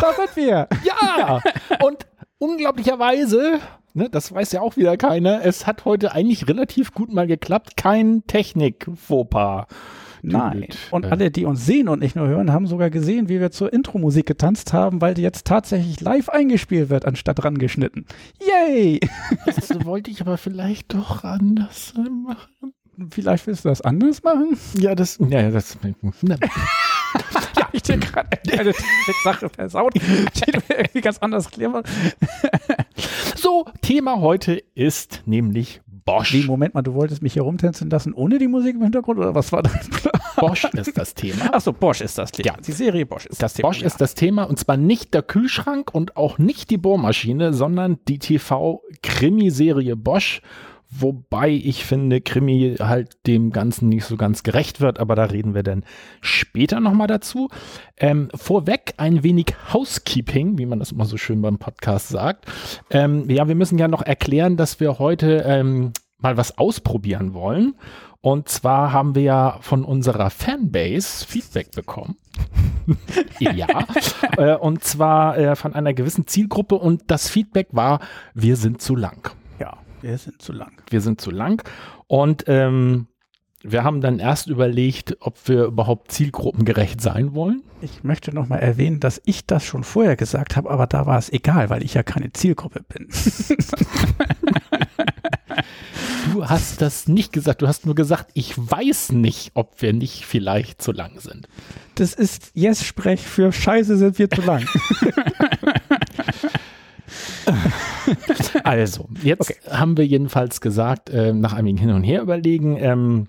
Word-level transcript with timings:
Da 0.00 0.12
sind 0.14 0.36
wir. 0.36 0.68
Ja! 0.84 1.40
Und 1.84 2.06
unglaublicherweise, 2.38 3.60
ne, 3.94 4.08
das 4.10 4.32
weiß 4.32 4.52
ja 4.52 4.60
auch 4.60 4.76
wieder 4.76 4.96
keiner, 4.96 5.44
es 5.44 5.66
hat 5.66 5.84
heute 5.84 6.12
eigentlich 6.12 6.48
relativ 6.48 6.92
gut 6.92 7.12
mal 7.12 7.26
geklappt. 7.26 7.76
Kein 7.76 8.24
Technik-Fauxpas. 8.26 9.66
Nein. 10.22 10.66
Und 10.90 11.06
alle, 11.06 11.30
die 11.30 11.44
uns 11.44 11.64
sehen 11.64 11.88
und 11.88 12.00
nicht 12.00 12.16
nur 12.16 12.26
hören, 12.26 12.52
haben 12.52 12.66
sogar 12.66 12.90
gesehen, 12.90 13.28
wie 13.28 13.40
wir 13.40 13.50
zur 13.50 13.72
Intro-Musik 13.72 14.26
getanzt 14.26 14.72
haben, 14.72 15.00
weil 15.00 15.14
die 15.14 15.22
jetzt 15.22 15.46
tatsächlich 15.46 16.00
live 16.00 16.28
eingespielt 16.28 16.90
wird, 16.90 17.04
anstatt 17.04 17.44
rangeschnitten. 17.44 18.06
Yay! 18.40 19.00
Das 19.46 19.84
wollte 19.84 20.10
ich 20.10 20.20
aber 20.20 20.36
vielleicht 20.38 20.94
doch 20.94 21.24
anders 21.24 21.94
machen. 21.96 22.72
Vielleicht 23.10 23.46
willst 23.46 23.64
du 23.64 23.68
das 23.68 23.80
anders 23.80 24.22
machen? 24.22 24.58
Ja, 24.74 24.94
das, 24.94 25.18
ja, 25.28 25.50
das, 25.50 25.78
Ja, 27.68 27.74
ich 27.74 27.82
dir 27.82 27.98
gerade 27.98 28.28
eine 28.58 28.72
Sache 29.24 29.48
versaut, 29.48 29.94
die 29.94 30.00
du 30.52 30.60
mir 30.68 30.78
irgendwie 30.78 31.00
ganz 31.00 31.18
anders 31.18 31.50
klären 31.50 31.82
So, 33.36 33.66
Thema 33.82 34.20
heute 34.20 34.62
ist 34.74 35.22
nämlich 35.26 35.80
Bosch. 36.04 36.32
Wie, 36.32 36.44
Moment 36.44 36.74
mal, 36.74 36.82
du 36.82 36.94
wolltest 36.94 37.22
mich 37.22 37.34
hier 37.34 37.42
rumtänzeln 37.42 37.90
lassen 37.90 38.14
ohne 38.14 38.38
die 38.38 38.48
Musik 38.48 38.76
im 38.76 38.82
Hintergrund 38.82 39.18
oder 39.18 39.34
was 39.34 39.52
war 39.52 39.62
dein 39.62 39.78
Plan? 39.90 40.22
Bosch 40.36 40.64
ist 40.64 40.96
das 40.96 41.14
Thema. 41.14 41.52
Achso, 41.52 41.72
Bosch 41.72 42.00
ist 42.00 42.16
das 42.16 42.32
Thema. 42.32 42.54
Ja. 42.54 42.56
Die 42.66 42.72
Serie 42.72 43.04
Bosch 43.04 43.26
ist 43.26 43.42
das, 43.42 43.54
Thema. 43.54 43.68
Bosch 43.68 43.82
ist 43.82 44.00
das 44.00 44.14
Thema 44.14 44.44
und 44.44 44.58
zwar 44.58 44.78
nicht 44.78 45.12
der 45.12 45.22
Kühlschrank 45.22 45.94
und 45.94 46.16
auch 46.16 46.38
nicht 46.38 46.70
die 46.70 46.78
Bohrmaschine, 46.78 47.52
sondern 47.52 47.98
die 48.08 48.18
TV-Krimiserie 48.18 49.96
Bosch. 49.96 50.40
Wobei 50.90 51.50
ich 51.50 51.84
finde, 51.84 52.22
Krimi 52.22 52.76
halt 52.80 53.18
dem 53.26 53.50
Ganzen 53.50 53.90
nicht 53.90 54.04
so 54.04 54.16
ganz 54.16 54.42
gerecht 54.42 54.80
wird, 54.80 54.98
aber 54.98 55.14
da 55.14 55.24
reden 55.24 55.54
wir 55.54 55.62
dann 55.62 55.84
später 56.22 56.80
nochmal 56.80 57.06
dazu. 57.06 57.48
Ähm, 57.98 58.28
vorweg 58.34 58.94
ein 58.96 59.22
wenig 59.22 59.54
Housekeeping, 59.72 60.56
wie 60.56 60.64
man 60.66 60.78
das 60.78 60.92
immer 60.92 61.04
so 61.04 61.18
schön 61.18 61.42
beim 61.42 61.58
Podcast 61.58 62.08
sagt. 62.08 62.46
Ähm, 62.90 63.28
ja, 63.28 63.48
wir 63.48 63.54
müssen 63.54 63.78
ja 63.78 63.86
noch 63.86 64.02
erklären, 64.02 64.56
dass 64.56 64.80
wir 64.80 64.98
heute 64.98 65.44
ähm, 65.46 65.92
mal 66.16 66.38
was 66.38 66.56
ausprobieren 66.56 67.34
wollen. 67.34 67.74
Und 68.20 68.48
zwar 68.48 68.92
haben 68.92 69.14
wir 69.14 69.22
ja 69.22 69.58
von 69.60 69.84
unserer 69.84 70.30
Fanbase 70.30 71.24
Feedback 71.24 71.70
bekommen. 71.70 72.16
ja. 73.38 73.66
Äh, 74.36 74.56
und 74.56 74.82
zwar 74.82 75.38
äh, 75.38 75.54
von 75.54 75.74
einer 75.74 75.94
gewissen 75.94 76.26
Zielgruppe 76.26 76.76
und 76.76 77.02
das 77.08 77.28
Feedback 77.28 77.68
war, 77.72 78.00
wir 78.34 78.56
sind 78.56 78.82
zu 78.82 78.96
lang. 78.96 79.30
Wir 80.00 80.18
sind 80.18 80.40
zu 80.40 80.52
lang. 80.52 80.72
Wir 80.90 81.00
sind 81.00 81.20
zu 81.20 81.30
lang. 81.30 81.62
Und 82.06 82.44
ähm, 82.46 83.08
wir 83.62 83.82
haben 83.82 84.00
dann 84.00 84.18
erst 84.20 84.46
überlegt, 84.46 85.16
ob 85.20 85.36
wir 85.48 85.64
überhaupt 85.64 86.12
zielgruppengerecht 86.12 87.00
sein 87.00 87.34
wollen. 87.34 87.62
Ich 87.80 88.04
möchte 88.04 88.32
nochmal 88.32 88.60
erwähnen, 88.60 89.00
dass 89.00 89.20
ich 89.24 89.46
das 89.46 89.64
schon 89.64 89.84
vorher 89.84 90.16
gesagt 90.16 90.56
habe, 90.56 90.70
aber 90.70 90.86
da 90.86 91.06
war 91.06 91.18
es 91.18 91.30
egal, 91.32 91.70
weil 91.70 91.82
ich 91.82 91.94
ja 91.94 92.02
keine 92.02 92.32
Zielgruppe 92.32 92.82
bin. 92.82 93.08
Du 96.32 96.48
hast 96.48 96.82
das 96.82 97.08
nicht 97.08 97.32
gesagt. 97.32 97.62
Du 97.62 97.68
hast 97.68 97.86
nur 97.86 97.94
gesagt, 97.94 98.30
ich 98.34 98.52
weiß 98.56 99.12
nicht, 99.12 99.52
ob 99.54 99.80
wir 99.80 99.92
nicht 99.92 100.24
vielleicht 100.24 100.82
zu 100.82 100.92
lang 100.92 101.18
sind. 101.20 101.48
Das 101.94 102.14
ist 102.14 102.50
Yes-Sprech 102.54 103.20
für 103.20 103.50
Scheiße 103.50 103.96
sind 103.96 104.18
wir 104.18 104.30
zu 104.30 104.42
lang. 104.42 104.66
Also, 108.64 109.08
jetzt 109.22 109.52
haben 109.70 109.96
wir 109.96 110.06
jedenfalls 110.06 110.60
gesagt, 110.60 111.10
äh, 111.10 111.32
nach 111.32 111.52
einem 111.52 111.76
Hin 111.76 111.90
und 111.90 112.02
Her 112.02 112.22
überlegen, 112.22 112.76
ähm, 112.78 113.28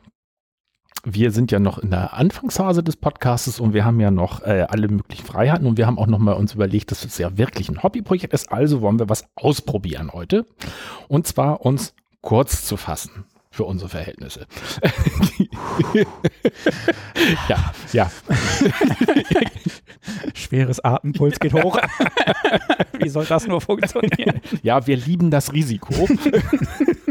wir 1.03 1.31
sind 1.31 1.51
ja 1.51 1.59
noch 1.59 1.77
in 1.77 1.91
der 1.91 2.13
Anfangsphase 2.13 2.83
des 2.83 2.97
Podcastes 2.97 3.59
und 3.59 3.73
wir 3.73 3.85
haben 3.85 3.99
ja 3.99 4.11
noch 4.11 4.41
äh, 4.43 4.65
alle 4.67 4.87
möglichen 4.89 5.25
Freiheiten 5.25 5.65
und 5.65 5.77
wir 5.77 5.87
haben 5.87 5.97
auch 5.97 6.07
noch 6.07 6.19
mal 6.19 6.33
uns 6.33 6.53
überlegt, 6.53 6.91
dass 6.91 7.05
es 7.05 7.17
ja 7.17 7.37
wirklich 7.37 7.69
ein 7.69 7.81
Hobbyprojekt 7.81 8.33
ist. 8.33 8.51
Also 8.51 8.81
wollen 8.81 8.99
wir 8.99 9.09
was 9.09 9.25
ausprobieren 9.35 10.11
heute 10.13 10.45
und 11.07 11.25
zwar 11.27 11.65
uns 11.65 11.93
kurz 12.21 12.65
zu 12.65 12.75
fassen 12.75 13.25
für 13.51 13.63
unsere 13.65 13.89
Verhältnisse. 13.89 14.45
ja, 17.49 17.73
ja. 17.91 18.11
Schweres 20.33 20.79
Atempuls 20.83 21.39
geht 21.39 21.53
hoch. 21.53 21.77
Wie 22.99 23.09
soll 23.09 23.25
das 23.25 23.47
nur 23.47 23.59
funktionieren? 23.61 24.41
Ja, 24.61 24.85
wir 24.85 24.97
lieben 24.97 25.31
das 25.31 25.51
Risiko. 25.51 26.07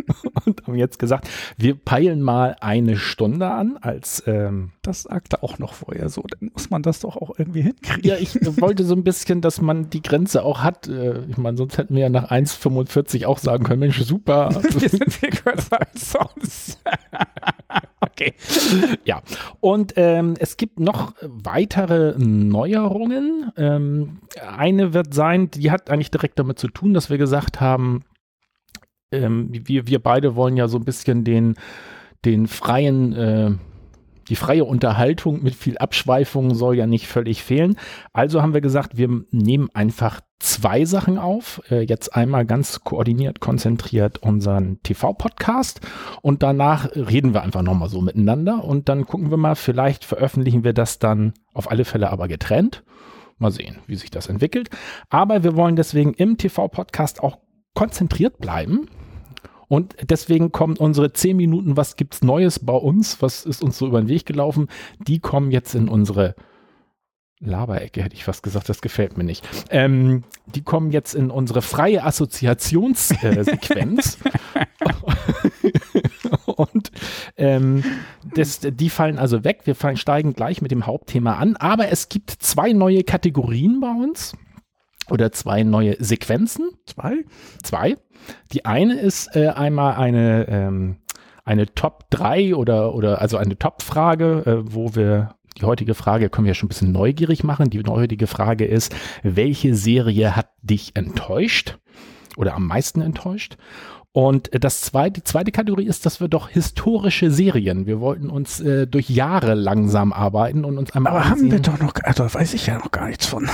Und 0.45 0.67
haben 0.67 0.75
jetzt 0.77 0.99
gesagt, 0.99 1.29
wir 1.57 1.75
peilen 1.75 2.23
mal 2.23 2.57
eine 2.61 2.97
Stunde 2.97 3.49
an 3.51 3.77
als 3.81 4.23
ähm, 4.27 4.73
Das 4.83 5.03
sagte 5.03 5.43
auch 5.43 5.59
noch 5.59 5.75
vorher 5.75 6.09
so. 6.09 6.23
Dann 6.23 6.51
muss 6.53 6.71
man 6.71 6.83
das 6.83 7.01
doch 7.01 7.17
auch 7.17 7.39
irgendwie 7.39 7.63
hinkriegen. 7.63 8.09
Ja, 8.09 8.17
ich 8.17 8.35
wollte 8.61 8.85
so 8.85 8.95
ein 8.95 9.05
bisschen, 9.05 9.41
dass 9.41 9.61
man 9.61 9.91
die 9.91 10.03
Grenze 10.03 10.43
auch 10.43 10.63
hat. 10.63 10.89
Äh, 10.89 11.25
Ich 11.29 11.37
meine, 11.37 11.57
sonst 11.57 11.79
hätten 11.79 11.95
wir 11.95 12.03
ja 12.03 12.09
nach 12.09 12.31
1,45 12.31 13.27
auch 13.27 13.39
sagen 13.39 13.65
können, 13.65 13.81
Mensch, 13.81 14.01
super. 14.03 14.51
Wir 14.79 14.89
sind 14.89 15.13
viel 15.13 15.31
kürzer 15.31 15.81
als 15.81 16.13
sonst. 16.13 16.81
okay. 18.01 18.35
Ja, 19.05 19.23
und 19.61 19.95
ähm, 19.97 20.35
es 20.39 20.57
gibt 20.57 20.81
noch 20.81 21.15
weitere 21.23 22.15
Neuerungen. 22.19 23.53
Ähm, 23.57 24.19
eine 24.57 24.95
wird 24.95 25.15
sein, 25.15 25.51
die 25.51 25.71
hat 25.71 25.91
eigentlich 25.91 26.11
direkt 26.11 26.39
damit 26.39 26.59
zu 26.59 26.69
tun, 26.69 26.95
dass 26.95 27.11
wir 27.11 27.19
gesagt 27.19 27.61
haben, 27.61 28.03
ähm, 29.13 29.49
wir, 29.51 29.87
wir 29.87 30.03
beide 30.03 30.37
wollen 30.37 30.57
ja 30.57 30.69
so 30.69 30.79
ein 30.79 30.85
bisschen 30.85 31.25
den, 31.25 31.55
den 32.25 32.47
freien, 32.47 33.13
äh, 33.13 33.51
die 34.29 34.37
freie 34.37 34.65
Unterhaltung 34.65 35.43
mit 35.43 35.55
viel 35.55 35.79
Abschweifung 35.79 36.55
soll 36.55 36.77
ja 36.77 36.87
nicht 36.87 37.07
völlig 37.07 37.43
fehlen. 37.43 37.77
Also 38.13 38.43
haben 38.43 38.53
wir 38.53 38.61
gesagt, 38.61 38.99
wir 38.99 39.09
nehmen 39.31 39.71
einfach 39.73 40.21
zwei 40.39 40.85
Sachen 40.85 41.19
auf. 41.19 41.63
Äh, 41.71 41.83
jetzt 41.83 42.15
einmal 42.15 42.45
ganz 42.45 42.81
koordiniert, 42.85 43.41
konzentriert 43.41 44.19
unseren 44.19 44.83
TV-Podcast 44.83 45.81
und 46.23 46.43
danach 46.43 46.91
reden 46.95 47.33
wir 47.33 47.43
einfach 47.43 47.63
nochmal 47.63 47.89
so 47.89 48.01
miteinander 48.01 48.65
und 48.65 48.89
dann 48.89 49.07
gucken 49.07 49.31
wir 49.31 49.39
mal, 49.39 49.57
vielleicht 49.57 50.05
veröffentlichen 50.05 50.65
wir 50.65 50.75
das 50.75 50.99
dann 50.99 51.33
auf 51.55 51.71
alle 51.71 51.85
Fälle 51.85 52.11
aber 52.11 52.29
getrennt. 52.29 52.85
Mal 53.41 53.53
sehen, 53.53 53.79
wie 53.87 53.95
sich 53.95 54.11
das 54.11 54.27
entwickelt. 54.27 54.69
Aber 55.11 55.45
wir 55.45 55.55
wollen 55.55 55.77
deswegen 55.77 56.13
im 56.13 56.39
TV-Podcast 56.39 57.23
auch 57.23 57.39
konzentriert 57.79 58.39
bleiben. 58.39 58.89
Und 59.69 59.95
deswegen 60.03 60.51
kommen 60.51 60.77
unsere 60.77 61.13
zehn 61.13 61.37
Minuten, 61.37 61.77
was 61.77 61.95
gibt's 61.95 62.23
Neues 62.23 62.59
bei 62.59 62.73
uns, 62.73 63.23
was 63.23 63.47
ist 63.47 63.63
uns 63.63 63.79
so 63.79 63.87
über 63.87 64.01
den 64.01 64.09
Weg 64.09 64.27
gelaufen, 64.27 64.67
die 64.99 65.21
kommen 65.21 65.53
jetzt 65.53 65.77
in 65.77 65.89
unsere 65.89 66.35
Laberecke, 67.39 68.03
hätte 68.03 68.17
ich 68.17 68.25
fast 68.25 68.43
gesagt, 68.43 68.69
das 68.69 68.81
gefällt 68.81 69.17
mir 69.17 69.23
nicht. 69.23 69.47
Ähm, 69.71 70.25
die 70.47 70.63
kommen 70.63 70.91
jetzt 70.91 71.15
in 71.15 71.31
unsere 71.31 71.63
freie 71.63 72.03
Assoziationssequenz. 72.03 74.19
Und 76.47 76.91
ähm, 77.37 77.85
das, 78.35 78.59
die 78.61 78.91
fallen 78.91 79.19
also 79.19 79.45
weg. 79.45 79.61
Wir 79.67 79.77
fallen, 79.77 79.97
steigen 79.97 80.35
gleich 80.35 80.63
mit 80.63 80.73
dem 80.73 80.85
Hauptthema 80.85 81.35
an. 81.35 81.55
Aber 81.55 81.93
es 81.93 82.09
gibt 82.09 82.31
zwei 82.31 82.73
neue 82.73 83.05
Kategorien 83.05 83.79
bei 83.79 83.93
uns 83.93 84.35
oder 85.11 85.33
zwei 85.33 85.63
neue 85.63 85.97
Sequenzen. 86.03 86.71
Zwei? 86.87 87.25
Zwei. 87.63 87.97
Die 88.53 88.65
eine 88.65 88.99
ist 88.99 89.35
äh, 89.37 89.49
einmal 89.49 89.95
eine, 89.95 90.47
ähm, 90.49 90.97
eine 91.45 91.67
Top 91.75 92.11
3 92.11 92.55
oder, 92.55 92.95
oder 92.95 93.21
also 93.21 93.37
eine 93.37 93.59
Top-Frage, 93.59 94.43
äh, 94.47 94.75
wo 94.75 94.95
wir 94.95 95.35
die 95.57 95.65
heutige 95.65 95.95
Frage 95.95 96.29
können 96.31 96.45
wir 96.45 96.51
ja 96.51 96.55
schon 96.55 96.67
ein 96.67 96.69
bisschen 96.69 96.93
neugierig 96.93 97.43
machen. 97.43 97.71
Die 97.71 97.83
heutige 97.83 98.27
Frage 98.27 98.65
ist, 98.65 98.95
welche 99.23 99.75
Serie 99.75 100.37
hat 100.37 100.51
dich 100.63 100.93
enttäuscht 100.95 101.79
oder 102.37 102.55
am 102.55 102.67
meisten 102.67 103.01
enttäuscht? 103.01 103.57
Und 104.13 104.53
äh, 104.53 104.59
das 104.61 104.81
zweite, 104.81 105.21
die 105.21 105.25
zweite 105.25 105.53
Kategorie 105.53 105.87
ist, 105.87 106.07
dass 106.07 106.21
wir 106.21 106.29
doch 106.29 106.49
historische 106.49 107.31
Serien. 107.31 107.87
Wir 107.87 108.01
wollten 108.01 108.31
uns 108.31 108.59
äh, 108.61 108.87
durch 108.87 109.09
Jahre 109.11 109.55
langsam 109.55 110.13
arbeiten 110.13 110.65
und 110.65 110.79
uns 110.79 110.91
einmal. 110.93 111.13
Aber 111.13 111.29
haben 111.29 111.51
wir 111.51 111.57
ansehen- 111.59 111.63
doch 111.63 111.79
noch, 111.81 111.95
also 112.03 112.25
da 112.25 112.35
weiß 112.35 112.55
ich 112.55 112.67
ja 112.67 112.79
noch 112.79 112.91
gar 112.91 113.07
nichts 113.09 113.27
von. 113.27 113.49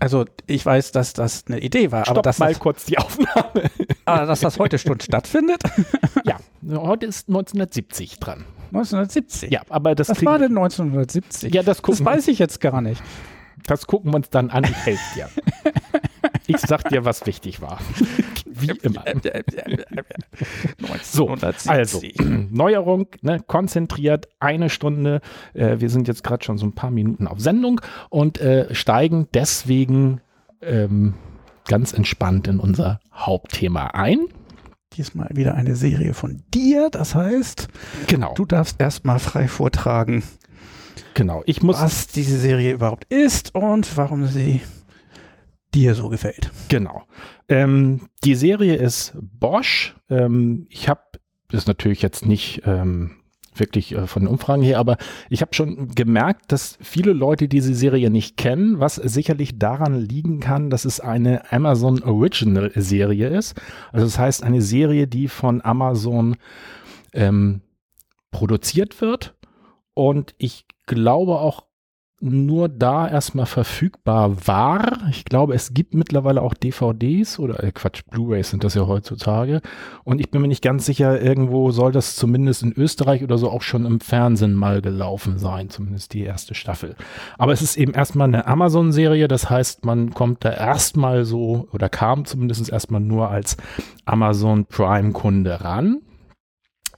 Also 0.00 0.24
ich 0.46 0.64
weiß, 0.64 0.92
dass 0.92 1.12
das 1.12 1.44
eine 1.46 1.60
Idee 1.60 1.92
war, 1.92 2.02
aber 2.02 2.14
Stopp 2.14 2.22
dass 2.24 2.38
mal 2.38 2.50
das, 2.52 2.58
kurz 2.58 2.84
die 2.84 2.98
Aufnahme. 2.98 3.70
aber 4.04 4.26
dass 4.26 4.40
das 4.40 4.58
heute 4.58 4.78
schon 4.78 5.00
stattfindet? 5.00 5.62
ja, 6.24 6.38
heute 6.76 7.06
ist 7.06 7.28
1970 7.28 8.18
dran. 8.18 8.44
1970. 8.72 9.50
Ja, 9.50 9.62
aber 9.68 9.94
das 9.94 10.08
Was 10.08 10.24
war 10.24 10.38
denn 10.38 10.56
1970? 10.56 11.54
Ja, 11.54 11.62
das 11.62 11.82
gucken 11.82 12.04
Das 12.04 12.14
weiß 12.14 12.28
ich 12.28 12.38
jetzt 12.38 12.60
gar 12.60 12.80
nicht. 12.80 13.02
Das 13.66 13.86
gucken 13.86 14.12
wir 14.12 14.16
uns 14.16 14.30
dann 14.30 14.50
an. 14.50 14.64
Ich 14.64 14.76
helfe 14.76 15.14
dir. 15.14 15.28
Ich 16.46 16.58
sag 16.58 16.90
dir, 16.90 17.06
was 17.06 17.24
wichtig 17.24 17.62
war. 17.62 17.78
Wie 18.54 18.70
immer. 18.82 19.04
So, 21.02 21.28
also, 21.66 22.02
Neuerung, 22.50 23.06
ne, 23.22 23.40
konzentriert, 23.46 24.28
eine 24.38 24.70
Stunde. 24.70 25.20
Äh, 25.54 25.80
wir 25.80 25.90
sind 25.90 26.08
jetzt 26.08 26.22
gerade 26.22 26.44
schon 26.44 26.58
so 26.58 26.66
ein 26.66 26.74
paar 26.74 26.90
Minuten 26.90 27.26
auf 27.26 27.40
Sendung 27.40 27.80
und 28.10 28.40
äh, 28.40 28.72
steigen 28.74 29.28
deswegen 29.34 30.20
ähm, 30.62 31.14
ganz 31.66 31.92
entspannt 31.92 32.46
in 32.48 32.60
unser 32.60 33.00
Hauptthema 33.12 33.88
ein. 33.88 34.26
Diesmal 34.96 35.30
wieder 35.34 35.54
eine 35.56 35.74
Serie 35.74 36.14
von 36.14 36.42
dir, 36.54 36.88
das 36.90 37.16
heißt, 37.16 37.68
genau. 38.06 38.34
du 38.34 38.44
darfst 38.44 38.80
erstmal 38.80 39.18
frei 39.18 39.48
vortragen. 39.48 40.22
Genau, 41.14 41.42
ich 41.46 41.62
muss. 41.62 41.80
Was 41.80 42.06
diese 42.06 42.38
Serie 42.38 42.72
überhaupt 42.72 43.12
ist 43.12 43.54
und 43.54 43.96
warum 43.96 44.26
sie 44.26 44.60
dir 45.74 45.94
so 45.94 46.08
gefällt. 46.08 46.50
Genau. 46.68 47.02
Ähm, 47.48 48.08
die 48.24 48.34
Serie 48.34 48.76
ist 48.76 49.14
Bosch. 49.20 49.94
Ähm, 50.08 50.66
ich 50.70 50.88
habe 50.88 51.02
das 51.50 51.66
natürlich 51.66 52.02
jetzt 52.02 52.26
nicht 52.26 52.62
ähm, 52.64 53.16
wirklich 53.54 53.92
äh, 53.92 54.06
von 54.06 54.22
den 54.22 54.28
Umfragen 54.28 54.62
her, 54.62 54.78
aber 54.78 54.96
ich 55.28 55.40
habe 55.40 55.54
schon 55.54 55.88
gemerkt, 55.94 56.52
dass 56.52 56.78
viele 56.80 57.12
Leute 57.12 57.48
diese 57.48 57.74
Serie 57.74 58.10
nicht 58.10 58.36
kennen, 58.36 58.80
was 58.80 58.96
sicherlich 58.96 59.58
daran 59.58 59.98
liegen 59.98 60.40
kann, 60.40 60.70
dass 60.70 60.84
es 60.84 61.00
eine 61.00 61.52
Amazon 61.52 62.02
Original 62.02 62.72
Serie 62.74 63.28
ist. 63.28 63.54
Also 63.92 64.06
das 64.06 64.18
heißt 64.18 64.42
eine 64.42 64.62
Serie, 64.62 65.06
die 65.06 65.28
von 65.28 65.62
Amazon 65.64 66.36
ähm, 67.12 67.60
produziert 68.30 69.00
wird 69.00 69.34
und 69.94 70.34
ich 70.38 70.66
glaube 70.86 71.38
auch 71.38 71.64
nur 72.32 72.68
da 72.68 73.06
erstmal 73.06 73.46
verfügbar 73.46 74.46
war. 74.46 74.98
Ich 75.10 75.24
glaube, 75.24 75.54
es 75.54 75.74
gibt 75.74 75.94
mittlerweile 75.94 76.40
auch 76.42 76.54
DVDs 76.54 77.38
oder 77.38 77.62
äh, 77.62 77.70
Quatsch, 77.70 78.02
Blu-rays 78.10 78.50
sind 78.50 78.64
das 78.64 78.74
ja 78.74 78.86
heutzutage. 78.86 79.60
Und 80.04 80.20
ich 80.20 80.30
bin 80.30 80.40
mir 80.40 80.48
nicht 80.48 80.62
ganz 80.62 80.86
sicher, 80.86 81.20
irgendwo 81.20 81.70
soll 81.70 81.92
das 81.92 82.16
zumindest 82.16 82.62
in 82.62 82.72
Österreich 82.72 83.22
oder 83.22 83.36
so 83.36 83.50
auch 83.50 83.62
schon 83.62 83.84
im 83.84 84.00
Fernsehen 84.00 84.54
mal 84.54 84.80
gelaufen 84.80 85.38
sein, 85.38 85.68
zumindest 85.68 86.14
die 86.14 86.22
erste 86.22 86.54
Staffel. 86.54 86.96
Aber 87.36 87.52
es 87.52 87.60
ist 87.60 87.76
eben 87.76 87.92
erstmal 87.92 88.28
eine 88.28 88.46
Amazon-Serie, 88.46 89.28
das 89.28 89.50
heißt, 89.50 89.84
man 89.84 90.14
kommt 90.14 90.44
da 90.44 90.52
erstmal 90.52 91.24
so 91.24 91.68
oder 91.72 91.88
kam 91.88 92.24
zumindest 92.24 92.70
erstmal 92.70 93.00
nur 93.00 93.30
als 93.30 93.56
Amazon 94.06 94.64
Prime-Kunde 94.64 95.62
ran. 95.62 96.00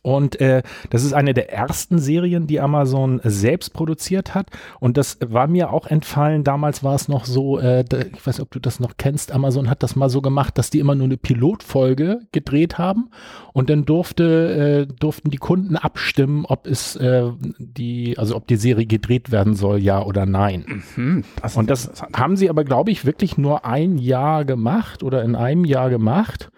Und 0.07 0.41
äh, 0.41 0.63
das 0.91 1.03
ist 1.03 1.15
eine 1.15 1.35
der 1.35 1.53
ersten 1.53 1.99
Serien, 1.99 2.47
die 2.47 2.61
Amazon 2.61 3.21
selbst 3.25 3.73
produziert 3.73 4.37
hat. 4.37 4.51
Und 4.79 4.97
das 4.97 5.19
war 5.21 5.49
mir 5.49 5.73
auch 5.73 5.89
entfallen. 5.89 6.45
Damals 6.45 6.85
war 6.85 6.95
es 6.95 7.09
noch 7.09 7.25
so, 7.25 7.59
äh, 7.59 7.85
ich 8.15 8.25
weiß 8.25 8.39
nicht, 8.39 8.41
ob 8.41 8.53
du 8.53 8.61
das 8.61 8.79
noch 8.79 8.99
kennst. 8.99 9.33
Amazon 9.33 9.69
hat 9.69 9.83
das 9.83 9.97
mal 9.97 10.09
so 10.09 10.23
gemacht, 10.23 10.59
dass 10.59 10.71
die 10.71 10.79
immer 10.79 10.95
nur 10.95 11.07
eine 11.07 11.17
Pilotfolge 11.17 12.21
gedreht 12.31 12.79
haben. 12.79 13.11
Und 13.53 13.69
dann 13.69 13.85
durfte, 13.85 14.87
äh, 14.89 14.95
durften 14.95 15.31
die 15.31 15.39
Kunden 15.39 15.75
abstimmen, 15.75 16.45
ob 16.47 16.69
es 16.69 16.95
äh, 16.95 17.25
die, 17.59 18.17
also 18.17 18.37
ob 18.37 18.47
die 18.47 18.57
Serie 18.57 18.87
gedreht 18.87 19.33
werden 19.33 19.55
soll, 19.55 19.81
ja 19.81 20.05
oder 20.05 20.25
nein. 20.25 20.85
Mhm, 20.95 21.25
das 21.43 21.57
und 21.57 21.69
das 21.69 21.91
haben 22.15 22.37
sie 22.37 22.49
aber, 22.49 22.63
glaube 22.63 22.93
ich, 22.93 23.07
wirklich 23.07 23.39
nur 23.39 23.65
ein 23.65 23.99
Jahr 23.99 24.45
gemacht 24.45 25.03
oder 25.03 25.25
in 25.25 25.35
einem 25.35 25.65
Jahr 25.65 25.91
gemacht. 25.91 26.51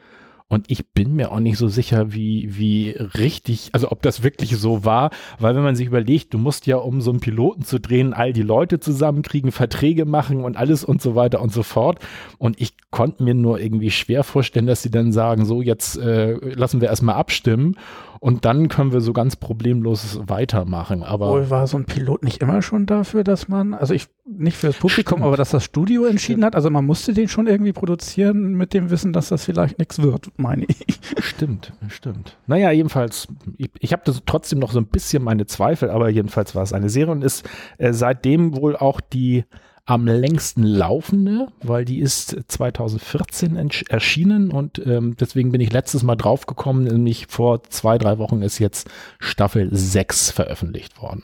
Und 0.51 0.71
ich 0.71 0.93
bin 0.93 1.15
mir 1.15 1.31
auch 1.31 1.41
nicht 1.41 1.59
so 1.59 1.69
sicher, 1.69 2.15
wie, 2.15 2.57
wie 2.57 2.91
richtig, 2.91 3.69
also 3.73 3.93
ob 3.93 4.01
das 4.01 4.23
wirklich 4.23 4.57
so 4.57 4.83
war, 4.83 5.11
weil 5.39 5.55
wenn 5.55 5.63
man 5.63 5.77
sich 5.77 5.87
überlegt, 5.87 6.33
du 6.33 6.39
musst 6.39 6.67
ja, 6.67 6.77
um 6.77 7.03
so 7.03 7.11
einen 7.11 7.21
Piloten 7.21 7.65
zu 7.65 7.79
drehen, 7.79 8.15
all 8.15 8.33
die 8.33 8.43
Leute 8.43 8.81
zusammenkriegen, 8.81 9.53
Verträge 9.53 10.07
machen 10.07 10.43
und 10.43 10.57
alles 10.57 10.85
und 10.85 11.03
so 11.03 11.15
weiter 11.15 11.43
und 11.43 11.53
so 11.53 11.63
fort. 11.63 11.99
Und 12.39 12.59
ich 12.63 12.73
konnte 12.91 13.23
mir 13.23 13.35
nur 13.35 13.61
irgendwie 13.61 13.91
schwer 13.91 14.25
vorstellen, 14.25 14.67
dass 14.67 14.83
sie 14.83 14.91
dann 14.91 15.13
sagen, 15.13 15.45
so 15.45 15.61
jetzt 15.61 15.99
äh, 15.99 16.33
lassen 16.55 16.81
wir 16.81 16.89
erstmal 16.89 17.17
abstimmen 17.17 17.77
und 18.21 18.45
dann 18.45 18.69
können 18.69 18.93
wir 18.93 19.01
so 19.01 19.13
ganz 19.13 19.37
problemlos 19.37 20.21
weitermachen. 20.27 21.03
Aber 21.03 21.31
Wohl 21.31 21.51
war 21.51 21.67
so 21.67 21.77
ein 21.77 21.85
Pilot 21.85 22.23
nicht 22.23 22.43
immer 22.43 22.63
schon 22.63 22.87
dafür, 22.87 23.25
dass 23.25 23.49
man, 23.49 23.75
also 23.75 23.95
ich 23.95 24.09
nicht 24.27 24.57
für 24.57 24.69
das 24.69 24.77
Publikum, 24.77 25.19
Stimmt. 25.19 25.27
aber 25.27 25.37
dass 25.37 25.51
das 25.51 25.65
Studio 25.65 26.05
entschieden 26.05 26.41
Stimmt. 26.41 26.45
hat. 26.45 26.55
Also 26.55 26.71
man 26.71 26.85
musste 26.85 27.15
den 27.15 27.29
schon 27.29 27.47
irgendwie 27.47 27.73
produzieren 27.73 28.55
mit 28.55 28.75
dem 28.75 28.91
Wissen, 28.91 29.13
dass 29.13 29.29
das 29.29 29.45
vielleicht 29.45 29.79
nichts 29.79 30.03
wird, 30.03 30.31
meine 30.37 30.67
ich. 30.69 31.01
Stimmt, 31.19 31.73
stimmt. 31.89 32.37
Naja, 32.47 32.71
jedenfalls, 32.71 33.29
ich, 33.57 33.71
ich 33.79 33.93
habe 33.93 34.13
trotzdem 34.27 34.59
noch 34.59 34.73
so 34.73 34.81
ein 34.81 34.87
bisschen 34.87 35.23
meine 35.23 35.47
Zweifel, 35.47 35.91
aber 35.91 36.09
jedenfalls 36.09 36.55
war 36.55 36.63
es 36.63 36.73
eine 36.73 36.91
Serie 36.91 37.13
und 37.13 37.25
ist 37.25 37.49
äh, 37.79 37.93
seitdem 37.93 38.57
wohl 38.57 38.77
auch 38.77 39.01
die 39.01 39.45
am 39.89 40.07
längsten 40.07 40.65
laufende, 40.65 41.47
weil 41.63 41.87
die 41.87 42.01
ist 42.01 42.37
2014 42.49 43.57
erschienen 43.89 44.51
und 44.51 44.87
ähm, 44.87 45.17
deswegen 45.19 45.51
bin 45.51 45.63
ich 45.63 45.73
letztes 45.73 46.03
Mal 46.03 46.15
draufgekommen, 46.15 46.85
nämlich 46.85 47.27
vor 47.27 47.63
zwei, 47.63 47.97
drei 47.97 48.19
Wochen 48.19 48.43
ist 48.43 48.59
jetzt 48.59 48.91
Staffel 49.19 49.71
6 49.73 50.31
veröffentlicht 50.31 51.01
worden. 51.01 51.23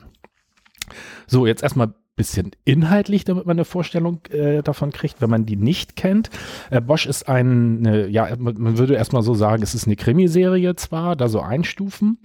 So, 1.26 1.46
jetzt 1.46 1.62
erstmal 1.62 1.92
bisschen 2.16 2.52
inhaltlich, 2.64 3.24
damit 3.24 3.44
man 3.44 3.56
eine 3.56 3.66
Vorstellung 3.66 4.20
äh, 4.30 4.62
davon 4.62 4.92
kriegt, 4.92 5.20
wenn 5.20 5.28
man 5.28 5.44
die 5.44 5.56
nicht 5.56 5.94
kennt. 5.94 6.30
Äh, 6.70 6.80
Bosch 6.80 7.04
ist 7.04 7.28
ein, 7.28 7.84
ja, 8.08 8.34
man 8.38 8.78
würde 8.78 8.94
erstmal 8.94 9.22
so 9.22 9.34
sagen, 9.34 9.62
es 9.62 9.74
ist 9.74 9.86
eine 9.86 9.96
Krimiserie 9.96 10.74
zwar, 10.76 11.16
da 11.16 11.28
so 11.28 11.40
einstufen. 11.40 12.18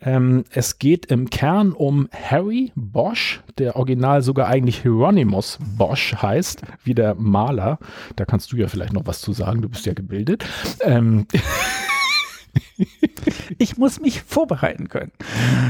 Ähm, 0.00 0.44
es 0.50 0.78
geht 0.78 1.06
im 1.06 1.28
Kern 1.28 1.72
um 1.72 2.08
Harry 2.12 2.72
Bosch, 2.76 3.40
der 3.58 3.76
original 3.76 4.22
sogar 4.22 4.46
eigentlich 4.46 4.82
Hieronymus 4.82 5.58
Bosch 5.76 6.14
heißt, 6.14 6.62
wie 6.84 6.94
der 6.94 7.14
Maler. 7.14 7.78
Da 8.16 8.24
kannst 8.24 8.52
du 8.52 8.56
ja 8.56 8.68
vielleicht 8.68 8.92
noch 8.92 9.06
was 9.06 9.20
zu 9.20 9.32
sagen, 9.32 9.62
du 9.62 9.68
bist 9.68 9.86
ja 9.86 9.94
gebildet. 9.94 10.44
Ähm. 10.82 11.26
Ich 13.58 13.76
muss 13.76 14.00
mich 14.00 14.22
vorbereiten 14.22 14.88
können. 14.88 15.12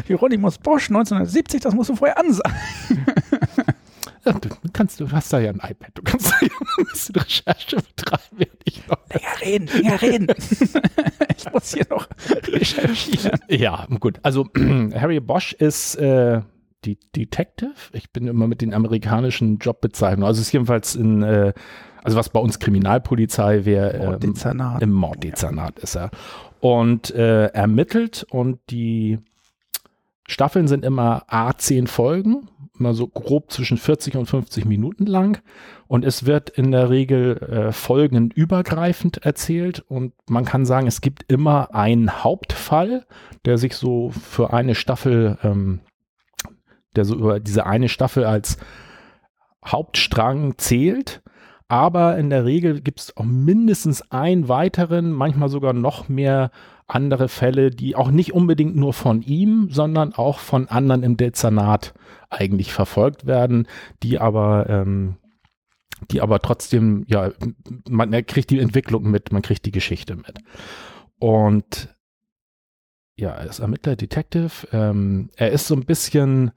Hieronymus 0.06 0.58
Bosch 0.58 0.88
1970, 0.88 1.60
das 1.60 1.74
musst 1.74 1.90
du 1.90 1.96
vorher 1.96 2.18
ansagen. 2.18 2.54
Ja, 4.24 4.32
du, 4.32 4.48
kannst, 4.72 5.00
du 5.00 5.10
hast 5.10 5.32
da 5.32 5.38
ja 5.38 5.50
ein 5.50 5.60
iPad, 5.62 5.90
du 5.94 6.02
kannst 6.02 6.30
da 6.32 6.36
ja 6.42 6.52
ein 6.78 6.84
bisschen 6.86 7.14
Recherche 7.16 7.76
betreiben, 7.76 8.52
ich 8.64 8.86
noch. 8.86 8.98
Länger 9.08 9.40
reden, 9.40 9.66
länger 9.66 10.02
reden. 10.02 10.26
ich 11.36 11.52
muss 11.52 11.74
hier 11.74 11.86
noch 11.90 12.08
recherchieren. 12.48 13.38
Ja, 13.48 13.86
gut. 14.00 14.18
Also 14.22 14.46
Harry 14.94 15.20
Bosch 15.20 15.52
ist 15.52 15.96
äh, 15.96 16.42
die 16.84 16.98
Detective. 17.14 17.72
Ich 17.92 18.10
bin 18.12 18.26
immer 18.26 18.46
mit 18.46 18.60
den 18.60 18.74
amerikanischen 18.74 19.58
Jobbezeichnungen. 19.58 20.26
Also 20.26 20.40
ist 20.40 20.52
jedenfalls 20.52 20.94
in, 20.94 21.22
äh, 21.22 21.52
also 22.02 22.16
was 22.16 22.28
bei 22.28 22.40
uns 22.40 22.58
Kriminalpolizei 22.58 23.64
wäre. 23.64 23.94
Ähm, 23.94 24.06
Morddezernat. 24.06 24.82
Im 24.82 24.92
Morddezernat 24.92 25.78
ist 25.78 25.96
er. 25.96 26.10
Und 26.60 27.10
äh, 27.14 27.46
ermittelt 27.46 28.26
und 28.30 28.58
die 28.70 29.18
Staffeln 30.26 30.68
sind 30.68 30.84
immer 30.84 31.24
A10 31.30 31.86
Folgen 31.86 32.48
immer 32.78 32.94
so 32.94 33.06
grob 33.06 33.50
zwischen 33.50 33.78
40 33.78 34.16
und 34.16 34.26
50 34.26 34.64
Minuten 34.64 35.06
lang. 35.06 35.42
Und 35.86 36.04
es 36.04 36.26
wird 36.26 36.50
in 36.50 36.70
der 36.70 36.90
Regel 36.90 37.38
äh, 37.38 37.72
folgenübergreifend 37.72 39.18
erzählt. 39.18 39.80
Und 39.88 40.12
man 40.28 40.44
kann 40.44 40.66
sagen, 40.66 40.86
es 40.86 41.00
gibt 41.00 41.30
immer 41.30 41.74
einen 41.74 42.24
Hauptfall, 42.24 43.06
der 43.44 43.58
sich 43.58 43.74
so 43.74 44.10
für 44.10 44.52
eine 44.52 44.74
Staffel, 44.74 45.38
ähm, 45.42 45.80
der 46.96 47.04
so 47.04 47.14
über 47.14 47.40
diese 47.40 47.66
eine 47.66 47.88
Staffel 47.88 48.24
als 48.24 48.58
Hauptstrang 49.64 50.58
zählt. 50.58 51.22
Aber 51.68 52.16
in 52.16 52.30
der 52.30 52.46
Regel 52.46 52.80
gibt 52.80 53.00
es 53.00 53.16
auch 53.16 53.24
mindestens 53.24 54.10
einen 54.10 54.48
weiteren, 54.48 55.12
manchmal 55.12 55.50
sogar 55.50 55.74
noch 55.74 56.08
mehr 56.08 56.50
andere 56.88 57.28
Fälle, 57.28 57.70
die 57.70 57.94
auch 57.94 58.10
nicht 58.10 58.32
unbedingt 58.32 58.74
nur 58.74 58.94
von 58.94 59.22
ihm, 59.22 59.68
sondern 59.70 60.14
auch 60.14 60.38
von 60.38 60.68
anderen 60.68 61.02
im 61.02 61.16
Dezernat 61.16 61.94
eigentlich 62.30 62.72
verfolgt 62.72 63.26
werden, 63.26 63.68
die 64.02 64.18
aber 64.18 64.68
ähm, 64.68 65.18
die 66.10 66.20
aber 66.20 66.40
trotzdem, 66.40 67.04
ja, 67.08 67.32
man 67.88 68.10
kriegt 68.26 68.50
die 68.50 68.60
Entwicklung 68.60 69.10
mit, 69.10 69.32
man 69.32 69.42
kriegt 69.42 69.66
die 69.66 69.72
Geschichte 69.72 70.16
mit. 70.16 70.38
Und 71.18 71.94
ja, 73.16 73.30
er 73.30 73.46
ist 73.46 73.58
Ermittler, 73.58 73.96
Detective. 73.96 74.68
Ähm, 74.72 75.30
er 75.36 75.50
ist 75.50 75.66
so 75.66 75.74
ein 75.74 75.84
bisschen 75.84 76.52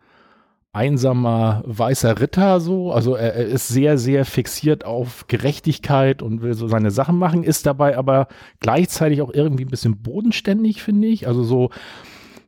einsamer 0.73 1.63
weißer 1.65 2.19
Ritter 2.19 2.59
so. 2.59 2.91
Also 2.91 3.15
er, 3.15 3.33
er, 3.35 3.45
ist 3.45 3.67
sehr, 3.67 3.97
sehr 3.97 4.25
fixiert 4.25 4.85
auf 4.85 5.27
Gerechtigkeit 5.27 6.21
und 6.21 6.41
will 6.41 6.53
so 6.53 6.67
seine 6.67 6.91
Sachen 6.91 7.17
machen, 7.17 7.43
ist 7.43 7.65
dabei 7.65 7.97
aber 7.97 8.27
gleichzeitig 8.59 9.21
auch 9.21 9.33
irgendwie 9.33 9.65
ein 9.65 9.71
bisschen 9.71 10.01
bodenständig, 10.01 10.81
finde 10.81 11.09
ich. 11.09 11.27
Also 11.27 11.43
so, 11.43 11.71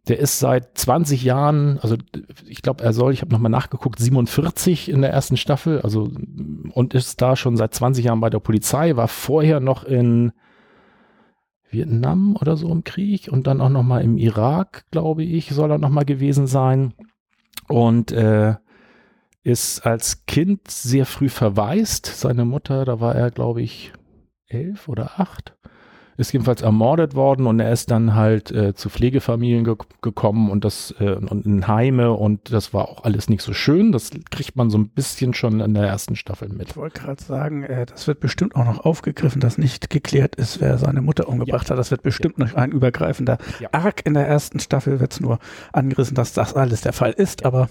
der 0.07 0.19
ist 0.19 0.39
seit 0.39 0.77
20 0.77 1.23
Jahren, 1.23 1.79
also 1.79 1.97
ich 2.45 2.61
glaube, 2.61 2.83
er 2.83 2.93
soll, 2.93 3.13
ich 3.13 3.21
habe 3.21 3.31
nochmal 3.31 3.51
nachgeguckt, 3.51 3.99
47 3.99 4.89
in 4.89 5.01
der 5.01 5.11
ersten 5.11 5.37
Staffel, 5.37 5.81
also 5.81 6.09
und 6.71 6.93
ist 6.93 7.21
da 7.21 7.35
schon 7.35 7.57
seit 7.57 7.73
20 7.73 8.05
Jahren 8.05 8.21
bei 8.21 8.29
der 8.29 8.39
Polizei, 8.39 8.95
war 8.95 9.07
vorher 9.09 9.59
noch 9.59 9.83
in 9.83 10.31
Vietnam 11.69 12.37
oder 12.39 12.55
so 12.55 12.69
im 12.71 12.83
Krieg 12.83 13.29
und 13.29 13.47
dann 13.47 13.59
auch 13.59 13.69
nochmal 13.69 14.03
im 14.03 14.17
Irak, 14.17 14.85
glaube 14.91 15.23
ich, 15.23 15.49
soll 15.49 15.71
er 15.71 15.77
nochmal 15.77 16.05
gewesen 16.05 16.47
sein. 16.47 16.93
Und 17.67 18.11
äh, 18.11 18.55
ist 19.43 19.85
als 19.85 20.25
Kind 20.25 20.69
sehr 20.69 21.05
früh 21.05 21.29
verwaist. 21.29 22.05
Seine 22.05 22.45
Mutter, 22.45 22.85
da 22.85 22.99
war 22.99 23.15
er, 23.15 23.29
glaube 23.29 23.61
ich, 23.61 23.93
elf 24.47 24.87
oder 24.87 25.19
acht 25.19 25.55
ist 26.17 26.31
jedenfalls 26.33 26.61
ermordet 26.61 27.15
worden 27.15 27.47
und 27.47 27.59
er 27.59 27.71
ist 27.71 27.91
dann 27.91 28.15
halt 28.15 28.51
äh, 28.51 28.73
zu 28.73 28.89
Pflegefamilien 28.89 29.63
ge 29.63 29.75
gekommen 30.01 30.51
und 30.51 30.63
das 30.63 30.93
äh, 30.99 31.13
und 31.13 31.45
in 31.45 31.67
Heime 31.67 32.13
und 32.13 32.51
das 32.51 32.73
war 32.73 32.89
auch 32.89 33.03
alles 33.03 33.29
nicht 33.29 33.41
so 33.41 33.53
schön. 33.53 33.91
Das 33.91 34.11
kriegt 34.29 34.55
man 34.55 34.69
so 34.69 34.77
ein 34.77 34.89
bisschen 34.89 35.33
schon 35.33 35.59
in 35.59 35.73
der 35.73 35.87
ersten 35.87 36.15
Staffel 36.15 36.49
mit. 36.49 36.69
Ich 36.69 36.77
wollte 36.77 36.99
gerade 36.99 37.23
sagen, 37.23 37.63
äh, 37.63 37.85
das 37.85 38.07
wird 38.07 38.19
bestimmt 38.19 38.55
auch 38.55 38.65
noch 38.65 38.85
aufgegriffen, 38.85 39.39
dass 39.41 39.57
nicht 39.57 39.89
geklärt 39.89 40.35
ist, 40.35 40.61
wer 40.61 40.77
seine 40.77 41.01
Mutter 41.01 41.27
umgebracht 41.27 41.67
ja. 41.67 41.71
hat. 41.71 41.79
Das 41.79 41.91
wird 41.91 42.03
bestimmt 42.03 42.37
ja. 42.37 42.45
noch 42.45 42.53
ein 42.53 42.71
übergreifender 42.71 43.37
ja. 43.59 43.69
Arc 43.71 44.05
in 44.05 44.13
der 44.13 44.27
ersten 44.27 44.59
Staffel 44.59 44.99
wird 44.99 45.13
es 45.13 45.19
nur 45.19 45.39
angerissen, 45.71 46.15
dass 46.15 46.33
das 46.33 46.53
alles 46.53 46.81
der 46.81 46.93
Fall 46.93 47.11
ist, 47.11 47.45
aber 47.45 47.69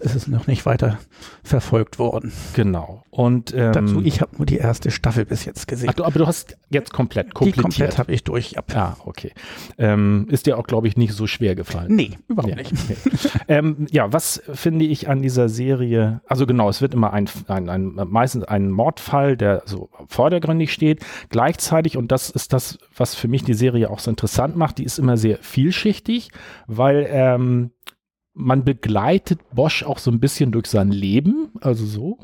es 0.00 0.14
ist 0.14 0.28
noch 0.28 0.46
nicht 0.46 0.66
weiter 0.66 0.98
verfolgt 1.42 1.98
worden. 1.98 2.32
Genau. 2.54 3.04
Und 3.10 3.54
ähm, 3.54 3.72
dazu, 3.72 4.02
ich 4.02 4.20
habe 4.20 4.36
nur 4.36 4.46
die 4.46 4.56
erste 4.56 4.90
Staffel 4.90 5.24
bis 5.24 5.44
jetzt 5.44 5.68
gesehen. 5.68 5.90
Ach, 5.90 5.94
du, 5.94 6.04
aber 6.04 6.18
du 6.18 6.26
hast 6.26 6.56
jetzt 6.70 6.92
komplett 6.92 7.34
komplettiert 7.34 7.83
komplett 7.84 7.98
habe 7.98 8.12
ich 8.12 8.24
durch. 8.24 8.52
Ja, 8.52 8.62
ah, 8.74 8.96
okay. 9.04 9.32
Ähm, 9.78 10.26
ist 10.30 10.46
dir 10.46 10.58
auch, 10.58 10.66
glaube 10.66 10.88
ich, 10.88 10.96
nicht 10.96 11.12
so 11.12 11.26
schwer 11.26 11.54
gefallen. 11.54 11.94
Nee, 11.94 12.12
überhaupt 12.28 12.50
ja, 12.50 12.56
nicht. 12.56 12.72
Okay. 12.84 13.44
ähm, 13.48 13.86
ja, 13.90 14.12
was 14.12 14.42
finde 14.52 14.84
ich 14.84 15.08
an 15.08 15.22
dieser 15.22 15.48
Serie? 15.48 16.20
Also 16.26 16.46
genau, 16.46 16.68
es 16.68 16.80
wird 16.80 16.94
immer 16.94 17.12
ein, 17.12 17.28
ein, 17.48 17.68
ein 17.68 17.94
meistens 17.94 18.44
ein 18.44 18.70
Mordfall, 18.70 19.36
der 19.36 19.62
so 19.66 19.90
vordergründig 20.08 20.72
steht. 20.72 21.04
Gleichzeitig, 21.28 21.96
und 21.96 22.12
das 22.12 22.30
ist 22.30 22.52
das, 22.52 22.78
was 22.96 23.14
für 23.14 23.28
mich 23.28 23.44
die 23.44 23.54
Serie 23.54 23.90
auch 23.90 23.98
so 23.98 24.10
interessant 24.10 24.56
macht, 24.56 24.78
die 24.78 24.84
ist 24.84 24.98
immer 24.98 25.16
sehr 25.16 25.38
vielschichtig, 25.38 26.30
weil 26.66 27.06
ähm, 27.10 27.70
man 28.34 28.64
begleitet 28.64 29.40
Bosch 29.52 29.82
auch 29.84 29.98
so 29.98 30.10
ein 30.10 30.20
bisschen 30.20 30.52
durch 30.52 30.66
sein 30.66 30.90
Leben, 30.90 31.50
also 31.60 31.86
so, 31.86 32.18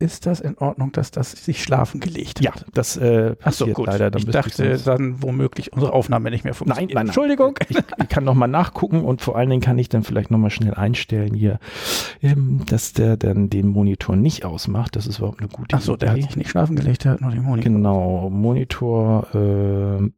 ist 0.00 0.26
das 0.26 0.40
in 0.40 0.56
Ordnung, 0.58 0.92
dass 0.92 1.10
das 1.10 1.32
sich 1.32 1.62
schlafen 1.62 2.00
gelegt 2.00 2.38
hat? 2.38 2.44
Ja, 2.44 2.52
das 2.72 2.96
äh, 2.96 3.34
passiert 3.34 3.70
so, 3.70 3.74
gut. 3.74 3.86
leider. 3.86 4.10
Dann 4.10 4.22
ich 4.22 4.28
dachte 4.30 4.72
ich 4.72 4.84
dann 4.84 5.22
womöglich 5.22 5.72
unsere 5.72 5.92
Aufnahme 5.92 6.30
nicht 6.30 6.44
mehr 6.44 6.54
funktioniert. 6.54 6.90
Nein, 6.90 6.94
nein, 6.94 7.06
nein. 7.06 7.06
Entschuldigung. 7.08 7.58
Ich, 7.68 7.76
ich 7.76 8.08
kann 8.08 8.24
noch 8.24 8.34
mal 8.34 8.46
nachgucken 8.46 9.02
und 9.02 9.20
vor 9.22 9.36
allen 9.36 9.50
Dingen 9.50 9.62
kann 9.62 9.78
ich 9.78 9.88
dann 9.88 10.04
vielleicht 10.04 10.30
noch 10.30 10.38
mal 10.38 10.50
schnell 10.50 10.74
einstellen 10.74 11.34
hier, 11.34 11.58
ähm, 12.22 12.62
dass 12.66 12.92
der 12.92 13.16
dann 13.16 13.50
den 13.50 13.68
Monitor 13.68 14.14
nicht 14.14 14.44
ausmacht. 14.44 14.94
Das 14.94 15.06
ist 15.06 15.18
überhaupt 15.18 15.40
eine 15.40 15.48
gute 15.48 15.76
Ach 15.76 15.80
so, 15.80 15.94
Idee. 15.94 16.06
der 16.06 16.14
hat 16.14 16.22
sich 16.22 16.36
nicht 16.36 16.50
schlafen 16.50 16.76
gelegt, 16.76 17.04
der 17.04 17.12
hat 17.12 17.20
nur 17.20 17.32
den 17.32 17.42
Monitor. 17.42 17.72
Genau, 17.72 18.30
Monitor, 18.30 19.34
äh, 19.34 20.10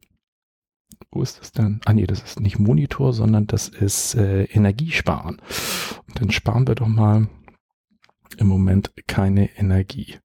wo 1.11 1.21
ist 1.21 1.39
das 1.39 1.51
denn? 1.51 1.81
Ah 1.85 1.93
nee, 1.93 2.05
das 2.05 2.21
ist 2.21 2.39
nicht 2.39 2.59
Monitor, 2.59 3.13
sondern 3.13 3.47
das 3.47 3.67
ist 3.67 4.15
äh, 4.15 4.43
Energiesparen. 4.43 5.41
Und 6.07 6.21
dann 6.21 6.31
sparen 6.31 6.67
wir 6.67 6.75
doch 6.75 6.87
mal 6.87 7.27
im 8.35 8.47
Moment 8.47 8.91
keine 9.07 9.49
Energie. 9.57 10.17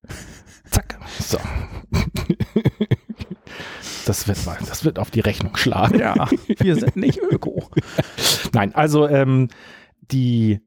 Zack. 0.71 0.99
So. 1.21 1.39
Das 4.07 4.29
wird, 4.29 4.39
das 4.69 4.85
wird 4.85 4.99
auf 4.99 5.11
die 5.11 5.21
Rechnung 5.21 5.57
schlagen. 5.57 5.99
Ja, 5.99 6.29
wir 6.59 6.77
sind 6.77 6.97
nicht 6.97 7.21
Öko. 7.21 7.69
Nein, 8.53 8.75
also 8.75 9.09
ähm, 9.09 9.49
die, 10.13 10.61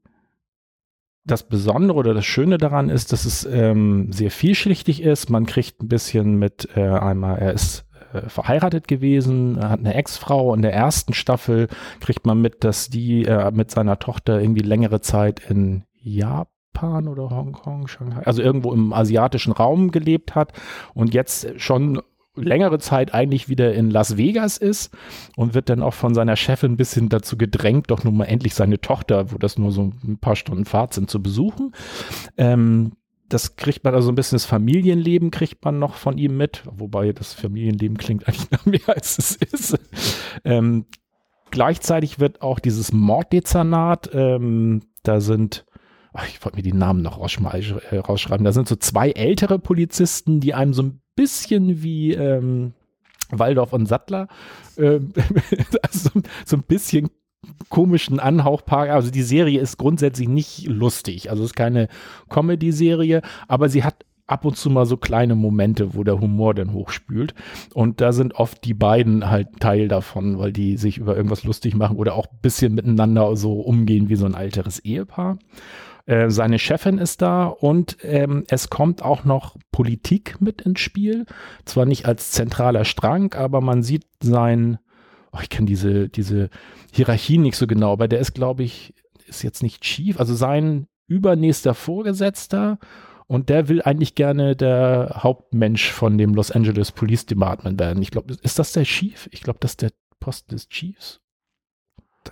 das 1.23 1.47
Besondere 1.47 1.97
oder 1.97 2.13
das 2.13 2.25
Schöne 2.25 2.57
daran 2.57 2.89
ist, 2.89 3.13
dass 3.13 3.25
es 3.25 3.45
ähm, 3.45 4.11
sehr 4.11 4.31
vielschichtig 4.31 5.01
ist. 5.01 5.29
Man 5.29 5.45
kriegt 5.45 5.81
ein 5.81 5.87
bisschen 5.87 6.35
mit 6.35 6.67
äh, 6.75 6.81
einmal, 6.81 7.39
er 7.39 7.53
ist 7.53 7.85
äh, 8.13 8.27
verheiratet 8.27 8.87
gewesen, 8.89 9.57
hat 9.61 9.79
eine 9.79 9.93
Ex-Frau. 9.93 10.53
In 10.53 10.61
der 10.61 10.73
ersten 10.73 11.13
Staffel 11.13 11.69
kriegt 12.01 12.25
man 12.25 12.41
mit, 12.41 12.63
dass 12.65 12.89
die 12.89 13.23
äh, 13.23 13.51
mit 13.51 13.71
seiner 13.71 13.99
Tochter 13.99 14.41
irgendwie 14.41 14.63
längere 14.63 14.99
Zeit 14.99 15.39
in 15.49 15.85
Japan 16.01 16.58
Japan 16.73 17.07
oder 17.07 17.29
Hongkong, 17.29 17.87
Shanghai, 17.87 18.21
also 18.25 18.41
irgendwo 18.41 18.73
im 18.73 18.93
asiatischen 18.93 19.53
Raum 19.53 19.91
gelebt 19.91 20.35
hat 20.35 20.53
und 20.93 21.13
jetzt 21.13 21.47
schon 21.57 22.01
längere 22.35 22.79
Zeit 22.79 23.13
eigentlich 23.13 23.49
wieder 23.49 23.73
in 23.73 23.89
Las 23.89 24.15
Vegas 24.15 24.57
ist 24.57 24.95
und 25.35 25.53
wird 25.53 25.69
dann 25.69 25.81
auch 25.81 25.93
von 25.93 26.13
seiner 26.13 26.37
Chefin 26.37 26.73
ein 26.73 26.77
bisschen 26.77 27.09
dazu 27.09 27.37
gedrängt, 27.37 27.91
doch 27.91 28.03
nun 28.03 28.15
mal 28.15 28.25
endlich 28.25 28.55
seine 28.55 28.79
Tochter, 28.79 29.31
wo 29.31 29.37
das 29.37 29.57
nur 29.57 29.71
so 29.71 29.91
ein 30.03 30.19
paar 30.19 30.37
Stunden 30.37 30.65
Fahrt 30.65 30.93
sind, 30.93 31.09
zu 31.09 31.21
besuchen. 31.21 31.73
Ähm, 32.37 32.93
das 33.27 33.57
kriegt 33.57 33.83
man 33.83 33.93
also 33.93 34.09
ein 34.09 34.15
bisschen 34.15 34.37
das 34.37 34.45
Familienleben 34.45 35.31
kriegt 35.31 35.63
man 35.65 35.79
noch 35.79 35.95
von 35.95 36.17
ihm 36.17 36.37
mit, 36.37 36.63
wobei 36.65 37.11
das 37.11 37.33
Familienleben 37.33 37.97
klingt 37.97 38.27
eigentlich 38.27 38.51
noch 38.51 38.65
mehr 38.65 38.87
als 38.87 39.17
es 39.17 39.35
ist. 39.35 39.77
Ähm, 40.45 40.85
gleichzeitig 41.51 42.19
wird 42.19 42.41
auch 42.41 42.59
dieses 42.59 42.93
Morddezernat, 42.93 44.11
ähm, 44.13 44.81
da 45.03 45.19
sind 45.19 45.65
ach, 46.13 46.27
ich 46.27 46.43
wollte 46.43 46.57
mir 46.57 46.63
die 46.63 46.73
Namen 46.73 47.01
noch 47.01 47.19
äh, 47.19 47.97
rausschreiben, 47.97 48.43
da 48.43 48.51
sind 48.51 48.67
so 48.67 48.75
zwei 48.75 49.11
ältere 49.11 49.59
Polizisten, 49.59 50.39
die 50.39 50.53
einem 50.53 50.73
so 50.73 50.83
ein 50.83 51.01
bisschen 51.15 51.83
wie 51.83 52.13
ähm, 52.13 52.73
Waldorf 53.31 53.73
und 53.73 53.87
Sattler, 53.87 54.27
äh, 54.77 54.99
also 55.81 56.09
so 56.45 56.57
ein 56.57 56.63
bisschen 56.63 57.09
komischen 57.69 58.19
Anhauchpark. 58.19 58.89
Also 58.89 59.11
die 59.11 59.23
Serie 59.23 59.59
ist 59.59 59.77
grundsätzlich 59.77 60.27
nicht 60.27 60.67
lustig. 60.67 61.29
Also 61.29 61.43
es 61.43 61.51
ist 61.51 61.55
keine 61.55 61.87
Comedy-Serie, 62.29 63.21
aber 63.47 63.69
sie 63.69 63.83
hat 63.83 64.05
ab 64.27 64.45
und 64.45 64.57
zu 64.57 64.69
mal 64.69 64.85
so 64.85 64.97
kleine 64.97 65.35
Momente, 65.35 65.95
wo 65.95 66.03
der 66.03 66.19
Humor 66.19 66.53
dann 66.53 66.73
hochspült. 66.73 67.33
Und 67.73 67.99
da 68.01 68.11
sind 68.13 68.35
oft 68.35 68.63
die 68.63 68.73
beiden 68.73 69.29
halt 69.29 69.59
Teil 69.59 69.87
davon, 69.87 70.37
weil 70.37 70.53
die 70.53 70.77
sich 70.77 70.97
über 70.97 71.15
irgendwas 71.15 71.43
lustig 71.43 71.75
machen 71.75 71.97
oder 71.97 72.13
auch 72.13 72.27
ein 72.27 72.39
bisschen 72.41 72.75
miteinander 72.75 73.35
so 73.35 73.59
umgehen 73.59 74.09
wie 74.09 74.15
so 74.15 74.25
ein 74.25 74.35
alteres 74.35 74.79
Ehepaar. 74.79 75.39
Äh, 76.05 76.29
seine 76.29 76.59
Chefin 76.59 76.97
ist 76.97 77.21
da 77.21 77.45
und 77.45 77.97
ähm, 78.03 78.43
es 78.47 78.69
kommt 78.69 79.01
auch 79.01 79.25
noch 79.25 79.57
Politik 79.71 80.41
mit 80.41 80.61
ins 80.61 80.79
Spiel. 80.79 81.25
Zwar 81.65 81.85
nicht 81.85 82.05
als 82.05 82.31
zentraler 82.31 82.85
Strang, 82.85 83.33
aber 83.33 83.61
man 83.61 83.83
sieht 83.83 84.05
sein, 84.21 84.79
oh, 85.31 85.39
ich 85.41 85.49
kenne 85.49 85.67
diese, 85.67 86.09
diese 86.09 86.49
Hierarchie 86.91 87.37
nicht 87.37 87.57
so 87.57 87.67
genau, 87.67 87.93
aber 87.93 88.07
der 88.07 88.19
ist, 88.19 88.33
glaube 88.33 88.63
ich, 88.63 88.93
ist 89.27 89.43
jetzt 89.43 89.63
nicht 89.63 89.81
Chief, 89.81 90.19
also 90.19 90.33
sein 90.33 90.87
übernächster 91.07 91.73
Vorgesetzter 91.73 92.79
und 93.27 93.49
der 93.49 93.67
will 93.67 93.81
eigentlich 93.81 94.15
gerne 94.15 94.55
der 94.55 95.17
Hauptmensch 95.17 95.91
von 95.91 96.17
dem 96.17 96.33
Los 96.33 96.51
Angeles 96.51 96.91
Police 96.91 97.27
Department 97.27 97.79
werden. 97.79 98.01
Ich 98.01 98.09
glaube, 98.09 98.35
ist 98.41 98.57
das 98.57 98.71
der 98.71 98.83
Chief? 98.83 99.29
Ich 99.31 99.43
glaube, 99.43 99.59
das 99.61 99.71
ist 99.71 99.81
der 99.83 99.91
Post 100.19 100.51
des 100.51 100.67
Chiefs. 100.69 101.21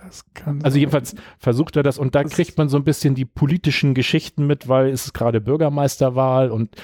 Das 0.04 0.24
kann 0.34 0.62
also 0.62 0.78
jedenfalls 0.78 1.14
versucht 1.38 1.76
er 1.76 1.82
das 1.82 1.98
und 1.98 2.14
da 2.14 2.24
kriegt 2.24 2.58
man 2.58 2.68
so 2.68 2.76
ein 2.76 2.84
bisschen 2.84 3.14
die 3.14 3.24
politischen 3.24 3.94
Geschichten 3.94 4.46
mit, 4.46 4.68
weil 4.68 4.88
es 4.90 5.06
ist 5.06 5.12
gerade 5.14 5.40
Bürgermeisterwahl 5.40 6.50
und 6.50 6.76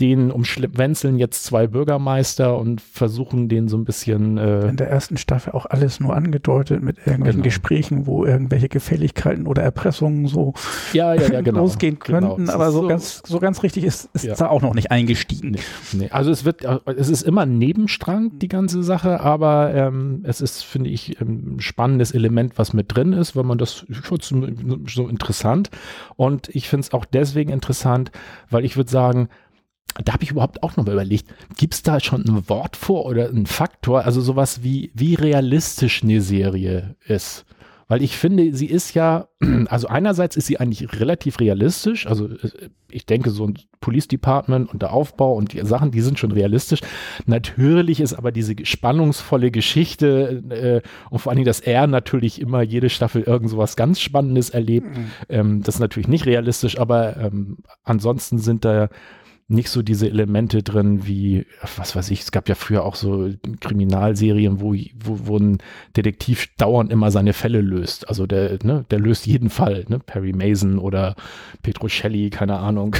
den 0.00 0.30
umschwänzeln 0.30 1.18
jetzt 1.18 1.44
zwei 1.44 1.66
Bürgermeister 1.66 2.56
und 2.56 2.80
versuchen 2.80 3.48
den 3.48 3.68
so 3.68 3.76
ein 3.76 3.84
bisschen. 3.84 4.38
Äh 4.38 4.68
In 4.68 4.76
der 4.76 4.90
ersten 4.90 5.16
Staffel 5.16 5.52
auch 5.52 5.66
alles 5.66 6.00
nur 6.00 6.14
angedeutet 6.14 6.82
mit 6.82 6.98
irgendwelchen 6.98 7.42
genau. 7.42 7.44
Gesprächen, 7.44 8.06
wo 8.06 8.24
irgendwelche 8.24 8.68
Gefälligkeiten 8.68 9.46
oder 9.46 9.62
Erpressungen 9.62 10.26
so 10.26 10.54
ja, 10.92 11.14
ja, 11.14 11.32
ja, 11.32 11.40
genau. 11.40 11.60
losgehen 11.60 11.98
genau. 11.98 12.20
könnten. 12.20 12.46
Genau. 12.46 12.54
Aber 12.54 12.70
so, 12.70 12.82
so, 12.82 12.88
ganz, 12.88 13.22
so 13.26 13.38
ganz 13.40 13.62
richtig 13.62 13.84
ist, 13.84 14.08
ist 14.14 14.40
da 14.40 14.48
auch 14.48 14.62
noch 14.62 14.74
nicht 14.74 14.90
eingestiegen. 14.90 15.50
Nee, 15.50 15.58
nee. 15.92 16.08
Also 16.10 16.30
es 16.30 16.44
wird, 16.44 16.64
es 16.86 17.08
ist 17.08 17.22
immer 17.22 17.42
ein 17.42 17.58
Nebenstrang, 17.58 18.38
die 18.38 18.48
ganze 18.48 18.82
Sache, 18.82 19.20
aber 19.20 19.74
ähm, 19.74 20.22
es 20.24 20.40
ist, 20.40 20.62
finde 20.62 20.90
ich, 20.90 21.20
ein 21.20 21.56
spannendes 21.58 22.12
Element, 22.12 22.58
was 22.58 22.72
mit 22.72 22.94
drin 22.94 23.12
ist, 23.12 23.36
weil 23.36 23.44
man 23.44 23.58
das 23.58 23.84
so 24.86 25.08
interessant. 25.08 25.70
Und 26.16 26.48
ich 26.54 26.68
finde 26.68 26.82
es 26.82 26.92
auch 26.92 27.04
deswegen 27.04 27.50
interessant, 27.50 28.12
weil 28.50 28.64
ich 28.64 28.76
würde 28.76 28.90
sagen, 28.90 29.28
da 30.04 30.12
habe 30.12 30.24
ich 30.24 30.30
überhaupt 30.30 30.62
auch 30.62 30.76
noch 30.76 30.86
mal 30.86 30.92
überlegt, 30.92 31.28
gibt 31.56 31.74
es 31.74 31.82
da 31.82 32.00
schon 32.00 32.24
ein 32.24 32.48
Wort 32.48 32.76
vor 32.76 33.06
oder 33.06 33.28
ein 33.28 33.46
Faktor, 33.46 34.04
also 34.04 34.20
sowas 34.20 34.62
wie, 34.62 34.92
wie 34.94 35.14
realistisch 35.14 36.02
eine 36.02 36.20
Serie 36.20 36.96
ist? 37.06 37.44
Weil 37.88 38.02
ich 38.02 38.18
finde, 38.18 38.54
sie 38.54 38.66
ist 38.66 38.92
ja, 38.92 39.28
also 39.68 39.88
einerseits 39.88 40.36
ist 40.36 40.46
sie 40.46 40.60
eigentlich 40.60 41.00
relativ 41.00 41.40
realistisch. 41.40 42.06
Also 42.06 42.28
äh, 42.28 42.68
ich 42.90 43.06
denke, 43.06 43.30
so 43.30 43.46
ein 43.46 43.58
Police 43.80 44.08
Department 44.08 44.70
und 44.70 44.82
der 44.82 44.92
Aufbau 44.92 45.34
und 45.34 45.54
die 45.54 45.64
Sachen, 45.64 45.90
die 45.90 46.02
sind 46.02 46.18
schon 46.18 46.32
realistisch. 46.32 46.80
Natürlich 47.24 48.00
ist 48.00 48.12
aber 48.12 48.30
diese 48.30 48.54
spannungsvolle 48.62 49.50
Geschichte 49.50 50.42
äh, 50.50 50.88
und 51.10 51.18
vor 51.18 51.30
allen 51.30 51.38
Dingen, 51.38 51.46
dass 51.46 51.60
er 51.60 51.86
natürlich 51.86 52.40
immer 52.40 52.60
jede 52.60 52.90
Staffel 52.90 53.22
irgend 53.22 53.48
sowas 53.50 53.74
ganz 53.74 54.00
Spannendes 54.00 54.50
erlebt, 54.50 54.88
mhm. 54.88 55.10
ähm, 55.30 55.62
das 55.62 55.76
ist 55.76 55.80
natürlich 55.80 56.08
nicht 56.08 56.26
realistisch, 56.26 56.78
aber 56.78 57.16
ähm, 57.16 57.58
ansonsten 57.84 58.38
sind 58.38 58.66
da 58.66 58.90
nicht 59.50 59.70
so 59.70 59.80
diese 59.80 60.06
Elemente 60.06 60.62
drin 60.62 61.06
wie, 61.06 61.46
was 61.76 61.96
weiß 61.96 62.10
ich, 62.10 62.20
es 62.20 62.32
gab 62.32 62.50
ja 62.50 62.54
früher 62.54 62.84
auch 62.84 62.94
so 62.94 63.30
Kriminalserien, 63.60 64.60
wo, 64.60 64.74
wo, 64.74 65.26
wo 65.26 65.38
ein 65.38 65.58
Detektiv 65.96 66.48
dauernd 66.58 66.92
immer 66.92 67.10
seine 67.10 67.32
Fälle 67.32 67.62
löst. 67.62 68.06
Also 68.10 68.26
der, 68.26 68.58
ne, 68.62 68.84
der 68.90 69.00
löst 69.00 69.26
jeden 69.26 69.48
Fall, 69.48 69.86
ne? 69.88 70.00
Perry 70.00 70.34
Mason 70.34 70.78
oder 70.78 71.16
Petrocelli, 71.62 72.28
keine 72.28 72.58
Ahnung. 72.58 72.94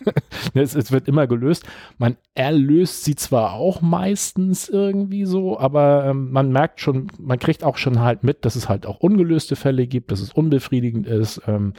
es, 0.54 0.76
es, 0.76 0.92
wird 0.92 1.08
immer 1.08 1.26
gelöst. 1.26 1.64
Man 1.98 2.16
erlöst 2.36 3.02
sie 3.02 3.16
zwar 3.16 3.54
auch 3.54 3.82
meistens 3.82 4.68
irgendwie 4.68 5.24
so, 5.24 5.58
aber 5.58 6.04
ähm, 6.06 6.30
man 6.30 6.52
merkt 6.52 6.80
schon, 6.80 7.08
man 7.18 7.40
kriegt 7.40 7.64
auch 7.64 7.76
schon 7.76 7.98
halt 7.98 8.22
mit, 8.22 8.44
dass 8.44 8.54
es 8.54 8.68
halt 8.68 8.86
auch 8.86 9.00
ungelöste 9.00 9.56
Fälle 9.56 9.88
gibt, 9.88 10.12
dass 10.12 10.20
es 10.20 10.32
unbefriedigend 10.32 11.08
ist. 11.08 11.42
Ähm, 11.48 11.72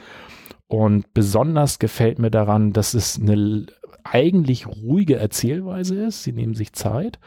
Und 0.68 1.12
besonders 1.14 1.78
gefällt 1.78 2.18
mir 2.18 2.30
daran, 2.30 2.72
dass 2.72 2.94
es 2.94 3.18
eine 3.18 3.66
eigentlich 4.04 4.66
ruhige 4.66 5.16
Erzählweise 5.16 6.06
ist. 6.06 6.22
Sie 6.22 6.32
nehmen 6.32 6.54
sich 6.54 6.72
Zeit 6.72 7.18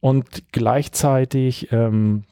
und 0.00 0.52
gleichzeitig 0.52 1.72
ähm, 1.72 2.24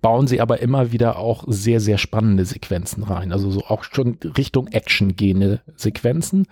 bauen 0.00 0.26
sie 0.26 0.40
aber 0.40 0.60
immer 0.60 0.92
wieder 0.92 1.18
auch 1.18 1.44
sehr, 1.46 1.80
sehr 1.80 1.98
spannende 1.98 2.44
Sequenzen 2.44 3.02
rein. 3.02 3.32
Also 3.32 3.50
so 3.50 3.64
auch 3.64 3.84
schon 3.84 4.18
Richtung 4.36 4.68
Action 4.68 5.16
gehende 5.16 5.60
Sequenzen. 5.76 6.46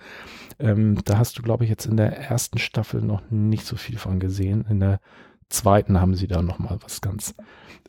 Ähm, 0.59 0.99
da 1.05 1.17
hast 1.17 1.37
du, 1.37 1.41
glaube 1.41 1.63
ich, 1.63 1.69
jetzt 1.69 1.85
in 1.85 1.97
der 1.97 2.17
ersten 2.17 2.59
Staffel 2.59 3.01
noch 3.01 3.21
nicht 3.29 3.65
so 3.65 3.75
viel 3.75 3.97
von 3.97 4.19
gesehen. 4.19 4.65
In 4.69 4.79
der 4.79 4.99
zweiten 5.49 5.99
haben 5.99 6.15
sie 6.15 6.27
da 6.27 6.41
noch 6.41 6.59
mal 6.59 6.77
was 6.81 7.01
ganz 7.01 7.35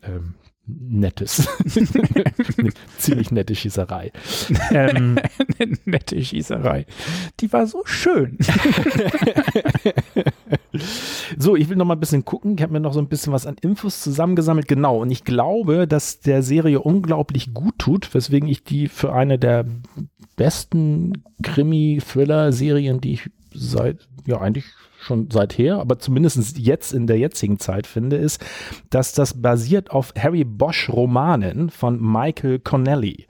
ähm, 0.02 0.34
Nettes. 0.66 1.46
ziemlich 2.98 3.30
nette 3.30 3.54
Schießerei. 3.54 4.12
Ähm, 4.70 5.18
nette 5.84 6.24
Schießerei. 6.24 6.86
Die 7.40 7.52
war 7.52 7.66
so 7.66 7.82
schön. 7.84 8.38
so, 11.38 11.54
ich 11.54 11.68
will 11.68 11.76
noch 11.76 11.84
mal 11.84 11.94
ein 11.94 12.00
bisschen 12.00 12.24
gucken. 12.24 12.54
Ich 12.56 12.62
habe 12.62 12.72
mir 12.72 12.80
noch 12.80 12.94
so 12.94 13.00
ein 13.00 13.08
bisschen 13.08 13.34
was 13.34 13.46
an 13.46 13.56
Infos 13.60 14.00
zusammengesammelt. 14.00 14.66
Genau. 14.66 15.02
Und 15.02 15.10
ich 15.10 15.24
glaube, 15.24 15.86
dass 15.86 16.20
der 16.20 16.42
Serie 16.42 16.80
unglaublich 16.80 17.52
gut 17.52 17.78
tut, 17.78 18.14
weswegen 18.14 18.48
ich 18.48 18.64
die 18.64 18.88
für 18.88 19.12
eine 19.12 19.38
der 19.38 19.66
besten 20.36 21.24
Krimi-Thriller-Serien, 21.42 23.02
die 23.02 23.12
ich 23.12 23.30
seit, 23.52 24.08
ja, 24.26 24.40
eigentlich 24.40 24.64
schon 25.04 25.30
seither, 25.30 25.78
aber 25.78 25.98
zumindest 25.98 26.58
jetzt 26.58 26.92
in 26.92 27.06
der 27.06 27.18
jetzigen 27.18 27.58
Zeit 27.58 27.86
finde, 27.86 28.16
ist, 28.16 28.44
dass 28.90 29.12
das 29.12 29.40
basiert 29.40 29.90
auf 29.90 30.12
Harry 30.18 30.44
Bosch 30.44 30.88
Romanen 30.88 31.70
von 31.70 32.00
Michael 32.00 32.58
Connelly. 32.58 33.26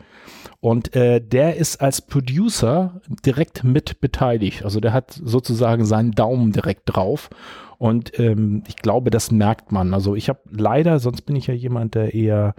Und 0.61 0.97
äh, 0.97 1.21
der 1.21 1.57
ist 1.57 1.83
als 1.83 2.01
Producer 2.01 3.03
direkt 3.27 3.65
mit 3.65 4.01
beteiligt. 4.01 4.65
Also 4.65 4.81
der 4.81 4.95
hat 4.95 5.13
sozusagen 5.23 5.85
seinen 5.85 6.13
Daumen 6.13 6.53
direkt 6.53 6.85
drauf. 6.87 7.29
Und 7.77 8.19
ähm, 8.19 8.63
ich 8.67 8.77
glaube, 8.77 9.11
das 9.11 9.31
merkt 9.31 9.73
man. 9.73 9.93
Also 9.93 10.15
ich 10.15 10.31
habe 10.31 10.41
leider, 10.51 11.01
sonst 11.01 11.23
bin 11.23 11.37
ich 11.37 11.49
ja 11.49 11.55
jemand, 11.55 11.95
der 11.95 12.15
eher 12.15 12.55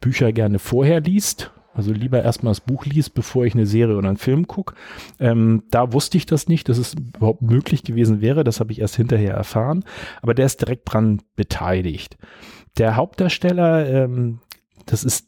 Bücher 0.00 0.32
gerne 0.32 0.58
vorher 0.58 1.00
liest 1.00 1.50
also 1.74 1.92
lieber 1.92 2.22
erstmal 2.22 2.52
das 2.52 2.60
Buch 2.60 2.86
liest, 2.86 3.14
bevor 3.14 3.44
ich 3.44 3.54
eine 3.54 3.66
Serie 3.66 3.96
oder 3.96 4.08
einen 4.08 4.16
Film 4.16 4.46
gucke. 4.46 4.74
Ähm, 5.18 5.64
da 5.70 5.92
wusste 5.92 6.16
ich 6.16 6.24
das 6.24 6.48
nicht, 6.48 6.68
dass 6.68 6.78
es 6.78 6.94
überhaupt 6.94 7.42
möglich 7.42 7.82
gewesen 7.82 8.20
wäre. 8.20 8.44
Das 8.44 8.60
habe 8.60 8.72
ich 8.72 8.80
erst 8.80 8.96
hinterher 8.96 9.34
erfahren. 9.34 9.84
Aber 10.22 10.34
der 10.34 10.46
ist 10.46 10.60
direkt 10.60 10.92
dran 10.92 11.20
beteiligt. 11.34 12.16
Der 12.78 12.96
Hauptdarsteller, 12.96 13.88
ähm, 13.88 14.38
das 14.86 15.04
ist 15.04 15.26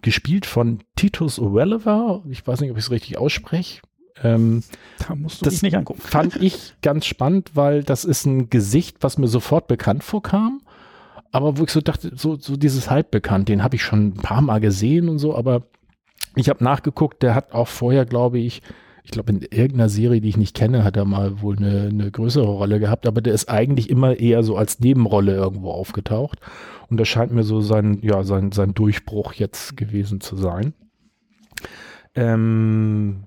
gespielt 0.00 0.46
von 0.46 0.80
Titus 0.96 1.40
O'Welliver. 1.40 2.22
Ich 2.30 2.46
weiß 2.46 2.60
nicht, 2.60 2.70
ob 2.70 2.78
ich 2.78 2.84
es 2.84 2.90
richtig 2.90 3.18
ausspreche. 3.18 3.82
Ähm, 4.22 4.62
da 5.06 5.14
musst 5.14 5.40
du 5.40 5.44
das 5.44 5.62
nicht 5.62 5.76
angucken. 5.76 6.00
Fand 6.00 6.36
ich 6.36 6.74
ganz 6.82 7.06
spannend, 7.06 7.52
weil 7.54 7.82
das 7.82 8.04
ist 8.04 8.26
ein 8.26 8.48
Gesicht, 8.48 8.98
was 9.00 9.18
mir 9.18 9.28
sofort 9.28 9.66
bekannt 9.66 10.04
vorkam. 10.04 10.60
Aber 11.32 11.58
wo 11.58 11.64
ich 11.64 11.70
so 11.70 11.80
dachte, 11.80 12.12
so, 12.16 12.36
so 12.36 12.56
dieses 12.56 12.90
Halbbekannt, 12.90 13.48
den 13.48 13.62
habe 13.62 13.76
ich 13.76 13.82
schon 13.82 14.08
ein 14.08 14.14
paar 14.14 14.40
Mal 14.40 14.60
gesehen 14.60 15.08
und 15.08 15.18
so, 15.18 15.36
aber 15.36 15.62
ich 16.36 16.48
habe 16.48 16.62
nachgeguckt, 16.62 17.22
der 17.22 17.34
hat 17.34 17.52
auch 17.52 17.68
vorher, 17.68 18.04
glaube 18.04 18.38
ich, 18.38 18.62
ich 19.02 19.10
glaube, 19.10 19.32
in 19.32 19.40
irgendeiner 19.40 19.88
Serie, 19.88 20.20
die 20.20 20.28
ich 20.28 20.36
nicht 20.36 20.54
kenne, 20.54 20.84
hat 20.84 20.96
er 20.96 21.04
mal 21.04 21.40
wohl 21.40 21.56
eine, 21.56 21.88
eine 21.90 22.10
größere 22.10 22.46
Rolle 22.46 22.78
gehabt, 22.78 23.06
aber 23.06 23.20
der 23.20 23.34
ist 23.34 23.48
eigentlich 23.48 23.90
immer 23.90 24.18
eher 24.18 24.42
so 24.42 24.56
als 24.56 24.78
Nebenrolle 24.80 25.34
irgendwo 25.34 25.70
aufgetaucht. 25.70 26.38
Und 26.88 26.98
das 26.98 27.08
scheint 27.08 27.32
mir 27.32 27.42
so 27.42 27.60
sein, 27.60 27.98
ja, 28.02 28.22
sein, 28.22 28.52
sein 28.52 28.74
Durchbruch 28.74 29.32
jetzt 29.32 29.76
gewesen 29.76 30.20
zu 30.20 30.36
sein. 30.36 30.74
Ähm, 32.14 33.24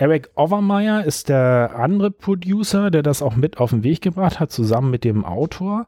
Eric 0.00 0.30
Overmeyer 0.34 1.04
ist 1.04 1.28
der 1.28 1.72
andere 1.76 2.10
Producer, 2.10 2.90
der 2.90 3.02
das 3.02 3.20
auch 3.20 3.36
mit 3.36 3.58
auf 3.58 3.68
den 3.68 3.84
Weg 3.84 4.00
gebracht 4.00 4.40
hat, 4.40 4.50
zusammen 4.50 4.90
mit 4.90 5.04
dem 5.04 5.26
Autor. 5.26 5.86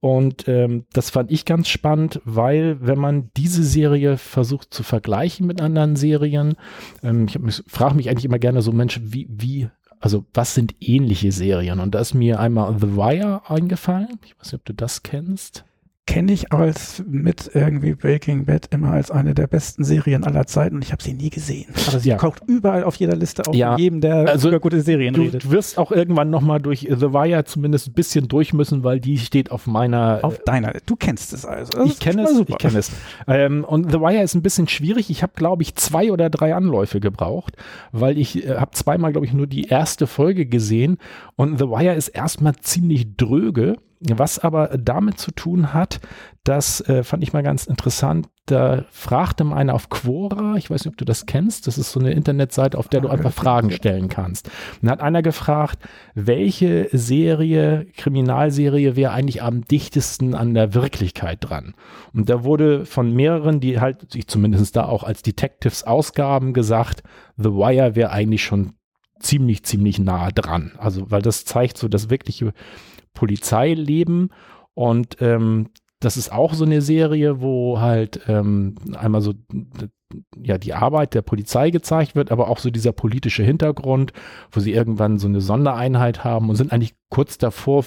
Und 0.00 0.46
ähm, 0.48 0.84
das 0.92 1.08
fand 1.08 1.32
ich 1.32 1.46
ganz 1.46 1.68
spannend, 1.68 2.20
weil 2.26 2.76
wenn 2.86 2.98
man 2.98 3.30
diese 3.38 3.64
Serie 3.64 4.18
versucht 4.18 4.74
zu 4.74 4.82
vergleichen 4.82 5.46
mit 5.46 5.62
anderen 5.62 5.96
Serien, 5.96 6.56
ähm, 7.02 7.26
ich 7.26 7.38
frage 7.66 7.94
mich 7.94 8.10
eigentlich 8.10 8.26
immer 8.26 8.38
gerne 8.38 8.60
so, 8.60 8.70
Mensch, 8.70 9.00
wie, 9.02 9.26
wie 9.30 9.70
also 9.98 10.26
was 10.34 10.54
sind 10.54 10.74
ähnliche 10.80 11.32
Serien? 11.32 11.80
Und 11.80 11.94
da 11.94 12.00
ist 12.00 12.12
mir 12.12 12.40
einmal 12.40 12.78
The 12.78 12.98
Wire 12.98 13.48
eingefallen. 13.48 14.20
Ich 14.26 14.38
weiß 14.38 14.52
nicht, 14.52 14.60
ob 14.60 14.64
du 14.66 14.74
das 14.74 15.02
kennst 15.02 15.64
kenne 16.06 16.32
ich 16.32 16.52
als 16.52 17.02
mit 17.08 17.50
irgendwie 17.54 17.94
Breaking 17.94 18.44
Bad 18.44 18.68
immer 18.70 18.92
als 18.92 19.10
eine 19.10 19.34
der 19.34 19.46
besten 19.46 19.84
Serien 19.84 20.24
aller 20.24 20.46
Zeiten 20.46 20.76
und 20.76 20.84
ich 20.84 20.92
habe 20.92 21.02
sie 21.02 21.14
nie 21.14 21.30
gesehen. 21.30 21.66
Aber 21.88 21.98
sie 21.98 22.10
ja. 22.10 22.18
taucht 22.18 22.42
überall 22.46 22.84
auf 22.84 22.96
jeder 22.96 23.16
Liste 23.16 23.46
auf, 23.46 23.54
ja. 23.54 23.76
jedem, 23.78 24.02
der 24.02 24.28
also, 24.28 24.48
über 24.48 24.60
gute 24.60 24.82
Serien 24.82 25.14
du 25.14 25.22
redet. 25.22 25.44
Du 25.44 25.50
wirst 25.50 25.78
auch 25.78 25.90
irgendwann 25.92 26.28
nochmal 26.28 26.60
durch 26.60 26.80
The 26.80 27.12
Wire 27.12 27.44
zumindest 27.44 27.88
ein 27.88 27.94
bisschen 27.94 28.28
durch 28.28 28.52
müssen, 28.52 28.84
weil 28.84 29.00
die 29.00 29.18
steht 29.18 29.50
auf 29.50 29.66
meiner. 29.66 30.20
Auf 30.22 30.38
deiner. 30.40 30.74
Du 30.84 30.94
kennst 30.94 31.32
es 31.32 31.46
also. 31.46 31.72
Das 31.72 31.88
ich 31.88 32.00
kenne 32.00 32.24
es. 32.24 32.38
Ich 32.46 32.58
kenne 32.58 32.78
es. 32.78 32.92
Ähm, 33.26 33.64
und 33.64 33.90
The 33.90 33.98
Wire 33.98 34.22
ist 34.22 34.34
ein 34.34 34.42
bisschen 34.42 34.68
schwierig. 34.68 35.08
Ich 35.08 35.22
habe, 35.22 35.32
glaube 35.34 35.62
ich, 35.62 35.74
zwei 35.74 36.12
oder 36.12 36.28
drei 36.28 36.54
Anläufe 36.54 37.00
gebraucht, 37.00 37.56
weil 37.92 38.18
ich 38.18 38.46
äh, 38.46 38.56
habe 38.56 38.72
zweimal, 38.72 39.12
glaube 39.12 39.26
ich, 39.26 39.32
nur 39.32 39.46
die 39.46 39.64
erste 39.64 40.06
Folge 40.06 40.44
gesehen 40.44 40.98
und 41.36 41.58
The 41.58 41.64
Wire 41.64 41.94
ist 41.94 42.08
erstmal 42.08 42.54
ziemlich 42.56 43.16
dröge 43.16 43.76
was 44.00 44.38
aber 44.38 44.76
damit 44.78 45.18
zu 45.18 45.30
tun 45.30 45.72
hat, 45.72 46.00
das 46.44 46.80
äh, 46.88 47.02
fand 47.02 47.22
ich 47.22 47.32
mal 47.32 47.42
ganz 47.42 47.66
interessant. 47.66 48.28
Da 48.46 48.84
fragte 48.90 49.44
mal 49.44 49.56
einer 49.56 49.74
auf 49.74 49.88
Quora, 49.88 50.56
ich 50.56 50.68
weiß 50.68 50.84
nicht, 50.84 50.92
ob 50.92 50.98
du 50.98 51.06
das 51.06 51.24
kennst, 51.24 51.66
das 51.66 51.78
ist 51.78 51.90
so 51.90 51.98
eine 51.98 52.12
Internetseite, 52.12 52.76
auf 52.76 52.88
der 52.88 53.00
du 53.00 53.08
einfach 53.08 53.32
Fragen 53.32 53.70
stellen 53.70 54.08
kannst. 54.08 54.50
Und 54.82 54.90
hat 54.90 55.00
einer 55.00 55.22
gefragt, 55.22 55.78
welche 56.14 56.88
Serie, 56.92 57.86
Kriminalserie 57.96 58.94
wäre 58.96 59.12
eigentlich 59.12 59.42
am 59.42 59.64
dichtesten 59.64 60.34
an 60.34 60.52
der 60.52 60.74
Wirklichkeit 60.74 61.38
dran? 61.40 61.74
Und 62.12 62.28
da 62.28 62.44
wurde 62.44 62.84
von 62.84 63.14
mehreren, 63.14 63.60
die 63.60 63.80
halt 63.80 64.12
sich 64.12 64.26
zumindest 64.26 64.76
da 64.76 64.84
auch 64.84 65.04
als 65.04 65.22
Detectives 65.22 65.84
ausgaben, 65.84 66.52
gesagt, 66.52 67.02
The 67.38 67.52
Wire 67.52 67.96
wäre 67.96 68.10
eigentlich 68.10 68.44
schon 68.44 68.74
ziemlich, 69.20 69.64
ziemlich 69.64 69.98
nah 69.98 70.30
dran. 70.30 70.72
Also, 70.78 71.10
weil 71.10 71.22
das 71.22 71.44
zeigt 71.44 71.78
so 71.78 71.88
das 71.88 72.10
wirkliche 72.10 72.52
Polizeileben 73.14 74.30
und 74.74 75.16
ähm, 75.20 75.70
das 76.00 76.16
ist 76.16 76.32
auch 76.32 76.52
so 76.52 76.64
eine 76.64 76.82
Serie, 76.82 77.40
wo 77.40 77.80
halt 77.80 78.20
ähm, 78.28 78.74
einmal 78.94 79.22
so 79.22 79.32
ja 80.36 80.58
die 80.58 80.74
Arbeit 80.74 81.14
der 81.14 81.22
Polizei 81.22 81.70
gezeigt 81.70 82.14
wird, 82.14 82.30
aber 82.30 82.48
auch 82.48 82.58
so 82.58 82.70
dieser 82.70 82.92
politische 82.92 83.42
Hintergrund, 83.42 84.12
wo 84.50 84.60
sie 84.60 84.72
irgendwann 84.72 85.18
so 85.18 85.28
eine 85.28 85.40
Sondereinheit 85.40 86.24
haben 86.24 86.48
und 86.48 86.56
sind 86.56 86.72
eigentlich 86.72 86.94
kurz 87.14 87.38
davor, 87.38 87.84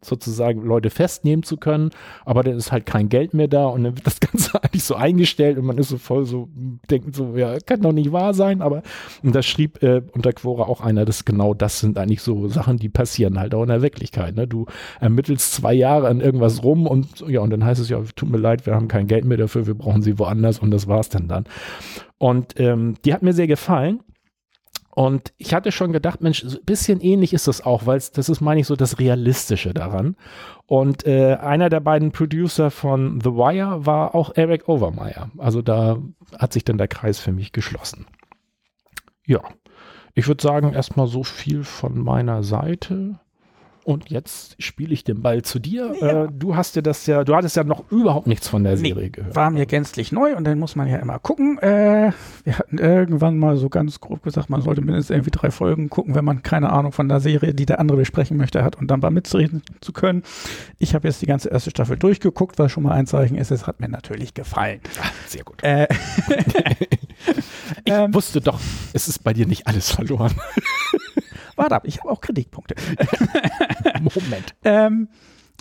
sozusagen 0.00 0.62
Leute 0.62 0.90
festnehmen 0.90 1.42
zu 1.42 1.56
können, 1.56 1.90
aber 2.24 2.44
dann 2.44 2.54
ist 2.54 2.70
halt 2.70 2.86
kein 2.86 3.08
Geld 3.08 3.34
mehr 3.34 3.48
da 3.48 3.66
und 3.66 3.82
dann 3.82 3.96
wird 3.96 4.06
das 4.06 4.20
Ganze 4.20 4.62
eigentlich 4.62 4.84
so 4.84 4.94
eingestellt 4.94 5.58
und 5.58 5.64
man 5.64 5.76
ist 5.76 5.88
so 5.88 5.98
voll 5.98 6.24
so, 6.24 6.48
denkt 6.88 7.16
so, 7.16 7.36
ja, 7.36 7.58
kann 7.58 7.82
doch 7.82 7.90
nicht 7.90 8.12
wahr 8.12 8.32
sein, 8.32 8.62
aber 8.62 8.82
und 9.24 9.34
das 9.34 9.44
schrieb 9.44 9.82
äh, 9.82 10.02
unter 10.12 10.32
Quora 10.32 10.68
auch 10.68 10.80
einer, 10.82 11.04
dass 11.04 11.24
genau 11.24 11.52
das 11.52 11.80
sind 11.80 11.98
eigentlich 11.98 12.22
so 12.22 12.46
Sachen, 12.46 12.76
die 12.76 12.88
passieren 12.88 13.40
halt 13.40 13.54
auch 13.54 13.62
in 13.62 13.68
der 13.68 13.82
Wirklichkeit. 13.82 14.36
Ne? 14.36 14.46
Du 14.46 14.66
ermittelst 15.00 15.52
zwei 15.52 15.74
Jahre 15.74 16.06
an 16.06 16.20
irgendwas 16.20 16.62
rum 16.62 16.86
und 16.86 17.24
ja, 17.26 17.40
und 17.40 17.50
dann 17.50 17.64
heißt 17.64 17.80
es 17.80 17.88
ja, 17.88 18.00
tut 18.14 18.30
mir 18.30 18.38
leid, 18.38 18.66
wir 18.66 18.74
haben 18.76 18.86
kein 18.86 19.08
Geld 19.08 19.24
mehr 19.24 19.38
dafür, 19.38 19.66
wir 19.66 19.74
brauchen 19.74 20.02
sie 20.02 20.18
woanders 20.20 20.60
und 20.60 20.70
das 20.70 20.86
war's 20.86 21.08
dann 21.08 21.26
dann. 21.26 21.44
Und 22.18 22.58
ähm, 22.60 22.96
die 23.04 23.14
hat 23.14 23.22
mir 23.22 23.32
sehr 23.32 23.46
gefallen. 23.46 24.00
Und 24.92 25.32
ich 25.38 25.54
hatte 25.54 25.70
schon 25.72 25.92
gedacht, 25.92 26.20
Mensch, 26.20 26.42
ein 26.42 26.58
bisschen 26.64 27.00
ähnlich 27.00 27.32
ist 27.32 27.46
das 27.46 27.64
auch, 27.64 27.86
weil 27.86 28.02
das 28.12 28.28
ist, 28.28 28.40
meine 28.40 28.60
ich, 28.60 28.66
so 28.66 28.74
das 28.76 28.98
Realistische 28.98 29.72
daran. 29.72 30.16
Und 30.66 31.06
äh, 31.06 31.36
einer 31.36 31.70
der 31.70 31.80
beiden 31.80 32.10
Producer 32.10 32.70
von 32.70 33.20
The 33.20 33.30
Wire 33.30 33.86
war 33.86 34.14
auch 34.14 34.32
Eric 34.34 34.68
Overmeyer. 34.68 35.30
Also 35.38 35.62
da 35.62 35.98
hat 36.36 36.52
sich 36.52 36.64
dann 36.64 36.76
der 36.76 36.88
Kreis 36.88 37.20
für 37.20 37.32
mich 37.32 37.52
geschlossen. 37.52 38.06
Ja, 39.24 39.40
ich 40.14 40.26
würde 40.26 40.42
sagen, 40.42 40.72
erstmal 40.72 41.06
so 41.06 41.22
viel 41.22 41.62
von 41.62 41.98
meiner 41.98 42.42
Seite. 42.42 43.20
Und 43.84 44.10
jetzt 44.10 44.62
spiele 44.62 44.92
ich 44.92 45.04
den 45.04 45.22
Ball 45.22 45.42
zu 45.42 45.58
dir. 45.58 45.94
Ja. 46.00 46.24
Äh, 46.24 46.28
du 46.32 46.56
hast 46.56 46.76
dir 46.76 46.82
das 46.82 47.06
ja, 47.06 47.24
du 47.24 47.34
hattest 47.34 47.56
ja 47.56 47.64
noch 47.64 47.90
überhaupt 47.90 48.26
nichts 48.26 48.48
von 48.48 48.62
der 48.62 48.76
Serie 48.76 49.04
nee, 49.04 49.08
gehört. 49.10 49.34
War 49.34 49.50
mir 49.50 49.66
gänzlich 49.66 50.12
neu 50.12 50.36
und 50.36 50.44
dann 50.44 50.58
muss 50.58 50.76
man 50.76 50.88
ja 50.88 50.98
immer 50.98 51.18
gucken. 51.18 51.58
Äh, 51.58 52.12
wir 52.44 52.58
hatten 52.58 52.78
irgendwann 52.78 53.38
mal 53.38 53.56
so 53.56 53.68
ganz 53.68 54.00
grob 54.00 54.22
gesagt, 54.22 54.50
man 54.50 54.62
sollte 54.62 54.80
mindestens 54.80 55.10
irgendwie 55.14 55.30
drei 55.30 55.50
Folgen 55.50 55.88
gucken, 55.88 56.14
wenn 56.14 56.24
man 56.24 56.42
keine 56.42 56.70
Ahnung 56.70 56.92
von 56.92 57.08
der 57.08 57.20
Serie, 57.20 57.54
die 57.54 57.66
der 57.66 57.80
andere 57.80 57.98
besprechen 57.98 58.36
möchte, 58.36 58.62
hat 58.62 58.76
und 58.76 58.90
dann 58.90 59.00
mal 59.00 59.10
mitreden 59.10 59.62
zu 59.80 59.92
können. 59.92 60.22
Ich 60.78 60.94
habe 60.94 61.08
jetzt 61.08 61.22
die 61.22 61.26
ganze 61.26 61.48
erste 61.48 61.70
Staffel 61.70 61.96
durchgeguckt, 61.96 62.58
was 62.58 62.70
schon 62.72 62.82
mal 62.82 62.92
ein 62.92 63.06
Zeichen 63.06 63.36
ist. 63.36 63.50
Es 63.50 63.66
hat 63.66 63.80
mir 63.80 63.88
natürlich 63.88 64.34
gefallen. 64.34 64.80
Ach, 65.00 65.12
sehr 65.26 65.44
gut. 65.44 65.62
Äh, 65.62 65.86
ich 67.84 67.92
ähm, 67.92 68.14
wusste 68.14 68.40
doch, 68.40 68.60
es 68.92 69.08
ist 69.08 69.24
bei 69.24 69.32
dir 69.32 69.46
nicht 69.46 69.66
alles 69.66 69.90
verloren. 69.90 70.34
Warte 71.60 71.76
ab, 71.76 71.82
ich 71.86 71.98
habe 72.00 72.10
auch 72.10 72.20
Kritikpunkte. 72.20 72.74
Moment. 74.00 74.54
ähm, 74.64 75.08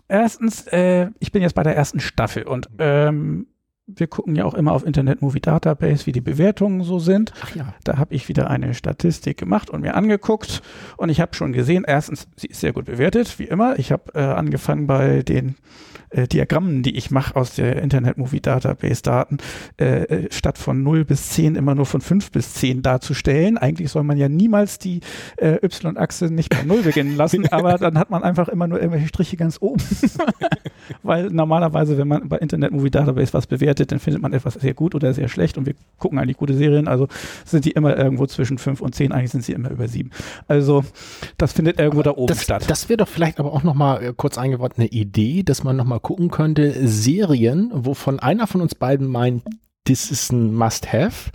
erstens, 0.08 0.66
äh, 0.68 1.10
ich 1.20 1.32
bin 1.32 1.42
jetzt 1.42 1.56
bei 1.56 1.64
der 1.64 1.76
ersten 1.76 2.00
Staffel 2.00 2.44
und 2.44 2.70
ähm, 2.80 3.48
wir 3.86 4.08
gucken 4.08 4.36
ja 4.36 4.46
auch 4.46 4.54
immer 4.54 4.74
auf 4.74 4.86
Internet 4.86 5.22
Movie 5.22 5.40
Database, 5.40 6.06
wie 6.06 6.12
die 6.12 6.22
Bewertungen 6.22 6.84
so 6.84 7.00
sind. 7.00 7.34
Ach 7.42 7.56
ja. 7.56 7.74
Da 7.84 7.98
habe 7.98 8.14
ich 8.14 8.28
wieder 8.30 8.50
eine 8.50 8.74
Statistik 8.74 9.38
gemacht 9.38 9.70
und 9.70 9.82
mir 9.82 9.96
angeguckt 9.96 10.62
und 10.98 11.10
ich 11.10 11.20
habe 11.20 11.36
schon 11.36 11.54
gesehen, 11.54 11.86
erstens, 11.88 12.28
sie 12.36 12.48
ist 12.48 12.60
sehr 12.60 12.74
gut 12.74 12.86
bewertet, 12.86 13.40
wie 13.40 13.46
immer. 13.46 13.80
Ich 13.80 13.92
habe 13.92 14.14
äh, 14.14 14.20
angefangen 14.20 14.88
bei 14.88 15.24
den 15.24 15.56
äh, 16.10 16.28
Diagrammen, 16.28 16.84
die 16.84 16.96
ich 16.96 17.12
mache 17.12 17.36
aus 17.36 17.56
der 17.56 17.82
Internet 17.82 18.18
Movie 18.18 18.42
Database 18.42 19.02
Daten, 19.02 19.38
äh, 19.80 20.04
äh 20.04 20.32
statt 20.32 20.58
von 20.58 20.84
0 20.84 21.06
bis 21.06 21.30
10 21.30 21.56
immer 21.56 21.76
nur 21.76 21.86
von 21.86 22.02
5 22.02 22.32
bis 22.32 22.54
10 22.56 22.82
darzustellen. 22.82 23.58
Eigentlich 23.58 23.92
soll 23.92 24.04
man 24.04 24.18
ja 24.18 24.30
niemals 24.30 24.80
die 24.80 25.02
äh, 25.38 25.58
Y-Achse 25.64 26.26
nicht 26.26 26.50
bei 26.50 26.64
0 26.64 26.82
beginnen 26.82 27.16
lassen, 27.16 27.48
aber 27.52 27.78
dann 27.78 27.98
hat 27.98 28.10
man 28.10 28.24
einfach 28.24 28.48
immer 28.48 28.68
nur 28.68 28.80
irgendwelche 28.80 29.08
Striche 29.08 29.38
ganz 29.38 29.58
oben. 29.62 29.84
Weil 31.04 31.30
normalerweise, 31.30 31.98
wenn 31.98 32.08
man 32.08 32.28
bei 32.28 32.38
Internet 32.38 32.72
Movie 32.72 32.90
Database 32.90 33.34
was 33.34 33.48
bewertet, 33.48 33.92
dann 33.92 34.00
findet 34.00 34.22
man 34.22 34.34
etwas 34.34 34.56
sehr 34.56 34.74
gut 34.74 34.96
oder 34.96 35.14
sehr 35.14 35.28
schlecht 35.28 35.58
und 35.58 35.66
wir 35.66 35.76
gucken 35.98 36.18
eigentlich 36.18 36.38
gute 36.38 36.54
Serien, 36.54 36.88
also 36.88 37.08
sind 37.46 37.66
die 37.66 37.72
immer 37.72 37.96
irgendwo 37.96 38.26
zwischen 38.26 38.58
5 38.58 38.82
und 38.82 38.96
10, 38.96 39.12
eigentlich 39.12 39.32
sind 39.32 39.44
sie 39.44 39.54
immer 39.54 39.70
über 39.70 39.88
7. 39.88 40.10
Also 40.48 40.84
das 41.38 41.54
findet 41.54 41.80
irgendwo 41.80 42.00
aber 42.00 42.12
da 42.12 42.18
oben 42.18 42.28
das, 42.28 42.44
statt. 42.44 42.66
Das 42.68 42.90
wäre 42.90 42.98
doch 42.98 43.08
vielleicht 43.08 43.40
aber 43.40 43.54
auch 43.54 43.64
nochmal 43.64 44.04
äh, 44.04 44.14
kurz 44.16 44.38
eingebaut 44.38 44.74
eine 44.78 44.88
Idee, 44.88 45.44
dass 45.44 45.64
man 45.64 45.76
nochmal 45.76 45.99
gucken 46.02 46.30
könnte, 46.30 46.88
Serien, 46.88 47.72
wovon 47.74 48.20
einer 48.20 48.48
von 48.48 48.62
uns 48.62 48.76
beiden 48.76 49.08
meint, 49.08 49.44
das 49.86 50.12
ist 50.12 50.32
ein 50.32 50.54
Must-Have, 50.54 51.32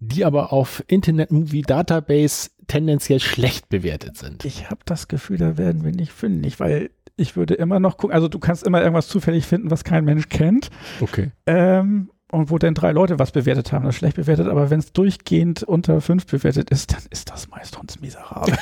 die 0.00 0.24
aber 0.24 0.52
auf 0.52 0.82
Internet 0.86 1.30
Movie 1.30 1.62
Database 1.62 2.50
tendenziell 2.66 3.20
schlecht 3.20 3.68
bewertet 3.68 4.16
sind. 4.16 4.44
Ich 4.44 4.70
habe 4.70 4.80
das 4.84 5.08
Gefühl, 5.08 5.38
da 5.38 5.56
werden 5.56 5.84
wir 5.84 5.92
nicht 5.92 6.12
fündig, 6.12 6.60
weil 6.60 6.90
ich 7.16 7.36
würde 7.36 7.54
immer 7.54 7.78
noch 7.78 7.96
gucken, 7.96 8.14
also 8.14 8.28
du 8.28 8.38
kannst 8.38 8.64
immer 8.64 8.80
irgendwas 8.80 9.08
zufällig 9.08 9.46
finden, 9.46 9.70
was 9.70 9.84
kein 9.84 10.04
Mensch 10.04 10.28
kennt. 10.28 10.70
Okay. 11.00 11.30
Ähm, 11.46 12.10
und 12.34 12.50
wo 12.50 12.58
denn 12.58 12.74
drei 12.74 12.92
Leute 12.92 13.18
was 13.18 13.32
bewertet 13.32 13.72
haben, 13.72 13.84
das 13.84 13.94
schlecht 13.94 14.16
bewertet, 14.16 14.48
aber 14.48 14.70
wenn 14.70 14.80
es 14.80 14.92
durchgehend 14.92 15.62
unter 15.62 16.00
fünf 16.00 16.26
bewertet 16.26 16.70
ist, 16.70 16.92
dann 16.92 17.02
ist 17.10 17.30
das 17.30 17.48
meist 17.48 17.78
uns 17.78 18.00
miserabel. 18.00 18.54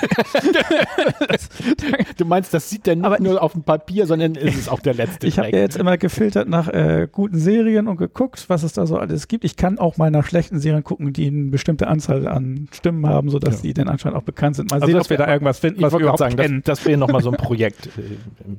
du 2.16 2.24
meinst, 2.24 2.54
das 2.54 2.70
sieht 2.70 2.86
der 2.86 2.96
nicht 2.96 3.04
aber 3.04 3.20
nur 3.20 3.42
auf 3.42 3.52
dem 3.52 3.62
Papier, 3.62 4.06
sondern 4.06 4.34
ist 4.34 4.58
es 4.58 4.68
auch 4.68 4.80
der 4.80 4.94
letzte. 4.94 5.26
Ich 5.26 5.38
habe 5.38 5.50
ja 5.50 5.58
jetzt 5.58 5.76
immer 5.76 5.96
gefiltert 5.96 6.48
nach 6.48 6.68
äh, 6.68 7.08
guten 7.10 7.38
Serien 7.38 7.88
und 7.88 7.96
geguckt, 7.96 8.44
was 8.48 8.62
es 8.62 8.72
da 8.72 8.86
so 8.86 8.98
alles 8.98 9.28
gibt. 9.28 9.44
Ich 9.44 9.56
kann 9.56 9.78
auch 9.78 9.96
mal 9.96 10.10
nach 10.10 10.26
schlechten 10.26 10.60
Serien 10.60 10.84
gucken, 10.84 11.12
die 11.12 11.26
eine 11.26 11.50
bestimmte 11.50 11.88
Anzahl 11.88 12.28
an 12.28 12.68
Stimmen 12.72 13.08
haben, 13.08 13.30
sodass 13.30 13.56
ja. 13.56 13.62
die 13.62 13.74
dann 13.74 13.88
anscheinend 13.88 14.18
auch 14.18 14.24
bekannt 14.24 14.56
sind. 14.56 14.70
Mal 14.70 14.76
also 14.76 14.86
sehen, 14.86 15.00
ob 15.00 15.08
wir 15.08 15.16
da 15.16 15.28
irgendwas 15.28 15.58
finden, 15.58 15.82
was 15.82 15.92
wir 15.92 16.00
überhaupt 16.00 16.18
sagen, 16.18 16.36
kennen. 16.36 16.62
Das, 16.64 16.80
das 16.80 16.86
wäre 16.86 16.98
nochmal 16.98 17.22
so 17.22 17.30
ein 17.30 17.36
Projekt. 17.38 17.88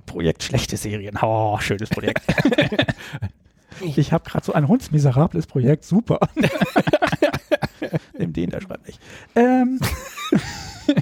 Projekt 0.05 0.43
schlechte 0.43 0.77
Serien. 0.77 1.17
Oh, 1.21 1.57
schönes 1.59 1.89
Projekt. 1.89 2.21
Ich 3.81 4.11
habe 4.13 4.29
gerade 4.29 4.45
so 4.45 4.53
ein 4.53 4.67
hundsmiserables 4.67 5.47
Projekt, 5.47 5.83
super. 5.83 6.19
Nimm 8.17 8.33
den, 8.33 8.49
der 8.49 8.61
schreibt 8.61 8.87
nicht. 8.87 8.99
Ähm, 9.35 9.79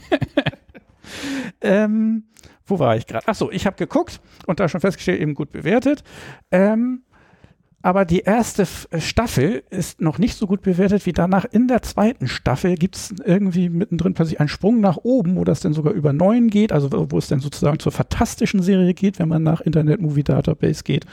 ähm, 1.61 2.23
wo 2.65 2.79
war 2.79 2.95
ich 2.95 3.07
gerade? 3.07 3.27
Achso, 3.27 3.51
ich 3.51 3.65
habe 3.65 3.75
geguckt 3.75 4.21
und 4.47 4.59
da 4.59 4.69
schon 4.69 4.81
festgestellt, 4.81 5.21
eben 5.21 5.33
gut 5.33 5.51
bewertet. 5.51 6.03
Ähm, 6.51 7.03
aber 7.83 8.05
die 8.05 8.19
erste 8.19 8.67
Staffel 8.99 9.63
ist 9.71 10.01
noch 10.01 10.19
nicht 10.19 10.37
so 10.37 10.45
gut 10.45 10.61
bewertet 10.61 11.05
wie 11.07 11.13
danach. 11.13 11.45
In 11.45 11.67
der 11.67 11.81
zweiten 11.81 12.27
Staffel 12.27 12.75
gibt 12.75 12.95
es 12.95 13.15
irgendwie 13.25 13.69
mittendrin 13.69 14.13
plötzlich 14.13 14.39
einen 14.39 14.49
Sprung 14.49 14.81
nach 14.81 14.97
oben, 14.97 15.35
wo 15.35 15.43
das 15.43 15.61
dann 15.61 15.73
sogar 15.73 15.93
über 15.93 16.13
neun 16.13 16.49
geht, 16.49 16.71
also 16.71 16.89
wo 17.11 17.17
es 17.17 17.27
dann 17.27 17.39
sozusagen 17.39 17.79
zur 17.79 17.91
fantastischen 17.91 18.61
Serie 18.61 18.93
geht, 18.93 19.17
wenn 19.17 19.29
man 19.29 19.41
nach 19.41 19.61
Internet 19.61 19.99
Movie 19.99 20.23
Database 20.23 20.83
geht. 20.83 21.05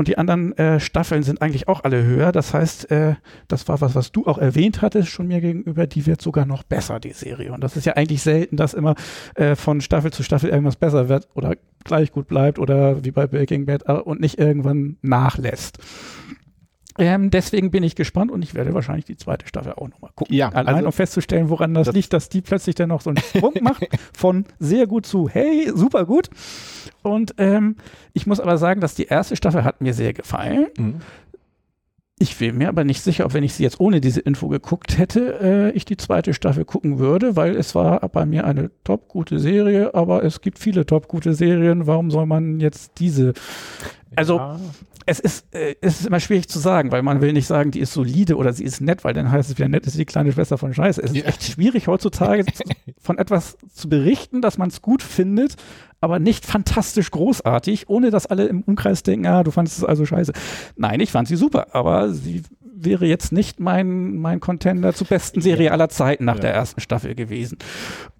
Und 0.00 0.08
die 0.08 0.16
anderen 0.16 0.56
äh, 0.56 0.80
Staffeln 0.80 1.22
sind 1.22 1.42
eigentlich 1.42 1.68
auch 1.68 1.84
alle 1.84 2.02
höher. 2.02 2.32
Das 2.32 2.54
heißt, 2.54 2.90
äh, 2.90 3.16
das 3.48 3.68
war 3.68 3.82
was, 3.82 3.94
was 3.94 4.12
du 4.12 4.26
auch 4.26 4.38
erwähnt 4.38 4.80
hattest 4.80 5.10
schon 5.10 5.26
mir 5.26 5.42
gegenüber, 5.42 5.86
die 5.86 6.06
wird 6.06 6.22
sogar 6.22 6.46
noch 6.46 6.62
besser, 6.62 6.98
die 7.00 7.12
Serie. 7.12 7.52
Und 7.52 7.62
das 7.62 7.76
ist 7.76 7.84
ja 7.84 7.92
eigentlich 7.96 8.22
selten, 8.22 8.56
dass 8.56 8.72
immer 8.72 8.94
äh, 9.34 9.56
von 9.56 9.82
Staffel 9.82 10.10
zu 10.10 10.22
Staffel 10.22 10.48
irgendwas 10.48 10.76
besser 10.76 11.10
wird 11.10 11.28
oder 11.34 11.54
gleich 11.84 12.12
gut 12.12 12.28
bleibt 12.28 12.58
oder 12.58 13.04
wie 13.04 13.10
bei 13.10 13.26
Breaking 13.26 13.66
Bad 13.66 13.82
äh, 13.88 13.92
und 13.92 14.22
nicht 14.22 14.38
irgendwann 14.38 14.96
nachlässt. 15.02 15.76
Ähm, 16.98 17.30
deswegen 17.30 17.70
bin 17.70 17.82
ich 17.82 17.94
gespannt 17.94 18.30
und 18.30 18.42
ich 18.42 18.54
werde 18.54 18.74
wahrscheinlich 18.74 19.04
die 19.04 19.16
zweite 19.16 19.46
Staffel 19.46 19.72
auch 19.74 19.88
nochmal 19.88 20.10
gucken. 20.14 20.34
Ja, 20.34 20.48
Allein 20.48 20.76
also, 20.76 20.86
um 20.86 20.92
festzustellen, 20.92 21.48
woran 21.48 21.74
das, 21.74 21.86
das, 21.86 21.94
liegt, 21.94 22.12
dass 22.12 22.28
die 22.28 22.40
plötzlich 22.40 22.74
dann 22.74 22.88
noch 22.88 23.00
so 23.00 23.10
einen 23.10 23.18
Sprung 23.18 23.54
macht 23.62 23.86
von 24.12 24.44
sehr 24.58 24.86
gut 24.86 25.06
zu 25.06 25.28
hey, 25.28 25.70
super 25.74 26.04
gut. 26.04 26.28
Und 27.02 27.34
ähm, 27.38 27.76
ich 28.12 28.26
muss 28.26 28.40
aber 28.40 28.58
sagen, 28.58 28.80
dass 28.80 28.94
die 28.94 29.06
erste 29.06 29.36
Staffel 29.36 29.64
hat 29.64 29.80
mir 29.80 29.94
sehr 29.94 30.12
gefallen. 30.12 30.66
Mhm. 30.76 30.96
Ich 32.22 32.36
bin 32.36 32.58
mir 32.58 32.68
aber 32.68 32.84
nicht 32.84 33.00
sicher, 33.00 33.24
ob 33.24 33.32
wenn 33.32 33.44
ich 33.44 33.54
sie 33.54 33.62
jetzt 33.62 33.80
ohne 33.80 34.02
diese 34.02 34.20
Info 34.20 34.48
geguckt 34.48 34.98
hätte, 34.98 35.38
äh, 35.40 35.70
ich 35.70 35.86
die 35.86 35.96
zweite 35.96 36.34
Staffel 36.34 36.66
gucken 36.66 36.98
würde, 36.98 37.34
weil 37.34 37.56
es 37.56 37.74
war 37.74 38.06
bei 38.10 38.26
mir 38.26 38.44
eine 38.44 38.70
top 38.84 39.08
gute 39.08 39.38
Serie, 39.38 39.94
aber 39.94 40.22
es 40.22 40.42
gibt 40.42 40.58
viele 40.58 40.84
top 40.84 41.08
gute 41.08 41.32
Serien. 41.32 41.86
Warum 41.86 42.10
soll 42.10 42.26
man 42.26 42.60
jetzt 42.60 42.98
diese? 42.98 43.32
Also 44.16 44.36
ja 44.36 44.60
es 45.06 45.20
ist, 45.20 45.54
äh, 45.54 45.74
es 45.80 46.00
ist 46.00 46.06
immer 46.06 46.20
schwierig 46.20 46.48
zu 46.48 46.58
sagen, 46.58 46.92
weil 46.92 47.02
man 47.02 47.20
will 47.20 47.32
nicht 47.32 47.46
sagen, 47.46 47.70
die 47.70 47.80
ist 47.80 47.92
solide 47.92 48.36
oder 48.36 48.52
sie 48.52 48.64
ist 48.64 48.80
nett, 48.80 49.04
weil 49.04 49.14
dann 49.14 49.30
heißt 49.30 49.50
es 49.50 49.58
wieder 49.58 49.68
nett 49.68 49.86
ist 49.86 49.98
die 49.98 50.04
kleine 50.04 50.32
Schwester 50.32 50.58
von 50.58 50.74
Scheiße. 50.74 51.02
Es 51.02 51.10
ist 51.10 51.16
ja. 51.16 51.24
echt 51.24 51.42
schwierig 51.42 51.86
heutzutage 51.86 52.44
von 53.00 53.18
etwas 53.18 53.56
zu 53.72 53.88
berichten, 53.88 54.42
dass 54.42 54.58
man 54.58 54.68
es 54.68 54.82
gut 54.82 55.02
findet, 55.02 55.56
aber 56.00 56.18
nicht 56.18 56.46
fantastisch 56.46 57.10
großartig, 57.10 57.88
ohne 57.88 58.10
dass 58.10 58.26
alle 58.26 58.46
im 58.46 58.62
Umkreis 58.62 59.02
denken, 59.02 59.26
ah, 59.26 59.42
du 59.42 59.50
fandest 59.50 59.78
es 59.78 59.84
also 59.84 60.06
scheiße. 60.06 60.32
Nein, 60.76 61.00
ich 61.00 61.12
fand 61.12 61.28
sie 61.28 61.36
super, 61.36 61.74
aber 61.74 62.12
sie 62.12 62.42
wäre 62.60 63.06
jetzt 63.06 63.32
nicht 63.32 63.60
mein, 63.60 64.16
mein 64.16 64.40
Contender 64.40 64.94
zur 64.94 65.06
besten 65.06 65.40
Serie 65.40 65.72
aller 65.72 65.88
Zeiten 65.88 66.24
nach 66.24 66.36
ja. 66.36 66.42
der 66.42 66.54
ersten 66.54 66.80
Staffel 66.80 67.14
gewesen. 67.14 67.58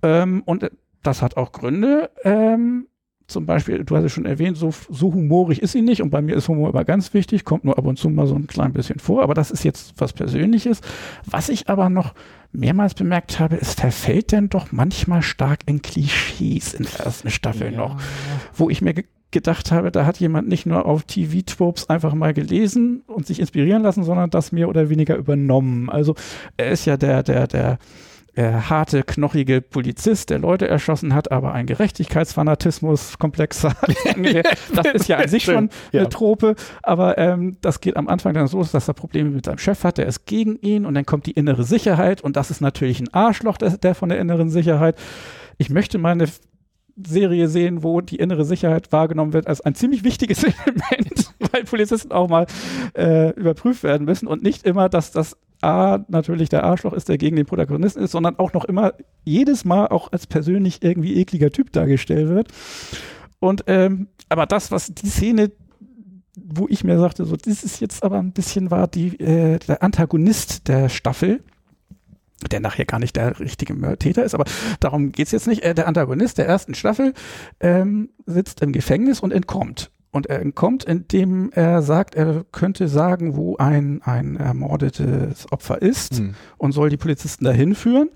Ähm, 0.02 0.42
und 0.44 0.70
das 1.02 1.22
hat 1.22 1.36
auch 1.36 1.52
Gründe. 1.52 2.10
Ähm, 2.24 2.86
zum 3.30 3.46
Beispiel, 3.46 3.84
du 3.84 3.96
hast 3.96 4.04
es 4.04 4.12
schon 4.12 4.26
erwähnt, 4.26 4.56
so, 4.56 4.72
so 4.88 5.12
humorig 5.12 5.62
ist 5.62 5.72
sie 5.72 5.82
nicht 5.82 6.02
und 6.02 6.10
bei 6.10 6.20
mir 6.20 6.36
ist 6.36 6.48
Humor 6.48 6.70
immer 6.70 6.84
ganz 6.84 7.14
wichtig, 7.14 7.44
kommt 7.44 7.64
nur 7.64 7.78
ab 7.78 7.86
und 7.86 7.98
zu 7.98 8.10
mal 8.10 8.26
so 8.26 8.34
ein 8.34 8.46
klein 8.46 8.72
bisschen 8.72 8.98
vor, 8.98 9.22
aber 9.22 9.34
das 9.34 9.50
ist 9.50 9.64
jetzt 9.64 9.94
was 9.98 10.12
Persönliches. 10.12 10.80
Was 11.24 11.48
ich 11.48 11.68
aber 11.68 11.88
noch 11.88 12.14
mehrmals 12.52 12.94
bemerkt 12.94 13.38
habe, 13.38 13.56
es 13.60 13.74
verfällt 13.74 14.32
denn 14.32 14.48
doch 14.48 14.72
manchmal 14.72 15.22
stark 15.22 15.60
in 15.66 15.82
Klischees 15.82 16.74
in 16.74 16.84
der 16.84 17.06
ersten 17.06 17.30
Staffel 17.30 17.72
ja. 17.72 17.78
noch, 17.78 17.96
wo 18.54 18.68
ich 18.70 18.82
mir 18.82 18.94
ge 18.94 19.04
gedacht 19.32 19.70
habe, 19.70 19.92
da 19.92 20.06
hat 20.06 20.18
jemand 20.18 20.48
nicht 20.48 20.66
nur 20.66 20.86
auf 20.86 21.04
TV-Tropes 21.04 21.88
einfach 21.88 22.14
mal 22.14 22.34
gelesen 22.34 23.04
und 23.06 23.28
sich 23.28 23.38
inspirieren 23.38 23.80
lassen, 23.80 24.02
sondern 24.02 24.28
das 24.30 24.50
mehr 24.50 24.68
oder 24.68 24.90
weniger 24.90 25.14
übernommen. 25.14 25.88
Also 25.88 26.16
er 26.56 26.70
ist 26.72 26.84
ja 26.84 26.96
der, 26.96 27.22
der, 27.22 27.46
der 27.46 27.78
äh, 28.34 28.52
harte, 28.52 29.02
knochige 29.02 29.60
Polizist, 29.60 30.30
der 30.30 30.38
Leute 30.38 30.68
erschossen 30.68 31.14
hat, 31.14 31.32
aber 31.32 31.52
ein 31.52 31.66
Gerechtigkeitsfanatismus 31.66 33.18
komplexer. 33.18 33.74
das 34.74 34.86
ist 34.94 35.08
ja 35.08 35.18
an 35.18 35.28
sich 35.28 35.44
schon 35.44 35.70
eine. 35.92 36.08
Trope, 36.08 36.54
aber 36.82 37.18
ähm, 37.18 37.56
das 37.60 37.80
geht 37.80 37.96
am 37.96 38.08
Anfang 38.08 38.34
dann 38.34 38.46
so, 38.46 38.62
dass 38.62 38.88
er 38.88 38.94
Probleme 38.94 39.30
mit 39.30 39.46
seinem 39.46 39.58
Chef 39.58 39.84
hat, 39.84 39.98
der 39.98 40.06
ist 40.06 40.26
gegen 40.26 40.56
ihn 40.60 40.86
und 40.86 40.94
dann 40.94 41.06
kommt 41.06 41.26
die 41.26 41.32
innere 41.32 41.64
Sicherheit 41.64 42.20
und 42.20 42.36
das 42.36 42.50
ist 42.50 42.60
natürlich 42.60 43.00
ein 43.00 43.12
Arschloch, 43.12 43.58
der, 43.58 43.76
der 43.76 43.94
von 43.94 44.08
der 44.08 44.18
inneren 44.18 44.50
Sicherheit. 44.50 44.96
Ich 45.58 45.70
möchte 45.70 45.98
mal 45.98 46.12
eine 46.12 46.28
Serie 47.06 47.48
sehen, 47.48 47.82
wo 47.82 48.00
die 48.00 48.16
innere 48.16 48.44
Sicherheit 48.44 48.92
wahrgenommen 48.92 49.32
wird 49.32 49.46
als 49.46 49.60
ein 49.60 49.74
ziemlich 49.74 50.04
wichtiges 50.04 50.44
Element, 50.66 51.34
weil 51.52 51.64
Polizisten 51.64 52.12
auch 52.12 52.28
mal 52.28 52.46
äh, 52.94 53.30
überprüft 53.30 53.82
werden 53.82 54.04
müssen 54.04 54.26
und 54.26 54.42
nicht 54.42 54.64
immer, 54.64 54.88
dass 54.88 55.12
das 55.12 55.36
A 55.62 56.04
natürlich 56.08 56.48
der 56.48 56.64
Arschloch 56.64 56.92
ist, 56.92 57.08
der 57.08 57.18
gegen 57.18 57.36
den 57.36 57.46
Protagonisten 57.46 58.02
ist, 58.02 58.12
sondern 58.12 58.38
auch 58.38 58.52
noch 58.52 58.64
immer 58.64 58.94
jedes 59.24 59.64
Mal 59.64 59.88
auch 59.88 60.12
als 60.12 60.26
persönlich 60.26 60.82
irgendwie 60.82 61.16
ekliger 61.16 61.50
Typ 61.50 61.72
dargestellt 61.72 62.28
wird. 62.28 62.48
Und 63.40 63.64
ähm, 63.66 64.08
aber 64.28 64.46
das, 64.46 64.70
was 64.70 64.94
die 64.94 65.08
Szene, 65.08 65.50
wo 66.36 66.66
ich 66.68 66.84
mir 66.84 66.98
sagte, 66.98 67.24
so, 67.24 67.36
das 67.36 67.64
ist 67.64 67.80
jetzt 67.80 68.02
aber 68.02 68.18
ein 68.18 68.32
bisschen 68.32 68.70
war 68.70 68.86
die, 68.86 69.18
äh, 69.20 69.58
der 69.58 69.82
Antagonist 69.82 70.68
der 70.68 70.88
Staffel, 70.88 71.42
der 72.50 72.60
nachher 72.60 72.86
gar 72.86 72.98
nicht 72.98 73.16
der 73.16 73.38
richtige 73.40 73.98
Täter 73.98 74.24
ist, 74.24 74.34
aber 74.34 74.44
darum 74.80 75.12
geht's 75.12 75.32
jetzt 75.32 75.46
nicht. 75.46 75.62
Äh, 75.62 75.74
der 75.74 75.88
Antagonist 75.88 76.38
der 76.38 76.46
ersten 76.46 76.74
Staffel 76.74 77.12
ähm, 77.60 78.10
sitzt 78.26 78.62
im 78.62 78.72
Gefängnis 78.72 79.20
und 79.20 79.32
entkommt. 79.32 79.90
Und 80.12 80.26
er 80.26 80.40
entkommt, 80.40 80.84
indem 80.84 81.50
er 81.52 81.82
sagt, 81.82 82.16
er 82.16 82.44
könnte 82.50 82.88
sagen, 82.88 83.36
wo 83.36 83.56
ein, 83.56 84.02
ein 84.02 84.36
ermordetes 84.36 85.50
Opfer 85.52 85.80
ist 85.82 86.20
mhm. 86.20 86.34
und 86.58 86.72
soll 86.72 86.90
die 86.90 86.96
Polizisten 86.96 87.44
dahin 87.44 87.76
führen 87.76 88.10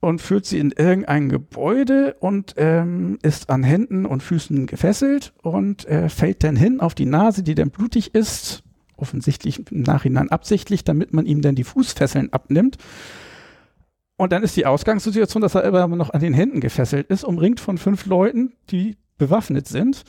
und 0.00 0.20
führt 0.20 0.44
sie 0.44 0.58
in 0.58 0.70
irgendein 0.70 1.30
Gebäude 1.30 2.16
und 2.20 2.54
ähm, 2.58 3.18
ist 3.22 3.48
an 3.48 3.62
Händen 3.62 4.04
und 4.04 4.22
Füßen 4.22 4.66
gefesselt 4.66 5.32
und 5.40 5.86
er 5.86 6.10
fällt 6.10 6.44
dann 6.44 6.56
hin 6.56 6.80
auf 6.80 6.94
die 6.94 7.06
Nase, 7.06 7.42
die 7.42 7.54
dann 7.54 7.70
blutig 7.70 8.14
ist, 8.14 8.62
offensichtlich 8.96 9.62
im 9.70 9.80
Nachhinein 9.80 10.28
absichtlich, 10.28 10.84
damit 10.84 11.14
man 11.14 11.24
ihm 11.24 11.40
dann 11.40 11.54
die 11.54 11.64
Fußfesseln 11.64 12.34
abnimmt. 12.34 12.76
Und 14.16 14.30
dann 14.30 14.42
ist 14.42 14.56
die 14.56 14.66
Ausgangssituation, 14.66 15.40
dass 15.40 15.54
er 15.54 15.64
immer 15.64 15.88
noch 15.88 16.10
an 16.10 16.20
den 16.20 16.34
Händen 16.34 16.60
gefesselt 16.60 17.08
ist, 17.08 17.24
umringt 17.24 17.60
von 17.60 17.78
fünf 17.78 18.04
Leuten, 18.04 18.52
die 18.70 18.98
bewaffnet 19.16 19.66
sind 19.68 20.04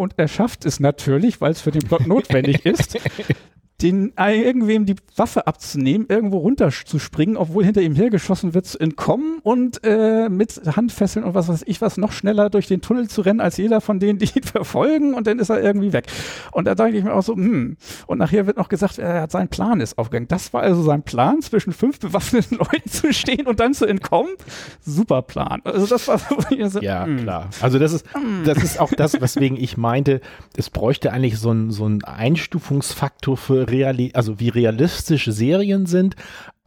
und 0.00 0.14
er 0.16 0.28
schafft 0.28 0.64
es 0.64 0.80
natürlich, 0.80 1.42
weil 1.42 1.52
es 1.52 1.60
für 1.60 1.72
den 1.72 1.82
Plot 1.82 2.06
notwendig 2.06 2.64
ist, 2.64 2.98
den 3.82 4.12
äh, 4.16 4.40
irgendwem 4.40 4.86
die 4.86 4.96
Waffe 5.16 5.46
abzunehmen, 5.46 6.06
irgendwo 6.08 6.38
runterzuspringen, 6.38 7.36
obwohl 7.36 7.64
hinter 7.64 7.82
ihm 7.82 7.94
hergeschossen 7.94 8.54
wird, 8.54 8.66
zu 8.66 8.78
entkommen 8.78 9.38
und 9.42 9.80
äh, 9.84 10.28
mit 10.28 10.60
Handfesseln 10.76 11.24
und 11.24 11.34
was 11.34 11.48
weiß 11.48 11.64
ich 11.66 11.80
was 11.80 11.96
noch 11.96 12.12
schneller 12.12 12.50
durch 12.50 12.66
den 12.66 12.80
Tunnel 12.80 13.08
zu 13.08 13.22
rennen 13.22 13.40
als 13.40 13.56
jeder 13.56 13.80
von 13.80 14.00
denen, 14.00 14.18
die 14.18 14.30
ihn 14.34 14.42
verfolgen 14.44 15.14
und 15.14 15.26
dann 15.26 15.38
ist 15.38 15.50
er 15.50 15.62
irgendwie 15.62 15.92
weg. 15.92 16.06
Und 16.52 16.66
da 16.66 16.74
dachte 16.74 16.96
ich 16.96 17.04
mir 17.04 17.14
auch 17.14 17.22
so, 17.22 17.34
hm. 17.34 17.76
Und 18.06 18.18
nachher 18.18 18.46
wird 18.46 18.56
noch 18.56 18.68
gesagt, 18.68 18.98
er 18.98 19.22
hat 19.22 19.30
sein 19.30 19.48
Plan 19.48 19.80
ist 19.80 19.98
aufgegangen. 19.98 20.28
Das 20.28 20.52
war 20.52 20.62
also 20.62 20.82
sein 20.82 21.02
Plan, 21.02 21.42
zwischen 21.42 21.72
fünf 21.72 21.98
bewaffneten 21.98 22.58
Leuten 22.58 22.88
zu 22.88 23.12
stehen 23.12 23.46
und 23.46 23.60
dann 23.60 23.74
zu 23.74 23.86
entkommen. 23.86 24.32
Super 24.80 25.22
Plan. 25.22 25.60
Also 25.64 25.86
das 25.86 26.08
war 26.08 26.18
so, 26.18 26.80
ja 26.80 27.04
hm. 27.04 27.18
klar. 27.18 27.48
Also 27.60 27.78
das 27.78 27.92
ist 27.92 28.06
hm. 28.14 28.44
das 28.44 28.62
ist 28.62 28.80
auch 28.80 28.92
das, 28.92 29.20
weswegen 29.20 29.56
ich 29.56 29.76
meinte, 29.76 30.20
es 30.56 30.70
bräuchte 30.70 31.12
eigentlich 31.12 31.38
so 31.38 31.52
ein 31.52 31.70
so 31.70 31.86
ein 31.86 32.04
Einstufungsfaktor 32.04 33.36
für 33.36 33.69
reali 33.70 34.10
also 34.12 34.40
wie 34.40 34.48
realistisch 34.48 35.26
Serien 35.26 35.86
sind, 35.86 36.16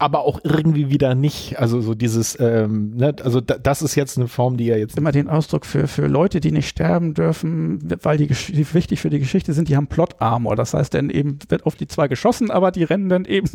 aber 0.04 0.20
auch 0.20 0.38
irgendwie 0.44 0.90
wieder 0.90 1.14
nicht. 1.14 1.58
Also 1.58 1.80
so 1.80 1.94
dieses, 1.94 2.38
ähm, 2.38 2.94
ne, 2.94 3.16
also 3.24 3.40
da, 3.40 3.56
das 3.56 3.80
ist 3.80 3.94
jetzt 3.94 4.18
eine 4.18 4.28
Form, 4.28 4.58
die 4.58 4.66
ja 4.66 4.76
jetzt 4.76 4.98
immer 4.98 5.12
den 5.12 5.30
Ausdruck 5.30 5.64
für 5.64 5.88
für 5.88 6.08
Leute, 6.08 6.40
die 6.40 6.52
nicht 6.52 6.68
sterben 6.68 7.14
dürfen, 7.14 7.78
weil 8.02 8.18
die, 8.18 8.26
die 8.26 8.74
wichtig 8.74 9.00
für 9.00 9.08
die 9.08 9.18
Geschichte 9.18 9.54
sind, 9.54 9.70
die 9.70 9.76
haben 9.76 9.86
Plot 9.86 10.16
Armor. 10.18 10.56
Das 10.56 10.74
heißt, 10.74 10.92
dann 10.92 11.08
eben 11.08 11.38
wird 11.48 11.64
auf 11.64 11.74
die 11.74 11.86
zwei 11.86 12.06
geschossen, 12.06 12.50
aber 12.50 12.70
die 12.70 12.84
rennen 12.84 13.08
dann 13.08 13.24
eben 13.24 13.48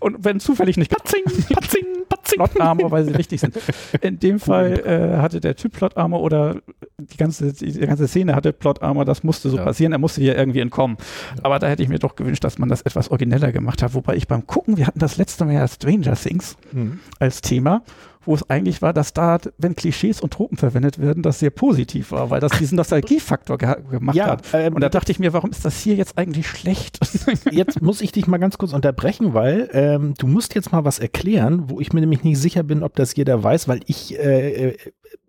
und 0.00 0.24
wenn 0.24 0.40
zufällig 0.40 0.76
nicht 0.76 0.90
patzing, 0.90 1.22
patzing, 1.24 1.86
patzing. 2.08 2.38
Plot 2.38 2.60
Armor, 2.60 2.90
weil 2.90 3.04
sie 3.04 3.16
wichtig 3.16 3.40
sind. 3.40 3.56
In 4.00 4.18
dem 4.18 4.40
Fall 4.40 4.80
äh, 4.84 5.18
hatte 5.18 5.40
der 5.40 5.54
Typ 5.54 5.72
Plot 5.72 5.96
Armor 5.96 6.20
oder 6.20 6.56
die 6.98 7.16
ganze 7.16 7.52
die 7.52 7.78
ganze 7.78 8.08
Szene 8.08 8.34
hatte 8.34 8.52
Plot 8.52 8.82
Armor. 8.82 9.04
Das 9.04 9.22
musste 9.22 9.50
so 9.50 9.56
ja. 9.56 9.64
passieren. 9.64 9.92
Er 9.92 9.98
musste 9.98 10.20
hier 10.20 10.36
irgendwie 10.36 10.60
entkommen. 10.60 10.96
Ja. 11.36 11.44
Aber 11.44 11.58
da 11.60 11.68
hätte 11.68 11.82
ich 11.82 11.88
mir 11.88 11.98
doch 11.98 12.16
gewünscht, 12.16 12.42
dass 12.42 12.58
man 12.58 12.68
das 12.68 12.82
etwas 12.82 13.10
origineller 13.10 13.52
gemacht 13.52 13.82
hat. 13.82 13.94
Wobei 13.94 14.16
ich 14.16 14.26
beim 14.26 14.46
Gucken, 14.46 14.76
wir 14.76 14.86
hatten 14.86 14.98
das 14.98 15.16
letzte 15.16 15.44
Mal 15.44 15.54
ja 15.54 15.68
Stranger 15.92 16.16
Things 16.16 16.56
mhm. 16.72 17.00
als 17.18 17.40
Thema, 17.40 17.82
wo 18.24 18.34
es 18.34 18.48
eigentlich 18.48 18.82
war, 18.82 18.92
dass 18.92 19.12
da, 19.12 19.38
wenn 19.58 19.74
Klischees 19.74 20.20
und 20.20 20.32
Tropen 20.32 20.56
verwendet 20.56 21.00
werden, 21.00 21.22
das 21.22 21.40
sehr 21.40 21.50
positiv 21.50 22.12
war, 22.12 22.30
weil 22.30 22.40
das 22.40 22.52
diesen 22.52 22.76
Nostalgiefaktor 22.76 23.58
ge 23.58 23.76
gemacht 23.90 24.16
ja, 24.16 24.28
hat. 24.28 24.46
Ähm, 24.52 24.74
und 24.74 24.80
da 24.80 24.88
dachte 24.88 25.12
ich 25.12 25.18
mir, 25.18 25.32
warum 25.32 25.50
ist 25.50 25.64
das 25.64 25.80
hier 25.80 25.96
jetzt 25.96 26.16
eigentlich 26.16 26.46
schlecht? 26.46 27.00
jetzt 27.50 27.82
muss 27.82 28.00
ich 28.00 28.12
dich 28.12 28.26
mal 28.26 28.38
ganz 28.38 28.58
kurz 28.58 28.72
unterbrechen, 28.72 29.34
weil 29.34 29.68
ähm, 29.72 30.14
du 30.18 30.26
musst 30.26 30.54
jetzt 30.54 30.72
mal 30.72 30.84
was 30.84 30.98
erklären, 30.98 31.68
wo 31.68 31.80
ich 31.80 31.92
mir 31.92 32.00
nämlich 32.00 32.22
nicht 32.22 32.38
sicher 32.38 32.62
bin, 32.62 32.82
ob 32.82 32.94
das 32.94 33.14
jeder 33.16 33.42
weiß, 33.42 33.68
weil 33.68 33.80
ich 33.86 34.18
äh, 34.18 34.68
äh 34.68 34.76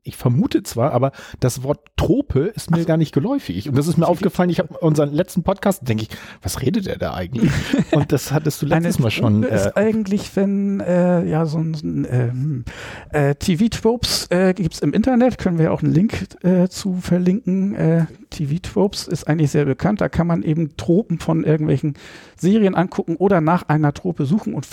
ich 0.03 0.17
vermute 0.17 0.63
zwar, 0.63 0.91
aber 0.91 1.11
das 1.39 1.63
Wort 1.63 1.79
Trope 1.95 2.51
ist 2.55 2.71
mir 2.71 2.81
Ach. 2.81 2.85
gar 2.85 2.97
nicht 2.97 3.13
geläufig. 3.13 3.69
Und 3.69 3.77
das 3.77 3.87
ist 3.87 3.97
mir 3.97 4.07
aufgefallen, 4.07 4.49
ich 4.49 4.59
habe 4.59 4.77
unseren 4.79 5.13
letzten 5.13 5.43
Podcast, 5.43 5.87
denke 5.87 6.03
ich, 6.03 6.09
was 6.41 6.61
redet 6.61 6.87
er 6.87 6.97
da 6.97 7.13
eigentlich? 7.13 7.51
Und 7.91 8.11
das 8.11 8.31
hattest 8.31 8.61
du 8.61 8.65
letztes 8.65 8.99
Mal 8.99 9.11
schon. 9.11 9.43
Äh, 9.43 9.55
ist 9.55 9.77
eigentlich, 9.77 10.35
wenn, 10.35 10.81
äh, 10.81 11.25
ja, 11.25 11.45
so 11.45 11.59
ein 11.59 12.05
äh, 12.05 12.29
hm, 12.31 12.65
äh, 13.11 13.35
TV-Tropes 13.35 14.27
äh, 14.29 14.53
gibt 14.53 14.73
es 14.73 14.79
im 14.81 14.93
Internet, 14.93 15.37
können 15.37 15.57
wir 15.57 15.71
auch 15.71 15.81
einen 15.81 15.93
Link 15.93 16.27
äh, 16.43 16.67
zu 16.67 16.95
verlinken. 16.95 17.75
Äh, 17.75 18.05
TV-Tropes 18.29 19.07
ist 19.07 19.27
eigentlich 19.27 19.51
sehr 19.51 19.65
bekannt. 19.65 20.01
Da 20.01 20.09
kann 20.09 20.27
man 20.27 20.43
eben 20.43 20.75
Tropen 20.75 21.19
von 21.19 21.45
irgendwelchen 21.45 21.93
Serien 22.35 22.75
angucken 22.75 23.15
oder 23.15 23.39
nach 23.39 23.69
einer 23.69 23.93
Trope 23.93 24.25
suchen 24.25 24.53
und 24.53 24.67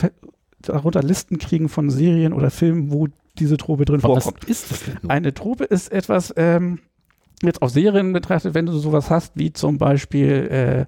darunter 0.62 1.02
Listen 1.02 1.38
kriegen 1.38 1.68
von 1.68 1.90
Serien 1.90 2.32
oder 2.32 2.50
Filmen, 2.50 2.92
wo 2.92 3.08
diese 3.38 3.56
Trope 3.56 3.84
drin 3.84 4.02
Aber 4.02 4.20
vorkommt. 4.20 4.42
Was 4.42 4.50
ist 4.50 4.70
das 4.70 4.84
denn? 4.84 5.10
Eine 5.10 5.34
Trope 5.34 5.64
ist 5.64 5.90
etwas, 5.92 6.32
ähm, 6.36 6.80
jetzt 7.42 7.62
auf 7.62 7.70
Serien 7.70 8.12
betrachtet, 8.12 8.54
wenn 8.54 8.66
du 8.66 8.72
sowas 8.72 9.10
hast, 9.10 9.36
wie 9.36 9.52
zum 9.52 9.78
Beispiel 9.78 10.28
äh, 10.28 10.86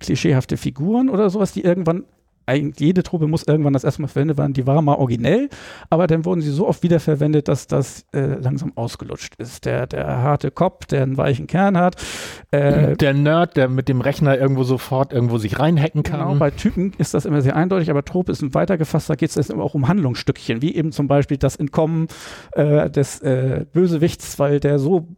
klischeehafte 0.00 0.56
Figuren 0.56 1.08
oder 1.08 1.30
sowas, 1.30 1.52
die 1.52 1.62
irgendwann 1.62 2.04
eigentlich 2.52 2.80
jede 2.80 3.02
Truppe 3.02 3.26
muss 3.26 3.44
irgendwann 3.46 3.72
das 3.72 3.84
erstmal 3.84 4.08
verwendet 4.08 4.38
werden. 4.38 4.52
Die 4.52 4.66
war 4.66 4.82
mal 4.82 4.96
originell, 4.96 5.48
aber 5.90 6.06
dann 6.06 6.24
wurden 6.24 6.40
sie 6.40 6.50
so 6.50 6.68
oft 6.68 6.82
wiederverwendet, 6.82 7.48
dass 7.48 7.66
das 7.66 8.04
äh, 8.12 8.20
langsam 8.20 8.72
ausgelutscht 8.76 9.34
ist. 9.38 9.64
Der, 9.64 9.86
der 9.86 10.06
harte 10.18 10.50
Kopf, 10.50 10.86
der 10.86 11.02
einen 11.02 11.16
weichen 11.16 11.46
Kern 11.46 11.78
hat. 11.78 11.96
Äh, 12.50 12.96
der 12.96 13.14
Nerd, 13.14 13.56
der 13.56 13.68
mit 13.68 13.88
dem 13.88 14.00
Rechner 14.00 14.38
irgendwo 14.38 14.64
sofort 14.64 15.12
irgendwo 15.12 15.38
sich 15.38 15.58
reinhacken 15.58 16.02
kann. 16.02 16.20
Genau, 16.20 16.34
bei 16.34 16.50
Typen 16.50 16.92
ist 16.98 17.14
das 17.14 17.24
immer 17.24 17.40
sehr 17.40 17.56
eindeutig, 17.56 17.90
aber 17.90 18.04
Trope 18.04 18.32
ist 18.32 18.42
weitergefasst, 18.54 19.08
da 19.08 19.14
geht 19.14 19.34
es 19.34 19.50
immer 19.50 19.64
auch 19.64 19.74
um 19.74 19.88
Handlungsstückchen, 19.88 20.62
wie 20.62 20.74
eben 20.74 20.92
zum 20.92 21.08
Beispiel 21.08 21.36
das 21.36 21.56
Entkommen 21.56 22.08
äh, 22.52 22.90
des 22.90 23.20
äh, 23.20 23.64
Bösewichts, 23.72 24.38
weil 24.38 24.60
der 24.60 24.78
so 24.78 25.08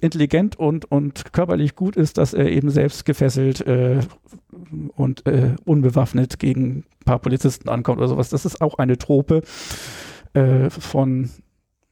intelligent 0.00 0.56
und, 0.56 0.90
und 0.90 1.32
körperlich 1.32 1.76
gut 1.76 1.96
ist, 1.96 2.18
dass 2.18 2.34
er 2.34 2.50
eben 2.50 2.70
selbst 2.70 3.04
gefesselt 3.04 3.60
äh, 3.66 4.00
und 4.96 5.26
äh, 5.26 5.56
unbewaffnet 5.64 6.38
gegen 6.38 6.78
ein 6.78 7.04
paar 7.04 7.18
Polizisten 7.18 7.68
ankommt 7.68 7.98
oder 7.98 8.08
sowas. 8.08 8.28
Das 8.30 8.44
ist 8.44 8.60
auch 8.60 8.78
eine 8.78 8.98
Trope 8.98 9.42
äh, 10.32 10.70
von, 10.70 11.30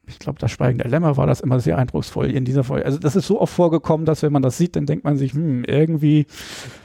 ich 0.06 0.18
glaube, 0.18 0.38
das 0.38 0.50
Schweigen 0.50 0.78
der 0.78 0.88
Lämmer 0.88 1.16
war 1.16 1.26
das 1.26 1.40
immer 1.40 1.60
sehr 1.60 1.78
eindrucksvoll 1.78 2.30
in 2.30 2.44
dieser 2.44 2.64
Folge. 2.64 2.86
Also 2.86 2.98
das 2.98 3.16
ist 3.16 3.26
so 3.26 3.40
oft 3.40 3.54
vorgekommen, 3.54 4.06
dass 4.06 4.22
wenn 4.22 4.32
man 4.32 4.42
das 4.42 4.58
sieht, 4.58 4.76
dann 4.76 4.86
denkt 4.86 5.04
man 5.04 5.16
sich, 5.16 5.32
hm, 5.32 5.64
irgendwie 5.64 6.26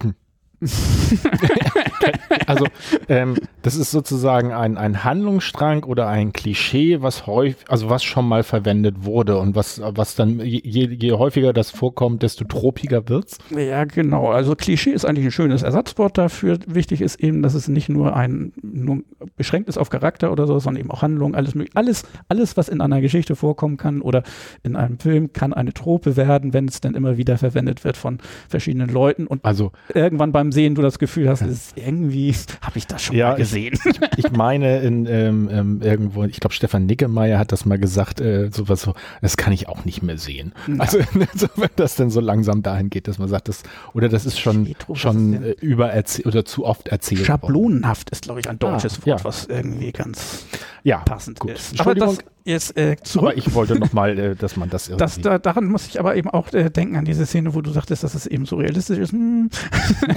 hm. 0.02 0.14
also 2.48 2.66
ähm, 3.10 3.36
das 3.62 3.76
ist 3.76 3.92
sozusagen 3.92 4.52
ein, 4.52 4.78
ein 4.78 5.04
Handlungsstrang 5.04 5.84
oder 5.84 6.08
ein 6.08 6.34
Klischee, 6.34 7.02
was 7.02 7.28
häufig, 7.28 7.64
also 7.70 7.90
was 7.90 8.04
schon 8.04 8.28
mal 8.28 8.44
verwendet 8.44 9.06
wurde 9.06 9.38
und 9.38 9.56
was, 9.56 9.82
was 9.84 10.16
dann 10.16 10.40
je, 10.40 10.88
je 10.88 11.12
häufiger 11.14 11.54
das 11.54 11.72
vorkommt, 11.72 12.24
desto 12.24 12.46
tropiger 12.46 13.08
wird's. 13.10 13.38
Ja, 13.50 13.86
genau. 13.86 14.32
Also 14.32 14.56
Klischee 14.56 14.92
ist 14.92 15.06
eigentlich 15.06 15.26
ein 15.26 15.32
schönes 15.32 15.64
Ersatzwort 15.64 16.18
dafür. 16.18 16.60
Wichtig 16.68 17.02
ist 17.02 17.20
eben, 17.20 17.42
dass 17.42 17.54
es 17.54 17.68
nicht 17.68 17.90
nur 17.90 18.16
ein 18.16 18.54
nur 18.62 19.04
beschränkt 19.36 19.70
ist 19.70 19.78
auf 19.78 19.90
Charakter 19.90 20.32
oder 20.32 20.48
so, 20.48 20.60
sondern 20.60 20.82
eben 20.82 20.92
auch 20.92 21.02
Handlung, 21.02 21.36
alles 21.36 21.54
alles, 21.74 22.04
alles, 22.28 22.58
was 22.58 22.70
in 22.70 22.82
einer 22.82 23.02
Geschichte 23.02 23.36
vorkommen 23.36 23.78
kann 23.78 24.02
oder 24.02 24.24
in 24.64 24.76
einem 24.76 25.00
Film, 25.00 25.34
kann 25.34 25.54
eine 25.54 25.74
Trope 25.74 26.18
werden, 26.18 26.54
wenn 26.54 26.68
es 26.68 26.82
dann 26.82 26.96
immer 26.96 27.18
wieder 27.18 27.38
verwendet 27.38 27.84
wird 27.84 27.98
von 27.98 28.20
verschiedenen 28.50 28.90
Leuten 28.90 29.28
und 29.28 29.46
also 29.46 29.72
irgendwann 29.94 30.32
beim 30.32 30.52
Sehen 30.52 30.76
du 30.76 30.82
das 30.82 31.00
Gefühl 31.00 31.30
hast, 31.30 31.42
ist 31.42 31.78
irgendwie, 31.78 32.33
habe 32.62 32.78
ich 32.78 32.88
das 32.88 33.04
schon 33.04 33.16
ja, 33.16 33.30
mal 33.30 33.36
gesehen. 33.36 33.80
Ich, 33.86 34.26
ich 34.26 34.32
meine, 34.32 34.80
in, 34.80 35.06
ähm, 35.06 35.50
ähm, 35.52 35.82
irgendwo, 35.82 36.24
ich 36.24 36.40
glaube, 36.40 36.54
Stefan 36.54 36.86
Nickemeyer 36.86 37.40
hat 37.40 37.52
das 37.52 37.66
mal 37.66 37.78
gesagt, 37.78 38.22
äh, 38.22 38.50
sowas 38.52 38.82
so, 38.82 38.94
das 39.22 39.38
kann 39.38 39.54
ich 39.54 39.68
auch 39.68 39.86
nicht 39.86 40.04
mehr 40.04 40.18
sehen. 40.18 40.54
Ja. 40.68 40.76
Also, 40.80 41.00
so, 41.36 41.48
wenn 41.56 41.70
das 41.76 41.96
denn 41.96 42.10
so 42.10 42.20
langsam 42.20 42.62
dahin 42.62 42.90
geht, 42.90 43.08
dass 43.08 43.20
man 43.20 43.28
sagt, 43.28 43.48
das, 43.48 43.64
oder 43.94 44.10
das 44.10 44.26
ist 44.26 44.40
schon, 44.40 44.66
Retro, 44.66 44.96
schon 44.96 45.44
äh, 45.44 45.52
übererzählt 45.62 46.28
oder 46.28 46.46
zu 46.46 46.66
oft 46.66 46.88
erzählt. 46.88 47.26
Schablonenhaft 47.26 48.10
ist, 48.10 48.24
glaube 48.24 48.40
ich, 48.40 48.50
ein 48.50 48.60
deutsches 48.60 49.00
ah, 49.02 49.06
Wort, 49.06 49.20
ja. 49.20 49.26
was 49.26 49.46
irgendwie 49.46 49.92
ganz 49.92 50.46
ja, 50.84 51.00
passend 51.00 51.40
gut. 51.40 51.52
ist. 51.52 51.80
Aber 51.80 51.96
das, 51.96 52.18
jetzt 52.44 52.78
äh, 52.78 52.98
zurück. 53.02 53.30
Aber 53.30 53.38
ich 53.38 53.54
wollte 53.54 53.80
nochmal, 53.80 54.20
äh, 54.20 54.36
dass 54.36 54.58
man 54.58 54.70
das 54.70 54.88
irgendwie. 54.90 55.00
Das, 55.00 55.20
da, 55.20 55.40
daran 55.40 55.66
muss 55.66 55.88
ich 55.88 56.00
aber 56.00 56.16
eben 56.16 56.30
auch 56.30 56.52
äh, 56.54 56.70
denken 56.70 56.98
an 56.98 57.06
diese 57.06 57.26
Szene, 57.26 57.56
wo 57.56 57.62
du 57.62 57.72
sagtest, 57.72 58.04
dass 58.04 58.16
es 58.16 58.28
eben 58.28 58.46
so 58.46 58.58
realistisch 58.58 58.98
ist. 58.98 59.14
Hm. 59.14 59.50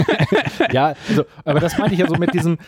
ja, 0.73 0.95
also, 1.09 1.25
aber 1.45 1.61
das 1.61 1.79
meinte 1.79 1.95
ich 1.95 2.01
ja 2.01 2.09
so 2.09 2.17
mit 2.17 2.35
diesem, 2.35 2.59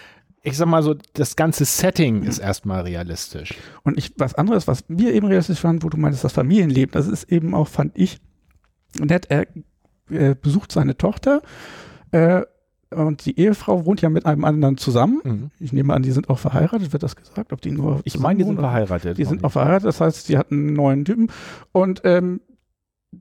ich 0.42 0.56
sag 0.56 0.68
mal 0.68 0.82
so, 0.82 0.94
das 1.14 1.34
ganze 1.34 1.64
Setting 1.64 2.22
ist 2.22 2.38
erstmal 2.38 2.82
realistisch. 2.82 3.54
Und 3.82 3.98
ich, 3.98 4.12
was 4.16 4.34
anderes, 4.34 4.68
was 4.68 4.84
wir 4.88 5.12
eben 5.12 5.26
realistisch 5.26 5.58
fanden, 5.58 5.82
wo 5.82 5.88
du 5.88 5.96
meinst, 5.96 6.22
das 6.22 6.32
Familienleben, 6.32 6.92
das 6.92 7.08
ist 7.08 7.24
eben 7.24 7.54
auch, 7.54 7.66
fand 7.66 7.98
ich, 7.98 8.20
nett, 8.98 9.26
er 9.28 9.46
äh, 10.10 10.36
besucht 10.40 10.70
seine 10.70 10.96
Tochter, 10.96 11.42
äh, 12.12 12.42
und 12.90 13.26
die 13.26 13.38
Ehefrau 13.38 13.84
wohnt 13.84 14.00
ja 14.00 14.08
mit 14.08 14.24
einem 14.24 14.44
anderen 14.44 14.78
zusammen. 14.78 15.20
Mhm. 15.22 15.50
Ich 15.60 15.72
nehme 15.72 15.92
an, 15.92 16.02
die 16.02 16.10
sind 16.10 16.30
auch 16.30 16.38
verheiratet. 16.38 16.92
Wird 16.92 17.02
das 17.02 17.16
gesagt? 17.16 17.52
Ob 17.52 17.60
die 17.60 17.70
nur. 17.70 18.00
Ich 18.04 18.18
meine, 18.18 18.38
die 18.38 18.44
sind 18.44 18.58
verheiratet. 18.58 19.18
Die 19.18 19.24
sind 19.24 19.44
auch 19.44 19.52
verheiratet. 19.52 19.88
Das 19.88 20.00
heißt, 20.00 20.26
sie 20.26 20.38
hat 20.38 20.50
einen 20.50 20.72
neuen 20.72 21.04
Typen. 21.04 21.30
Und 21.72 22.00
ähm, 22.04 22.40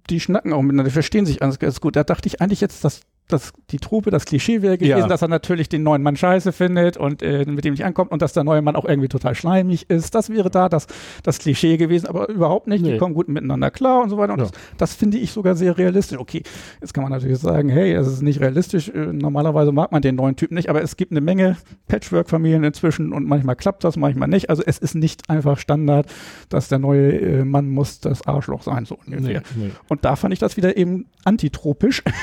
die 0.09 0.19
schnacken 0.19 0.53
auch 0.53 0.61
miteinander. 0.61 0.89
Die 0.89 0.93
verstehen 0.93 1.25
sich 1.25 1.39
ganz, 1.39 1.59
ganz 1.59 1.81
gut. 1.81 1.95
Da 1.95 2.03
dachte 2.03 2.27
ich 2.27 2.41
eigentlich 2.41 2.61
jetzt, 2.61 2.83
dass 2.85 3.01
das, 3.27 3.51
die 3.71 3.77
Truppe, 3.77 4.09
das 4.09 4.25
Klischee 4.25 4.61
wäre 4.61 4.77
gewesen, 4.77 4.99
ja. 4.99 5.07
dass 5.07 5.21
er 5.21 5.27
natürlich 5.27 5.67
den 5.67 5.83
neuen 5.83 6.01
Mann 6.01 6.15
scheiße 6.15 6.53
findet 6.53 6.95
und 6.95 7.21
äh, 7.21 7.43
mit 7.45 7.65
dem 7.65 7.73
nicht 7.73 7.83
ankommt 7.83 8.11
und 8.11 8.21
dass 8.21 8.31
der 8.31 8.45
neue 8.45 8.61
Mann 8.61 8.77
auch 8.77 8.85
irgendwie 8.85 9.09
total 9.09 9.35
schleimig 9.35 9.89
ist. 9.89 10.15
Das 10.15 10.29
wäre 10.29 10.49
da 10.49 10.69
das, 10.69 10.87
das 11.23 11.39
Klischee 11.39 11.75
gewesen, 11.75 12.07
aber 12.07 12.29
überhaupt 12.29 12.67
nicht. 12.67 12.83
Nee. 12.83 12.93
Die 12.93 12.97
kommen 12.97 13.13
gut 13.13 13.27
miteinander 13.27 13.69
klar 13.69 14.01
und 14.03 14.09
so 14.09 14.17
weiter. 14.17 14.33
Und 14.33 14.39
ja. 14.39 14.45
das, 14.45 14.53
das 14.77 14.93
finde 14.95 15.17
ich 15.17 15.33
sogar 15.33 15.55
sehr 15.55 15.77
realistisch. 15.77 16.17
Okay, 16.17 16.43
jetzt 16.79 16.93
kann 16.93 17.03
man 17.03 17.11
natürlich 17.11 17.39
sagen, 17.39 17.67
hey, 17.67 17.93
das 17.93 18.07
ist 18.07 18.21
nicht 18.21 18.39
realistisch. 18.39 18.87
Äh, 18.89 19.07
normalerweise 19.11 19.73
mag 19.73 19.91
man 19.91 20.01
den 20.01 20.15
neuen 20.15 20.37
Typen 20.37 20.55
nicht, 20.55 20.69
aber 20.69 20.81
es 20.81 20.95
gibt 20.95 21.11
eine 21.11 21.21
Menge 21.21 21.57
Patchwork-Familien 21.89 22.63
inzwischen 22.63 23.11
und 23.11 23.27
manchmal 23.27 23.57
klappt 23.57 23.83
das, 23.83 23.97
manchmal 23.97 24.29
nicht. 24.29 24.49
Also 24.49 24.63
es 24.65 24.77
ist 24.77 24.95
nicht 24.95 25.29
einfach 25.29 25.57
Standard, 25.57 26.07
dass 26.47 26.69
der 26.69 26.79
neue 26.79 27.11
äh, 27.11 27.43
Mann 27.43 27.69
muss 27.69 27.99
das 27.99 28.25
Arschloch 28.25 28.63
sein, 28.63 28.85
so 28.85 28.97
ungefähr. 29.05 29.41
Nee, 29.55 29.65
nee. 29.65 29.71
Und 29.89 30.05
da 30.05 30.15
fand 30.15 30.33
ich 30.33 30.39
das 30.39 30.55
wieder 30.55 30.77
eben 30.77 31.07
antitropisch. 31.25 32.03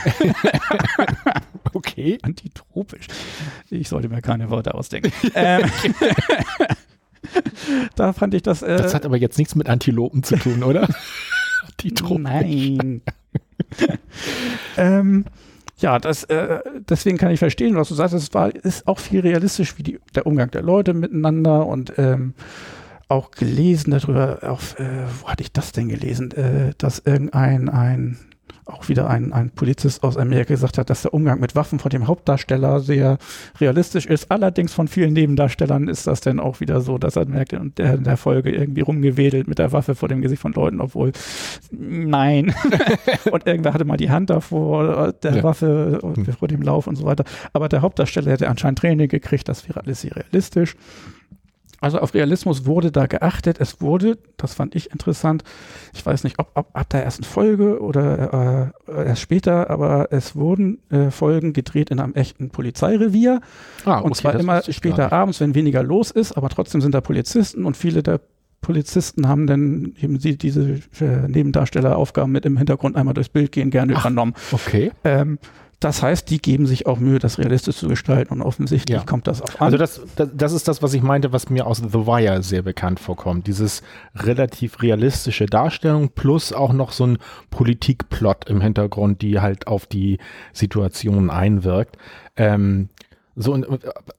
okay. 1.73 2.19
Antitropisch. 2.23 3.07
Ich 3.71 3.89
sollte 3.89 4.09
mir 4.09 4.23
keine 4.23 4.51
Worte 4.51 4.75
ausdenken. 4.75 5.13
ähm, 5.35 5.71
da 7.97 8.13
fand 8.13 8.35
ich 8.35 8.43
das. 8.43 8.63
Äh, 8.63 8.77
das 8.77 8.95
hat 8.95 9.05
aber 9.05 9.17
jetzt 9.17 9.39
nichts 9.39 9.55
mit 9.55 9.69
Antilopen 9.69 10.23
zu 10.23 10.37
tun, 10.37 10.63
oder? 10.63 10.89
Antitropisch. 11.67 12.23
Nein. 12.23 13.03
ähm, 14.77 15.25
Ja, 15.79 15.99
das, 15.99 16.25
äh, 16.25 16.61
deswegen 16.89 17.19
kann 17.19 17.33
ich 17.33 17.39
verstehen, 17.41 17.75
was 17.77 17.89
du 17.89 17.95
sagst. 17.95 18.15
Es 18.15 18.33
war, 18.33 18.55
ist 18.55 18.87
auch 18.87 18.99
viel 18.99 19.21
realistisch, 19.21 19.77
wie 19.77 19.83
die, 19.83 19.99
der 20.15 20.27
Umgang 20.27 20.51
der 20.51 20.63
Leute 20.63 20.95
miteinander 20.95 21.67
und 21.67 21.93
ähm, 21.99 22.35
auch 23.09 23.33
gelesen 23.33 23.91
darüber, 23.91 24.39
auf, 24.43 24.79
äh, 24.79 25.05
wo 25.21 25.29
hatte 25.29 25.43
ich 25.43 25.53
das 25.53 25.73
denn 25.73 25.89
gelesen, 25.89 26.31
äh, 26.33 26.73
dass 26.79 27.01
irgendein 27.01 27.69
ein 27.69 28.19
auch 28.67 28.89
wieder 28.89 29.11
ein, 29.11 29.33
ein 29.33 29.51
Polizist 29.51 30.03
aus 30.03 30.17
Amerika 30.17 30.55
gesagt 30.55 30.79
hat, 30.79 30.89
dass 30.89 31.03
der 31.03 31.13
Umgang 31.13 31.39
mit 31.41 31.55
Waffen 31.55 31.79
von 31.79 31.91
dem 31.91 32.07
Hauptdarsteller 32.07 32.81
sehr 32.81 33.19
realistisch 33.61 34.07
ist. 34.07 34.31
Allerdings 34.31 34.73
von 34.73 34.89
vielen 34.89 35.13
Nebendarstellern 35.13 35.89
ist 35.89 36.07
das 36.07 36.21
dann 36.21 36.41
auch 36.41 36.61
wieder 36.61 36.81
so, 36.81 36.97
dass 36.97 37.17
er 37.17 37.27
merkt, 37.27 37.53
und 37.53 37.79
der 37.79 37.95
in 37.95 38.05
der 38.05 38.17
Folge 38.17 38.51
irgendwie 38.51 38.81
rumgewedelt 38.81 39.49
mit 39.49 39.59
der 39.59 39.73
Waffe 39.73 39.95
vor 39.95 40.09
dem 40.09 40.23
Gesicht 40.23 40.41
von 40.41 40.53
Leuten, 40.53 40.81
obwohl 40.81 41.13
nein. 41.71 42.55
und 43.31 43.47
irgendwer 43.47 43.75
hatte 43.75 43.85
mal 43.85 43.99
die 43.99 44.11
Hand 44.11 44.31
davor, 44.31 45.13
der 45.13 45.37
ja. 45.37 45.43
Waffe 45.43 45.99
hm. 46.03 46.27
vor 46.27 46.49
dem 46.49 46.63
Lauf 46.63 46.87
und 46.87 46.97
so 46.97 47.05
weiter. 47.05 47.25
Aber 47.53 47.69
der 47.69 47.83
Hauptdarsteller 47.83 48.31
hätte 48.31 48.49
anscheinend 48.49 48.79
Training 48.79 49.09
gekriegt, 49.09 49.49
das 49.49 49.69
wäre 49.69 49.81
alles 49.81 50.01
sehr 50.01 50.17
realistisch. 50.17 50.75
Also 51.85 51.99
auf 51.99 52.15
Realismus 52.15 52.65
wurde 52.65 52.91
da 52.91 53.05
geachtet. 53.05 53.61
Es 53.61 53.83
wurde, 53.83 54.17
das 54.39 54.55
fand 54.55 54.75
ich 54.75 54.91
interessant, 54.91 55.45
ich 55.93 56.05
weiß 56.05 56.25
nicht, 56.25 56.39
ob, 56.39 56.51
ob 56.55 56.75
ab 56.75 56.89
der 56.89 57.05
ersten 57.05 57.25
Folge 57.25 57.79
oder 57.83 58.73
äh, 58.89 59.07
erst 59.07 59.21
später, 59.21 59.69
aber 59.69 60.09
es 60.11 60.35
wurden 60.35 60.79
äh, 60.91 61.11
Folgen 61.11 61.53
gedreht 61.53 61.91
in 61.91 62.01
einem 62.01 62.15
echten 62.15 62.49
Polizeirevier. 62.49 63.43
Ah, 63.85 63.99
okay, 63.99 64.07
und 64.07 64.17
zwar 64.17 64.35
immer 64.35 64.63
später 64.63 65.13
abends, 65.13 65.41
wenn 65.41 65.55
weniger 65.55 65.83
los 65.83 66.11
ist, 66.11 66.33
aber 66.33 66.49
trotzdem 66.49 66.81
sind 66.81 66.95
da 66.95 67.03
Polizisten 67.03 67.67
und 67.67 67.77
viele 67.77 68.03
der 68.03 68.19
Polizisten 68.63 69.29
haben 69.29 69.47
dann 69.47 69.93
eben 70.01 70.19
sie 70.19 70.39
diese 70.39 70.81
äh, 71.01 71.29
Nebendarstelleraufgaben 71.29 72.33
mit 72.33 72.47
im 72.47 72.57
Hintergrund 72.57 72.97
einmal 72.97 73.13
durchs 73.13 73.29
Bild 73.29 73.53
gehen 73.53 73.69
gerne 73.69 73.93
Ach, 73.95 74.07
übernommen. 74.07 74.33
Okay. 74.53 74.91
Ähm, 75.05 75.39
das 75.81 76.03
heißt, 76.03 76.31
die 76.31 76.39
geben 76.39 76.67
sich 76.67 76.87
auch 76.87 76.99
Mühe, 76.99 77.19
das 77.19 77.39
realistisch 77.39 77.77
zu 77.77 77.89
gestalten 77.89 78.35
und 78.35 78.43
offensichtlich 78.43 78.99
ja. 78.99 79.05
kommt 79.05 79.27
das 79.27 79.43
auch 79.43 79.61
an. 79.61 79.67
Also 79.67 79.77
das, 79.77 80.01
das, 80.17 80.29
das, 80.35 80.53
ist 80.53 80.69
das, 80.69 80.83
was 80.83 80.95
ich 80.95 81.03
meinte, 81.03 81.33
was 81.33 81.51
mir 81.51 81.67
aus 81.67 81.79
The 81.79 82.07
Wire 82.07 82.43
sehr 82.43 82.63
bekannt 82.63 83.01
vorkommt. 83.01 83.47
Dieses 83.47 83.83
relativ 84.15 84.83
realistische 84.83 85.47
Darstellung 85.47 86.11
plus 86.11 86.53
auch 86.53 86.73
noch 86.73 86.93
so 86.93 87.07
ein 87.07 87.19
Politikplot 87.51 88.49
im 88.49 88.61
Hintergrund, 88.61 89.23
die 89.23 89.41
halt 89.41 89.67
auf 89.67 89.87
die 89.87 90.19
Situation 90.53 91.31
einwirkt. 91.31 91.97
Ähm, 92.37 92.89
so, 93.37 93.53
und 93.53 93.67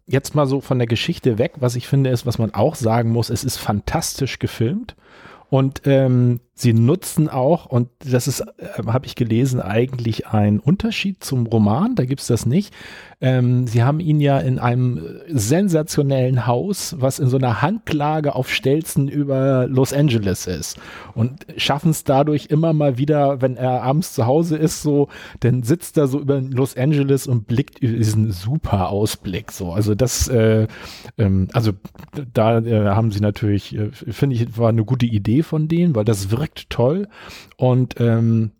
jetzt 0.07 0.35
mal 0.35 0.45
so 0.45 0.59
von 0.61 0.77
der 0.77 0.87
Geschichte 0.87 1.37
weg, 1.37 1.53
was 1.59 1.75
ich 1.75 1.87
finde, 1.87 2.09
ist, 2.09 2.25
was 2.25 2.37
man 2.37 2.53
auch 2.53 2.75
sagen 2.75 3.11
muss, 3.11 3.29
es 3.29 3.43
ist 3.43 3.57
fantastisch 3.57 4.39
gefilmt. 4.39 4.95
Und 5.49 5.83
ähm, 5.85 6.41
sie 6.57 6.73
nutzen 6.73 7.27
auch, 7.29 7.65
und 7.65 7.89
das 7.99 8.27
ist, 8.27 8.39
äh, 8.39 8.83
habe 8.87 9.05
ich 9.05 9.15
gelesen, 9.15 9.59
eigentlich 9.59 10.27
ein 10.27 10.59
Unterschied 10.59 11.21
zum 11.23 11.47
Roman, 11.47 11.95
da 11.95 12.05
gibt's 12.05 12.27
das 12.27 12.45
nicht. 12.45 12.73
Ähm, 13.21 13.67
sie 13.67 13.83
haben 13.83 13.99
ihn 13.99 14.21
ja 14.21 14.39
in 14.39 14.59
einem 14.59 15.01
sensationellen 15.27 16.47
Haus, 16.47 16.95
was 16.99 17.19
in 17.19 17.27
so 17.27 17.37
einer 17.37 17.61
Hanglage 17.61 18.35
auf 18.35 18.49
Stelzen 18.53 19.07
über 19.07 19.67
Los 19.67 19.93
Angeles 19.93 20.47
ist. 20.47 20.77
Und 21.13 21.45
schaffen 21.57 21.91
es 21.91 22.03
dadurch 22.03 22.47
immer 22.47 22.71
mal 22.71 22.97
wieder, 22.97 23.41
wenn 23.41 23.57
er 23.57 23.83
abends 23.83 24.13
zu 24.13 24.25
Hause 24.25 24.57
ist, 24.57 24.81
so, 24.81 25.09
dann 25.41 25.63
sitzt 25.63 25.97
er 25.97 26.07
so 26.07 26.19
über 26.19 26.39
Los 26.39 26.77
Angeles 26.77 27.27
und 27.27 27.47
blickt 27.47 27.79
über 27.79 27.97
diesen 27.97 28.31
super 28.31 28.89
Ausblick. 28.89 29.51
So, 29.51 29.73
also 29.73 29.95
das, 29.95 30.27
äh, 30.29 30.67
ähm, 31.17 31.49
also 31.51 31.71
da 32.33 32.59
äh, 32.59 32.89
haben 32.89 33.11
sie 33.11 33.19
natürlich, 33.21 33.75
äh, 33.75 33.91
finde 33.91 34.35
ich, 34.35 34.57
war 34.57 34.69
eine 34.69 34.85
gute 34.85 35.05
Idee 35.05 35.43
von 35.43 35.67
denen, 35.67 35.95
weil 35.95 36.05
das 36.05 36.31
wirkt 36.31 36.44
toll. 36.69 37.07
Und 37.57 37.99
ähm, 37.99 38.51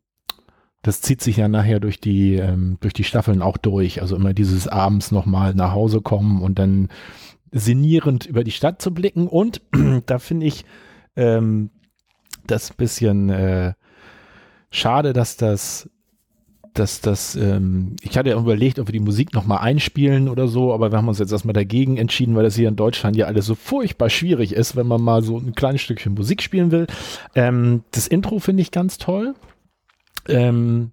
das 0.82 1.02
zieht 1.02 1.22
sich 1.22 1.38
ja 1.38 1.48
nachher 1.48 1.80
durch 1.80 2.00
die, 2.00 2.36
ähm, 2.36 2.78
durch 2.80 2.94
die 2.94 3.04
Staffeln 3.04 3.42
auch 3.42 3.58
durch. 3.58 4.02
Also 4.02 4.16
immer 4.16 4.34
dieses 4.34 4.68
abends 4.68 5.12
nochmal 5.12 5.56
nach 5.56 5.72
Hause 5.72 6.02
kommen 6.02 6.42
und 6.42 6.60
dann 6.60 6.90
sinnierend 7.52 8.26
über 8.26 8.44
die 8.44 8.52
Stadt 8.52 8.82
zu 8.82 8.94
blicken. 8.94 9.28
Und 9.28 9.62
da 10.06 10.20
finde 10.20 10.46
ich 10.46 10.66
ähm, 11.16 11.72
das 12.46 12.74
bisschen 12.74 13.30
äh, 13.30 13.74
schade, 14.70 15.14
dass 15.14 15.38
das 15.38 15.90
dass 16.76 17.02
das, 17.02 17.36
ähm, 17.36 17.96
ich 18.02 18.18
hatte 18.18 18.30
ja 18.30 18.38
überlegt, 18.38 18.80
ob 18.80 18.88
wir 18.88 18.94
die 18.94 19.00
Musik 19.00 19.34
nochmal 19.34 19.60
einspielen 19.60 20.30
oder 20.30 20.48
so, 20.48 20.74
aber 20.74 20.92
wir 20.92 20.98
haben 20.98 21.08
uns 21.08 21.20
jetzt 21.20 21.32
erstmal 21.32 21.54
dagegen 21.54 21.98
entschieden, 21.98 22.36
weil 22.36 22.44
das 22.44 22.56
hier 22.56 22.68
in 22.68 22.76
Deutschland 22.76 23.16
ja 23.16 23.26
alles 23.26 23.46
so 23.46 23.56
furchtbar 23.56 24.10
schwierig 24.10 24.54
ist, 24.54 24.76
wenn 24.76 24.88
man 24.88 25.02
mal 25.02 25.24
so 25.24 25.38
ein 25.38 25.56
kleines 25.56 25.82
Stückchen 25.82 26.14
Musik 26.14 26.44
spielen 26.44 26.72
will. 26.72 26.88
Ähm, 27.34 27.84
das 27.92 28.08
Intro 28.08 28.40
finde 28.40 28.62
ich 28.62 28.72
ganz 28.72 28.98
toll. 28.98 29.34
Ähm, 30.28 30.92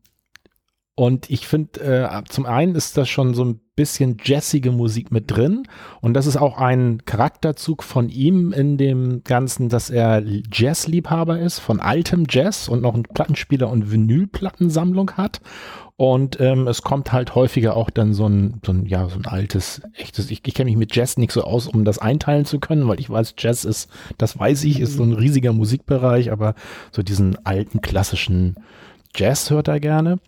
und 0.95 1.31
ich 1.31 1.47
finde, 1.47 1.81
äh, 1.81 2.23
zum 2.29 2.47
einen 2.47 2.75
ist 2.75 2.97
das 2.97 3.09
schon 3.09 3.35
so 3.35 3.45
ein 3.45 3.61
bisschen 3.83 4.16
jazzige 4.23 4.71
Musik 4.71 5.11
mit 5.11 5.29
drin. 5.29 5.64
Und 6.01 6.14
das 6.14 6.27
ist 6.27 6.37
auch 6.37 6.57
ein 6.57 7.05
Charakterzug 7.05 7.83
von 7.83 8.09
ihm 8.09 8.53
in 8.53 8.79
dem 8.79 9.25
Ganzen, 9.25 9.68
dass 9.68 9.90
er 9.90 10.23
Jazzliebhaber 10.25 11.40
ist, 11.40 11.59
von 11.59 11.81
altem 11.81 12.27
Jazz 12.31 12.68
und 12.68 12.81
noch 12.81 12.95
einen 12.95 13.03
Plattenspieler 13.03 13.68
und 13.68 13.90
Vinylplattensammlung 13.90 15.12
hat. 15.16 15.40
Und 15.97 16.40
ähm, 16.40 16.68
es 16.68 16.83
kommt 16.83 17.12
halt 17.12 17.35
häufiger 17.35 17.77
auch 17.77 17.90
dann 17.90 18.14
so 18.14 18.29
ein, 18.29 18.61
so 18.64 18.73
ein, 18.73 18.87
ja, 18.87 19.09
so 19.09 19.16
ein 19.16 19.27
altes, 19.27 19.83
echtes, 19.95 20.31
ich, 20.31 20.42
ich 20.47 20.55
kenne 20.55 20.71
mich 20.71 20.79
mit 20.79 20.95
Jazz 20.95 21.16
nicht 21.16 21.33
so 21.33 21.42
aus, 21.42 21.66
um 21.66 21.85
das 21.85 21.99
einteilen 21.99 22.45
zu 22.45 22.61
können, 22.61 22.87
weil 22.87 23.01
ich 23.01 23.11
weiß, 23.11 23.35
Jazz 23.38 23.64
ist, 23.64 23.90
das 24.16 24.38
weiß 24.38 24.64
ich, 24.64 24.79
ist 24.79 24.97
so 24.97 25.03
ein 25.03 25.12
riesiger 25.12 25.53
Musikbereich, 25.53 26.31
aber 26.31 26.55
so 26.92 27.03
diesen 27.03 27.45
alten 27.45 27.83
klassischen 27.83 28.57
Jazz 29.14 29.51
hört 29.51 29.68
er 29.68 29.81
gerne. 29.81 30.18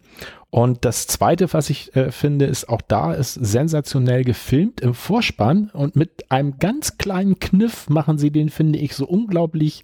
Und 0.55 0.85
das 0.85 1.09
zweite, 1.09 1.53
was 1.53 1.69
ich 1.69 1.97
äh, 1.97 2.13
finde, 2.13 2.45
ist 2.45 2.69
auch 2.69 2.81
da 2.81 3.13
ist 3.13 3.35
sensationell 3.35 4.23
gefilmt 4.23 4.81
im 4.81 4.95
Vorspann 4.95 5.69
und 5.71 5.97
mit 5.97 6.31
einem 6.31 6.61
ganz 6.61 6.97
kleinen 6.97 7.41
Kniff 7.41 7.91
machen 7.91 8.19
sie 8.19 8.31
den, 8.31 8.51
finde 8.51 8.79
ich, 8.79 8.95
so 8.95 9.05
unglaublich, 9.05 9.83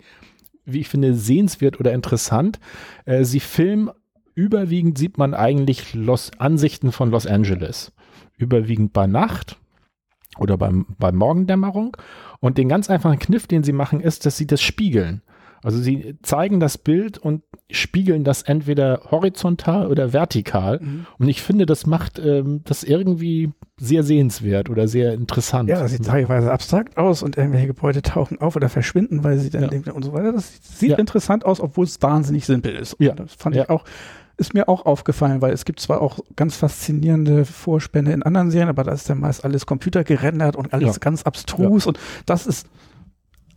wie 0.65 0.79
ich 0.79 0.89
finde, 0.89 1.15
sehenswert 1.17 1.81
oder 1.81 1.93
interessant. 1.93 2.61
Äh, 3.05 3.25
sie 3.25 3.41
filmen 3.41 3.91
überwiegend 4.37 4.97
sieht 4.97 5.19
man 5.19 5.35
eigentlich 5.35 5.93
Los 5.93 6.31
Ansichten 6.39 6.93
von 6.93 7.11
Los 7.11 7.27
Angeles. 7.27 7.91
Überwiegend 8.37 8.93
bei 8.93 9.09
Nacht 9.09 9.59
oder 10.39 10.57
beim, 10.57 10.87
bei 11.01 11.11
Morgendämmerung. 11.11 11.97
Und 12.39 12.59
den 12.59 12.69
ganz 12.69 12.89
einfachen 12.89 13.19
Kniff, 13.19 13.49
den 13.49 13.65
sie 13.65 13.73
machen, 13.73 14.01
ist, 14.01 14.25
dass 14.25 14.37
sie 14.37 14.47
das 14.47 14.63
spiegeln. 14.63 15.23
Also 15.62 15.79
sie 15.79 16.16
zeigen 16.23 16.61
das 16.61 16.79
Bild 16.79 17.18
und 17.18 17.42
spiegeln 17.70 18.25
das 18.25 18.42
entweder 18.42 19.03
horizontal 19.11 19.87
oder 19.87 20.12
vertikal. 20.12 20.81
Mhm. 20.81 21.07
Und 21.18 21.29
ich 21.29 21.42
finde, 21.42 21.66
das 21.66 21.87
macht 21.87 22.18
ähm, 22.18 22.62
das 22.64 22.83
irgendwie 22.83 23.53
sehr 23.79 24.03
sehenswert 24.03 24.70
oder 24.70 24.88
sehr 24.88 25.12
interessant. 25.14 25.68
Ja, 25.68 25.81
das 25.81 25.92
sieht 25.92 26.05
teilweise 26.05 26.53
abstrakt 26.53 26.96
aus 26.96 27.23
und 27.23 27.37
irgendwelche 27.37 27.68
Gebäude 27.68 28.03
tauchen 28.03 28.40
auf 28.40 28.57
oder 28.57 28.68
verschwinden, 28.68 29.23
weil 29.25 29.38
sie 29.38 29.51
dann 29.51 29.70
ja. 29.85 29.92
und 29.92 30.05
so 30.05 30.12
weiter. 30.12 30.33
Das 30.33 30.61
sieht 30.62 30.90
ja. 30.90 30.99
interessant 30.99 31.44
aus, 31.44 31.61
obwohl 31.61 31.85
es 31.85 32.01
wahnsinnig 32.03 32.46
simpel 32.46 32.75
ist. 32.75 32.94
Und 32.94 33.07
ja. 33.07 33.14
Das 33.14 33.35
fand 33.35 33.57
ja. 33.57 33.62
ich 33.62 33.70
auch, 33.70 33.85
ist 34.37 34.55
mir 34.55 34.68
auch 34.68 34.87
aufgefallen, 34.87 35.42
weil 35.42 35.53
es 35.53 35.64
gibt 35.64 35.81
zwar 35.81 36.01
auch 36.01 36.18
ganz 36.37 36.57
faszinierende 36.57 37.44
Vorspänne 37.44 38.12
in 38.12 38.23
anderen 38.23 38.51
Serien, 38.51 38.70
aber 38.70 38.85
da 38.85 38.92
ist 38.92 39.09
dann 39.09 39.20
meist 39.20 39.44
alles 39.44 39.66
computergerendert 39.66 40.57
und 40.57 40.73
alles 40.73 41.01
ganz 41.01 41.23
abstrus 41.25 41.87
und 41.87 41.99
das 42.25 42.46
ist 42.46 42.66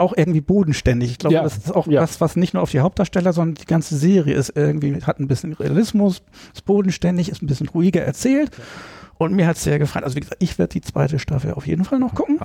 auch 0.03 0.13
irgendwie 0.15 0.41
bodenständig. 0.41 1.11
Ich 1.11 1.17
glaube, 1.17 1.35
ja, 1.35 1.43
das 1.43 1.57
ist 1.57 1.73
auch 1.73 1.87
ja. 1.87 2.01
was, 2.01 2.21
was 2.21 2.35
nicht 2.35 2.53
nur 2.53 2.61
auf 2.61 2.71
die 2.71 2.81
Hauptdarsteller, 2.81 3.33
sondern 3.33 3.55
die 3.55 3.65
ganze 3.65 3.97
Serie 3.97 4.35
ist 4.35 4.51
irgendwie, 4.55 5.01
hat 5.01 5.19
ein 5.19 5.27
bisschen 5.27 5.53
Realismus, 5.53 6.21
ist 6.53 6.65
bodenständig, 6.65 7.29
ist 7.29 7.41
ein 7.41 7.47
bisschen 7.47 7.69
ruhiger 7.69 8.01
erzählt. 8.01 8.51
Und 9.17 9.33
mir 9.33 9.47
hat 9.47 9.57
es 9.57 9.63
sehr 9.63 9.79
gefallen. 9.79 10.03
Also 10.03 10.15
wie 10.15 10.21
gesagt, 10.21 10.43
ich 10.43 10.59
werde 10.59 10.73
die 10.73 10.81
zweite 10.81 11.17
Staffel 11.19 11.53
auf 11.53 11.65
jeden 11.65 11.85
Fall 11.85 11.99
noch 11.99 12.13
gucken. 12.13 12.39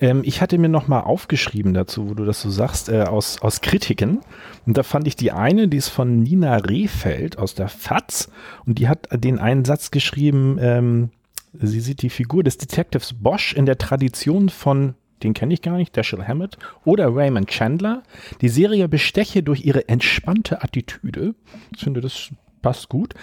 Ähm, 0.00 0.22
ich 0.24 0.40
hatte 0.40 0.58
mir 0.58 0.68
noch 0.68 0.88
mal 0.88 1.00
aufgeschrieben 1.00 1.74
dazu, 1.74 2.08
wo 2.08 2.14
du 2.14 2.24
das 2.24 2.40
so 2.40 2.50
sagst, 2.50 2.88
äh, 2.88 3.02
aus, 3.02 3.40
aus 3.42 3.60
Kritiken. 3.60 4.20
Und 4.66 4.78
da 4.78 4.82
fand 4.82 5.06
ich 5.06 5.16
die 5.16 5.32
eine, 5.32 5.68
die 5.68 5.76
ist 5.76 5.88
von 5.88 6.22
Nina 6.22 6.56
Rehfeld 6.56 7.38
aus 7.38 7.54
der 7.54 7.68
FAZ. 7.68 8.30
Und 8.66 8.78
die 8.78 8.88
hat 8.88 9.08
den 9.12 9.38
einen 9.38 9.64
Satz 9.64 9.90
geschrieben, 9.90 10.58
ähm, 10.60 11.10
sie 11.52 11.80
sieht 11.80 12.02
die 12.02 12.10
Figur 12.10 12.42
des 12.42 12.58
Detectives 12.58 13.12
Bosch 13.14 13.52
in 13.52 13.66
der 13.66 13.78
Tradition 13.78 14.48
von 14.48 14.94
den 15.24 15.34
kenne 15.34 15.54
ich 15.54 15.62
gar 15.62 15.76
nicht, 15.76 15.96
Dashiell 15.96 16.24
Hammett, 16.24 16.58
oder 16.84 17.14
Raymond 17.14 17.48
Chandler. 17.48 18.02
Die 18.40 18.48
Serie 18.48 18.88
besteche 18.88 19.42
durch 19.42 19.64
ihre 19.64 19.88
entspannte 19.88 20.62
Attitüde. 20.62 21.34
Ich 21.74 21.82
finde, 21.82 22.00
das 22.00 22.30
passt 22.62 22.88
gut. 22.88 23.14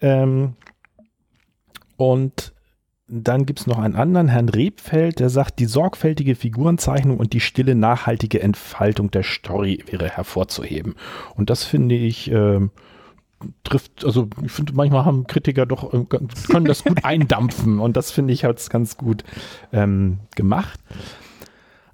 Ähm, 0.00 0.54
und 1.96 2.52
dann 3.08 3.46
gibt 3.46 3.60
es 3.60 3.66
noch 3.66 3.78
einen 3.78 3.94
anderen, 3.94 4.28
Herrn 4.28 4.48
Rebfeld, 4.48 5.20
der 5.20 5.30
sagt, 5.30 5.60
die 5.60 5.66
sorgfältige 5.66 6.34
Figurenzeichnung 6.34 7.18
und 7.18 7.32
die 7.32 7.40
stille, 7.40 7.76
nachhaltige 7.76 8.42
Entfaltung 8.42 9.10
der 9.12 9.22
Story 9.22 9.84
wäre 9.86 10.08
hervorzuheben. 10.08 10.96
Und 11.36 11.48
das 11.48 11.62
finde 11.62 11.94
ich, 11.94 12.30
äh, 12.32 12.60
trifft, 13.62 14.04
also 14.04 14.28
ich 14.44 14.50
finde, 14.50 14.72
manchmal 14.74 15.04
haben 15.04 15.26
Kritiker 15.26 15.66
doch, 15.66 15.92
äh, 15.92 16.04
können 16.04 16.64
das 16.64 16.82
gut 16.82 16.98
eindampfen 17.04 17.78
und 17.78 17.96
das 17.96 18.10
finde 18.10 18.32
ich 18.32 18.44
halt 18.44 18.68
ganz 18.70 18.96
gut 18.96 19.22
ähm, 19.72 20.18
gemacht. 20.34 20.80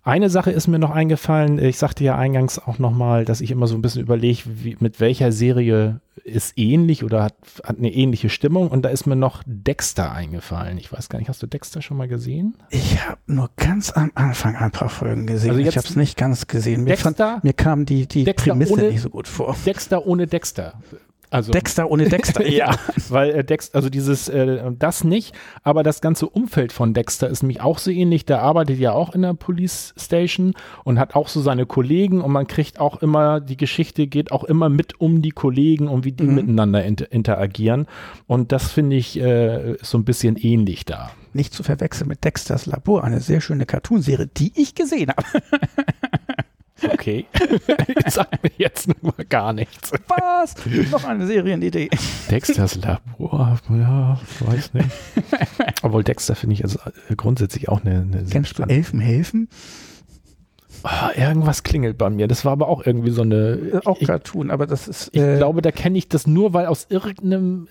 Eine 0.05 0.31
Sache 0.31 0.51
ist 0.51 0.67
mir 0.67 0.81
noch 0.81 0.91
eingefallen. 0.91 1.61
Ich 1.61 1.79
sagte 1.79 2.03
ja 2.03 2.17
eingangs 2.17 2.59
auch 2.59 2.81
nochmal, 2.81 3.25
dass 3.25 3.41
ich 3.41 3.53
immer 3.53 3.69
so 3.69 3.77
ein 3.77 3.83
bisschen 3.83 4.03
überlege, 4.03 4.43
mit 4.81 4.99
welcher 4.99 5.31
Serie 5.31 6.01
ist 6.25 6.59
ähnlich 6.59 7.05
oder 7.05 7.23
hat, 7.23 7.37
hat 7.63 7.79
eine 7.79 7.93
ähnliche 7.93 8.29
Stimmung. 8.29 8.69
Und 8.69 8.83
da 8.83 8.89
ist 8.89 9.07
mir 9.07 9.15
noch 9.15 9.45
Dexter 9.47 10.11
eingefallen. 10.11 10.77
Ich 10.79 10.93
weiß 10.93 11.09
gar 11.09 11.21
nicht, 11.21 11.29
hast 11.29 11.41
du 11.41 11.47
Dexter 11.47 11.83
schon 11.83 11.97
mal 11.97 12.09
gesehen? 12.09 12.57
Ich 12.71 13.01
habe 13.07 13.21
nur 13.27 13.51
ganz 13.57 13.93
am 13.93 14.11
Anfang 14.17 14.57
ein 14.57 14.73
paar 14.73 14.89
Folgen 14.89 15.29
gesehen. 15.29 15.51
Also 15.51 15.63
ich 15.63 15.77
habe 15.77 15.87
es 15.87 15.95
nicht 15.95 16.17
ganz 16.17 16.49
gesehen. 16.49 16.83
Mir, 16.83 16.91
Dexter, 16.91 17.15
fand, 17.15 17.45
mir 17.45 17.53
kam 17.53 17.87
die, 17.87 18.09
die 18.09 18.25
Prämisse 18.25 18.73
ohne, 18.73 18.83
nicht 18.91 19.03
so 19.03 19.11
gut 19.11 19.29
vor. 19.29 19.57
Dexter 19.65 20.05
ohne 20.05 20.27
Dexter. 20.27 20.81
Also, 21.33 21.51
Dexter 21.51 21.91
ohne 21.91 22.11
Dexter. 22.11 22.47
ja, 22.47 22.77
weil 23.09 23.31
äh, 23.31 23.45
Dexter, 23.45 23.77
also 23.77 23.89
dieses, 23.89 24.29
äh, 24.29 24.71
das 24.79 25.03
nicht, 25.03 25.35
aber 25.63 25.83
das 25.83 26.03
ganze 26.03 26.29
Umfeld 26.29 26.73
von 26.73 26.93
Dexter 26.93 27.29
ist 27.29 27.43
nämlich 27.43 27.63
auch 27.63 27.79
so 27.79 27.91
ähnlich. 27.91 28.27
Der 28.27 28.43
arbeitet 28.43 28.79
ja 28.79 28.93
auch 28.93 29.15
in 29.15 29.23
der 29.23 29.33
Police 29.33 29.95
Station 29.97 30.53
und 30.85 30.99
hat 30.99 31.15
auch 31.15 31.29
so 31.29 31.41
seine 31.41 31.65
Kollegen 31.65 32.21
und 32.21 32.33
man 32.33 32.47
kriegt 32.47 32.79
auch 32.79 33.01
immer, 33.01 33.41
die 33.41 33.57
Geschichte 33.57 34.07
geht 34.09 34.31
auch 34.31 34.45
immer 34.45 34.69
mit 34.69 35.01
um 35.01 35.23
die 35.23 35.31
Kollegen 35.31 35.89
und 35.89 36.05
wie 36.05 36.13
die 36.13 36.25
mhm. 36.25 36.35
miteinander 36.35 36.85
inter 36.85 37.11
interagieren. 37.11 37.87
Und 38.27 38.53
das 38.53 38.71
finde 38.71 38.97
ich 38.97 39.19
äh, 39.19 39.79
so 39.81 39.97
ein 39.97 40.05
bisschen 40.05 40.37
ähnlich 40.37 40.85
da. 40.85 41.13
Nicht 41.33 41.55
zu 41.55 41.63
verwechseln 41.63 42.09
mit 42.09 42.25
Dexters 42.25 42.67
Labor, 42.67 43.05
eine 43.05 43.21
sehr 43.21 43.41
schöne 43.41 43.65
Cartoonserie, 43.65 44.27
die 44.27 44.53
ich 44.55 44.75
gesehen 44.75 45.11
habe. 45.11 45.43
Okay. 46.91 47.27
Sag 48.07 48.43
mir 48.43 48.51
jetzt 48.57 48.89
nur 48.89 48.97
mal 49.03 49.25
gar 49.29 49.53
nichts. 49.53 49.93
Was? 50.09 50.55
Noch 50.91 51.05
eine 51.05 51.27
Serienidee. 51.27 51.91
Dexters 52.31 52.77
Labor, 52.77 53.59
ja, 53.71 54.21
weiß 54.41 54.75
nicht. 54.75 54.89
Obwohl 55.83 56.05
Dexter 56.05 56.35
finde 56.35 56.55
ich 56.55 56.65
also 56.65 56.79
äh, 57.09 57.17
grundsätzlich 57.17 57.69
auch 57.69 57.85
eine, 57.85 58.01
eine 58.01 58.25
Kennst 58.25 58.59
du 58.59 58.63
Elfen 58.63 59.01
helfen? 59.01 59.49
Oh, 60.85 60.89
irgendwas 61.17 61.63
klingelt 61.63 61.97
bei 61.99 62.11
mir. 62.11 62.27
Das 62.27 62.45
war 62.45 62.53
aber 62.53 62.69
auch 62.69 62.85
irgendwie 62.85 63.11
so 63.11 63.23
eine. 63.23 63.53
Äh, 63.53 63.81
auch 63.85 64.01
ich, 64.01 64.09
Cartoon, 64.09 64.51
aber 64.51 64.67
das 64.67 64.89
ist. 64.89 65.15
Äh, 65.15 65.35
ich 65.35 65.39
glaube, 65.39 65.63
da 65.63 65.71
kenne 65.71 65.97
ich 65.99 66.09
das 66.09 66.27
nur, 66.27 66.55
weil 66.55 66.67
aus 66.67 66.87
irgendeinem 66.89 67.69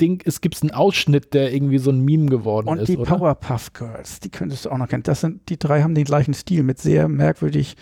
Ding, 0.00 0.22
es 0.24 0.40
gibt 0.40 0.60
einen 0.62 0.72
Ausschnitt, 0.72 1.34
der 1.34 1.52
irgendwie 1.52 1.78
so 1.78 1.90
ein 1.90 2.00
Meme 2.00 2.26
geworden 2.26 2.68
und 2.68 2.78
ist. 2.78 2.88
Und 2.88 2.88
die 2.88 2.98
oder? 2.98 3.16
Powerpuff 3.16 3.72
Girls, 3.72 4.20
die 4.20 4.30
könntest 4.30 4.64
du 4.64 4.70
auch 4.70 4.78
noch 4.78 4.88
kennen. 4.88 5.02
Das 5.02 5.20
sind, 5.20 5.48
die 5.48 5.58
drei 5.58 5.82
haben 5.82 5.94
den 5.94 6.04
gleichen 6.04 6.34
Stil 6.34 6.62
mit 6.62 6.78
sehr 6.78 7.08
merkwürdig 7.08 7.76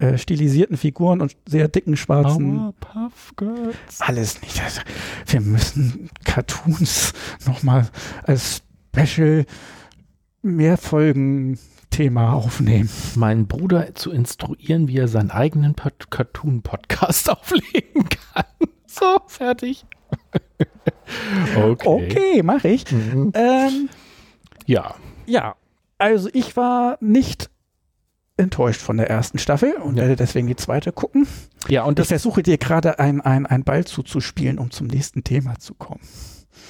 äh, 0.00 0.18
stilisierten 0.18 0.76
Figuren 0.76 1.20
und 1.20 1.36
sehr 1.46 1.68
dicken 1.68 1.96
schwarzen. 1.96 2.72
Puff 2.80 3.32
Girls. 3.36 4.00
Alles 4.00 4.40
nicht. 4.42 4.62
Also, 4.62 4.80
wir 5.26 5.40
müssen 5.40 6.10
Cartoons 6.24 7.12
nochmal 7.46 7.88
als 8.24 8.62
Special 8.94 9.44
Mehrfolgen-Thema 10.42 12.32
aufnehmen. 12.32 12.88
Meinen 13.14 13.46
Bruder 13.46 13.94
zu 13.94 14.10
instruieren, 14.10 14.88
wie 14.88 14.96
er 14.96 15.08
seinen 15.08 15.30
eigenen 15.30 15.76
Cartoon-Podcast 15.76 17.30
auflegen 17.30 18.08
kann. 18.08 18.44
So, 18.86 19.20
fertig. 19.26 19.84
okay. 21.56 21.88
Okay, 21.88 22.42
mache 22.42 22.68
ich. 22.68 22.90
Mhm. 22.90 23.32
Ähm, 23.34 23.88
ja. 24.66 24.94
Ja, 25.26 25.56
also 25.98 26.30
ich 26.32 26.56
war 26.56 26.96
nicht 27.00 27.50
enttäuscht 28.40 28.80
von 28.80 28.96
der 28.96 29.08
ersten 29.08 29.38
Staffel 29.38 29.74
und 29.74 29.96
ja. 29.96 30.02
werde 30.02 30.16
deswegen 30.16 30.46
die 30.46 30.56
zweite 30.56 30.92
gucken. 30.92 31.26
Ja, 31.68 31.84
und 31.84 31.98
ich 31.98 32.08
versuche 32.08 32.42
dir 32.42 32.58
gerade 32.58 32.98
ein, 32.98 33.20
ein, 33.20 33.64
Ball 33.64 33.84
zuzuspielen, 33.84 34.58
um 34.58 34.70
zum 34.70 34.86
nächsten 34.86 35.22
Thema 35.24 35.58
zu 35.58 35.74
kommen. 35.74 36.00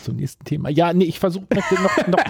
Zum 0.02 0.16
nächsten 0.16 0.44
Thema. 0.44 0.68
Ja, 0.70 0.92
nee, 0.92 1.04
ich 1.04 1.18
versuche 1.20 1.46
noch, 1.52 2.06
noch 2.08 2.24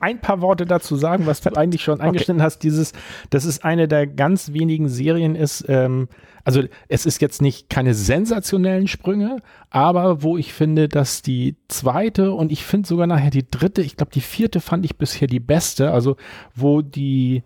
ein 0.00 0.20
paar 0.20 0.40
Worte 0.40 0.66
dazu 0.66 0.96
sagen, 0.96 1.26
was 1.26 1.40
du 1.40 1.56
eigentlich 1.56 1.82
schon 1.82 2.00
angeschnitten 2.00 2.36
okay. 2.36 2.44
hast. 2.44 2.58
Dieses, 2.60 2.92
das 3.30 3.44
ist 3.44 3.64
eine 3.64 3.88
der 3.88 4.06
ganz 4.06 4.52
wenigen 4.52 4.88
Serien 4.88 5.34
ist, 5.34 5.64
ähm, 5.68 6.08
also 6.44 6.62
es 6.88 7.06
ist 7.06 7.20
jetzt 7.20 7.42
nicht 7.42 7.68
keine 7.68 7.92
sensationellen 7.92 8.86
Sprünge, 8.86 9.38
aber 9.68 10.22
wo 10.22 10.36
ich 10.36 10.52
finde, 10.52 10.88
dass 10.88 11.22
die 11.22 11.56
zweite 11.66 12.32
und 12.32 12.52
ich 12.52 12.64
finde 12.64 12.86
sogar 12.86 13.08
nachher 13.08 13.30
die 13.30 13.50
dritte, 13.50 13.82
ich 13.82 13.96
glaube 13.96 14.12
die 14.12 14.20
vierte 14.20 14.60
fand 14.60 14.84
ich 14.84 14.96
bisher 14.96 15.26
die 15.26 15.40
beste, 15.40 15.90
also 15.90 16.16
wo 16.54 16.82
die 16.82 17.42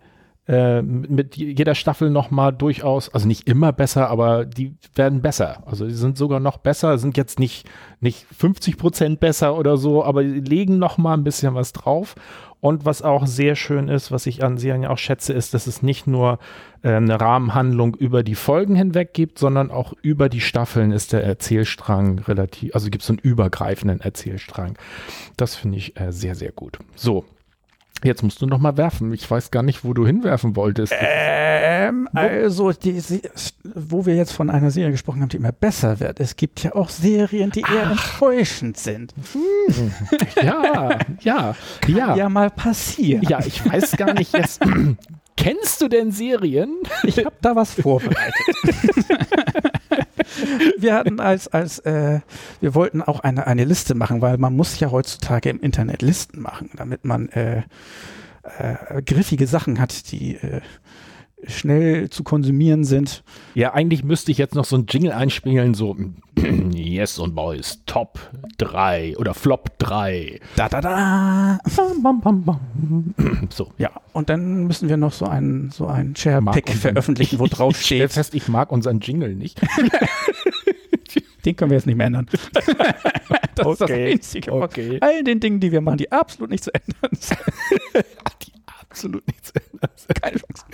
äh, 0.47 0.81
mit 0.81 1.37
jeder 1.37 1.75
Staffel 1.75 2.09
nochmal 2.09 2.51
durchaus, 2.51 3.09
also 3.09 3.27
nicht 3.27 3.47
immer 3.47 3.71
besser, 3.71 4.09
aber 4.09 4.45
die 4.45 4.75
werden 4.95 5.21
besser. 5.21 5.63
Also 5.67 5.85
die 5.85 5.93
sind 5.93 6.17
sogar 6.17 6.39
noch 6.39 6.57
besser, 6.57 6.97
sind 6.97 7.15
jetzt 7.15 7.39
nicht, 7.39 7.69
nicht 7.99 8.25
50 8.37 8.77
Prozent 8.77 9.19
besser 9.19 9.55
oder 9.55 9.77
so, 9.77 10.03
aber 10.03 10.23
die 10.23 10.39
legen 10.39 10.79
nochmal 10.79 11.17
ein 11.17 11.23
bisschen 11.23 11.53
was 11.53 11.73
drauf. 11.73 12.15
Und 12.59 12.85
was 12.85 13.01
auch 13.01 13.25
sehr 13.25 13.55
schön 13.55 13.87
ist, 13.87 14.11
was 14.11 14.27
ich 14.27 14.43
an 14.43 14.57
Serien 14.57 14.83
ja 14.83 14.91
auch 14.91 14.97
schätze, 14.97 15.33
ist, 15.33 15.55
dass 15.55 15.65
es 15.65 15.81
nicht 15.81 16.05
nur 16.05 16.37
äh, 16.83 16.91
eine 16.93 17.19
Rahmenhandlung 17.19 17.95
über 17.95 18.21
die 18.23 18.35
Folgen 18.35 18.75
hinweg 18.75 19.13
gibt, 19.13 19.39
sondern 19.39 19.71
auch 19.71 19.93
über 20.03 20.29
die 20.29 20.41
Staffeln 20.41 20.91
ist 20.91 21.11
der 21.11 21.23
Erzählstrang 21.23 22.19
relativ, 22.19 22.75
also 22.75 22.89
gibt 22.89 23.03
es 23.03 23.09
einen 23.09 23.17
übergreifenden 23.17 24.01
Erzählstrang. 24.01 24.77
Das 25.37 25.55
finde 25.55 25.79
ich 25.79 25.99
äh, 25.99 26.11
sehr, 26.11 26.35
sehr 26.35 26.51
gut. 26.51 26.77
So, 26.95 27.25
Jetzt 28.03 28.23
musst 28.23 28.41
du 28.41 28.47
noch 28.47 28.59
mal 28.59 28.77
werfen. 28.77 29.13
Ich 29.13 29.29
weiß 29.29 29.51
gar 29.51 29.63
nicht, 29.63 29.83
wo 29.83 29.93
du 29.93 30.05
hinwerfen 30.05 30.55
wolltest. 30.55 30.93
Ähm, 30.99 32.09
also, 32.13 32.71
die, 32.71 33.01
wo 33.63 34.05
wir 34.05 34.15
jetzt 34.15 34.31
von 34.31 34.49
einer 34.49 34.71
Serie 34.71 34.91
gesprochen 34.91 35.21
haben, 35.21 35.29
die 35.29 35.37
immer 35.37 35.51
besser 35.51 35.99
wird. 35.99 36.19
Es 36.19 36.35
gibt 36.35 36.63
ja 36.63 36.73
auch 36.73 36.89
Serien, 36.89 37.51
die 37.51 37.61
eher 37.61 37.85
Ach. 37.85 37.91
enttäuschend 37.91 38.77
sind. 38.77 39.13
Hm. 39.33 39.91
Ja, 40.41 40.97
ja, 41.21 41.55
Kann 41.81 41.95
ja. 41.95 42.15
Ja, 42.15 42.29
mal 42.29 42.49
passieren. 42.49 43.23
Ja, 43.27 43.39
ich 43.45 43.69
weiß 43.69 43.97
gar 43.97 44.13
nicht 44.13 44.33
jetzt. 44.33 44.61
Kennst 45.37 45.81
du 45.81 45.87
denn 45.87 46.11
Serien? 46.11 46.77
Ich 47.03 47.17
habe 47.17 47.35
da 47.41 47.55
was 47.55 47.73
vorbereitet. 47.73 48.33
wir 50.77 50.95
hatten 50.95 51.19
als, 51.19 51.47
als 51.47 51.79
äh, 51.79 52.19
wir 52.59 52.75
wollten 52.75 53.01
auch 53.01 53.19
eine, 53.21 53.47
eine 53.47 53.65
Liste 53.65 53.95
machen, 53.95 54.21
weil 54.21 54.37
man 54.37 54.55
muss 54.55 54.79
ja 54.79 54.91
heutzutage 54.91 55.49
im 55.49 55.59
Internet 55.59 56.01
Listen 56.01 56.41
machen, 56.41 56.69
damit 56.75 57.05
man 57.05 57.29
äh, 57.29 57.63
äh, 58.57 59.01
griffige 59.03 59.47
Sachen 59.47 59.79
hat, 59.79 60.11
die 60.11 60.35
äh, 60.35 60.61
schnell 61.47 62.09
zu 62.09 62.23
konsumieren 62.23 62.83
sind. 62.83 63.23
Ja, 63.55 63.73
eigentlich 63.73 64.03
müsste 64.03 64.31
ich 64.31 64.37
jetzt 64.37 64.55
noch 64.55 64.65
so 64.65 64.75
ein 64.75 64.85
Jingle 64.87 65.11
einspielen, 65.11 65.73
so 65.73 65.95
Yes 66.73 67.19
und 67.19 67.35
Boys, 67.35 67.81
Top 67.85 68.19
3 68.57 69.17
oder 69.17 69.33
Flop 69.33 69.77
3. 69.79 70.39
Da, 70.55 70.69
da, 70.69 70.81
da. 70.81 71.59
Bam, 72.03 72.21
bam, 72.21 72.43
bam, 72.43 73.47
so. 73.49 73.71
Ja, 73.77 73.91
und 74.13 74.29
dann 74.29 74.65
müssen 74.65 74.89
wir 74.89 74.97
noch 74.97 75.13
so 75.13 75.25
einen, 75.25 75.71
so 75.71 75.87
einen 75.87 76.15
Share-Pick 76.15 76.69
veröffentlichen, 76.69 77.39
wo 77.39 77.47
drauf 77.49 77.77
steht. 77.77 78.05
Ich 78.05 78.11
fest, 78.11 78.33
ich 78.33 78.47
mag 78.47 78.71
unseren 78.71 78.99
Jingle 78.99 79.35
nicht. 79.35 79.59
Den 81.45 81.55
können 81.55 81.71
wir 81.71 81.77
jetzt 81.77 81.87
nicht 81.87 81.95
mehr 81.95 82.07
ändern. 82.07 82.27
das 83.55 83.65
okay, 83.65 83.73
ist 83.73 83.81
das 83.81 83.89
Einzige. 83.91 84.53
Okay. 84.53 84.97
All 85.01 85.23
den 85.23 85.39
Dingen, 85.39 85.59
die 85.59 85.71
wir 85.71 85.81
machen, 85.81 85.97
die 85.97 86.11
absolut 86.11 86.51
nicht 86.51 86.63
zu 86.63 86.71
ändern 86.71 87.11
sind. 87.13 87.39
die 88.43 88.51
absolut 88.91 89.25
nicht 89.27 89.45
zu 89.45 89.53
ändern. 89.55 89.89
Keine 90.21 90.37
Chance. 90.37 90.65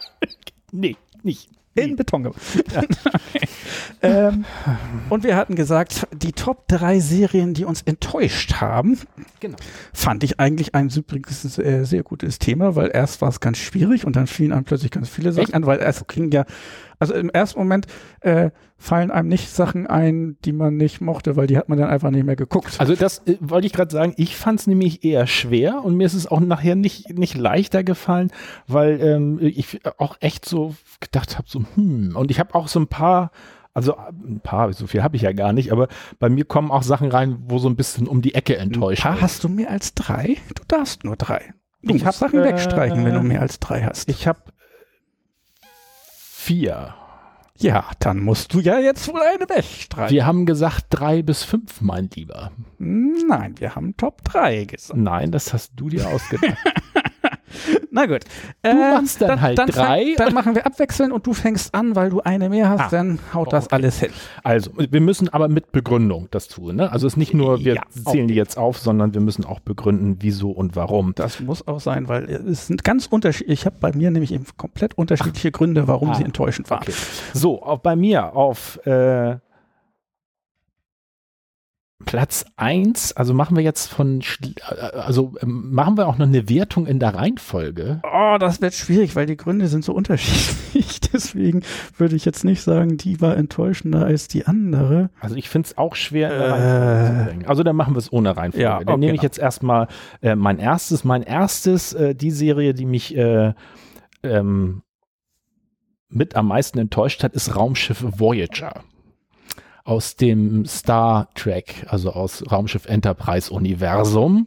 nee, 0.72 0.96
nicht. 1.22 1.50
In 1.74 1.94
Beton 1.94 2.22
gemacht. 2.22 2.40
ähm, 4.02 4.46
und 5.10 5.24
wir 5.24 5.36
hatten 5.36 5.56
gesagt, 5.56 6.06
die 6.10 6.32
Top 6.32 6.66
3 6.68 7.00
Serien, 7.00 7.52
die 7.52 7.66
uns 7.66 7.82
enttäuscht 7.82 8.54
haben, 8.54 8.98
genau. 9.40 9.58
fand 9.92 10.24
ich 10.24 10.40
eigentlich 10.40 10.74
ein 10.74 10.88
übrigens 10.88 11.58
äh, 11.58 11.84
sehr 11.84 12.02
gutes 12.02 12.38
Thema, 12.38 12.76
weil 12.76 12.90
erst 12.94 13.20
war 13.20 13.28
es 13.28 13.40
ganz 13.40 13.58
schwierig 13.58 14.06
und 14.06 14.16
dann 14.16 14.26
fielen 14.26 14.52
einem 14.52 14.64
plötzlich 14.64 14.90
ganz 14.90 15.10
viele 15.10 15.32
Sachen 15.32 15.48
Echt? 15.48 15.54
an, 15.54 15.66
weil 15.66 15.80
es 15.80 16.06
ging 16.06 16.30
ja 16.30 16.46
also 16.98 17.14
im 17.14 17.30
ersten 17.30 17.58
Moment 17.58 17.86
äh, 18.20 18.50
fallen 18.78 19.10
einem 19.10 19.28
nicht 19.28 19.48
Sachen 19.50 19.86
ein, 19.86 20.36
die 20.44 20.52
man 20.52 20.76
nicht 20.76 21.00
mochte, 21.00 21.36
weil 21.36 21.46
die 21.46 21.56
hat 21.56 21.68
man 21.68 21.78
dann 21.78 21.88
einfach 21.88 22.10
nicht 22.10 22.24
mehr 22.24 22.36
geguckt. 22.36 22.76
Also 22.78 22.94
das 22.94 23.18
äh, 23.26 23.36
wollte 23.40 23.66
ich 23.66 23.72
gerade 23.72 23.90
sagen. 23.90 24.14
Ich 24.16 24.36
fand 24.36 24.60
es 24.60 24.66
nämlich 24.66 25.04
eher 25.04 25.26
schwer 25.26 25.84
und 25.84 25.96
mir 25.96 26.06
ist 26.06 26.14
es 26.14 26.26
auch 26.26 26.40
nachher 26.40 26.74
nicht, 26.74 27.18
nicht 27.18 27.36
leichter 27.36 27.84
gefallen, 27.84 28.30
weil 28.66 29.00
ähm, 29.00 29.38
ich 29.40 29.80
auch 29.98 30.16
echt 30.20 30.44
so 30.44 30.74
gedacht 31.00 31.38
habe, 31.38 31.48
so 31.48 31.64
hm. 31.74 32.14
Und 32.16 32.30
ich 32.30 32.40
habe 32.40 32.54
auch 32.54 32.68
so 32.68 32.80
ein 32.80 32.88
paar 32.88 33.30
also 33.76 33.94
ein 33.98 34.40
paar, 34.40 34.72
so 34.72 34.86
viel 34.86 35.02
habe 35.02 35.16
ich 35.16 35.22
ja 35.22 35.32
gar 35.32 35.52
nicht, 35.52 35.70
aber 35.70 35.88
bei 36.18 36.30
mir 36.30 36.46
kommen 36.46 36.70
auch 36.70 36.82
Sachen 36.82 37.10
rein, 37.10 37.36
wo 37.40 37.58
so 37.58 37.68
ein 37.68 37.76
bisschen 37.76 38.08
um 38.08 38.22
die 38.22 38.34
Ecke 38.34 38.56
enttäuscht. 38.56 39.04
Ein 39.04 39.12
paar 39.12 39.20
hast 39.20 39.44
du 39.44 39.50
mehr 39.50 39.70
als 39.70 39.92
drei? 39.92 40.38
Du 40.54 40.62
darfst 40.66 41.04
nur 41.04 41.14
drei. 41.16 41.52
Du 41.82 41.94
ich 41.94 42.02
musst 42.02 42.18
Sachen 42.18 42.40
äh, 42.40 42.44
wegstreichen, 42.44 43.04
wenn 43.04 43.12
du 43.12 43.20
mehr 43.20 43.42
als 43.42 43.60
drei 43.60 43.82
hast. 43.82 44.08
Ich 44.08 44.26
habe 44.26 44.40
vier. 46.46 46.94
Ja, 47.58 47.90
dann 47.98 48.20
musst 48.20 48.54
du 48.54 48.60
ja 48.60 48.78
jetzt 48.78 49.08
wohl 49.08 49.20
eine 49.20 49.48
wegstreichen. 49.48 50.14
Wir 50.14 50.26
haben 50.26 50.46
gesagt 50.46 50.86
drei 50.90 51.22
bis 51.22 51.42
fünf, 51.42 51.80
mein 51.80 52.08
Lieber. 52.14 52.52
Nein, 52.78 53.54
wir 53.58 53.74
haben 53.74 53.96
Top 53.96 54.22
3 54.24 54.64
gesagt. 54.66 55.00
Nein, 55.00 55.32
das 55.32 55.52
hast 55.52 55.72
du 55.74 55.88
dir 55.88 56.06
ausgedacht. 56.06 56.56
Na 57.90 58.06
gut. 58.06 58.20
Du 58.62 58.74
machst 58.74 59.20
dann, 59.22 59.40
halt 59.40 59.58
dann 59.58 59.68
drei. 59.68 60.14
Fang, 60.16 60.26
dann 60.26 60.34
machen 60.34 60.54
wir 60.54 60.66
abwechseln 60.66 61.12
und 61.12 61.26
du 61.26 61.32
fängst 61.32 61.74
an, 61.74 61.96
weil 61.96 62.10
du 62.10 62.20
eine 62.20 62.48
mehr 62.48 62.68
hast, 62.68 62.80
Ah. 62.80 62.88
dann 62.90 63.18
haut 63.32 63.52
das 63.52 63.66
Okay. 63.66 63.74
alles 63.76 64.00
hin. 64.00 64.10
Also, 64.42 64.70
wir 64.76 65.00
müssen 65.00 65.28
aber 65.28 65.48
mit 65.48 65.72
Begründung 65.72 66.28
das 66.30 66.48
tun. 66.48 66.76
Ne? 66.76 66.90
Also 66.92 67.06
es 67.06 67.14
ist 67.14 67.16
nicht 67.16 67.34
nur, 67.34 67.60
wir 67.64 67.74
Ja, 67.76 67.82
zählen 68.10 68.28
die 68.28 68.34
jetzt 68.34 68.58
auf, 68.58 68.78
sondern 68.78 69.14
wir 69.14 69.20
müssen 69.20 69.44
auch 69.44 69.60
begründen, 69.60 70.16
wieso 70.20 70.50
und 70.50 70.76
warum. 70.76 71.14
Das 71.14 71.40
muss 71.40 71.66
auch 71.66 71.80
sein, 71.80 72.08
weil 72.08 72.24
es 72.28 72.66
sind 72.66 72.84
ganz 72.84 73.06
unterschiedlich. 73.06 73.60
Ich 73.60 73.66
habe 73.66 73.76
bei 73.80 73.92
mir 73.92 74.10
nämlich 74.10 74.32
eben 74.32 74.44
komplett 74.56 74.96
unterschiedliche 74.98 75.50
Gründe, 75.50 75.88
warum 75.88 76.10
Ah. 76.10 76.14
sie 76.14 76.24
enttäuschend 76.24 76.70
waren. 76.70 76.82
Okay. 76.82 76.92
So, 77.32 77.62
auch 77.62 77.78
bei 77.78 77.96
mir 77.96 78.34
auf 78.36 78.78
äh, 78.86 79.36
Platz 82.06 82.46
1, 82.54 83.14
also 83.16 83.34
machen 83.34 83.56
wir 83.56 83.64
jetzt 83.64 83.88
von, 83.88 84.20
äh, 84.20 84.62
also 84.96 85.34
ähm, 85.42 85.72
machen 85.72 85.98
wir 85.98 86.06
auch 86.06 86.16
noch 86.16 86.26
eine 86.26 86.48
Wertung 86.48 86.86
in 86.86 87.00
der 87.00 87.14
Reihenfolge. 87.14 88.00
Oh, 88.04 88.38
das 88.38 88.62
wird 88.62 88.74
schwierig, 88.74 89.16
weil 89.16 89.26
die 89.26 89.36
Gründe 89.36 89.66
sind 89.66 89.84
so 89.84 89.92
unterschiedlich. 89.92 91.00
Deswegen 91.12 91.62
würde 91.98 92.14
ich 92.14 92.24
jetzt 92.24 92.44
nicht 92.44 92.62
sagen, 92.62 92.96
die 92.96 93.20
war 93.20 93.36
enttäuschender 93.36 94.06
als 94.06 94.28
die 94.28 94.46
andere. 94.46 95.10
Also 95.20 95.34
ich 95.34 95.48
finde 95.48 95.66
es 95.66 95.78
auch 95.78 95.96
schwer 95.96 96.32
in 96.32 96.38
der 96.38 96.48
Äh. 96.48 96.52
Reihenfolge. 96.52 97.48
Also 97.48 97.62
dann 97.64 97.76
machen 97.76 97.94
wir 97.94 97.98
es 97.98 98.12
ohne 98.12 98.36
Reihenfolge. 98.36 98.62
Ja, 98.62 98.78
dann 98.78 98.88
okay. 98.88 98.98
nehme 98.98 99.14
ich 99.16 99.22
jetzt 99.22 99.38
erstmal 99.38 99.88
äh, 100.22 100.36
mein 100.36 100.58
erstes, 100.60 101.04
mein 101.04 101.22
erstes, 101.22 101.92
äh, 101.92 102.14
die 102.14 102.30
Serie, 102.30 102.72
die 102.72 102.86
mich 102.86 103.16
äh, 103.16 103.52
ähm, 104.22 104.82
mit 106.08 106.36
am 106.36 106.46
meisten 106.46 106.78
enttäuscht 106.78 107.24
hat, 107.24 107.34
ist 107.34 107.56
Raumschiff 107.56 108.04
Voyager. 108.16 108.84
Aus 109.86 110.16
dem 110.16 110.66
Star 110.66 111.28
Trek, 111.34 111.86
also 111.88 112.10
aus 112.12 112.44
Raumschiff 112.50 112.86
Enterprise 112.86 113.52
Universum. 113.52 114.44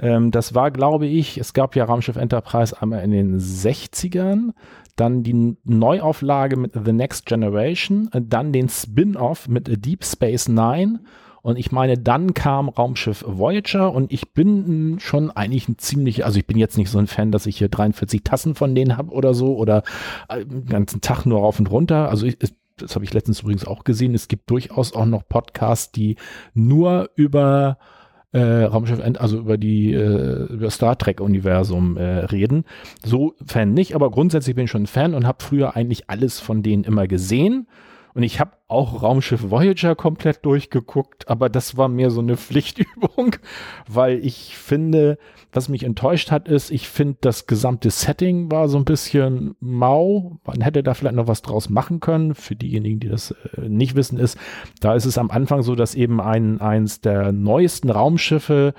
Ähm, 0.00 0.30
das 0.30 0.54
war, 0.54 0.70
glaube 0.70 1.06
ich, 1.06 1.38
es 1.38 1.52
gab 1.52 1.76
ja 1.76 1.84
Raumschiff 1.84 2.16
Enterprise 2.16 2.80
einmal 2.80 3.04
in 3.04 3.10
den 3.10 3.38
60ern, 3.38 4.52
dann 4.96 5.22
die 5.22 5.56
Neuauflage 5.64 6.56
mit 6.56 6.72
The 6.72 6.92
Next 6.92 7.26
Generation, 7.26 8.08
äh, 8.12 8.22
dann 8.24 8.52
den 8.52 8.68
Spin-off 8.68 9.48
mit 9.48 9.84
Deep 9.84 10.02
Space 10.04 10.48
Nine 10.48 11.00
und 11.42 11.58
ich 11.58 11.72
meine, 11.72 11.96
dann 11.96 12.34
kam 12.34 12.68
Raumschiff 12.68 13.24
Voyager 13.26 13.92
und 13.92 14.12
ich 14.12 14.32
bin 14.32 14.98
schon 15.00 15.30
eigentlich 15.30 15.68
ein 15.68 15.78
ziemlich, 15.78 16.24
also 16.24 16.38
ich 16.38 16.46
bin 16.46 16.58
jetzt 16.58 16.76
nicht 16.76 16.90
so 16.90 16.98
ein 16.98 17.06
Fan, 17.06 17.32
dass 17.32 17.46
ich 17.46 17.56
hier 17.56 17.68
43 17.68 18.22
Tassen 18.22 18.54
von 18.54 18.74
denen 18.74 18.96
habe 18.96 19.12
oder 19.12 19.32
so 19.32 19.56
oder 19.56 19.82
äh, 20.28 20.44
den 20.44 20.66
ganzen 20.66 21.00
Tag 21.00 21.24
nur 21.24 21.40
rauf 21.40 21.58
und 21.58 21.70
runter. 21.70 22.10
Also 22.10 22.26
ich, 22.26 22.36
das 22.82 22.94
habe 22.94 23.04
ich 23.04 23.12
letztens 23.12 23.40
übrigens 23.40 23.66
auch 23.66 23.84
gesehen. 23.84 24.14
Es 24.14 24.28
gibt 24.28 24.50
durchaus 24.50 24.94
auch 24.94 25.06
noch 25.06 25.26
Podcasts, 25.28 25.92
die 25.92 26.16
nur 26.54 27.10
über 27.14 27.78
äh, 28.32 28.62
Raumschiff, 28.64 29.00
also 29.18 29.38
über 29.38 29.58
die 29.58 29.92
äh, 29.92 30.44
über 30.44 30.70
Star 30.70 30.96
Trek 30.96 31.20
Universum 31.20 31.96
äh, 31.96 32.02
reden. 32.26 32.64
So 33.04 33.34
Fan 33.44 33.72
nicht, 33.72 33.94
aber 33.94 34.10
grundsätzlich 34.10 34.54
bin 34.54 34.64
ich 34.66 34.70
schon 34.70 34.84
ein 34.84 34.86
Fan 34.86 35.14
und 35.14 35.26
habe 35.26 35.42
früher 35.42 35.76
eigentlich 35.76 36.08
alles 36.08 36.40
von 36.40 36.62
denen 36.62 36.84
immer 36.84 37.06
gesehen. 37.08 37.66
Und 38.14 38.22
ich 38.22 38.40
habe 38.40 38.52
auch 38.68 39.02
Raumschiff 39.02 39.50
Voyager 39.50 39.94
komplett 39.94 40.44
durchgeguckt, 40.44 41.28
aber 41.28 41.48
das 41.48 41.76
war 41.76 41.88
mehr 41.88 42.10
so 42.10 42.20
eine 42.20 42.36
Pflichtübung, 42.38 43.36
weil 43.88 44.24
ich 44.24 44.56
finde, 44.56 45.18
was 45.52 45.68
mich 45.68 45.82
enttäuscht 45.82 46.30
hat, 46.30 46.48
ist, 46.48 46.70
ich 46.70 46.88
finde, 46.88 47.18
das 47.20 47.46
gesamte 47.46 47.90
Setting 47.90 48.50
war 48.50 48.68
so 48.68 48.78
ein 48.78 48.84
bisschen 48.84 49.56
mau. 49.60 50.38
Man 50.44 50.60
hätte 50.60 50.82
da 50.82 50.94
vielleicht 50.94 51.16
noch 51.16 51.26
was 51.26 51.42
draus 51.42 51.68
machen 51.68 52.00
können. 52.00 52.34
Für 52.34 52.54
diejenigen, 52.54 53.00
die 53.00 53.08
das 53.08 53.32
äh, 53.56 53.68
nicht 53.68 53.96
wissen, 53.96 54.18
ist, 54.18 54.38
da 54.80 54.94
ist 54.94 55.06
es 55.06 55.18
am 55.18 55.30
Anfang 55.30 55.62
so, 55.62 55.74
dass 55.74 55.94
eben 55.94 56.20
ein, 56.20 56.60
eins 56.60 57.00
der 57.00 57.32
neuesten 57.32 57.90
Raumschiffe 57.90 58.74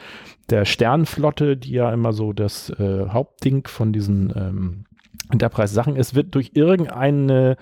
der 0.50 0.66
Sternenflotte, 0.66 1.58
die 1.58 1.72
ja 1.72 1.92
immer 1.92 2.14
so 2.14 2.34
das 2.34 2.70
äh, 2.70 3.08
Hauptding 3.10 3.68
von 3.68 3.92
diesen 3.94 4.34
ähm, 4.36 4.86
Enterprise-Sachen 5.32 5.96
ist, 5.96 6.16
wird 6.16 6.36
durch 6.36 6.52
irgendeine 6.54 7.58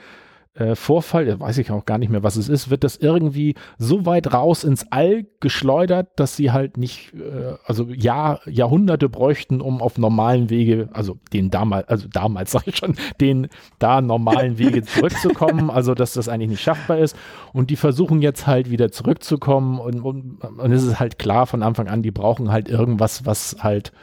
äh, 0.59 0.75
Vorfall, 0.75 1.25
da 1.25 1.39
weiß 1.39 1.57
ich 1.57 1.71
auch 1.71 1.85
gar 1.85 1.97
nicht 1.97 2.09
mehr, 2.09 2.21
was 2.21 2.35
es 2.35 2.49
ist, 2.49 2.69
wird 2.69 2.83
das 2.83 2.97
irgendwie 2.97 3.55
so 3.77 4.05
weit 4.05 4.33
raus 4.33 4.63
ins 4.63 4.91
All 4.91 5.25
geschleudert, 5.39 6.09
dass 6.17 6.35
sie 6.35 6.51
halt 6.51 6.77
nicht, 6.77 7.13
äh, 7.13 7.55
also 7.65 7.85
Jahr, 7.85 8.41
Jahrhunderte 8.45 9.07
bräuchten, 9.07 9.61
um 9.61 9.81
auf 9.81 9.97
normalen 9.97 10.49
Wege, 10.49 10.89
also 10.91 11.17
den 11.31 11.49
damals, 11.49 11.87
also 11.87 12.07
damals 12.11 12.51
sage 12.51 12.65
ich 12.67 12.77
schon, 12.77 12.95
den 13.21 13.47
da 13.79 14.01
normalen 14.01 14.57
Wege 14.57 14.83
zurückzukommen, 14.83 15.69
also 15.69 15.93
dass 15.93 16.13
das 16.13 16.27
eigentlich 16.27 16.49
nicht 16.49 16.61
schaffbar 16.61 16.97
ist. 16.97 17.15
Und 17.53 17.69
die 17.69 17.77
versuchen 17.77 18.21
jetzt 18.21 18.45
halt 18.45 18.69
wieder 18.69 18.91
zurückzukommen 18.91 19.79
und, 19.79 20.01
und, 20.01 20.43
und 20.43 20.71
es 20.71 20.83
ist 20.83 20.99
halt 20.99 21.19
klar 21.19 21.47
von 21.47 21.63
Anfang 21.63 21.87
an, 21.87 22.03
die 22.03 22.11
brauchen 22.11 22.51
halt 22.51 22.67
irgendwas, 22.67 23.25
was 23.25 23.57
halt 23.61 23.93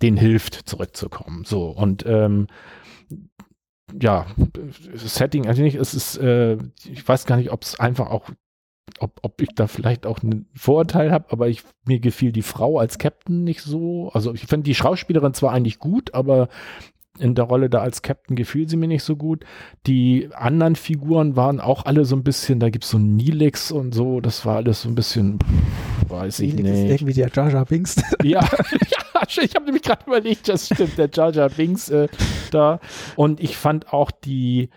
denen 0.00 0.16
hilft, 0.16 0.54
zurückzukommen. 0.68 1.44
So, 1.44 1.66
und 1.66 2.04
ähm, 2.06 2.46
ja, 4.00 4.26
Setting, 4.94 5.46
also 5.46 5.62
nicht, 5.62 5.76
es 5.76 5.94
ist, 5.94 6.16
äh, 6.16 6.56
ich 6.84 7.06
weiß 7.06 7.26
gar 7.26 7.36
nicht, 7.36 7.52
ob 7.52 7.62
es 7.62 7.78
einfach 7.78 8.10
auch, 8.10 8.30
ob, 8.98 9.20
ob 9.22 9.40
ich 9.40 9.50
da 9.54 9.66
vielleicht 9.66 10.06
auch 10.06 10.22
einen 10.22 10.46
Vorurteil 10.54 11.12
habe, 11.12 11.26
aber 11.30 11.48
ich, 11.48 11.62
mir 11.86 12.00
gefiel 12.00 12.32
die 12.32 12.42
Frau 12.42 12.78
als 12.78 12.98
Captain 12.98 13.44
nicht 13.44 13.60
so. 13.62 14.10
Also 14.12 14.34
ich 14.34 14.46
finde 14.46 14.64
die 14.64 14.74
Schauspielerin 14.74 15.34
zwar 15.34 15.52
eigentlich 15.52 15.78
gut, 15.78 16.14
aber 16.14 16.48
in 17.18 17.34
der 17.34 17.44
Rolle 17.44 17.70
da 17.70 17.80
als 17.80 18.02
Captain 18.02 18.34
gefiel 18.34 18.68
sie 18.68 18.76
mir 18.76 18.88
nicht 18.88 19.04
so 19.04 19.16
gut. 19.16 19.44
Die 19.86 20.28
anderen 20.34 20.74
Figuren 20.74 21.36
waren 21.36 21.60
auch 21.60 21.84
alle 21.84 22.04
so 22.04 22.16
ein 22.16 22.24
bisschen, 22.24 22.58
da 22.58 22.70
gibt 22.70 22.84
es 22.84 22.90
so 22.90 22.98
Nilix 22.98 23.70
und 23.70 23.94
so, 23.94 24.20
das 24.20 24.44
war 24.44 24.56
alles 24.56 24.82
so 24.82 24.88
ein 24.88 24.96
bisschen, 24.96 25.38
weiß 26.08 26.40
ich 26.40 26.52
Felix 26.52 26.70
ist 26.70 26.82
nicht. 26.82 26.90
irgendwie 26.90 27.14
der 27.14 27.30
Jar 27.32 27.50
Jar 27.50 27.64
Binks. 27.64 27.96
Ja, 28.24 28.40
ja 28.40 29.22
ich 29.42 29.54
habe 29.54 29.66
nämlich 29.66 29.82
gerade 29.82 30.04
überlegt, 30.06 30.48
das 30.48 30.66
stimmt, 30.66 30.98
der 30.98 31.08
Jar 31.12 31.32
Jar 31.32 31.50
Binks 31.50 31.88
äh, 31.88 32.08
da. 32.50 32.80
Und 33.16 33.40
ich 33.40 33.56
fand 33.56 33.92
auch 33.92 34.10
die, 34.10 34.70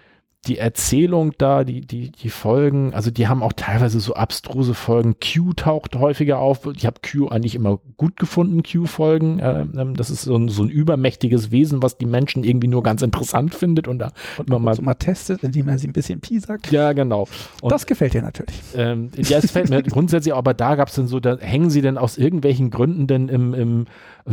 die 0.48 0.58
Erzählung 0.58 1.34
da, 1.38 1.64
die, 1.64 1.82
die, 1.82 2.12
die 2.12 2.30
Folgen, 2.30 2.94
also 2.94 3.12
die 3.12 3.28
haben 3.28 3.44
auch 3.44 3.54
teilweise 3.54 4.00
so 4.00 4.14
abstruse 4.14 4.74
Folgen. 4.74 5.16
Q 5.20 5.54
taucht 5.54 5.96
häufiger 5.96 6.40
auf. 6.40 6.68
Ich 6.76 6.86
habe 6.86 7.02
Q 7.02 7.28
eigentlich 7.28 7.56
immer 7.56 7.80
gut 7.98 8.18
gefunden, 8.18 8.64
Q-Folgen. 8.64 9.40
Ähm, 9.42 9.96
das 9.96 10.10
ist 10.10 10.24
so 10.24 10.36
ein, 10.36 10.50
so 10.50 10.64
ein 10.64 10.70
übermächtiges 10.70 11.52
Wesen, 11.52 11.84
was 11.84 11.98
die 11.98 12.06
Menschen 12.06 12.44
irgendwie 12.44 12.68
nur 12.68 12.84
ganz 12.84 13.02
interessant 13.02 13.54
findet 13.54 13.88
und 13.88 14.00
da 14.00 14.12
Und 14.38 14.48
immer 14.48 14.60
mal. 14.60 14.76
so 14.76 14.82
mal 14.82 14.94
testet, 14.96 15.44
indem 15.44 15.68
er 15.68 15.78
sie 15.78 15.88
ein 15.88 15.94
bisschen 15.94 16.22
piesackt. 16.22 16.72
Ja, 16.72 16.94
genau. 16.94 17.28
Und 17.62 17.72
das 17.72 17.86
gefällt 17.86 18.14
dir 18.14 18.22
natürlich. 18.22 18.56
ähm, 18.76 19.12
ja, 19.18 19.38
es 19.38 19.52
fällt 19.52 19.70
mir 19.70 19.84
grundsätzlich, 19.84 20.34
aber 20.34 20.54
da 20.54 20.76
gab 20.76 20.88
es 20.90 20.96
dann 20.96 21.08
so, 21.08 21.20
da 21.20 21.38
hängen 21.40 21.70
sie 21.70 21.82
denn 21.82 21.98
aus 21.98 22.18
irgendwelchen 22.18 22.70
Gründen 22.70 23.08
denn 23.08 23.30
im, 23.30 23.54
im 23.54 23.86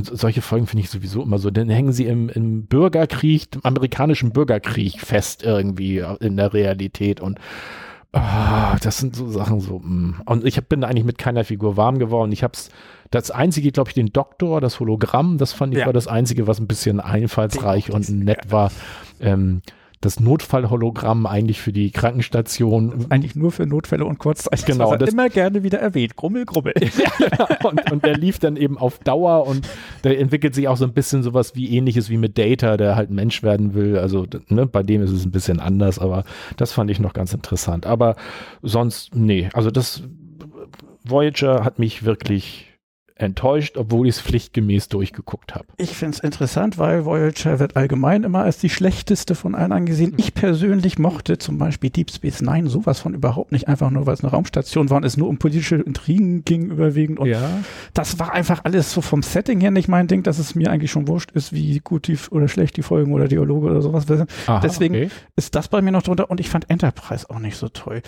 solche 0.03 0.43
Folgen 0.43 0.67
finde 0.67 0.83
ich 0.83 0.91
sowieso 0.91 1.23
immer 1.23 1.39
so, 1.39 1.51
dann 1.51 1.69
hängen 1.69 1.93
sie 1.93 2.07
im, 2.07 2.29
im 2.29 2.67
Bürgerkrieg, 2.67 3.49
im 3.55 3.65
amerikanischen 3.65 4.33
Bürgerkrieg 4.33 5.01
fest 5.01 5.43
irgendwie 5.43 6.05
in 6.21 6.37
der 6.37 6.53
Realität 6.53 7.21
und 7.21 7.39
ah, 8.13 8.77
das 8.83 8.99
sind 8.99 9.15
so 9.17 9.29
Sachen 9.29 9.61
so. 9.61 9.79
mm. 9.79 10.23
Und 10.27 10.45
ich 10.45 10.61
bin 10.67 10.85
eigentlich 10.85 11.05
mit 11.05 11.19
keiner 11.19 11.45
Figur 11.45 11.77
warm 11.77 11.99
geworden. 11.99 12.33
Ich 12.33 12.43
hab's, 12.43 12.71
das 13.11 13.31
einzige, 13.31 13.71
glaube 13.73 13.91
ich, 13.91 13.95
den 13.95 14.13
Doktor, 14.13 14.61
das 14.61 14.81
Hologramm, 14.81 15.39
das 15.39 15.53
fand 15.53 15.75
ich 15.75 15.81
Ja. 15.81 15.87
war 15.87 15.93
das 15.93 16.09
einzige, 16.09 16.47
was 16.47 16.59
ein 16.59 16.67
bisschen 16.67 17.01
einfallsreich 17.01 17.91
und 17.91 18.09
nett 18.09 18.51
war. 18.51 18.73
Ähm, 19.21 19.63
das 20.05 20.21
Notfallhologramm 20.21 21.27
eigentlich 21.27 21.61
für 21.61 21.73
die 21.73 21.91
Krankenstation 21.91 23.07
Eigentlich 23.09 23.35
nur 23.35 23.53
für 23.53 23.67
Notfälle 23.67 24.05
und 24.05 24.19
Kurzzeit. 24.19 24.65
Genau, 24.67 24.93
er 24.93 24.99
das- 24.99 25.11
immer 25.11 25.29
gerne 25.29 25.63
wieder 25.63 25.79
erwähnt. 25.79 26.17
Grummel, 26.17 26.45
Grummel. 26.45 26.75
und, 27.65 27.91
und 27.93 28.05
der 28.05 28.17
lief 28.17 28.39
dann 28.39 28.57
eben 28.57 28.79
auf 28.79 28.99
Dauer 28.99 29.47
und 29.47 29.69
der 30.05 30.19
entwickelt 30.19 30.55
sich 30.55 30.69
auch 30.69 30.77
so 30.77 30.85
ein 30.85 30.93
bisschen 30.93 31.23
sowas 31.23 31.55
wie 31.55 31.77
ähnliches 31.77 32.11
wie 32.11 32.17
mit 32.17 32.37
Data, 32.39 32.77
der 32.77 32.97
halt 32.97 33.11
Mensch 33.11 33.43
werden 33.43 33.75
will. 33.75 33.99
Also 33.99 34.27
ne, 34.49 34.67
bei 34.67 34.83
dem 34.83 35.03
ist 35.03 35.11
es 35.11 35.25
ein 35.25 35.31
bisschen 35.31 35.61
anders, 35.61 35.99
aber 35.99 36.25
das 36.57 36.73
fand 36.73 36.91
ich 36.91 37.01
noch 37.01 37.13
ganz 37.13 37.33
interessant. 37.33 37.87
Aber 37.87 38.17
sonst, 38.63 39.15
nee, 39.15 39.49
also 39.53 39.71
das 39.71 40.03
Voyager 41.05 41.65
hat 41.65 41.79
mich 41.79 42.05
wirklich 42.05 42.74
enttäuscht, 43.17 43.77
obwohl 43.77 44.09
ich 44.09 44.17
es 44.17 44.21
pflichtgemäß 44.21 44.89
durchgeguckt 44.89 45.55
habe. 45.55 45.67
Ich 45.77 45.97
finde 45.97 46.17
es 46.17 46.21
interessant, 46.21 46.79
weil 46.79 47.05
Voyager 47.05 47.61
wird 47.61 47.77
allgemein 47.77 48.25
immer 48.25 48.43
als 48.43 48.59
die 48.59 48.71
schlechteste 48.71 49.37
von 49.37 49.55
allen 49.55 49.71
angesehen. 49.71 50.15
Ich 50.17 50.35
persönlich 50.35 50.99
mochte 50.99 51.39
zum 51.39 51.59
Beispiel 51.59 51.91
Deep 51.91 52.11
Space 52.11 52.41
Nine 52.41 52.69
sowas 52.69 53.01
von 53.01 53.15
überhaupt 53.15 53.53
nicht, 53.53 53.69
einfach 53.69 53.91
nur, 53.91 54.07
weil 54.07 54.15
es 54.15 54.25
eine 54.25 54.33
Raumstation 54.33 54.91
war 54.91 54.97
und 54.97 55.05
es 55.05 55.17
nur 55.17 55.29
um 55.29 55.39
politische 55.39 55.77
Intrigen 55.77 56.45
ging 56.45 56.71
überwiegend. 56.71 57.21
Und 57.21 57.29
ja. 57.29 57.61
das 57.93 58.19
war 58.19 58.33
einfach 58.33 58.65
alles 58.65 58.93
so 58.93 59.01
vom 59.01 59.23
Setting 59.23 59.61
her 59.61 59.71
nicht 59.71 59.89
mein 59.89 60.09
Ding, 60.09 60.25
dass 60.25 60.41
es 60.41 60.57
mir 60.57 60.73
eigentlich 60.73 60.91
schon 60.91 61.07
wurscht 61.07 61.31
ist, 61.33 61.53
wie 61.53 61.79
gut 61.79 62.09
die 62.09 62.19
oder 62.31 62.49
schlecht 62.49 62.77
die 62.77 62.83
Folgen 62.83 63.13
oder 63.13 63.29
Dialoge 63.29 63.67
oder 63.69 63.81
sowas 63.81 64.07
sind. 64.09 64.29
Deswegen 64.63 64.95
okay. 64.97 65.11
ist 65.37 65.55
das 65.55 65.69
bei 65.69 65.83
mir 65.83 65.93
noch 65.93 66.03
drunter 66.03 66.31
und 66.31 66.41
ich 66.41 66.49
fand 66.49 66.69
Enterprise 66.69 67.31
auch 67.31 67.39
nicht 67.39 67.57
so 67.57 67.69
toll. 67.69 68.03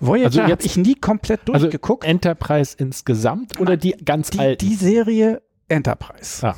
Voyager 0.00 0.26
Also 0.26 0.42
habe 0.42 0.62
ich 0.62 0.76
nie 0.76 0.94
komplett 0.96 1.40
Also 1.48 1.66
durchgeguckt. 1.66 2.04
Enterprise 2.04 2.74
insgesamt 2.78 3.60
oder 3.60 3.76
die 3.76 3.92
ganz 3.92 4.30
die, 4.30 4.38
alten? 4.38 4.66
die 4.66 4.74
Serie 4.74 5.42
Enterprise. 5.68 6.46
Ah, 6.46 6.56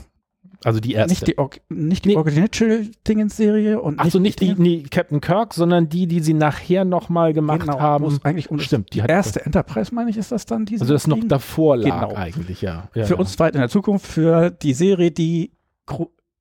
also 0.64 0.80
die 0.80 0.94
erste. 0.94 1.10
Nicht 1.12 1.26
die, 1.28 1.74
nicht 1.74 2.04
die 2.04 2.08
Nee. 2.10 2.16
Original-Dingens-Serie 2.16 3.80
und 3.80 4.00
Ach 4.00 4.10
so, 4.10 4.18
nicht 4.18 4.40
die, 4.40 4.46
Dingens- 4.46 4.58
nee, 4.58 4.82
Captain 4.90 5.20
Kirk, 5.20 5.54
sondern 5.54 5.88
die, 5.88 6.06
die 6.06 6.20
sie 6.20 6.34
nachher 6.34 6.84
nochmal 6.84 7.32
gemacht 7.32 7.60
genau, 7.60 7.78
haben. 7.78 8.18
eigentlich 8.24 8.48
Stimmt, 8.64 8.92
die 8.94 9.02
hat 9.02 9.10
erste 9.10 9.44
Enterprise, 9.44 9.94
meine 9.94 10.10
ich, 10.10 10.16
ist 10.16 10.32
das 10.32 10.46
dann 10.46 10.64
diese. 10.66 10.82
Also 10.82 10.94
das 10.94 11.06
noch 11.06 11.22
davor 11.24 11.76
lag 11.76 12.00
Genau. 12.08 12.14
eigentlich, 12.14 12.62
ja. 12.62 12.88
ja 12.94 13.04
Für 13.04 13.14
ja. 13.14 13.20
uns 13.20 13.38
weit 13.38 13.54
in 13.54 13.60
der 13.60 13.68
Zukunft, 13.70 14.06
für 14.06 14.50
die 14.50 14.72
Serie, 14.72 15.10
die 15.10 15.52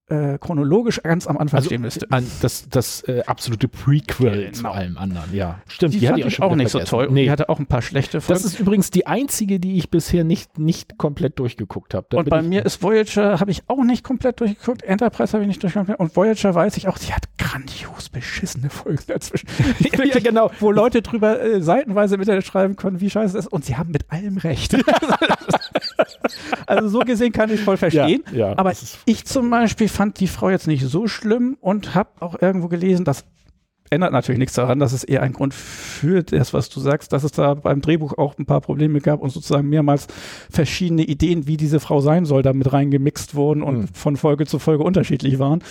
äh, 0.07 0.37
chronologisch 0.37 1.01
ganz 1.01 1.25
am 1.27 1.37
Anfang 1.37 1.57
Also 1.57 1.67
stehen 1.69 1.81
müsste. 1.81 2.05
an, 2.11 2.25
das, 2.41 2.69
das 2.69 3.01
äh, 3.07 3.23
absolute 3.25 3.67
Prequel 3.67 4.51
zu 4.51 4.63
Genau. 4.63 4.73
allem 4.75 4.97
anderen, 4.97 5.33
ja. 5.35 5.59
Stimmt, 5.67 5.93
Die, 5.95 5.99
die, 5.99 6.07
hatte 6.09 6.21
fand 6.21 6.33
ich 6.33 6.41
auch 6.41 6.55
nicht 6.55 6.69
so 6.69 6.77
vergessen. 6.77 6.89
toll. 6.91 7.05
Und 7.07 7.13
Nee, 7.15 7.23
Die 7.23 7.31
hatte 7.31 7.49
auch 7.49 7.59
ein 7.59 7.65
paar 7.65 7.81
schlechte 7.81 8.21
Folgen. 8.21 8.41
das 8.41 8.45
ist 8.51 8.59
übrigens 8.59 8.91
die 8.91 9.07
einzige, 9.07 9.59
die 9.59 9.77
ich 9.77 9.89
bisher 9.89 10.23
nicht, 10.23 10.59
nicht 10.59 10.97
komplett 10.97 11.39
durchgeguckt 11.39 11.93
habe. 11.93 12.15
Und 12.17 12.29
bei 12.29 12.41
mir 12.41 12.65
ist 12.65 12.83
Voyager, 12.83 13.39
habe 13.39 13.49
ich 13.51 13.63
auch 13.67 13.83
nicht 13.83 14.03
komplett 14.03 14.39
durchgeguckt. 14.39 14.83
Enterprise 14.83 15.33
habe 15.33 15.43
ich 15.43 15.47
nicht 15.47 15.63
durchgeguckt. 15.63 15.99
Und 15.99 16.15
Voyager 16.15 16.53
weiß 16.53 16.77
ich 16.77 16.87
auch, 16.87 16.97
sie 16.97 17.13
hat 17.13 17.23
grandios 17.37 18.09
beschissene 18.09 18.69
Folgen 18.69 19.03
dazwischen. 19.07 19.47
ja, 19.79 20.19
genau. 20.19 20.51
Wo 20.59 20.71
Leute 20.71 21.01
drüber 21.01 21.41
äh, 21.41 21.61
seitenweise 21.61 22.15
Internet 22.15 22.45
schreiben 22.45 22.75
können, 22.75 23.01
wie 23.01 23.09
scheiße 23.09 23.33
das 23.35 23.45
ist. 23.45 23.51
Und 23.51 23.65
sie 23.65 23.75
haben 23.75 23.91
mit 23.91 24.11
allem 24.11 24.37
recht. 24.37 24.75
also 26.67 26.87
so 26.89 26.99
gesehen 26.99 27.31
kann 27.31 27.49
ich 27.51 27.61
voll 27.61 27.77
verstehen. 27.77 28.23
Ja, 28.31 28.37
ja, 28.49 28.57
Aber 28.57 28.69
das 28.69 28.97
ich 29.05 29.25
zum 29.25 29.49
Beispiel 29.49 29.89
fand 29.89 30.19
die 30.19 30.27
Frau 30.27 30.49
jetzt 30.49 30.67
nicht 30.67 30.83
so 30.85 31.07
schlimm 31.07 31.57
und 31.61 31.95
habe 31.95 32.09
auch 32.19 32.41
irgendwo 32.41 32.67
gelesen, 32.67 33.05
dass 33.05 33.25
ändert 33.91 34.11
natürlich 34.11 34.39
nichts 34.39 34.55
daran, 34.55 34.79
dass 34.79 34.93
es 34.93 35.03
eher 35.03 35.21
ein 35.21 35.33
Grund 35.33 35.53
für 35.53 36.23
das, 36.23 36.53
was 36.55 36.69
du 36.69 36.79
sagst, 36.79 37.13
dass 37.13 37.23
es 37.23 37.31
da 37.33 37.53
beim 37.53 37.81
Drehbuch 37.81 38.17
auch 38.17 38.35
ein 38.39 38.47
paar 38.47 38.59
Probleme 38.59 38.99
gab 38.99 39.21
und 39.21 39.29
sozusagen 39.29 39.69
mehrmals 39.69 40.07
verschiedene 40.49 41.03
Ideen, 41.03 41.45
wie 41.45 41.55
diese 41.55 41.79
Frau 41.79 42.01
sein 42.01 42.25
soll, 42.25 42.41
da 42.41 42.51
mit 42.53 42.73
reingemixt 42.73 43.35
wurden 43.35 43.61
und 43.61 43.77
Mhm. 43.77 43.87
von 43.93 44.17
Folge 44.17 44.47
zu 44.47 44.57
Folge 44.57 44.83
unterschiedlich 44.83 45.37
waren. 45.37 45.63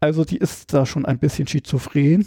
Also 0.00 0.24
die 0.24 0.36
ist 0.38 0.72
da 0.72 0.86
schon 0.86 1.04
ein 1.04 1.18
bisschen 1.18 1.48
schizophren. 1.48 2.26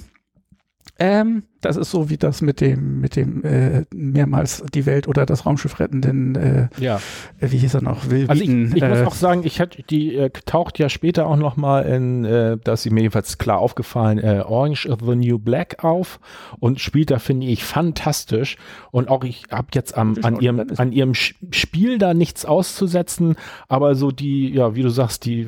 Ähm, 1.00 1.44
das 1.62 1.78
ist 1.78 1.92
so 1.92 2.10
wie 2.10 2.18
das 2.18 2.42
mit 2.42 2.60
dem, 2.60 3.02
mit 3.02 3.16
dem 3.16 3.44
äh, 3.44 3.86
mehrmals 3.94 4.64
die 4.74 4.86
Welt 4.88 5.08
oder 5.08 5.26
das 5.28 5.46
Raumschiff 5.46 5.80
rettenden, 5.80 6.36
äh, 6.36 6.68
ja. 6.80 7.00
wie 7.40 7.58
hieß 7.58 7.76
er 7.76 7.82
noch? 7.84 8.10
Will 8.10 8.26
Also 8.28 8.44
ich, 8.44 8.50
ich 8.50 8.84
muss 8.84 9.00
äh, 9.00 9.06
auch 9.06 9.14
sagen, 9.14 9.42
ich 9.44 9.60
hatte, 9.60 9.84
die 9.84 10.16
äh, 10.16 10.30
taucht 10.46 10.80
ja 10.80 10.90
später 10.90 11.28
auch 11.28 11.38
noch 11.38 11.58
mal 11.58 11.82
in, 11.82 12.26
äh, 12.26 12.58
dass 12.64 12.82
sie 12.84 12.90
mir 12.90 13.02
jedenfalls 13.02 13.38
klar 13.38 13.60
aufgefallen, 13.60 14.18
äh, 14.20 14.44
Orange 14.46 14.86
is 14.88 14.96
the 15.06 15.16
New 15.16 15.38
Black 15.40 15.84
auf 15.84 16.20
und 16.60 16.80
spielt 16.80 17.12
da 17.12 17.20
finde 17.20 17.48
ich 17.48 17.64
fantastisch 17.64 18.58
und 18.92 19.08
auch 19.10 19.24
ich 19.24 19.44
habe 19.52 19.68
jetzt 19.74 19.96
am, 19.98 20.16
an 20.24 20.40
ihrem 20.40 20.60
ist- 20.60 20.80
an 20.80 20.92
ihrem 20.92 21.14
Spiel 21.14 21.98
da 22.00 22.14
nichts 22.16 22.44
auszusetzen, 22.46 23.36
aber 23.68 23.94
so 23.96 24.12
die, 24.12 24.50
ja 24.50 24.76
wie 24.76 24.82
du 24.82 24.90
sagst, 24.90 25.26
die 25.26 25.48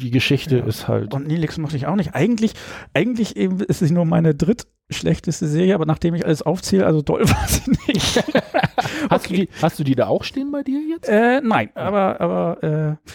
die 0.00 0.10
Geschichte 0.10 0.58
Ja. 0.58 0.64
ist 0.66 0.88
halt. 0.88 1.14
Und 1.14 1.26
Nilix 1.26 1.56
mochte 1.56 1.76
ich 1.76 1.86
auch 1.86 1.96
nicht. 1.96 2.14
Eigentlich, 2.14 2.52
eigentlich 2.92 3.34
eben 3.36 3.60
ist 3.60 3.80
es 3.80 3.90
nur 3.90 4.04
meine 4.04 4.34
drittschlechteste 4.46 5.46
Serie, 5.46 5.74
aber 5.74 5.86
nachdem 5.86 6.14
ich 6.14 6.24
alles 6.24 6.42
aufzähle, 6.42 6.86
also 6.86 7.02
doll 7.02 7.20
war 7.28 7.48
sie 7.48 7.70
nicht. 7.88 8.24
hast, 9.10 9.28
du 9.30 9.34
die, 9.34 9.48
hast 9.60 9.78
du 9.78 9.84
die 9.84 9.94
da 9.94 10.06
auch 10.06 10.24
stehen 10.24 10.50
bei 10.52 10.62
dir 10.62 10.80
jetzt? 10.80 11.08
äh, 11.08 11.40
nein, 11.42 11.70
aber, 11.74 12.20
aber, 12.20 12.62
äh, 12.62 13.10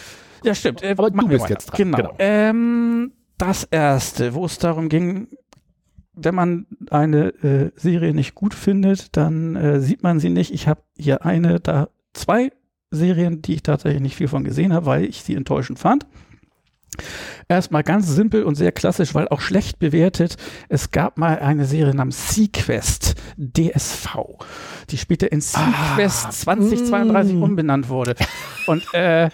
ja, 0.46 0.54
stimmt. 0.54 0.82
Äh, 0.82 0.90
Aber 0.98 1.10
du 1.10 1.28
bist 1.28 1.42
weiter. 1.44 1.52
jetzt 1.54 1.66
dran, 1.66 1.76
Genau. 1.78 1.96
genau. 1.96 2.14
Ähm, 2.18 3.12
das 3.38 3.64
erste, 3.64 4.34
wo 4.34 4.44
es 4.44 4.58
darum 4.58 4.88
ging, 4.88 5.28
wenn 6.14 6.34
man 6.34 6.66
eine 6.90 7.28
äh, 7.42 7.70
Serie 7.76 8.12
nicht 8.12 8.34
gut 8.34 8.52
findet, 8.54 9.16
dann 9.16 9.56
äh, 9.56 9.80
sieht 9.80 10.02
man 10.02 10.18
sie 10.20 10.30
nicht. 10.30 10.52
Ich 10.52 10.66
habe 10.68 10.82
hier 10.98 11.24
eine, 11.24 11.60
da 11.60 11.88
zwei 12.12 12.50
Serien, 12.90 13.40
die 13.40 13.54
ich 13.54 13.62
tatsächlich 13.62 14.02
nicht 14.02 14.16
viel 14.16 14.28
von 14.28 14.44
gesehen 14.44 14.72
habe, 14.74 14.86
weil 14.86 15.04
ich 15.04 15.22
sie 15.22 15.34
enttäuschend 15.34 15.78
fand. 15.78 16.06
Erstmal 17.48 17.82
ganz 17.82 18.06
simpel 18.08 18.44
und 18.44 18.54
sehr 18.54 18.72
klassisch, 18.72 19.14
weil 19.14 19.28
auch 19.28 19.40
schlecht 19.40 19.78
bewertet. 19.78 20.36
Es 20.68 20.90
gab 20.90 21.18
mal 21.18 21.38
eine 21.38 21.64
Serie 21.64 21.94
namens 21.94 22.34
Sequest 22.34 23.14
DSV, 23.36 24.16
die 24.90 24.98
später 24.98 25.30
in 25.32 25.40
Sequest 25.40 26.26
Ah, 26.26 26.30
2032 26.30 27.34
mm. 27.34 27.42
umbenannt 27.42 27.88
wurde. 27.88 28.14
Und 28.66 28.82
äh, 28.94 29.30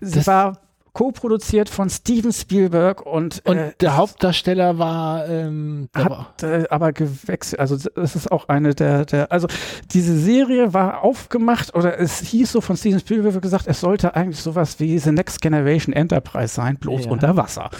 sie 0.00 0.18
Das- 0.18 0.26
war 0.26 0.58
co-produziert 0.92 1.68
von 1.68 1.88
Steven 1.90 2.32
Spielberg 2.32 3.04
und, 3.04 3.42
Und 3.46 3.56
äh, 3.58 3.72
der 3.80 3.96
Hauptdarsteller 3.96 4.78
war, 4.78 5.28
ähm, 5.28 5.88
hat 5.94 6.42
äh, 6.42 6.64
aber 6.70 6.92
gewechselt. 6.92 7.60
Also 7.60 7.76
es 7.96 8.16
ist 8.16 8.30
auch 8.32 8.48
eine 8.48 8.74
der, 8.74 9.04
der, 9.04 9.30
also 9.32 9.48
diese 9.92 10.18
Serie 10.18 10.74
war 10.74 11.02
aufgemacht 11.02 11.74
oder 11.74 11.98
es 11.98 12.20
hieß 12.20 12.52
so 12.52 12.60
von 12.60 12.76
Steven 12.76 13.00
Spielberg 13.00 13.40
gesagt, 13.40 13.66
es 13.66 13.80
sollte 13.80 14.14
eigentlich 14.16 14.40
sowas 14.40 14.80
wie 14.80 14.98
The 14.98 15.12
Next 15.12 15.40
Generation 15.40 15.92
Enterprise 15.92 16.54
sein, 16.54 16.76
bloß 16.76 17.04
Ja. 17.06 17.10
unter 17.10 17.36
Wasser. 17.36 17.70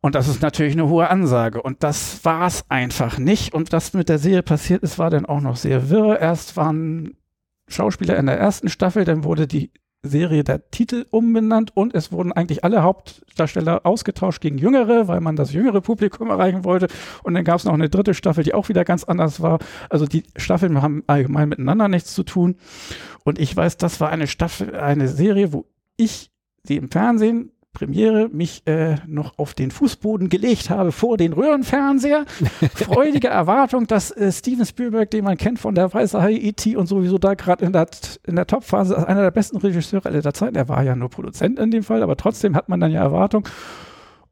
Und 0.00 0.16
das 0.16 0.26
ist 0.26 0.42
natürlich 0.42 0.72
eine 0.72 0.88
hohe 0.88 1.08
Ansage. 1.08 1.62
Und 1.62 1.84
das 1.84 2.24
war 2.24 2.48
es 2.48 2.64
einfach 2.68 3.18
nicht. 3.18 3.54
Und 3.54 3.70
was 3.72 3.92
mit 3.92 4.08
der 4.08 4.18
Serie 4.18 4.42
passiert 4.42 4.82
ist, 4.82 4.98
war 4.98 5.10
dann 5.10 5.26
auch 5.26 5.40
noch 5.40 5.54
sehr 5.56 5.90
wirr. 5.90 6.18
Erst 6.18 6.56
waren 6.56 7.16
Schauspieler 7.68 8.16
in 8.16 8.26
der 8.26 8.36
ersten 8.38 8.68
Staffel, 8.68 9.04
dann 9.04 9.22
wurde 9.22 9.46
die 9.46 9.70
Serie 10.04 10.42
der 10.42 10.70
Titel 10.70 11.06
umbenannt 11.10 11.76
und 11.76 11.94
es 11.94 12.10
wurden 12.10 12.32
eigentlich 12.32 12.64
alle 12.64 12.82
Hauptdarsteller 12.82 13.86
ausgetauscht 13.86 14.40
gegen 14.40 14.58
Jüngere, 14.58 15.06
weil 15.06 15.20
man 15.20 15.36
das 15.36 15.52
jüngere 15.52 15.80
Publikum 15.80 16.28
erreichen 16.28 16.64
wollte. 16.64 16.88
Und 17.22 17.34
dann 17.34 17.44
gab 17.44 17.58
es 17.58 17.64
noch 17.64 17.74
eine 17.74 17.88
dritte 17.88 18.14
Staffel, 18.14 18.42
die 18.42 18.52
auch 18.54 18.68
wieder 18.68 18.84
ganz 18.84 19.04
anders 19.04 19.40
war. 19.40 19.60
Also 19.90 20.06
die 20.06 20.24
Staffeln 20.36 20.82
haben 20.82 21.04
allgemein 21.06 21.48
miteinander 21.48 21.86
nichts 21.86 22.14
zu 22.14 22.24
tun. 22.24 22.56
Und 23.24 23.38
ich 23.38 23.56
weiß, 23.56 23.76
das 23.76 24.00
war 24.00 24.08
eine 24.08 24.26
Staffel, 24.26 24.74
eine 24.74 25.06
Serie, 25.06 25.52
wo 25.52 25.66
ich 25.96 26.32
sie 26.64 26.76
im 26.76 26.90
Fernsehen 26.90 27.52
Premiere 27.72 28.28
mich 28.28 28.66
äh, 28.66 28.96
noch 29.06 29.38
auf 29.38 29.54
den 29.54 29.70
Fußboden 29.70 30.28
gelegt 30.28 30.68
habe 30.68 30.92
vor 30.92 31.16
den 31.16 31.32
Röhrenfernseher. 31.32 32.26
Freudige 32.74 33.28
Erwartung, 33.28 33.86
dass 33.86 34.10
äh, 34.10 34.30
Steven 34.30 34.66
Spielberg, 34.66 35.10
den 35.10 35.24
man 35.24 35.38
kennt 35.38 35.58
von 35.58 35.74
der 35.74 35.92
Weiße 35.92 36.20
Hai, 36.20 36.34
E.T. 36.34 36.76
und 36.76 36.86
sowieso 36.86 37.16
da 37.16 37.32
gerade 37.34 37.64
in 37.64 37.72
der, 37.72 37.86
in 38.26 38.36
der 38.36 38.46
Topphase, 38.46 38.96
als 38.96 39.06
einer 39.06 39.22
der 39.22 39.30
besten 39.30 39.56
Regisseure 39.56 40.08
aller 40.08 40.34
Zeiten. 40.34 40.56
Er 40.56 40.68
war 40.68 40.82
ja 40.82 40.94
nur 40.94 41.08
Produzent 41.08 41.58
in 41.58 41.70
dem 41.70 41.82
Fall, 41.82 42.02
aber 42.02 42.16
trotzdem 42.16 42.54
hat 42.54 42.68
man 42.68 42.78
dann 42.78 42.92
ja 42.92 43.02
Erwartung. 43.02 43.48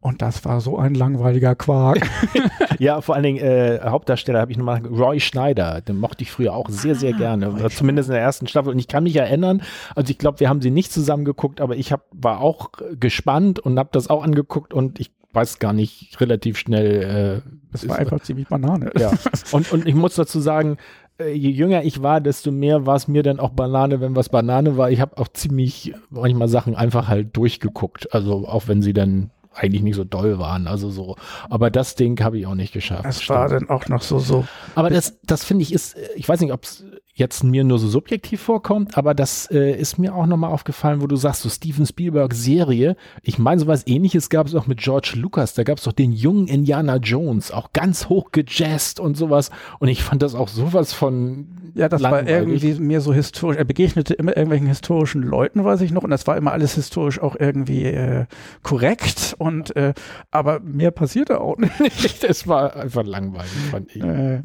Und 0.03 0.23
das 0.23 0.45
war 0.47 0.61
so 0.63 0.79
ein 0.79 0.95
langweiliger 0.95 1.55
Quark. 1.55 2.09
Ja, 2.79 3.03
vor 3.03 3.15
allen 3.15 3.25
Dingen 3.25 3.39
äh, 3.39 3.79
Hauptdarsteller 3.85 4.41
habe 4.41 4.53
ich 4.53 4.57
nochmal 4.57 4.81
Roy 4.87 5.21
Schneider, 5.21 5.83
den 5.83 5.99
mochte 6.01 6.23
ich 6.23 6.31
früher 6.33 6.55
auch 6.55 6.71
sehr, 6.71 6.95
sehr 6.95 7.13
gerne. 7.13 7.51
Oder 7.53 7.69
zumindest 7.69 8.09
in 8.09 8.15
der 8.15 8.23
ersten 8.23 8.47
Staffel. 8.47 8.73
Und 8.73 8.79
ich 8.79 8.89
kann 8.89 9.03
mich 9.03 9.15
erinnern, 9.17 9.61
also 9.95 10.11
ich 10.11 10.17
glaube, 10.17 10.41
wir 10.41 10.49
haben 10.49 10.63
sie 10.63 10.71
nicht 10.71 10.91
zusammen 10.91 11.27
geguckt, 11.27 11.61
aber 11.61 11.77
ich 11.77 11.93
hab, 11.93 12.07
war 12.11 12.41
auch 12.41 12.71
gespannt 12.99 13.59
und 13.59 13.79
habe 13.79 13.91
das 13.93 14.09
auch 14.09 14.25
angeguckt 14.25 14.73
und 14.73 14.99
ich 14.99 15.11
weiß 15.35 15.59
gar 15.59 15.75
nicht, 15.75 16.19
relativ 16.23 16.57
schnell. 16.57 17.43
Äh, 17.47 17.51
Das 17.71 17.87
war 17.87 17.99
einfach 17.99 18.21
ziemlich 18.21 18.49
Banane. 18.49 18.93
ja. 18.99 19.13
Und, 19.53 19.71
und 19.73 19.87
ich 19.87 19.95
muss 19.95 20.15
dazu 20.15 20.41
sagen, 20.41 20.79
äh, 21.19 21.33
je 21.35 21.51
jünger 21.51 21.83
ich 21.85 22.03
war, 22.03 22.23
desto 22.23 22.51
mehr 22.51 22.87
war 22.87 22.97
es 22.97 23.09
mir 23.09 23.23
dann 23.23 23.41
auch 23.41 23.51
Banane, 23.51 24.01
wenn 24.01 24.17
was 24.17 24.31
Banane 24.31 24.79
war. 24.79 24.91
Ich 24.91 25.03
habe 25.03 25.19
auch 25.19 25.29
ziemlich 25.29 25.93
manchmal 26.09 26.49
Sachen 26.49 26.75
einfach 26.77 27.09
halt 27.09 27.37
durchgeguckt. 27.37 28.15
Also 28.15 28.49
auch 28.49 28.69
wenn 28.69 28.81
sie 28.81 28.95
dann 28.95 29.29
eigentlich 29.53 29.83
nicht 29.83 29.97
so 29.97 30.05
doll 30.05 30.39
waren. 30.39 30.67
Also 30.67 30.91
so. 30.91 31.17
Aber 31.49 31.71
das 31.71 31.95
Ding 31.95 32.23
habe 32.23 32.39
ich 32.39 32.47
auch 32.47 32.55
nicht 32.55 32.73
geschafft. 32.73 33.05
Es 33.07 33.29
war 33.29 33.49
dann 33.49 33.69
auch 33.69 33.89
noch 33.89 34.03
so, 34.03 34.19
so. 34.19 34.47
Aber 34.75 34.91
das, 34.91 35.19
das 35.23 35.45
finde 35.45 35.63
ich 35.63 35.73
ist, 35.73 35.97
äh, 35.97 36.09
ich 36.17 36.29
weiß 36.29 36.41
nicht, 36.41 36.53
ob 36.53 36.65
es 36.65 36.85
jetzt 37.21 37.45
mir 37.45 37.63
nur 37.63 37.79
so 37.79 37.87
subjektiv 37.87 38.41
vorkommt, 38.41 38.99
aber 38.99 39.15
das 39.15 39.49
äh, 39.53 39.79
ist 39.79 39.99
mir 39.99 40.15
auch 40.15 40.27
nochmal 40.27 40.51
aufgefallen, 40.51 41.01
wo 41.01 41.07
du 41.07 41.15
sagst, 41.15 41.43
so 41.43 41.49
Steven 41.49 41.87
Spielberg 41.87 42.35
Serie. 42.35 42.97
Ich 43.23 43.39
meine, 43.39 43.61
sowas 43.61 43.87
ähnliches 43.87 44.29
gab 44.29 44.49
es 44.49 44.55
auch 44.57 44.67
mit 44.67 44.81
George 44.81 45.13
Lucas. 45.15 45.55
Da 45.55 45.63
gab 45.63 45.79
es 45.79 45.85
doch 45.85 45.93
den 45.93 46.11
jungen 46.13 46.49
Indiana 46.49 46.97
Jones, 46.97 47.53
auch 47.53 47.73
ganz 47.73 48.09
hoch 48.09 48.33
gejazzt 48.33 48.99
und 48.99 49.17
sowas. 49.17 49.51
Und 49.79 49.89
ich 49.89 50.03
fand 50.03 50.23
das 50.23 50.35
auch 50.35 50.49
sowas 50.49 50.93
von. 50.93 51.47
Ja, 51.75 51.89
das 51.89 52.03
war 52.03 52.23
langweilig. 52.23 52.65
irgendwie 52.65 52.83
mehr 52.83 53.01
so 53.01 53.13
historisch. 53.13 53.59
Er 53.59 53.65
begegnete 53.65 54.15
immer 54.15 54.37
irgendwelchen 54.37 54.67
historischen 54.67 55.23
Leuten, 55.23 55.65
weiß 55.65 55.83
ich 55.83 55.93
noch, 55.93 56.03
und 56.03 56.11
das 56.11 56.27
war 56.27 56.37
immer 56.37 56.53
alles 56.53 56.75
historisch 56.75 57.21
auch 57.21 57.37
irgendwie 57.39 57.85
äh, 57.85 58.27
korrekt. 58.65 59.37
Und 59.39 59.77
äh, 59.77 59.95
aber 60.31 60.59
mehr 60.61 60.91
passierte 60.91 61.41
auch 61.41 61.59
nicht. 61.59 62.23
das 62.29 62.49
war 62.49 62.75
einfach 62.75 63.05
langweilig, 63.05 63.51
fand 63.71 63.95
ich. 63.95 64.03
Äh, 64.03 64.43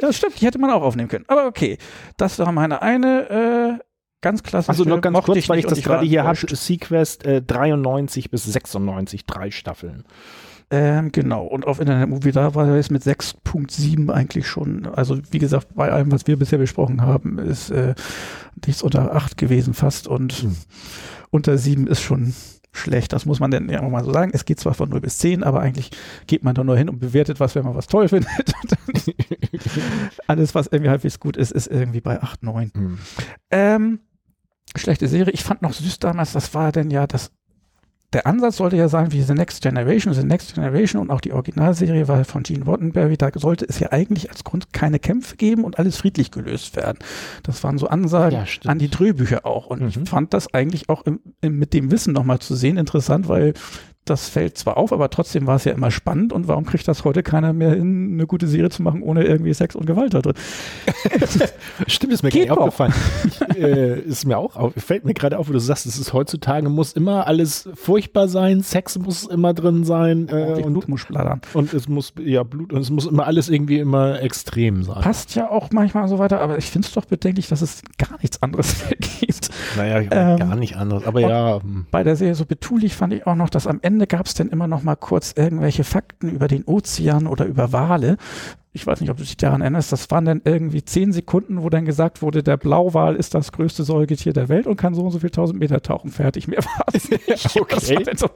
ja, 0.00 0.12
stimmt, 0.12 0.40
die 0.40 0.46
hätte 0.46 0.58
man 0.58 0.70
auch 0.70 0.82
aufnehmen 0.82 1.08
können. 1.08 1.24
Aber 1.28 1.46
okay, 1.46 1.78
das 2.16 2.38
war 2.38 2.52
meine 2.52 2.82
eine 2.82 3.78
äh, 3.80 3.84
ganz 4.20 4.42
klassische. 4.42 4.70
Also 4.70 4.84
noch 4.84 5.00
ganz 5.00 5.18
kurz, 5.22 5.48
weil 5.48 5.58
ich 5.58 5.66
das 5.66 5.82
gerade 5.82 6.06
hier 6.06 6.24
habe. 6.24 6.56
Sequest 6.56 7.24
äh, 7.24 7.42
93 7.42 8.30
bis 8.30 8.44
96, 8.44 9.26
drei 9.26 9.50
Staffeln. 9.50 10.04
Ähm, 10.68 11.12
genau, 11.12 11.44
und 11.44 11.64
auf 11.64 11.78
Internet 11.78 12.08
Movie 12.08 12.32
da 12.32 12.56
war 12.56 12.66
es 12.68 12.90
mit 12.90 13.02
6.7 13.04 14.10
eigentlich 14.10 14.48
schon. 14.48 14.86
Also 14.86 15.18
wie 15.30 15.38
gesagt, 15.38 15.68
bei 15.76 15.92
allem, 15.92 16.10
was 16.10 16.26
wir 16.26 16.36
bisher 16.36 16.58
besprochen 16.58 17.02
haben, 17.02 17.38
ist 17.38 17.70
äh, 17.70 17.94
nichts 18.66 18.82
unter 18.82 19.14
8 19.14 19.36
gewesen 19.36 19.74
fast 19.74 20.08
und 20.08 20.32
Hm. 20.32 20.56
unter 21.30 21.56
7 21.56 21.86
ist 21.86 22.02
schon 22.02 22.34
schlecht. 22.76 23.12
Das 23.12 23.26
muss 23.26 23.40
man 23.40 23.50
denn 23.50 23.68
ja 23.68 23.82
auch 23.82 23.90
mal 23.90 24.04
so 24.04 24.12
sagen. 24.12 24.30
Es 24.34 24.44
geht 24.44 24.60
zwar 24.60 24.74
von 24.74 24.88
0 24.88 25.00
bis 25.00 25.18
10, 25.18 25.42
aber 25.42 25.60
eigentlich 25.60 25.90
geht 26.26 26.44
man 26.44 26.54
da 26.54 26.64
nur 26.64 26.76
hin 26.76 26.88
und 26.88 26.98
bewertet 26.98 27.40
was, 27.40 27.54
wenn 27.54 27.64
man 27.64 27.74
was 27.74 27.86
toll 27.86 28.08
findet. 28.08 28.30
Dann 28.68 28.96
Alles, 30.26 30.54
was 30.54 30.66
irgendwie 30.66 30.90
halbwegs 30.90 31.20
gut 31.20 31.36
ist, 31.36 31.52
ist 31.52 31.66
irgendwie 31.66 32.00
bei 32.00 32.22
8, 32.22 32.42
9. 32.42 32.72
Hm. 32.74 32.98
Ähm, 33.50 34.00
schlechte 34.76 35.08
Serie. 35.08 35.32
Ich 35.32 35.44
fand 35.44 35.62
noch 35.62 35.72
süß 35.72 35.98
damals, 35.98 36.32
das 36.32 36.54
war 36.54 36.72
denn 36.72 36.90
ja 36.90 37.06
das. 37.06 37.32
Der 38.12 38.26
Ansatz 38.26 38.56
sollte 38.56 38.76
ja 38.76 38.88
sein 38.88 39.12
wie 39.12 39.22
The 39.22 39.34
Next 39.34 39.62
Generation. 39.62 40.14
The 40.14 40.24
Next 40.24 40.54
Generation 40.54 41.02
und 41.02 41.10
auch 41.10 41.20
die 41.20 41.32
Originalserie 41.32 42.08
war 42.08 42.24
von 42.24 42.42
Gene 42.44 42.64
Roddenberry. 42.64 43.16
Da 43.16 43.30
sollte 43.34 43.66
es 43.68 43.78
ja 43.80 43.92
eigentlich 43.92 44.30
als 44.30 44.44
Grund 44.44 44.72
keine 44.72 44.98
Kämpfe 44.98 45.36
geben 45.36 45.64
und 45.64 45.78
alles 45.78 45.96
friedlich 45.96 46.30
gelöst 46.30 46.76
werden. 46.76 46.98
Das 47.42 47.62
waren 47.64 47.78
so 47.78 47.88
Ansagen 47.88 48.38
Ja, 48.38 48.70
an 48.70 48.78
die 48.78 48.88
Drehbücher 48.88 49.44
auch. 49.44 49.66
Und 49.66 49.80
Mhm. 49.82 49.88
ich 49.88 50.08
fand 50.08 50.32
das 50.34 50.52
eigentlich 50.54 50.88
auch 50.88 51.02
im, 51.02 51.20
im, 51.40 51.58
mit 51.58 51.72
dem 51.74 51.90
Wissen 51.90 52.12
nochmal 52.12 52.38
zu 52.38 52.54
sehen 52.54 52.76
interessant, 52.76 53.28
weil 53.28 53.54
das 54.06 54.28
fällt 54.28 54.56
zwar 54.56 54.76
auf, 54.76 54.92
aber 54.92 55.10
trotzdem 55.10 55.46
war 55.46 55.56
es 55.56 55.64
ja 55.64 55.72
immer 55.72 55.90
spannend. 55.90 56.32
Und 56.32 56.48
warum 56.48 56.64
kriegt 56.64 56.86
das 56.88 57.04
heute 57.04 57.22
keiner 57.22 57.52
mehr 57.52 57.70
hin, 57.70 58.12
eine 58.14 58.26
gute 58.26 58.46
Serie 58.46 58.70
zu 58.70 58.82
machen, 58.82 59.02
ohne 59.02 59.24
irgendwie 59.24 59.52
Sex 59.52 59.74
und 59.74 59.86
Gewalt 59.86 60.14
da 60.14 60.22
drin? 60.22 60.34
Stimmt, 61.86 62.12
ist 62.12 62.22
mir 62.22 62.30
gar 62.30 62.58
aufgefallen. 62.58 62.94
Ich, 63.26 63.58
äh, 63.58 63.98
ist 64.00 64.24
mir 64.24 64.38
auch 64.38 64.56
auf, 64.56 64.72
fällt 64.76 65.04
mir 65.04 65.14
gerade 65.14 65.38
auf, 65.38 65.48
wo 65.48 65.52
du 65.52 65.58
sagst, 65.58 65.86
es 65.86 65.98
ist 65.98 66.12
heutzutage 66.12 66.68
muss 66.68 66.92
immer 66.92 67.26
alles 67.26 67.68
furchtbar 67.74 68.28
sein, 68.28 68.62
Sex 68.62 68.98
muss 68.98 69.24
immer 69.24 69.54
drin 69.54 69.84
sein 69.84 70.28
äh, 70.28 70.62
und 70.62 70.72
Blut 70.72 70.88
muss 70.88 71.00
splattern. 71.00 71.40
Und 71.52 71.74
es 71.74 71.88
muss 71.88 72.12
ja 72.20 72.42
Blut 72.42 72.72
und 72.72 72.80
es 72.80 72.90
muss 72.90 73.06
immer 73.06 73.26
alles 73.26 73.48
irgendwie 73.48 73.78
immer 73.78 74.22
extrem 74.22 74.84
sein. 74.84 75.00
Passt 75.02 75.34
ja 75.34 75.50
auch 75.50 75.70
manchmal 75.72 76.08
so 76.08 76.18
weiter, 76.18 76.40
aber 76.40 76.58
ich 76.58 76.66
finde 76.66 76.86
es 76.86 76.94
doch 76.94 77.04
bedenklich, 77.04 77.48
dass 77.48 77.62
es 77.62 77.82
gar 77.98 78.18
nichts 78.22 78.42
anderes 78.42 78.84
mehr 78.84 78.96
gibt. 79.20 79.45
Naja, 79.76 80.00
ähm, 80.10 80.38
gar 80.38 80.56
nicht 80.56 80.76
anderes, 80.76 81.06
aber 81.06 81.20
ja. 81.20 81.60
Hm. 81.62 81.86
Bei 81.90 82.02
der 82.02 82.16
Serie 82.16 82.34
so 82.34 82.46
betulich 82.46 82.94
fand 82.94 83.12
ich 83.12 83.26
auch 83.26 83.34
noch, 83.34 83.50
dass 83.50 83.66
am 83.66 83.80
Ende 83.82 84.06
gab 84.06 84.26
es 84.26 84.34
dann 84.34 84.48
immer 84.48 84.66
noch 84.66 84.82
mal 84.82 84.96
kurz 84.96 85.32
irgendwelche 85.36 85.84
Fakten 85.84 86.28
über 86.30 86.48
den 86.48 86.64
Ozean 86.64 87.26
oder 87.26 87.46
über 87.46 87.72
Wale. 87.72 88.16
Ich 88.76 88.86
weiß 88.86 89.00
nicht, 89.00 89.08
ob 89.08 89.16
du 89.16 89.22
dich 89.22 89.38
daran 89.38 89.62
erinnerst. 89.62 89.90
Das 89.90 90.10
waren 90.10 90.26
dann 90.26 90.42
irgendwie 90.44 90.84
zehn 90.84 91.10
Sekunden, 91.10 91.62
wo 91.62 91.70
dann 91.70 91.86
gesagt 91.86 92.20
wurde, 92.20 92.42
der 92.42 92.58
Blauwal 92.58 93.16
ist 93.16 93.32
das 93.32 93.50
größte 93.52 93.84
Säugetier 93.84 94.34
der 94.34 94.50
Welt 94.50 94.66
und 94.66 94.76
kann 94.76 94.94
so 94.94 95.00
und 95.00 95.12
so 95.12 95.18
viel 95.18 95.30
tausend 95.30 95.58
Meter 95.58 95.80
tauchen. 95.80 96.10
Fertig, 96.10 96.46
mehr 96.46 96.62
war 96.64 96.84
es 96.92 97.10
nicht. 97.10 97.58
okay. 97.58 98.06
War 98.06 98.16
so, 98.18 98.28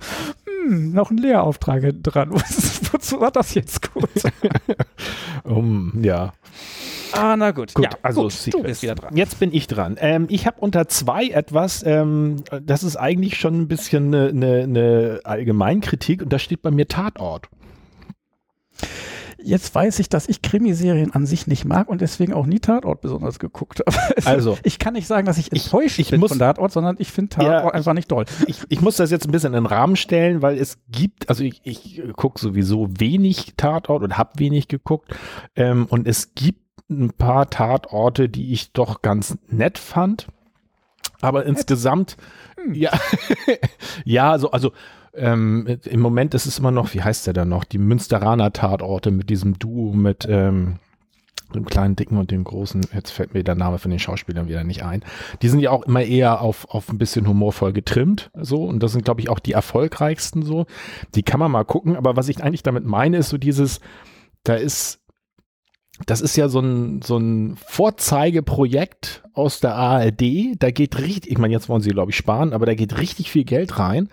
hm, 0.47 0.93
noch 0.93 1.11
ein 1.11 1.19
Lehrauftrag 1.19 1.93
dran. 2.03 2.31
Wozu 2.93 3.21
war 3.21 3.31
das 3.31 3.53
jetzt 3.53 3.93
gut? 3.93 4.09
um, 5.45 5.93
ja. 6.03 6.33
Ah, 7.13 7.37
na 7.37 7.51
gut. 7.51 7.75
Gut, 7.75 7.85
ja, 7.85 7.91
also 8.03 8.23
gut, 8.23 8.55
du 8.55 8.63
bist 8.63 8.83
wieder 8.83 8.95
dran. 8.95 9.17
Jetzt 9.17 9.39
bin 9.39 9.53
ich 9.53 9.67
dran. 9.67 9.97
Ähm, 10.01 10.27
ich 10.29 10.47
habe 10.47 10.57
unter 10.61 10.89
zwei 10.89 11.29
etwas, 11.29 11.83
ähm, 11.85 12.43
das 12.63 12.83
ist 12.83 12.97
eigentlich 12.97 13.39
schon 13.39 13.63
ein 13.63 13.69
bisschen 13.69 14.15
eine, 14.15 14.29
eine, 14.29 14.63
eine 14.63 15.21
Allgemeinkritik 15.25 16.23
und 16.23 16.33
da 16.33 16.39
steht 16.39 16.63
bei 16.63 16.71
mir 16.71 16.89
Tatort. 16.89 17.49
Jetzt 19.43 19.75
weiß 19.75 19.99
ich, 20.01 20.09
dass 20.09 20.29
ich 20.29 20.43
Krimiserien 20.43 21.13
an 21.13 21.27
sich 21.27 21.47
nicht 21.47 21.65
mag 21.65 21.89
und 21.89 22.01
deswegen 22.01 22.33
auch 22.33 22.47
nie 22.47 22.61
Tatort 22.61 23.01
besonders 23.01 23.39
geguckt 23.39 23.81
habe. 23.81 23.97
Also, 24.27 24.59
ich 24.65 24.79
kann 24.79 24.95
nicht 24.95 25.07
sagen, 25.07 25.27
dass 25.27 25.39
ich 25.39 25.51
enttäuscht 25.53 25.99
ich, 25.99 26.07
ich 26.07 26.11
bin 26.11 26.21
muss, 26.21 26.31
von 26.31 26.39
Tatort, 26.39 26.73
sondern 26.73 26.97
ich 26.99 27.11
finde 27.11 27.31
Tatort 27.31 27.65
ja, 27.65 27.71
einfach 27.71 27.95
nicht 27.95 28.09
toll. 28.09 28.27
Ich, 28.47 28.59
ich 28.69 28.81
muss 28.81 28.97
das 28.97 29.11
jetzt 29.11 29.27
ein 29.27 29.33
bisschen 29.33 29.55
in 29.55 29.65
den 29.65 29.67
Rahmen 29.67 29.97
stellen, 29.97 30.43
weil 30.43 30.59
es 30.59 30.79
gibt, 30.91 31.29
also 31.29 31.43
ich, 31.43 31.61
ich 31.65 32.03
gucke 32.17 32.39
sowieso 32.39 32.89
wenig 32.99 33.55
Tatort 33.57 34.03
und 34.03 34.19
habe 34.19 34.39
wenig 34.39 34.69
geguckt 34.69 35.15
ähm, 35.57 35.87
und 35.89 36.07
es 36.07 36.35
gibt 36.35 36.61
ein 36.91 37.11
paar 37.11 37.49
Tatorte, 37.51 38.29
die 38.29 38.53
ich 38.53 38.73
doch 38.73 39.03
ganz 39.03 39.39
nett 39.49 39.79
fand. 39.79 40.29
Aber 41.21 41.45
insgesamt, 41.45 42.17
hm. 42.63 42.75
ja, 42.75 42.91
ja, 44.05 44.39
so, 44.39 44.51
also 44.51 44.73
ähm, 45.15 45.79
im 45.85 46.01
Moment 46.01 46.35
ist 46.35 46.47
es 46.47 46.59
immer 46.59 46.71
noch, 46.71 46.95
wie 46.95 47.03
heißt 47.03 47.27
der 47.27 47.35
da 47.35 47.45
noch, 47.45 47.65
die 47.65 47.79
Münsteraner 47.79 48.53
Tatorte 48.53 49.11
mit 49.11 49.29
diesem 49.29 49.59
Duo 49.59 49.93
mit 49.93 50.27
ähm, 50.29 50.79
dem 51.55 51.65
kleinen 51.65 51.97
Dicken 51.97 52.17
und 52.17 52.31
dem 52.31 52.45
großen, 52.45 52.87
jetzt 52.95 53.11
fällt 53.11 53.35
mir 53.35 53.43
der 53.43 53.57
Name 53.57 53.79
von 53.79 53.91
den 53.91 53.99
Schauspielern 53.99 54.49
wieder 54.49 54.65
nicht 54.65 54.85
ein. 54.85 55.05
Die 55.43 55.49
sind 55.49 55.61
ja 55.61 55.71
auch 55.71 55.83
immer 55.83 56.03
eher 56.03 56.41
auf, 56.41 56.67
auf 56.71 56.89
ein 56.91 56.99
bisschen 56.99 57.27
humorvoll 57.27 57.73
getrimmt, 57.73 58.31
so. 58.41 58.65
Und 58.65 58.83
das 58.83 58.93
sind, 58.93 59.05
glaube 59.05 59.21
ich, 59.21 59.29
auch 59.29 59.41
die 59.41 59.53
erfolgreichsten, 59.53 60.43
so. 60.43 60.67
Die 61.15 61.23
kann 61.23 61.41
man 61.41 61.51
mal 61.51 61.65
gucken. 61.65 61.97
Aber 61.97 62.17
was 62.17 62.29
ich 62.29 62.43
eigentlich 62.43 62.63
damit 62.63 62.85
meine, 62.85 63.17
ist 63.17 63.31
so 63.31 63.39
dieses, 63.39 63.81
da 64.45 64.55
ist 64.55 65.00
das 66.07 66.21
ist 66.21 66.37
ja 66.37 66.49
so 66.49 66.61
ein, 66.61 67.03
so 67.03 67.19
ein 67.19 67.57
Vorzeigeprojekt 67.57 69.23
aus 69.33 69.61
der 69.61 69.75
ARD. 69.75 70.57
Da 70.59 70.71
geht 70.71 70.99
richtig, 70.99 71.31
ich 71.31 71.39
meine, 71.39 71.53
jetzt 71.53 71.69
wollen 71.69 71.83
sie, 71.83 71.91
glaube 71.91 72.11
ich, 72.11 72.17
sparen, 72.17 72.53
aber 72.53 72.67
da 72.67 72.75
geht 72.75 72.99
richtig 72.99 73.31
viel 73.31 73.45
Geld 73.45 73.79
rein. 73.79 74.09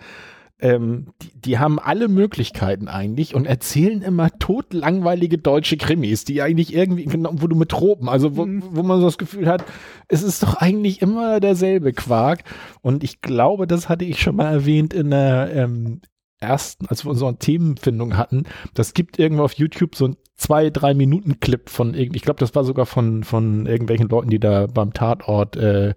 Ähm, 0.60 1.12
die, 1.22 1.40
die, 1.40 1.58
haben 1.58 1.78
alle 1.78 2.08
Möglichkeiten 2.08 2.88
eigentlich 2.88 3.36
und 3.36 3.46
erzählen 3.46 4.02
immer 4.02 4.28
totlangweilige 4.40 5.38
deutsche 5.38 5.76
Krimis, 5.76 6.24
die 6.24 6.42
eigentlich 6.42 6.74
irgendwie, 6.74 7.04
genau, 7.04 7.30
wo 7.34 7.46
du 7.46 7.54
mit 7.54 7.68
Tropen, 7.68 8.08
also 8.08 8.36
wo, 8.36 8.44
mhm. 8.44 8.64
wo 8.72 8.82
man 8.82 8.98
so 8.98 9.06
das 9.06 9.18
Gefühl 9.18 9.46
hat, 9.46 9.64
es 10.08 10.24
ist 10.24 10.42
doch 10.42 10.54
eigentlich 10.54 11.00
immer 11.00 11.38
derselbe 11.38 11.92
Quark. 11.92 12.42
Und 12.82 13.04
ich 13.04 13.20
glaube, 13.20 13.68
das 13.68 13.88
hatte 13.88 14.04
ich 14.04 14.20
schon 14.20 14.34
mal 14.34 14.52
erwähnt 14.52 14.94
in 14.94 15.10
der 15.10 15.52
ähm, 15.54 16.00
ersten, 16.40 16.86
als 16.86 17.04
wir 17.04 17.10
unsere 17.10 17.36
Themenfindung 17.36 18.16
hatten, 18.16 18.44
das 18.74 18.94
gibt 18.94 19.18
irgendwo 19.18 19.44
auf 19.44 19.54
YouTube 19.54 19.94
so 19.96 20.08
ein 20.08 20.16
zwei, 20.38 20.70
drei 20.70 20.94
Minuten 20.94 21.40
Clip 21.40 21.68
von 21.68 21.94
irgendwie, 21.94 22.18
ich 22.18 22.22
glaube, 22.22 22.40
das 22.40 22.54
war 22.54 22.64
sogar 22.64 22.86
von, 22.86 23.24
von 23.24 23.66
irgendwelchen 23.66 24.08
Leuten, 24.08 24.30
die 24.30 24.38
da 24.38 24.66
beim 24.66 24.94
Tatort 24.94 25.56
äh, 25.56 25.94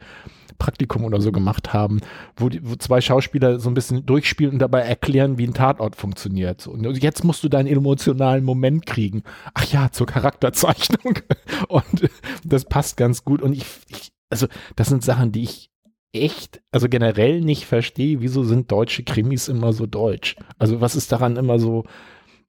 Praktikum 0.57 1.05
oder 1.05 1.21
so 1.21 1.31
gemacht 1.31 1.73
haben, 1.73 2.01
wo, 2.35 2.49
die, 2.49 2.67
wo 2.67 2.75
zwei 2.75 3.01
Schauspieler 3.01 3.59
so 3.59 3.69
ein 3.69 3.73
bisschen 3.73 4.05
durchspielen 4.05 4.53
und 4.53 4.59
dabei 4.59 4.81
erklären, 4.81 5.39
wie 5.39 5.47
ein 5.47 5.55
Tatort 5.55 5.95
funktioniert. 5.95 6.67
Und 6.67 6.83
jetzt 7.01 7.23
musst 7.23 7.43
du 7.43 7.49
deinen 7.49 7.67
emotionalen 7.67 8.43
Moment 8.43 8.85
kriegen. 8.85 9.23
Ach 9.55 9.65
ja, 9.65 9.91
zur 9.91 10.05
Charakterzeichnung. 10.05 11.19
Und 11.67 12.09
das 12.43 12.65
passt 12.65 12.95
ganz 12.95 13.25
gut. 13.25 13.41
Und 13.41 13.53
ich, 13.53 13.65
ich 13.87 14.11
also 14.29 14.47
das 14.75 14.87
sind 14.87 15.03
Sachen, 15.03 15.31
die 15.31 15.43
ich 15.43 15.70
echt, 16.13 16.61
also 16.71 16.89
generell 16.89 17.41
nicht 17.41 17.65
verstehe, 17.65 18.21
wieso 18.21 18.43
sind 18.43 18.71
deutsche 18.71 19.03
Krimis 19.03 19.47
immer 19.47 19.73
so 19.73 19.85
deutsch? 19.85 20.35
Also 20.57 20.81
was 20.81 20.95
ist 20.95 21.11
daran 21.11 21.37
immer 21.37 21.59
so? 21.59 21.85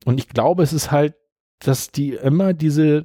Und 0.04 0.18
ich 0.18 0.28
glaube, 0.28 0.62
es 0.62 0.72
ist 0.72 0.90
halt 0.90 1.14
dass 1.64 1.90
die 1.90 2.14
immer 2.14 2.52
diese, 2.52 3.02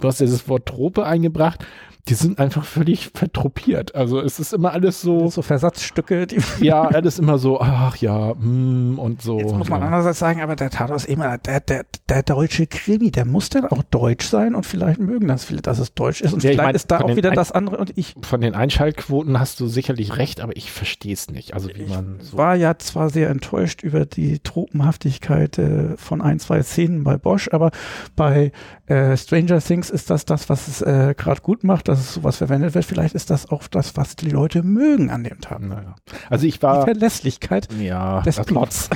du 0.00 0.08
hast 0.08 0.20
ja 0.20 0.26
das 0.26 0.48
Wort 0.48 0.66
Trope 0.66 1.04
eingebracht, 1.04 1.64
die 2.08 2.14
sind 2.14 2.38
einfach 2.38 2.64
völlig 2.64 3.10
vertropiert. 3.14 3.94
Also 3.94 4.20
es 4.20 4.40
ist 4.40 4.54
immer 4.54 4.72
alles 4.72 5.02
so. 5.02 5.28
So 5.28 5.42
Versatzstücke. 5.42 6.26
Die 6.26 6.40
ja, 6.64 6.82
alles 6.82 7.18
immer 7.18 7.38
so, 7.38 7.60
ach 7.60 7.96
ja, 7.96 8.34
mm, 8.34 8.98
und 8.98 9.20
so. 9.20 9.38
Jetzt 9.38 9.54
muss 9.54 9.68
man 9.68 9.80
ja. 9.80 9.86
andererseits 9.86 10.18
sagen, 10.18 10.40
aber 10.40 10.56
der 10.56 10.70
Tatort 10.70 11.00
ist 11.00 11.08
immer, 11.08 11.38
der, 11.38 11.60
der, 11.60 11.84
der 12.08 12.22
deutsche 12.22 12.66
Krimi, 12.66 13.10
der 13.10 13.24
muss 13.24 13.50
dann 13.50 13.66
auch 13.66 13.82
deutsch 13.82 14.26
sein 14.26 14.54
und 14.54 14.64
vielleicht 14.64 15.00
mögen 15.00 15.28
das 15.28 15.44
viele, 15.44 15.60
dass 15.60 15.78
es 15.78 15.94
deutsch 15.94 16.20
ist. 16.20 16.32
Und 16.32 16.42
ja, 16.42 16.50
vielleicht 16.50 16.66
mein, 16.66 16.74
ist 16.74 16.90
da 16.90 17.00
auch 17.00 17.14
wieder 17.14 17.30
das 17.30 17.52
andere 17.52 17.76
und 17.78 17.96
ich. 17.96 18.14
Von 18.22 18.40
den 18.40 18.54
Einschaltquoten 18.54 19.38
hast 19.38 19.60
du 19.60 19.66
sicherlich 19.66 20.16
recht, 20.16 20.40
aber 20.40 20.56
ich 20.56 20.72
verstehe 20.72 21.12
es 21.12 21.30
nicht. 21.30 21.54
Also 21.54 21.68
wie 21.68 21.82
ich 21.82 21.88
man 21.88 22.18
so. 22.20 22.38
war 22.38 22.54
ja 22.56 22.78
zwar 22.78 23.10
sehr 23.10 23.28
enttäuscht 23.28 23.82
über 23.82 24.06
die 24.06 24.38
Tropenhaftigkeit 24.38 25.58
äh, 25.58 25.96
von 25.96 26.22
ein, 26.22 26.38
zwei 26.38 26.62
Szenen 26.62 27.04
bei 27.04 27.18
Bosch, 27.18 27.48
aber 27.52 27.70
bei 28.16 28.52
äh, 28.88 29.16
Stranger 29.16 29.60
Things 29.60 29.90
ist 29.90 30.10
das 30.10 30.24
das, 30.24 30.48
was 30.48 30.66
es 30.66 30.82
äh, 30.82 31.14
gerade 31.16 31.42
gut 31.42 31.62
macht, 31.62 31.88
dass 31.88 32.00
es 32.00 32.14
sowas 32.14 32.38
verwendet 32.38 32.74
wird. 32.74 32.84
Vielleicht 32.84 33.14
ist 33.14 33.30
das 33.30 33.50
auch 33.50 33.68
das, 33.68 33.96
was 33.96 34.16
die 34.16 34.30
Leute 34.30 34.62
mögen 34.62 35.10
an 35.10 35.24
dem 35.24 35.40
Tag. 35.40 35.60
Naja. 35.60 35.94
Also 36.30 36.46
ich 36.46 36.62
war 36.62 36.84
die 36.84 36.92
Verlässlichkeit 36.92 37.68
ja, 37.78 38.22
des 38.22 38.36
Plots. 38.40 38.88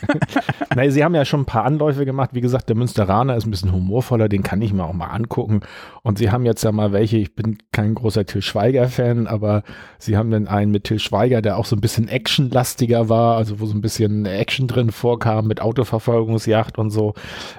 naja, 0.74 0.90
sie 0.90 1.04
haben 1.04 1.14
ja 1.14 1.24
schon 1.24 1.40
ein 1.40 1.46
paar 1.46 1.64
Anläufe 1.64 2.06
gemacht. 2.06 2.30
Wie 2.32 2.40
gesagt, 2.40 2.68
der 2.68 2.76
Münsteraner 2.76 3.36
ist 3.36 3.46
ein 3.46 3.50
bisschen 3.50 3.72
humorvoller, 3.72 4.28
den 4.28 4.42
kann 4.42 4.62
ich 4.62 4.72
mir 4.72 4.84
auch 4.84 4.94
mal 4.94 5.08
angucken. 5.08 5.60
Und 6.02 6.18
sie 6.18 6.30
haben 6.30 6.46
jetzt 6.46 6.64
ja 6.64 6.72
mal 6.72 6.92
welche, 6.92 7.18
ich 7.18 7.34
bin 7.34 7.58
kein 7.70 7.94
großer 7.94 8.24
Till 8.24 8.40
Schweiger-Fan, 8.40 9.26
aber 9.26 9.62
sie 9.98 10.16
haben 10.16 10.30
dann 10.30 10.48
einen 10.48 10.70
mit 10.70 10.84
Till 10.84 10.98
Schweiger, 10.98 11.42
der 11.42 11.58
auch 11.58 11.66
so 11.66 11.76
ein 11.76 11.80
bisschen 11.82 12.08
actionlastiger 12.08 13.08
war, 13.10 13.36
also 13.36 13.60
wo 13.60 13.66
so 13.66 13.74
ein 13.74 13.82
bisschen 13.82 14.24
Action 14.24 14.68
drin 14.68 14.90
vorkam 14.90 15.46
mit 15.46 15.60
Autoverfolgungsjagd 15.60 16.78
und 16.78 16.90
so. 16.90 17.12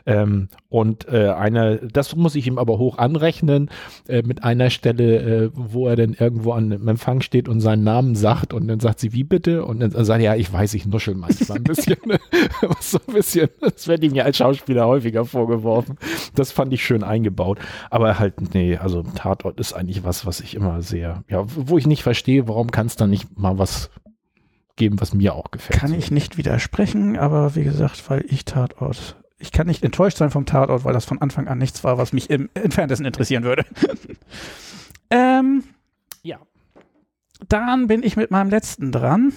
Ähm, 0.08 0.50
und 0.70 1.08
äh, 1.08 1.30
einer, 1.60 1.76
das 1.78 2.16
muss 2.16 2.36
ich 2.36 2.48
ihm 2.48 2.58
aber 2.58 2.78
hoch 2.78 2.98
anrechnen, 2.98 3.70
äh, 4.08 4.22
mit 4.24 4.44
einer 4.44 4.70
Stelle, 4.70 5.46
äh, 5.46 5.50
wo 5.54 5.88
er 5.88 5.96
dann 5.96 6.14
irgendwo 6.14 6.54
an 6.54 6.72
einem 6.72 6.88
Empfang 6.88 7.22
steht 7.22 7.48
und 7.48 7.62
seinen 7.62 7.84
Namen 7.84 8.16
sagt 8.16 8.54
und 8.54 8.68
dann 8.68 8.80
sagt 8.80 9.00
sie, 9.00 9.14
wie 9.14 9.24
bitte? 9.24 9.66
Und 9.66 9.80
dann 9.80 9.92
sagt 9.92 10.22
er, 10.22 10.34
ja, 10.34 10.36
ich 10.36 10.52
weiß, 10.52 10.74
ich 10.74 10.86
nuschel 10.86 11.16
manchmal 11.16 11.58
ein 11.58 11.64
bisschen. 11.64 11.98
so 12.80 13.00
ein 13.08 13.14
bisschen, 13.14 13.50
das 13.60 13.88
wird 13.88 14.04
ihm 14.04 14.16
ja 14.16 14.24
als 14.24 14.38
Schauspieler 14.38 14.88
häufiger 14.88 15.26
vorgeworfen. 15.26 15.98
Das 16.36 16.52
fand 16.52 16.74
ich 16.74 16.84
schön 16.84 17.04
eingebaut. 17.04 17.60
Aber 17.90 18.20
halt, 18.20 18.54
nee, 18.54 18.78
also 18.78 19.04
Tatort 19.04 19.60
ist 19.60 19.74
eigentlich 19.74 20.04
was, 20.04 20.26
was 20.26 20.40
ich 20.40 20.56
immer 20.56 20.82
sehr, 20.82 21.24
ja, 21.30 21.44
wo 21.46 21.78
ich 21.78 21.88
nicht 21.88 22.04
verstehe, 22.04 22.48
warum 22.48 22.72
kann 22.72 22.88
es 22.88 22.96
da 22.96 23.08
nicht 23.08 23.38
mal 23.38 23.58
was 23.58 23.90
geben, 24.76 25.00
was 25.00 25.14
mir 25.14 25.36
auch 25.36 25.52
gefällt. 25.52 25.80
Kann 25.80 25.94
ich 25.94 26.10
nicht 26.10 26.38
widersprechen, 26.38 27.18
aber 27.18 27.56
wie 27.56 27.64
gesagt, 27.64 28.10
weil 28.10 28.26
ich 28.28 28.46
Tatort 28.46 29.18
ich 29.40 29.52
kann 29.52 29.68
nicht 29.68 29.84
enttäuscht 29.84 30.18
sein 30.18 30.30
vom 30.30 30.46
Tatort, 30.46 30.84
weil 30.84 30.94
das 30.94 31.06
von 31.06 31.22
Anfang 31.22 31.48
an 31.48 31.58
nichts 31.58 31.84
war, 31.84 31.98
was 31.98 32.14
mich 32.14 32.30
im 32.30 32.50
Entferntesten 32.54 33.06
interessieren 33.06 33.44
würde. 33.44 33.64
ähm, 35.10 35.64
ja. 36.22 36.40
Dann 37.48 37.88
bin 37.88 38.04
ich 38.04 38.18
mit 38.18 38.32
meinem 38.32 38.50
letzten 38.50 38.92
dran. 38.92 39.32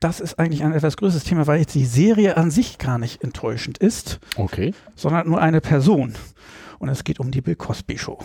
Das 0.00 0.20
ist 0.20 0.38
eigentlich 0.38 0.64
ein 0.64 0.72
etwas 0.72 0.96
größeres 0.96 1.24
Thema, 1.24 1.46
weil 1.46 1.60
jetzt 1.60 1.74
die 1.74 1.84
Serie 1.84 2.36
an 2.36 2.50
sich 2.50 2.78
gar 2.78 2.98
nicht 2.98 3.22
enttäuschend 3.22 3.78
ist. 3.78 4.18
Okay. 4.36 4.72
Sondern 4.94 5.28
nur 5.28 5.40
eine 5.40 5.60
Person. 5.60 6.14
Und 6.78 6.88
es 6.88 7.04
geht 7.04 7.20
um 7.20 7.30
die 7.30 7.40
Bill 7.40 7.56
Cosby 7.56 7.98
Show, 7.98 8.18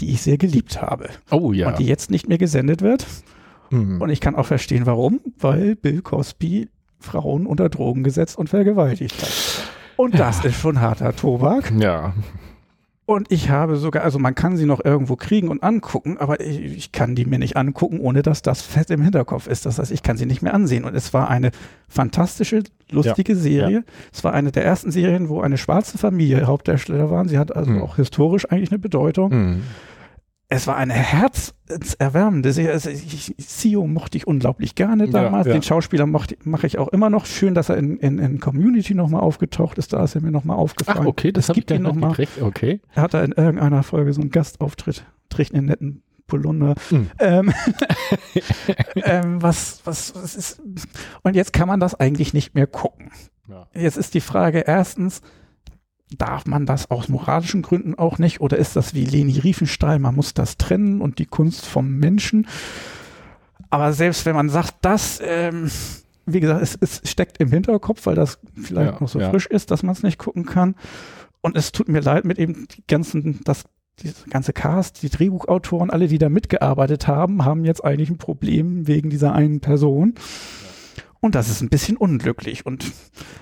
die 0.00 0.10
ich 0.10 0.22
sehr 0.22 0.38
geliebt 0.38 0.80
habe. 0.80 1.10
Oh 1.30 1.52
ja. 1.52 1.68
Und 1.68 1.78
die 1.78 1.86
jetzt 1.86 2.10
nicht 2.10 2.28
mehr 2.28 2.38
gesendet 2.38 2.80
wird. 2.80 3.06
Mhm. 3.70 4.00
Und 4.00 4.08
ich 4.08 4.20
kann 4.20 4.36
auch 4.36 4.46
verstehen, 4.46 4.86
warum. 4.86 5.20
Weil 5.38 5.76
Bill 5.76 6.00
Cosby 6.00 6.68
Frauen 7.00 7.46
unter 7.46 7.68
Drogen 7.68 8.02
gesetzt 8.02 8.38
und 8.38 8.48
vergewaltigt 8.48 9.20
hat. 9.20 9.67
Und 9.98 10.16
das 10.16 10.44
ist 10.44 10.54
schon 10.54 10.80
harter 10.80 11.14
Tobak. 11.14 11.72
Ja. 11.76 12.14
Und 13.04 13.32
ich 13.32 13.50
habe 13.50 13.78
sogar, 13.78 14.04
also 14.04 14.20
man 14.20 14.36
kann 14.36 14.56
sie 14.56 14.64
noch 14.64 14.84
irgendwo 14.84 15.16
kriegen 15.16 15.48
und 15.48 15.62
angucken, 15.64 16.18
aber 16.18 16.40
ich, 16.40 16.60
ich, 16.60 16.92
kann 16.92 17.16
die 17.16 17.24
mir 17.24 17.40
nicht 17.40 17.56
angucken, 17.56 17.98
ohne 17.98 18.22
dass 18.22 18.42
das 18.42 18.62
fest 18.62 18.92
im 18.92 19.02
Hinterkopf 19.02 19.48
ist. 19.48 19.66
Das 19.66 19.80
heißt, 19.80 19.90
ich 19.90 20.04
kann 20.04 20.16
sie 20.16 20.26
nicht 20.26 20.40
mehr 20.40 20.54
ansehen. 20.54 20.84
Und 20.84 20.94
es 20.94 21.12
war 21.12 21.28
eine 21.28 21.50
fantastische, 21.88 22.62
lustige 22.90 23.32
ja, 23.32 23.38
Serie. 23.38 23.76
Ja. 23.78 23.92
Es 24.12 24.22
war 24.22 24.34
eine 24.34 24.52
der 24.52 24.64
ersten 24.64 24.92
Serien, 24.92 25.28
wo 25.28 25.40
eine 25.40 25.58
schwarze 25.58 25.98
Familie 25.98 26.46
Hauptdarsteller 26.46 27.10
waren. 27.10 27.28
Sie 27.28 27.38
hat 27.38 27.56
also 27.56 27.72
mhm. 27.72 27.82
auch 27.82 27.96
historisch 27.96 28.44
eigentlich 28.52 28.70
eine 28.70 28.78
Bedeutung. 28.78 29.32
Mhm 29.32 29.62
es 30.50 30.66
war 30.66 30.76
eine 30.76 30.94
herzerwärmende 30.94 32.52
Serie. 32.52 32.72
Also 32.72 32.88
ich, 32.88 33.34
CEO 33.36 33.86
mochte 33.86 34.16
ich 34.16 34.26
unglaublich 34.26 34.74
gerne 34.74 35.08
damals. 35.08 35.46
Ja, 35.46 35.52
ja. 35.52 35.58
Den 35.58 35.62
Schauspieler 35.62 36.06
mache 36.06 36.66
ich 36.66 36.78
auch 36.78 36.88
immer 36.88 37.10
noch. 37.10 37.26
Schön, 37.26 37.54
dass 37.54 37.68
er 37.68 37.76
in, 37.76 37.98
in, 37.98 38.18
in 38.18 38.40
Community 38.40 38.94
nochmal 38.94 39.20
aufgetaucht 39.20 39.76
ist. 39.76 39.92
Da 39.92 40.02
ist 40.02 40.14
er 40.14 40.22
mir 40.22 40.30
nochmal 40.30 40.56
aufgefallen. 40.56 41.00
Ach, 41.02 41.06
okay, 41.06 41.32
das 41.32 41.48
gibt 41.48 41.70
ihn 41.70 41.82
nochmal. 41.82 42.16
Okay. 42.40 42.80
Er 42.94 43.02
hat 43.02 43.12
da 43.12 43.22
in 43.22 43.32
irgendeiner 43.32 43.82
Folge 43.82 44.14
so 44.14 44.22
einen 44.22 44.30
Gastauftritt, 44.30 45.04
trägt 45.28 45.54
einen 45.54 45.66
netten 45.66 46.02
Polunder. 46.26 46.76
Mhm. 46.90 47.10
Ähm, 47.18 47.52
ähm, 48.96 49.42
was, 49.42 49.82
was, 49.84 50.14
was 50.14 50.34
ist. 50.34 50.62
Und 51.22 51.36
jetzt 51.36 51.52
kann 51.52 51.68
man 51.68 51.78
das 51.78 51.94
eigentlich 51.94 52.32
nicht 52.32 52.54
mehr 52.54 52.66
gucken. 52.66 53.10
Ja. 53.48 53.66
Jetzt 53.74 53.98
ist 53.98 54.14
die 54.14 54.20
Frage 54.22 54.60
erstens, 54.60 55.20
darf 56.16 56.46
man 56.46 56.66
das 56.66 56.90
aus 56.90 57.08
moralischen 57.08 57.62
Gründen 57.62 57.94
auch 57.94 58.18
nicht? 58.18 58.40
Oder 58.40 58.56
ist 58.56 58.76
das 58.76 58.94
wie 58.94 59.04
Leni 59.04 59.38
Riefenstahl, 59.38 59.98
man 59.98 60.14
muss 60.14 60.34
das 60.34 60.56
trennen 60.56 61.00
und 61.00 61.18
die 61.18 61.26
Kunst 61.26 61.66
vom 61.66 61.98
Menschen? 61.98 62.46
Aber 63.70 63.92
selbst 63.92 64.24
wenn 64.24 64.34
man 64.34 64.48
sagt, 64.48 64.76
das, 64.82 65.20
ähm, 65.22 65.70
wie 66.24 66.40
gesagt, 66.40 66.62
es, 66.62 66.78
es, 66.80 67.02
steckt 67.10 67.38
im 67.38 67.50
Hinterkopf, 67.50 68.06
weil 68.06 68.14
das 68.14 68.38
vielleicht 68.54 68.94
ja, 68.94 69.00
noch 69.00 69.08
so 69.08 69.20
ja. 69.20 69.30
frisch 69.30 69.46
ist, 69.46 69.70
dass 69.70 69.82
man 69.82 69.92
es 69.92 70.02
nicht 70.02 70.18
gucken 70.18 70.46
kann. 70.46 70.74
Und 71.40 71.56
es 71.56 71.72
tut 71.72 71.88
mir 71.88 72.00
leid 72.00 72.24
mit 72.24 72.38
eben 72.38 72.66
die 72.68 72.82
ganzen, 72.86 73.40
das 73.44 73.64
dieses 74.02 74.24
ganze 74.26 74.52
Cast, 74.52 75.02
die 75.02 75.08
Drehbuchautoren, 75.08 75.90
alle, 75.90 76.08
die 76.08 76.18
da 76.18 76.28
mitgearbeitet 76.28 77.08
haben, 77.08 77.44
haben 77.44 77.64
jetzt 77.64 77.84
eigentlich 77.84 78.10
ein 78.10 78.18
Problem 78.18 78.86
wegen 78.86 79.10
dieser 79.10 79.32
einen 79.32 79.60
Person. 79.60 80.14
Und 81.20 81.34
das 81.34 81.48
ist 81.48 81.62
ein 81.62 81.68
bisschen 81.68 81.96
unglücklich. 81.96 82.64
Und 82.64 82.92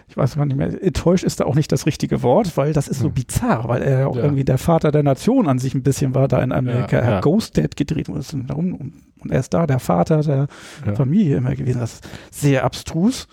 ich 0.09 0.17
weiß 0.17 0.37
nicht 0.37 0.57
mehr, 0.57 0.83
enttäuscht 0.83 1.25
ist 1.25 1.41
da 1.41 1.45
auch 1.45 1.55
nicht 1.55 1.71
das 1.73 1.85
richtige 1.85 2.23
Wort, 2.23 2.57
weil 2.57 2.73
das 2.73 2.89
ist 2.89 3.01
so 3.01 3.09
hm. 3.09 3.15
bizarr, 3.15 3.69
weil 3.69 3.83
er 3.83 4.09
auch 4.09 4.17
ja. 4.17 4.23
irgendwie 4.23 4.45
der 4.45 4.59
Vater 4.59 4.91
der 4.91 5.03
Nation 5.03 5.47
an 5.47 5.59
sich 5.59 5.75
ein 5.75 5.83
bisschen 5.83 6.15
war, 6.15 6.27
da 6.27 6.43
in 6.43 6.53
Amerika. 6.53 6.97
Ja, 6.97 7.03
er 7.03 7.17
hat 7.17 7.23
Ghost 7.23 7.59
Dad 7.59 7.77
gedreht 7.77 8.09
und, 8.09 8.51
und 8.51 8.93
er 9.29 9.41
ist 9.41 9.53
da 9.53 9.67
der 9.67 9.79
Vater 9.79 10.23
der 10.23 10.47
ja. 10.87 10.95
Familie 10.95 11.37
immer 11.37 11.55
gewesen. 11.55 11.81
Das 11.81 11.95
ist 11.95 12.05
sehr 12.31 12.65
abstrus. 12.65 13.29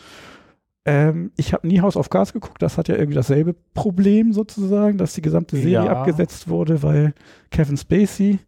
Ähm, 0.85 1.31
ich 1.37 1.53
habe 1.53 1.65
nie 1.65 1.79
House 1.79 1.95
of 1.95 2.09
Cards 2.09 2.33
geguckt, 2.33 2.61
das 2.61 2.77
hat 2.77 2.89
ja 2.89 2.95
irgendwie 2.95 3.15
dasselbe 3.15 3.55
Problem 3.73 4.33
sozusagen, 4.33 4.97
dass 4.97 5.13
die 5.13 5.21
gesamte 5.21 5.55
Serie 5.55 5.89
abgesetzt 5.89 6.49
wurde, 6.49 6.83
weil 6.83 7.13
Kevin 7.51 7.77
Spacey 7.77 8.39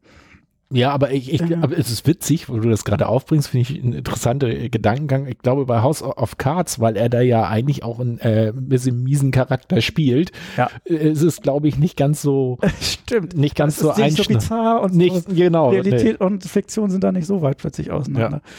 ja, 0.71 0.91
aber 0.91 1.11
ich, 1.11 1.31
ich 1.31 1.41
ja. 1.41 1.59
aber 1.61 1.77
es 1.77 1.91
ist 1.91 2.07
witzig, 2.07 2.49
wo 2.49 2.57
du 2.57 2.69
das 2.69 2.85
gerade 2.85 3.07
aufbringst, 3.07 3.49
finde 3.49 3.71
ich 3.71 3.83
ein 3.83 3.93
interessanter 3.93 4.49
Gedankengang. 4.69 5.27
Ich 5.27 5.37
glaube 5.37 5.65
bei 5.65 5.81
House 5.81 6.01
of 6.01 6.37
Cards, 6.37 6.79
weil 6.79 6.97
er 6.97 7.07
da 7.07 7.21
ja 7.21 7.47
eigentlich 7.47 7.83
auch 7.83 7.99
einen 7.99 8.17
äh, 8.19 8.51
bisschen 8.53 9.03
miesen 9.03 9.31
Charakter 9.31 9.79
spielt, 9.81 10.31
ja. 10.57 10.69
Äh, 10.85 11.11
ist 11.11 11.21
es 11.21 11.41
glaube 11.41 11.67
ich 11.67 11.77
nicht 11.77 11.97
ganz 11.97 12.21
so 12.21 12.57
stimmt, 12.81 13.37
nicht 13.37 13.55
ganz 13.55 13.77
so 13.77 13.93
nicht 13.93 14.17
so 14.17 14.23
bizarr 14.23 14.81
und 14.81 14.95
nicht 14.95 15.15
so, 15.15 15.33
genau 15.33 15.69
Realität 15.69 16.19
nee. 16.19 16.25
und 16.25 16.43
Fiktion 16.43 16.89
sind 16.89 17.03
da 17.03 17.11
nicht 17.11 17.27
so 17.27 17.43
weit 17.43 17.57
plötzlich 17.57 17.91
auseinander. 17.91 18.41
Ja. 18.43 18.51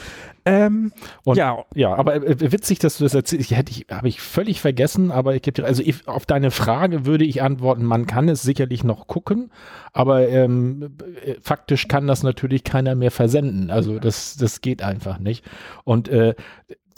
Ähm, 0.47 0.93
und, 1.25 1.37
ja, 1.37 1.65
ja, 1.75 1.93
aber 1.95 2.15
äh, 2.15 2.53
witzig, 2.53 2.79
dass 2.79 2.99
du 2.99 3.05
das 3.05 3.15
erzählst. 3.15 3.51
Hätte 3.51 3.73
ich 3.73 3.87
habe 3.91 4.07
ich 4.07 4.21
völlig 4.21 4.61
vergessen, 4.61 5.11
aber 5.11 5.35
ich 5.35 5.43
gebe 5.43 5.61
dir 5.61 5.67
also 5.67 5.83
ich, 5.85 6.07
auf 6.07 6.25
deine 6.25 6.53
Frage 6.53 7.05
würde 7.05 7.25
ich 7.25 7.43
antworten, 7.43 7.85
man 7.85 8.07
kann 8.07 8.29
es 8.29 8.43
sicherlich 8.43 8.85
noch 8.85 9.09
gucken, 9.09 9.51
aber 9.93 10.29
ähm, 10.29 10.97
äh, 11.25 11.35
faktisch 11.43 11.89
kann 11.89 12.07
das 12.07 12.23
natürlich 12.23 12.63
keiner 12.63 12.95
mehr 12.95 13.11
versenden. 13.11 13.73
Also 13.73 13.99
das 13.99 14.37
das 14.37 14.61
geht 14.61 14.83
einfach 14.83 15.19
nicht. 15.19 15.45
Und 15.83 16.09
äh, 16.09 16.37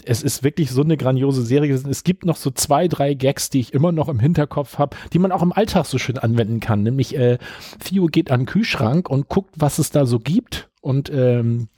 es 0.05 0.23
ist 0.23 0.45
wirklich 0.45 0.71
so 0.71 0.83
eine 0.83 0.99
grandiose 0.99 1.43
Serie. 1.43 1.73
Es 1.75 2.05
gibt 2.05 2.27
noch 2.27 2.37
so 2.37 2.51
zwei, 2.51 2.87
drei 2.87 3.15
Gags, 3.15 3.49
die 3.49 3.61
ich 3.61 3.73
immer 3.73 3.93
noch 3.93 4.11
im 4.11 4.21
Hinterkopf 4.21 4.79
habe, 4.79 4.95
die 5.15 5.19
man 5.19 5.33
auch 5.33 5.43
im 5.43 5.53
Alltag 5.53 5.87
so 5.87 5.97
schön 5.97 6.19
anwenden 6.19 6.61
kann. 6.61 6.83
Nämlich 6.83 7.17
äh, 7.17 7.39
Theo 7.83 8.07
geht 8.07 8.31
an 8.31 8.41
den 8.41 8.47
Kühlschrank 8.47 9.09
und 9.09 9.29
guckt, 9.29 9.55
was 9.57 9.79
es 9.79 9.91
da 9.91 10.05
so 10.05 10.19
gibt 10.19 10.69
und 10.83 11.11
ähm, 11.11 11.69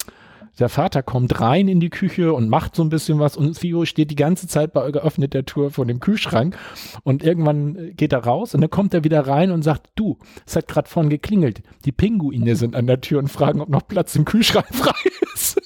der 0.61 0.69
Vater 0.69 1.03
kommt 1.03 1.41
rein 1.41 1.69
in 1.69 1.81
die 1.81 1.91
Küche 1.91 2.33
und 2.33 2.49
macht 2.49 2.77
so 2.77 2.83
ein 2.83 2.91
bisschen 2.91 3.19
was 3.19 3.37
und 3.37 3.59
Fio 3.59 3.85
steht 3.85 4.11
die 4.11 4.17
ganze 4.17 4.47
Zeit 4.47 4.73
bei 4.73 4.91
geöffneter 4.91 5.45
Tür 5.45 5.71
vor 5.71 5.87
dem 5.87 6.01
Kühlschrank 6.01 6.57
und 7.03 7.23
irgendwann 7.23 7.93
geht 7.97 8.13
er 8.13 8.25
raus 8.25 8.55
und 8.55 8.61
dann 8.61 8.71
kommt 8.71 8.95
er 8.95 9.03
wieder 9.05 9.27
rein 9.27 9.51
und 9.51 9.63
sagt, 9.63 9.91
du, 9.95 10.19
es 10.47 10.57
hat 10.57 10.69
gerade 10.69 10.89
vorhin 10.89 11.11
geklingelt. 11.11 11.63
Die 11.85 11.93
Pinguine 11.93 12.57
sind 12.57 12.77
an 12.77 12.87
der 12.87 13.01
Tür 13.01 13.19
und 13.19 13.29
fragen, 13.29 13.61
ob 13.61 13.69
noch 13.71 13.89
Platz 13.89 14.15
im 14.17 14.25
Kühlschrank 14.25 14.67
frei 14.73 14.93
ist. 15.35 15.61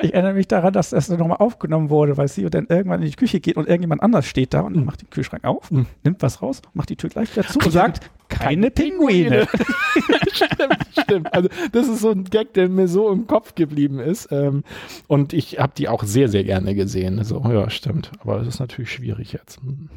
Ich 0.00 0.14
erinnere 0.14 0.34
mich 0.34 0.48
daran, 0.48 0.72
dass 0.72 0.90
das 0.90 1.08
nochmal 1.08 1.38
aufgenommen 1.38 1.90
wurde, 1.90 2.16
weil 2.16 2.28
sie 2.28 2.48
dann 2.50 2.66
irgendwann 2.68 3.02
in 3.02 3.10
die 3.10 3.16
Küche 3.16 3.40
geht 3.40 3.56
und 3.56 3.68
irgendjemand 3.68 4.02
anders 4.02 4.26
steht 4.26 4.54
da 4.54 4.60
und 4.60 4.76
mhm. 4.76 4.84
macht 4.84 5.02
den 5.02 5.10
Kühlschrank 5.10 5.44
auf, 5.44 5.70
mhm. 5.70 5.86
nimmt 6.04 6.22
was 6.22 6.42
raus, 6.42 6.62
macht 6.74 6.90
die 6.90 6.96
Tür 6.96 7.10
gleich 7.10 7.34
wieder 7.36 7.46
zu 7.46 7.58
und 7.58 7.70
sagt, 7.70 8.10
keine 8.28 8.70
Pinguine. 8.70 9.46
stimmt, 10.32 10.78
stimmt. 10.92 11.34
Also 11.34 11.48
das 11.72 11.88
ist 11.88 12.00
so 12.00 12.10
ein 12.10 12.24
Gag, 12.24 12.54
der 12.54 12.68
mir 12.68 12.88
so 12.88 13.10
im 13.10 13.26
Kopf 13.26 13.54
geblieben 13.54 13.98
ist. 13.98 14.28
Ähm, 14.30 14.64
und 15.08 15.32
ich 15.32 15.58
habe 15.58 15.72
die 15.76 15.88
auch 15.88 16.04
sehr, 16.04 16.28
sehr 16.28 16.44
gerne 16.44 16.74
gesehen. 16.74 17.18
Also, 17.18 17.42
ja, 17.48 17.68
stimmt. 17.70 18.12
Aber 18.20 18.40
es 18.40 18.48
ist 18.48 18.60
natürlich 18.60 18.92
schwierig 18.92 19.32
jetzt. 19.32 19.60
Hm. 19.60 19.90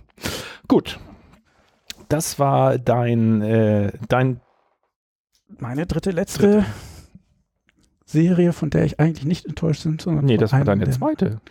Gut. 0.67 0.99
Das 2.09 2.37
war 2.37 2.77
dein, 2.77 3.41
äh, 3.41 3.91
dein 4.09 4.41
meine 5.59 5.85
dritte, 5.85 6.11
letzte 6.11 6.39
dritte. 6.39 6.65
Serie, 8.13 8.53
von 8.53 8.69
der 8.69 8.85
ich 8.85 8.99
eigentlich 8.99 9.25
nicht 9.25 9.45
enttäuscht 9.45 9.83
bin, 9.83 9.99
sondern. 9.99 10.25
Nee, 10.25 10.37
das 10.37 10.53
war 10.53 10.63
deine 10.63 10.89
zweite. 10.89 11.41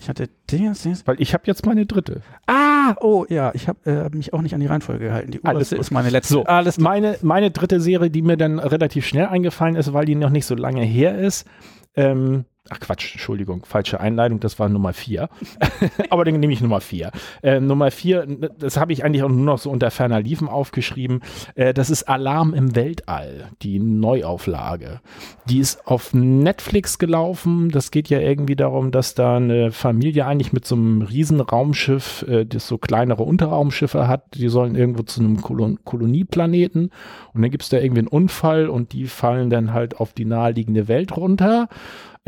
Ich 0.00 0.08
hatte 0.08 0.30
Dingens, 0.50 0.82
Dingens. 0.82 1.06
Weil 1.06 1.20
ich 1.20 1.34
habe 1.34 1.42
jetzt 1.46 1.66
meine 1.66 1.84
dritte. 1.84 2.22
Ah, 2.46 2.96
oh 3.00 3.26
ja, 3.28 3.52
ich 3.54 3.68
habe 3.68 3.78
äh, 3.84 4.16
mich 4.16 4.32
auch 4.32 4.40
nicht 4.40 4.54
an 4.54 4.60
die 4.60 4.66
Reihenfolge 4.66 5.04
gehalten. 5.04 5.30
Die 5.30 5.44
Alles 5.44 5.72
ist 5.72 5.90
meine 5.90 6.08
letzte. 6.08 6.32
So, 6.32 6.44
Alles 6.44 6.78
meine, 6.78 7.18
meine 7.20 7.50
dritte 7.50 7.80
Serie, 7.80 8.10
die 8.10 8.22
mir 8.22 8.38
dann 8.38 8.58
relativ 8.58 9.06
schnell 9.06 9.26
eingefallen 9.26 9.76
ist, 9.76 9.92
weil 9.92 10.06
die 10.06 10.14
noch 10.14 10.30
nicht 10.30 10.46
so 10.46 10.54
lange 10.54 10.82
her 10.82 11.18
ist. 11.18 11.46
Ähm, 11.94 12.46
Ach 12.72 12.78
Quatsch, 12.78 13.12
Entschuldigung, 13.12 13.64
falsche 13.64 14.00
Einleitung, 14.00 14.38
das 14.40 14.58
war 14.58 14.68
Nummer 14.68 14.92
vier. 14.92 15.28
Aber 16.10 16.24
dann 16.24 16.38
nehme 16.38 16.52
ich 16.52 16.60
Nummer 16.60 16.80
vier. 16.80 17.10
Äh, 17.42 17.58
Nummer 17.58 17.90
vier, 17.90 18.26
das 18.58 18.76
habe 18.76 18.92
ich 18.92 19.04
eigentlich 19.04 19.24
auch 19.24 19.28
nur 19.28 19.44
noch 19.44 19.58
so 19.58 19.70
unter 19.70 19.90
ferner 19.90 20.20
Liefen 20.20 20.48
aufgeschrieben. 20.48 21.20
Äh, 21.56 21.74
das 21.74 21.90
ist 21.90 22.04
Alarm 22.04 22.54
im 22.54 22.76
Weltall, 22.76 23.50
die 23.62 23.80
Neuauflage. 23.80 25.00
Die 25.46 25.58
ist 25.58 25.86
auf 25.86 26.14
Netflix 26.14 26.98
gelaufen. 26.98 27.70
Das 27.70 27.90
geht 27.90 28.08
ja 28.08 28.20
irgendwie 28.20 28.56
darum, 28.56 28.92
dass 28.92 29.14
da 29.14 29.36
eine 29.36 29.72
Familie 29.72 30.26
eigentlich 30.26 30.52
mit 30.52 30.64
so 30.64 30.76
einem 30.76 31.02
riesen 31.02 31.40
Raumschiff, 31.40 32.24
äh, 32.28 32.44
das 32.46 32.68
so 32.68 32.78
kleinere 32.78 33.24
Unterraumschiffe 33.24 34.06
hat, 34.06 34.34
die 34.34 34.48
sollen 34.48 34.76
irgendwo 34.76 35.02
zu 35.02 35.20
einem 35.20 35.42
Kolon 35.42 35.80
Kolonieplaneten 35.84 36.90
und 37.34 37.42
dann 37.42 37.50
gibt 37.50 37.64
es 37.64 37.68
da 37.68 37.78
irgendwie 37.78 38.00
einen 38.00 38.08
Unfall 38.08 38.68
und 38.68 38.92
die 38.92 39.06
fallen 39.06 39.50
dann 39.50 39.72
halt 39.72 39.98
auf 39.98 40.12
die 40.12 40.24
naheliegende 40.24 40.88
Welt 40.88 41.16
runter. 41.16 41.68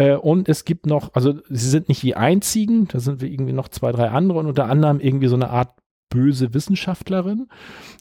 Äh, 0.02 0.16
und 0.16 0.48
es 0.48 0.64
gibt 0.64 0.86
noch, 0.86 1.14
also 1.14 1.34
sie 1.48 1.70
sind 1.70 1.88
nicht 1.88 2.02
die 2.02 2.16
einzigen, 2.16 2.88
da 2.88 2.98
sind 2.98 3.20
wir 3.20 3.30
irgendwie 3.30 3.52
noch 3.52 3.68
zwei, 3.68 3.92
drei 3.92 4.10
andere 4.10 4.40
und 4.40 4.46
unter 4.46 4.66
anderem 4.66 4.98
irgendwie 4.98 5.28
so 5.28 5.36
eine 5.36 5.50
Art 5.50 5.78
böse 6.08 6.54
Wissenschaftlerin. 6.54 7.48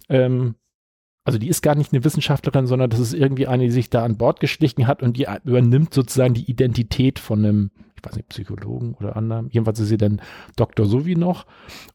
Ähm, 0.10 0.56
also 1.24 1.38
die 1.38 1.48
ist 1.48 1.62
gar 1.62 1.76
nicht 1.76 1.94
eine 1.94 2.04
Wissenschaftlerin, 2.04 2.66
sondern 2.66 2.90
das 2.90 3.00
ist 3.00 3.14
irgendwie 3.14 3.46
eine, 3.46 3.66
die 3.66 3.72
sich 3.72 3.92
da 3.92 4.04
an 4.04 4.18
Bord 4.18 4.40
geschlichen 4.40 4.88
hat 4.88 5.04
und 5.04 5.16
die 5.18 5.28
übernimmt 5.44 5.94
sozusagen 5.94 6.34
die 6.34 6.50
Identität 6.50 7.20
von 7.20 7.46
einem, 7.46 7.72
ich 7.96 8.04
weiß 8.04 8.16
nicht, 8.16 8.30
Psychologen 8.30 8.96
oder 8.96 9.16
anderem. 9.16 9.50
Jedenfalls 9.52 9.80
ist 9.80 9.90
sie 9.90 9.98
dann 9.98 10.22
Dr. 10.56 10.88
Sowie 10.88 11.16
noch. 11.16 11.46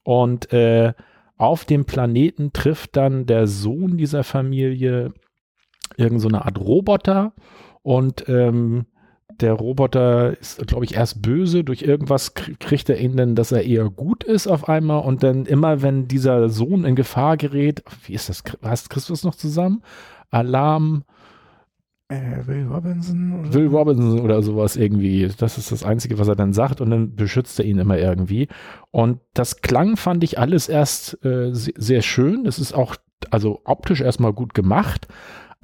Und 0.05 0.53
äh, 0.53 0.93
auf 1.37 1.65
dem 1.65 1.85
Planeten 1.85 2.53
trifft 2.53 2.97
dann 2.97 3.27
der 3.27 3.49
Sohn 3.49 3.99
dieser 3.99 4.23
Familie 4.23 5.13
irgend 5.97 6.21
so 6.21 6.29
eine 6.29 6.45
Art 6.45 6.61
Roboter 6.61 7.35
und 7.83 8.29
ähm, 8.29 8.87
der 9.41 9.53
Roboter 9.53 10.39
ist, 10.39 10.67
glaube 10.67 10.85
ich, 10.85 10.95
erst 10.95 11.23
böse. 11.23 11.65
Durch 11.65 11.83
irgendwas 11.83 12.35
kriegt 12.35 12.89
er 12.89 12.99
ihn 12.99 13.17
dann, 13.17 13.35
dass 13.35 13.53
er 13.53 13.65
eher 13.65 13.91
gut 13.91 14.25
ist 14.25 14.47
auf 14.47 14.69
einmal. 14.69 15.05
Und 15.05 15.23
dann 15.23 15.47
immer, 15.47 15.83
wenn 15.83 16.09
dieser 16.09 16.49
Sohn 16.49 16.85
in 16.85 16.97
Gefahr 16.97 17.37
gerät, 17.37 17.83
wie 18.05 18.15
ist 18.15 18.29
das? 18.29 18.43
Hast 18.63 18.91
Christus 18.91 19.25
noch 19.25 19.35
zusammen? 19.35 19.83
Alarm. 20.31 21.05
Äh, 22.09 22.47
Will 22.47 22.67
Robinson. 22.67 23.41
Oder? 23.41 23.55
Will 23.55 23.67
Robinson 23.67 24.21
oder 24.21 24.43
sowas 24.43 24.77
irgendwie. 24.77 25.29
Das 25.39 25.59
ist 25.59 25.73
das 25.73 25.85
Einzige, 25.85 26.19
was 26.19 26.29
er 26.29 26.37
dann 26.37 26.53
sagt. 26.53 26.81
Und 26.81 26.91
dann 26.91 27.15
beschützt 27.17 27.59
er 27.59 27.65
ihn 27.65 27.79
immer 27.79 27.99
irgendwie. 27.99 28.49
Und 28.91 29.21
das 29.35 29.61
klang, 29.61 29.97
fand 29.97 30.25
ich 30.25 30.39
alles 30.39 30.69
erst 30.69 31.25
äh, 31.25 31.51
sehr 31.53 32.03
schön. 32.03 32.47
Es 32.47 32.59
ist 32.59 32.73
auch, 32.73 32.97
also 33.31 33.61
optisch 33.65 34.01
erstmal 34.01 34.33
gut 34.33 34.55
gemacht 34.55 35.09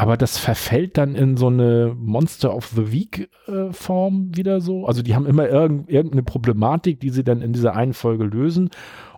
aber 0.03 0.16
das 0.16 0.36
verfällt 0.36 0.98
dann 0.98 1.14
in 1.14 1.36
so 1.36 1.46
eine 1.46 1.94
Monster 1.96 2.57
of 2.57 2.72
the 2.74 2.90
Week 2.90 3.30
äh, 3.46 3.72
Form 3.72 4.36
wieder 4.36 4.61
so. 4.61 4.84
Also 4.84 5.00
die 5.00 5.14
haben 5.14 5.26
immer 5.26 5.48
irgend, 5.48 5.88
irgendeine 5.88 6.24
Problematik, 6.24 6.98
die 6.98 7.11
sie 7.11 7.22
dann 7.22 7.40
in 7.40 7.53
dieser 7.53 7.76
einen 7.76 7.92
Folge 7.92 8.24
lösen 8.24 8.70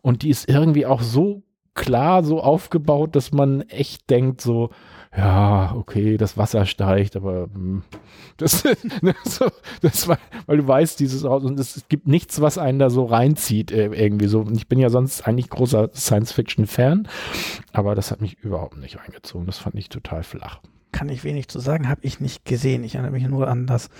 und 0.03 0.21
die 0.21 0.29
ist 0.29 0.47
irgendwie 0.47 0.85
auch 0.85 1.01
so 1.01 1.43
klar 1.73 2.23
so 2.23 2.43
aufgebaut, 2.43 3.17
dass 3.17 3.33
man 3.33 3.63
echt 3.63 4.11
denkt, 4.11 4.43
so, 4.43 4.69
ja, 5.17 5.75
okay, 5.75 6.19
das 6.19 6.37
Wasser 6.37 6.67
steigt, 6.67 7.17
aber 7.17 7.47
mh, 7.47 7.55
hm, 7.55 7.83
das, 8.37 8.65
ne, 9.01 9.15
so, 9.25 9.47
das 9.81 10.07
war, 10.07 10.19
weil 10.45 10.59
du 10.59 10.69
weißt, 10.69 11.01
dieses 11.01 11.25
Haus 11.25 11.45
und 11.45 11.59
es 11.59 11.87
gibt 11.89 12.07
nichts, 12.07 12.43
was 12.43 12.59
einen 12.59 12.79
da 12.79 12.91
so 12.91 13.07
reinzieht, 13.07 13.73
äh, 13.73 13.87
irgendwie 13.87 14.27
so. 14.27 14.41
Und 14.41 14.55
ich 14.55 14.69
bin 14.69 14.79
ja 14.79 14.91
sonst 14.91 15.27
eigentlich 15.27 15.49
großer 15.49 15.89
Science-Fiction-Fan, 15.95 17.09
aber 17.73 17.95
das 17.95 18.11
hat 18.11 18.21
mich 18.21 18.39
überhaupt 18.41 18.77
nicht 18.77 18.99
reingezogen. 18.99 19.47
Das 19.47 19.57
fand 19.57 19.77
ich 19.77 19.89
total 19.89 20.25
flach. 20.25 20.61
Kann 20.95 21.09
ich 21.09 21.25
wenig 21.25 21.49
zu 21.49 21.59
sagen, 21.59 21.89
habe 21.89 22.03
ich 22.05 22.21
nicht 22.21 22.45
gesehen. 22.45 22.85
Ich 22.85 22.95
erinnere 22.95 23.11
mich 23.11 23.27
nur 23.27 23.49
an 23.49 23.67
das 23.67 23.91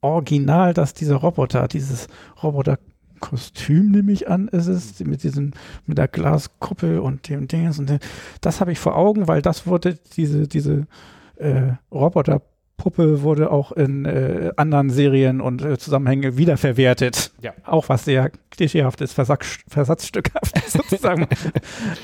Original, 0.00 0.74
dass 0.74 0.92
dieser 0.92 1.14
Roboter, 1.14 1.68
dieses 1.68 2.08
Roboter 2.42 2.80
Kostüm, 3.20 3.92
nehme 3.92 4.10
ich 4.10 4.28
an, 4.28 4.48
ist 4.48 4.66
es, 4.66 4.98
mit 4.98 5.22
diesem, 5.22 5.52
mit 5.86 5.96
der 5.96 6.08
Glaskuppel 6.08 6.98
und 6.98 7.28
dem 7.28 7.46
Dingens 7.46 7.78
und 7.78 7.88
dem, 7.88 8.00
das 8.40 8.60
habe 8.60 8.72
ich 8.72 8.80
vor 8.80 8.96
Augen, 8.96 9.28
weil 9.28 9.42
das 9.42 9.64
wurde, 9.64 9.96
diese, 10.16 10.48
diese 10.48 10.88
äh, 11.36 11.74
Roboter 11.92 12.42
Puppe 12.76 13.22
wurde 13.22 13.50
auch 13.50 13.72
in 13.72 14.04
äh, 14.04 14.50
anderen 14.56 14.90
Serien 14.90 15.40
und 15.40 15.62
äh, 15.62 15.78
Zusammenhänge 15.78 16.36
wiederverwertet. 16.36 17.30
Ja. 17.40 17.52
Auch 17.64 17.88
was 17.88 18.04
sehr 18.04 18.30
klischeehaftes, 18.50 19.12
Versatz, 19.12 19.58
versatzstückhaftes 19.68 20.72
sozusagen. 20.72 21.26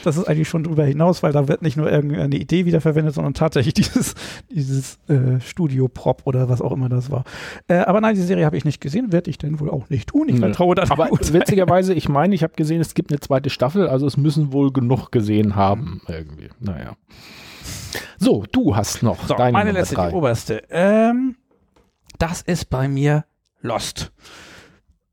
das 0.05 0.17
ist 0.17 0.29
eigentlich 0.29 0.49
schon 0.49 0.65
drüber 0.65 0.85
hinaus, 0.85 1.23
weil 1.23 1.33
da 1.33 1.49
wird 1.49 1.63
nicht 1.63 1.77
nur 1.77 1.91
irgendeine 1.91 2.37
Idee 2.37 2.67
wiederverwendet, 2.67 3.15
sondern 3.15 3.35
tatsächlich 3.35 3.75
dieses, 3.75 4.15
dieses 4.51 4.99
äh, 5.09 5.41
Studio-Prop 5.41 6.23
oder 6.25 6.49
was 6.49 6.61
auch 6.61 6.73
immer 6.73 6.89
das 6.89 7.11
war. 7.11 7.25
Äh, 7.69 7.75
aber 7.79 8.01
nein, 8.01 8.15
die 8.15 8.23
Serie 8.23 8.47
habe 8.47 8.57
ich 8.57 8.65
nicht 8.65 8.81
gesehen, 8.81 9.13
werde 9.13 9.31
ich 9.31 9.39
denn 9.39 9.61
wohl 9.61 9.71
auch 9.71 9.91
nicht 9.91 10.09
tun. 10.09 10.29
Ich 10.29 10.39
vertraue 10.39 10.75
da. 10.75 10.85
Aber 10.89 11.11
witzigerweise, 11.11 11.95
ich 11.95 12.09
meine, 12.09 12.35
ich 12.35 12.43
habe 12.43 12.55
gesehen, 12.57 12.81
es 12.81 12.95
gibt 12.95 13.11
eine 13.11 13.21
zweite 13.21 13.51
Staffel, 13.51 13.89
also 13.89 14.07
es 14.07 14.17
müssen 14.17 14.53
wohl 14.53 14.73
genug 14.73 15.11
gesehen 15.11 15.57
haben 15.57 16.01
irgendwie. 16.09 16.49
Naja. 16.61 16.97
So, 18.19 18.45
du 18.53 18.77
hast 18.77 19.03
noch 19.03 19.27
so, 19.27 19.35
deine 19.35 19.53
meine 19.53 19.73
letzte, 19.73 19.95
drei. 19.95 20.11
die 20.11 20.15
oberste. 20.15 20.63
Ähm, 20.71 21.37
das 22.19 22.43
ist 22.43 22.71
bei 22.71 22.89
mir 22.89 23.25
Lost. 23.61 24.13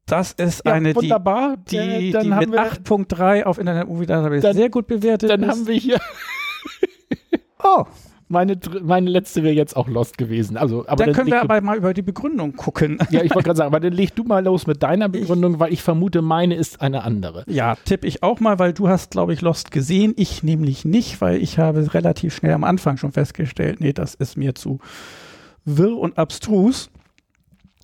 Das 0.06 0.32
ist 0.34 0.66
ja, 0.66 0.74
eine, 0.74 0.96
wunderbar. 0.96 1.58
die, 1.58 1.78
die, 1.78 2.14
äh, 2.14 2.22
die 2.22 2.30
mit 2.30 2.50
8.3 2.52 3.44
auf 3.44 3.58
Internet 3.58 3.88
Movie 3.88 4.06
Database 4.06 4.54
sehr 4.54 4.70
gut 4.70 4.88
bewertet 4.88 5.30
Dann 5.30 5.44
ist. 5.44 5.50
haben 5.50 5.68
wir 5.68 5.76
hier 5.76 6.00
Oh, 7.64 7.86
meine, 8.30 8.60
meine 8.82 9.10
letzte 9.10 9.44
wäre 9.44 9.54
jetzt 9.54 9.76
auch 9.76 9.88
Lost 9.88 10.18
gewesen. 10.18 10.58
Also, 10.58 10.82
aber 10.88 10.98
dann, 10.98 11.08
dann 11.08 11.16
können 11.16 11.32
wir 11.32 11.42
aber 11.42 11.62
mal 11.62 11.78
über 11.78 11.94
die 11.94 12.02
Begründung 12.02 12.56
gucken. 12.56 12.98
Ja, 13.10 13.24
ich 13.24 13.34
wollte 13.34 13.46
gerade 13.46 13.58
sagen, 13.58 13.68
aber 13.68 13.80
dann 13.80 13.94
leg 13.94 14.14
du 14.16 14.24
mal 14.26 14.44
los 14.44 14.68
mit 14.68 14.84
deiner 14.84 15.08
Begründung, 15.08 15.54
ich, 15.54 15.60
weil 15.60 15.74
ich 15.74 15.82
vermute, 15.82 16.22
meine 16.22 16.56
ist 16.56 16.82
eine 16.82 17.04
andere. 17.04 17.46
Ja, 17.48 17.76
tippe 17.86 18.06
ich 18.06 18.22
auch 18.22 18.42
mal, 18.42 18.60
weil 18.60 18.74
du 18.74 18.90
hast, 18.90 19.12
glaube 19.12 19.34
ich, 19.34 19.42
Lost 19.42 19.72
gesehen. 19.72 20.14
Ich 20.18 20.44
nämlich 20.44 20.84
nicht, 20.84 21.22
weil 21.22 21.42
ich 21.42 21.58
habe 21.58 21.94
relativ 21.94 22.36
schnell 22.36 22.54
am 22.54 22.66
Anfang 22.66 22.98
schon 22.98 23.14
festgestellt, 23.14 23.80
nee, 23.80 23.94
das 23.94 24.14
ist 24.14 24.36
mir 24.36 24.56
zu 24.56 24.80
wirr 25.64 25.98
und 25.98 26.18
abstrus. 26.18 26.90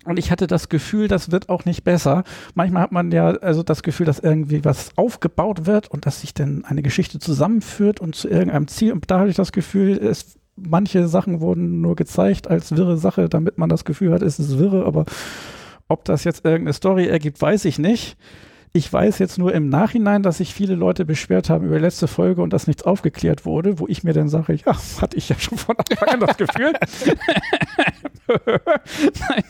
Und 0.04 0.18
ich 0.18 0.30
hatte 0.30 0.46
das 0.46 0.68
Gefühl, 0.68 1.08
das 1.08 1.30
wird 1.30 1.48
auch 1.48 1.64
nicht 1.64 1.84
besser. 1.84 2.24
Manchmal 2.54 2.82
hat 2.82 2.92
man 2.92 3.10
ja 3.10 3.30
also 3.30 3.62
das 3.62 3.82
Gefühl, 3.82 4.06
dass 4.06 4.18
irgendwie 4.18 4.64
was 4.64 4.90
aufgebaut 4.96 5.66
wird 5.66 5.90
und 5.90 6.06
dass 6.06 6.20
sich 6.20 6.34
dann 6.34 6.64
eine 6.64 6.82
Geschichte 6.82 7.18
zusammenführt 7.18 8.00
und 8.00 8.14
zu 8.14 8.28
irgendeinem 8.28 8.68
Ziel. 8.68 8.92
Und 8.92 9.10
da 9.10 9.20
hatte 9.20 9.30
ich 9.30 9.36
das 9.36 9.52
Gefühl, 9.52 9.96
es, 9.96 10.38
manche 10.56 11.08
Sachen 11.08 11.40
wurden 11.40 11.80
nur 11.80 11.96
gezeigt 11.96 12.48
als 12.48 12.76
wirre 12.76 12.98
Sache, 12.98 13.28
damit 13.28 13.58
man 13.58 13.68
das 13.68 13.84
Gefühl 13.84 14.12
hat, 14.12 14.22
es 14.22 14.38
ist 14.38 14.58
wirre. 14.58 14.84
Aber 14.84 15.06
ob 15.88 16.04
das 16.04 16.24
jetzt 16.24 16.44
irgendeine 16.44 16.74
Story 16.74 17.06
ergibt, 17.06 17.40
weiß 17.40 17.64
ich 17.64 17.78
nicht. 17.78 18.16
Ich 18.76 18.92
weiß 18.92 19.20
jetzt 19.20 19.38
nur 19.38 19.54
im 19.54 19.68
Nachhinein, 19.68 20.24
dass 20.24 20.38
sich 20.38 20.52
viele 20.52 20.74
Leute 20.74 21.04
beschwert 21.04 21.48
haben 21.48 21.64
über 21.64 21.76
die 21.76 21.82
letzte 21.82 22.08
Folge 22.08 22.42
und 22.42 22.52
dass 22.52 22.66
nichts 22.66 22.82
aufgeklärt 22.82 23.44
wurde, 23.44 23.78
wo 23.78 23.86
ich 23.86 24.02
mir 24.02 24.12
dann 24.14 24.28
sage, 24.28 24.58
ja, 24.66 24.76
hatte 25.00 25.16
ich 25.16 25.28
ja 25.28 25.38
schon 25.38 25.56
von 25.56 25.76
Anfang 25.78 26.08
an 26.08 26.18
das 26.18 26.36
Gefühl. 26.36 26.72
Nein, 29.28 29.44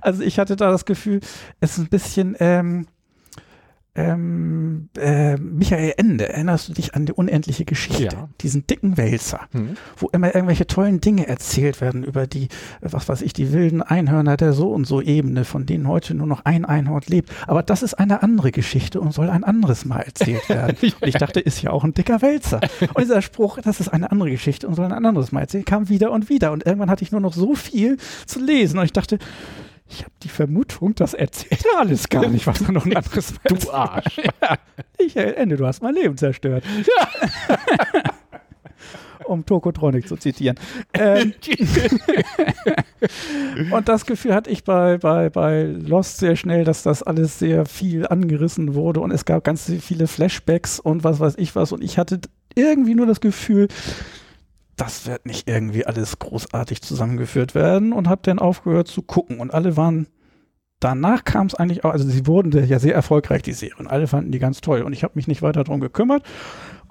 also 0.00 0.24
ich 0.24 0.40
hatte 0.40 0.56
da 0.56 0.72
das 0.72 0.84
Gefühl, 0.86 1.20
es 1.60 1.78
ist 1.78 1.84
ein 1.84 1.88
bisschen, 1.88 2.34
ähm, 2.40 2.88
ähm, 3.94 4.63
äh, 4.96 5.36
Michael 5.36 5.94
Ende, 5.96 6.28
erinnerst 6.28 6.68
du 6.68 6.72
dich 6.72 6.94
an 6.94 7.06
die 7.06 7.12
unendliche 7.12 7.64
Geschichte? 7.64 8.04
Ja. 8.04 8.28
Diesen 8.40 8.66
dicken 8.66 8.96
Wälzer, 8.96 9.40
mhm. 9.52 9.76
wo 9.96 10.08
immer 10.08 10.34
irgendwelche 10.34 10.66
tollen 10.66 11.00
Dinge 11.00 11.26
erzählt 11.26 11.80
werden 11.80 12.04
über 12.04 12.26
die, 12.26 12.48
was 12.80 13.08
weiß 13.08 13.22
ich, 13.22 13.32
die 13.32 13.52
wilden 13.52 13.82
Einhörner 13.82 14.36
der 14.36 14.52
so 14.52 14.72
und 14.72 14.86
so 14.86 15.00
Ebene, 15.00 15.44
von 15.44 15.66
denen 15.66 15.88
heute 15.88 16.14
nur 16.14 16.26
noch 16.26 16.44
ein 16.44 16.64
Einhorn 16.64 17.02
lebt. 17.06 17.30
Aber 17.46 17.62
das 17.62 17.82
ist 17.82 17.94
eine 17.94 18.22
andere 18.22 18.52
Geschichte 18.52 19.00
und 19.00 19.12
soll 19.12 19.30
ein 19.30 19.44
anderes 19.44 19.84
Mal 19.84 20.00
erzählt 20.00 20.48
werden. 20.48 20.76
und 20.82 21.06
ich 21.06 21.14
dachte, 21.14 21.40
ist 21.40 21.62
ja 21.62 21.70
auch 21.70 21.84
ein 21.84 21.94
dicker 21.94 22.22
Wälzer. 22.22 22.60
Und 22.80 23.00
dieser 23.00 23.22
Spruch, 23.22 23.58
das 23.62 23.80
ist 23.80 23.88
eine 23.88 24.10
andere 24.10 24.30
Geschichte 24.30 24.66
und 24.68 24.74
soll 24.74 24.86
ein 24.86 24.92
anderes 24.92 25.32
Mal 25.32 25.40
erzählt, 25.40 25.66
kam 25.66 25.88
wieder 25.88 26.12
und 26.12 26.28
wieder. 26.28 26.52
Und 26.52 26.66
irgendwann 26.66 26.90
hatte 26.90 27.02
ich 27.02 27.12
nur 27.12 27.20
noch 27.20 27.34
so 27.34 27.54
viel 27.54 27.96
zu 28.26 28.40
lesen 28.40 28.78
und 28.78 28.84
ich 28.84 28.92
dachte, 28.92 29.18
ich 29.88 30.00
habe 30.00 30.12
die 30.22 30.28
Vermutung, 30.28 30.94
das 30.94 31.14
erzählt 31.14 31.64
er 31.72 31.80
alles 31.80 32.08
gar 32.08 32.28
nicht, 32.28 32.46
was 32.46 32.60
er 32.62 32.72
noch 32.72 32.86
ein 32.86 32.96
anderes 32.96 33.34
Du 33.44 33.70
Arsch. 33.70 34.16
ja, 34.42 34.58
ich, 34.98 35.16
Ende, 35.16 35.56
du 35.56 35.66
hast 35.66 35.82
mein 35.82 35.94
Leben 35.94 36.16
zerstört. 36.16 36.64
Ja. 36.86 37.58
um 39.26 39.46
Tokotronic 39.46 40.06
zu 40.06 40.16
zitieren. 40.16 40.58
Ähm, 40.92 41.32
und 43.70 43.88
das 43.88 44.04
Gefühl 44.04 44.34
hatte 44.34 44.50
ich 44.50 44.64
bei, 44.64 44.98
bei, 44.98 45.30
bei 45.30 45.62
Lost 45.62 46.18
sehr 46.18 46.36
schnell, 46.36 46.64
dass 46.64 46.82
das 46.82 47.02
alles 47.02 47.38
sehr 47.38 47.64
viel 47.64 48.06
angerissen 48.06 48.74
wurde 48.74 49.00
und 49.00 49.10
es 49.10 49.24
gab 49.24 49.44
ganz 49.44 49.72
viele 49.80 50.08
Flashbacks 50.08 50.78
und 50.78 51.04
was 51.04 51.20
weiß 51.20 51.34
ich 51.38 51.56
was. 51.56 51.72
Und 51.72 51.82
ich 51.82 51.96
hatte 51.98 52.20
irgendwie 52.54 52.94
nur 52.94 53.06
das 53.06 53.20
Gefühl, 53.20 53.68
das 54.76 55.06
wird 55.06 55.26
nicht 55.26 55.48
irgendwie 55.48 55.86
alles 55.86 56.18
großartig 56.18 56.82
zusammengeführt 56.82 57.54
werden 57.54 57.92
und 57.92 58.08
habe 58.08 58.22
dann 58.24 58.38
aufgehört 58.38 58.88
zu 58.88 59.02
gucken. 59.02 59.40
Und 59.40 59.52
alle 59.52 59.76
waren 59.76 60.08
danach 60.80 61.24
kam 61.24 61.46
es 61.46 61.54
eigentlich 61.54 61.84
auch, 61.84 61.90
also 61.90 62.06
sie 62.08 62.26
wurden 62.26 62.52
ja 62.66 62.78
sehr 62.78 62.94
erfolgreich, 62.94 63.42
die 63.42 63.52
Serie, 63.52 63.76
und 63.78 63.86
alle 63.86 64.06
fanden 64.06 64.32
die 64.32 64.38
ganz 64.38 64.60
toll. 64.60 64.82
Und 64.82 64.92
ich 64.92 65.02
habe 65.02 65.14
mich 65.16 65.26
nicht 65.26 65.42
weiter 65.42 65.64
darum 65.64 65.80
gekümmert 65.80 66.24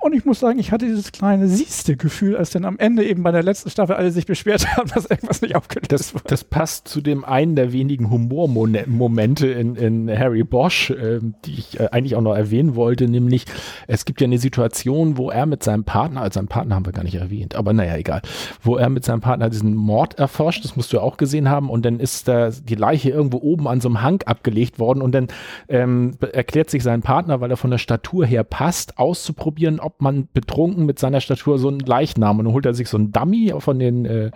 und 0.03 0.13
ich 0.13 0.25
muss 0.25 0.39
sagen, 0.39 0.59
ich 0.59 0.71
hatte 0.71 0.85
dieses 0.85 1.13
kleine 1.13 1.47
siehste 1.47 1.95
Gefühl, 1.95 2.35
als 2.35 2.49
dann 2.49 2.65
am 2.65 2.77
Ende 2.77 3.05
eben 3.05 3.23
bei 3.23 3.31
der 3.31 3.41
letzten 3.41 3.69
Staffel 3.69 3.95
alle 3.95 4.11
sich 4.11 4.25
beschwert 4.25 4.67
haben, 4.77 4.89
dass 4.93 5.05
irgendwas 5.05 5.41
nicht 5.41 5.55
aufgelöst 5.55 6.13
wird. 6.13 6.29
Das 6.29 6.43
passt 6.43 6.89
zu 6.89 6.99
dem 6.99 7.23
einen 7.23 7.55
der 7.55 7.71
wenigen 7.71 8.09
Humormomente 8.09 9.47
in, 9.47 9.75
in 9.75 10.09
Harry 10.09 10.43
Bosch, 10.43 10.89
äh, 10.89 11.19
die 11.45 11.53
ich 11.53 11.79
äh, 11.79 11.87
eigentlich 11.91 12.15
auch 12.15 12.21
noch 12.21 12.35
erwähnen 12.35 12.75
wollte, 12.75 13.07
nämlich 13.07 13.45
es 13.87 14.03
gibt 14.03 14.19
ja 14.19 14.25
eine 14.25 14.39
Situation, 14.39 15.17
wo 15.17 15.29
er 15.29 15.45
mit 15.45 15.63
seinem 15.63 15.85
Partner, 15.85 16.21
also 16.21 16.39
seinen 16.39 16.47
Partner 16.47 16.75
haben 16.75 16.85
wir 16.85 16.93
gar 16.93 17.03
nicht 17.03 17.15
erwähnt, 17.15 17.55
aber 17.55 17.71
naja, 17.71 17.95
egal, 17.95 18.21
wo 18.61 18.75
er 18.75 18.89
mit 18.89 19.05
seinem 19.05 19.21
Partner 19.21 19.49
diesen 19.49 19.73
Mord 19.73 20.19
erforscht, 20.19 20.65
das 20.65 20.75
musst 20.75 20.91
du 20.91 20.97
ja 20.97 21.03
auch 21.03 21.15
gesehen 21.15 21.49
haben, 21.49 21.69
und 21.69 21.85
dann 21.85 21.99
ist 22.01 22.27
da 22.27 22.49
die 22.49 22.75
Leiche 22.75 23.09
irgendwo 23.09 23.37
oben 23.37 23.69
an 23.69 23.79
so 23.79 23.87
einem 23.87 24.01
Hang 24.01 24.21
abgelegt 24.25 24.79
worden 24.79 25.01
und 25.01 25.13
dann 25.13 25.27
ähm, 25.69 26.11
erklärt 26.33 26.69
sich 26.69 26.83
sein 26.83 27.01
Partner, 27.01 27.39
weil 27.39 27.51
er 27.51 27.57
von 27.57 27.71
der 27.71 27.77
Statur 27.77 28.25
her 28.25 28.43
passt, 28.43 28.99
auszuprobieren, 28.99 29.79
ob 29.79 29.92
ob 29.93 30.01
man 30.01 30.27
betrunken 30.33 30.85
mit 30.85 30.99
seiner 30.99 31.21
Statur 31.21 31.59
so 31.59 31.67
einen 31.67 31.79
Leichnam 31.79 32.39
und 32.39 32.45
dann 32.45 32.53
holt 32.53 32.65
er 32.65 32.73
sich 32.73 32.89
so 32.89 32.97
einen 32.97 33.11
Dummy 33.11 33.53
von 33.59 33.79
den, 33.79 34.05
äh, 34.05 34.31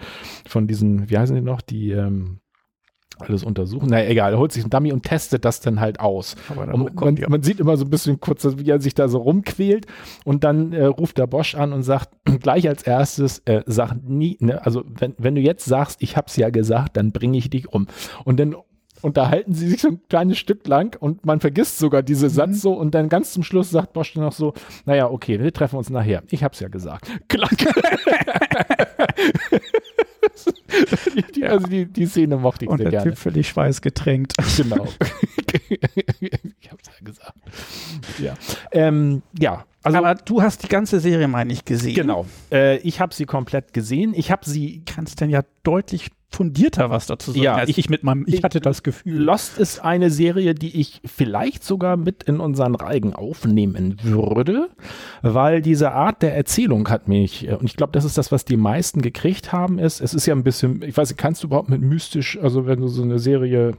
von 0.47 0.67
diesen, 0.67 1.09
wie 1.09 1.17
heißen 1.17 1.35
die 1.35 1.41
noch, 1.41 1.61
die, 1.61 1.91
ähm, 1.91 2.39
alles 3.19 3.43
untersuchen. 3.43 3.87
Na 3.89 4.05
egal, 4.05 4.33
er 4.33 4.37
holt 4.37 4.51
sich 4.51 4.63
einen 4.63 4.69
Dummy 4.69 4.91
und 4.91 5.03
testet 5.03 5.43
das 5.43 5.59
dann 5.59 5.79
halt 5.79 5.99
aus. 5.99 6.35
Und 6.55 6.95
man, 6.95 7.17
man, 7.27 7.41
sieht 7.41 7.59
immer 7.59 7.75
so 7.75 7.85
ein 7.85 7.89
bisschen 7.89 8.19
kurz, 8.19 8.45
wie 8.57 8.69
er 8.69 8.79
sich 8.79 8.93
da 8.93 9.07
so 9.07 9.17
rumquält 9.17 9.87
und 10.23 10.43
dann 10.43 10.71
äh, 10.71 10.85
ruft 10.85 11.17
der 11.17 11.25
Bosch 11.25 11.55
an 11.55 11.73
und 11.73 11.81
sagt 11.81 12.09
gleich 12.41 12.67
als 12.67 12.83
erstes, 12.83 13.39
äh, 13.45 13.63
sag 13.65 13.95
nie, 14.03 14.37
ne, 14.39 14.63
also 14.63 14.83
wenn, 14.85 15.15
wenn 15.17 15.33
du 15.33 15.41
jetzt 15.41 15.65
sagst, 15.65 16.01
ich 16.03 16.15
hab's 16.15 16.35
ja 16.35 16.51
gesagt, 16.51 16.95
dann 16.95 17.11
bringe 17.11 17.37
ich 17.37 17.49
dich 17.49 17.73
um. 17.73 17.87
Und 18.23 18.39
dann 18.39 18.55
unterhalten 19.01 19.53
sie 19.53 19.67
sich 19.69 19.81
so 19.81 19.89
ein 19.89 20.01
kleines 20.09 20.37
Stück 20.37 20.67
lang 20.67 20.97
und 20.99 21.25
man 21.25 21.39
vergisst 21.39 21.77
sogar 21.79 22.03
diese 22.03 22.27
mhm. 22.27 22.31
Satz 22.31 22.61
so 22.61 22.73
und 22.73 22.93
dann 22.95 23.09
ganz 23.09 23.31
zum 23.33 23.43
Schluss 23.43 23.69
sagt 23.69 23.93
Bosch 23.93 24.13
dann 24.13 24.23
noch 24.23 24.33
so, 24.33 24.53
naja, 24.85 25.09
okay, 25.09 25.39
wir 25.39 25.53
treffen 25.53 25.77
uns 25.77 25.89
nachher. 25.89 26.23
Ich 26.29 26.43
hab's 26.43 26.59
ja 26.59 26.67
gesagt. 26.67 27.07
Klack. 27.27 27.57
die, 31.15 31.23
die, 31.33 31.45
also 31.45 31.67
die, 31.67 31.85
die 31.85 32.05
Szene 32.05 32.37
mochte 32.37 32.65
ich 32.65 32.71
und 32.71 32.77
sehr 32.77 32.89
der 32.89 32.99
gerne. 32.99 33.11
Typ 33.11 33.19
völlig 33.19 33.47
schweißgetränkt. 33.49 34.33
Genau. 34.57 34.87
ich 36.19 36.71
hab's 36.71 36.87
ja 36.87 36.93
gesagt. 37.03 37.37
Ja. 38.19 38.33
Ähm, 38.71 39.21
ja. 39.39 39.65
Also, 39.83 39.99
Aber 39.99 40.15
du 40.15 40.41
hast 40.41 40.63
die 40.63 40.67
ganze 40.67 40.99
Serie, 40.99 41.27
meine 41.27 41.53
ich, 41.53 41.63
gesehen. 41.63 41.95
Genau. 41.95 42.25
Äh, 42.51 42.77
ich 42.79 42.99
habe 42.99 43.13
sie 43.13 43.25
komplett 43.25 43.73
gesehen. 43.73 44.13
Ich 44.15 44.31
habe 44.31 44.47
sie. 44.47 44.83
Kannst 44.85 45.21
denn 45.21 45.29
ja 45.29 45.43
deutlich 45.63 46.09
fundierter 46.29 46.89
was 46.89 47.07
dazu 47.07 47.31
sagen, 47.31 47.43
ja, 47.43 47.55
als 47.55 47.69
ich, 47.69 47.77
ich 47.77 47.89
mit 47.89 48.03
meinem, 48.03 48.25
ich 48.27 48.43
hatte 48.43 48.59
das 48.59 48.83
Gefühl. 48.83 49.17
Lost 49.17 49.57
ist 49.57 49.79
eine 49.79 50.09
Serie, 50.09 50.53
die 50.53 50.79
ich 50.79 51.01
vielleicht 51.05 51.63
sogar 51.63 51.97
mit 51.97 52.23
in 52.23 52.39
unseren 52.39 52.75
Reigen 52.75 53.13
aufnehmen 53.13 53.97
würde, 54.03 54.69
weil 55.21 55.61
diese 55.61 55.93
Art 55.93 56.21
der 56.21 56.35
Erzählung 56.35 56.89
hat 56.89 57.07
mich, 57.07 57.47
und 57.47 57.63
ich 57.63 57.75
glaube, 57.75 57.93
das 57.93 58.03
ist 58.03 58.17
das, 58.17 58.31
was 58.31 58.45
die 58.45 58.57
meisten 58.57 59.01
gekriegt 59.01 59.53
haben, 59.53 59.79
ist, 59.79 60.01
es 60.01 60.13
ist 60.13 60.25
ja 60.25 60.35
ein 60.35 60.43
bisschen, 60.43 60.81
ich 60.81 60.97
weiß 60.97 61.09
nicht, 61.09 61.17
kannst 61.17 61.43
du 61.43 61.47
überhaupt 61.47 61.69
mit 61.69 61.81
mystisch, 61.81 62.37
also 62.41 62.67
wenn 62.67 62.81
du 62.81 62.87
so 62.87 63.03
eine 63.03 63.19
Serie 63.19 63.77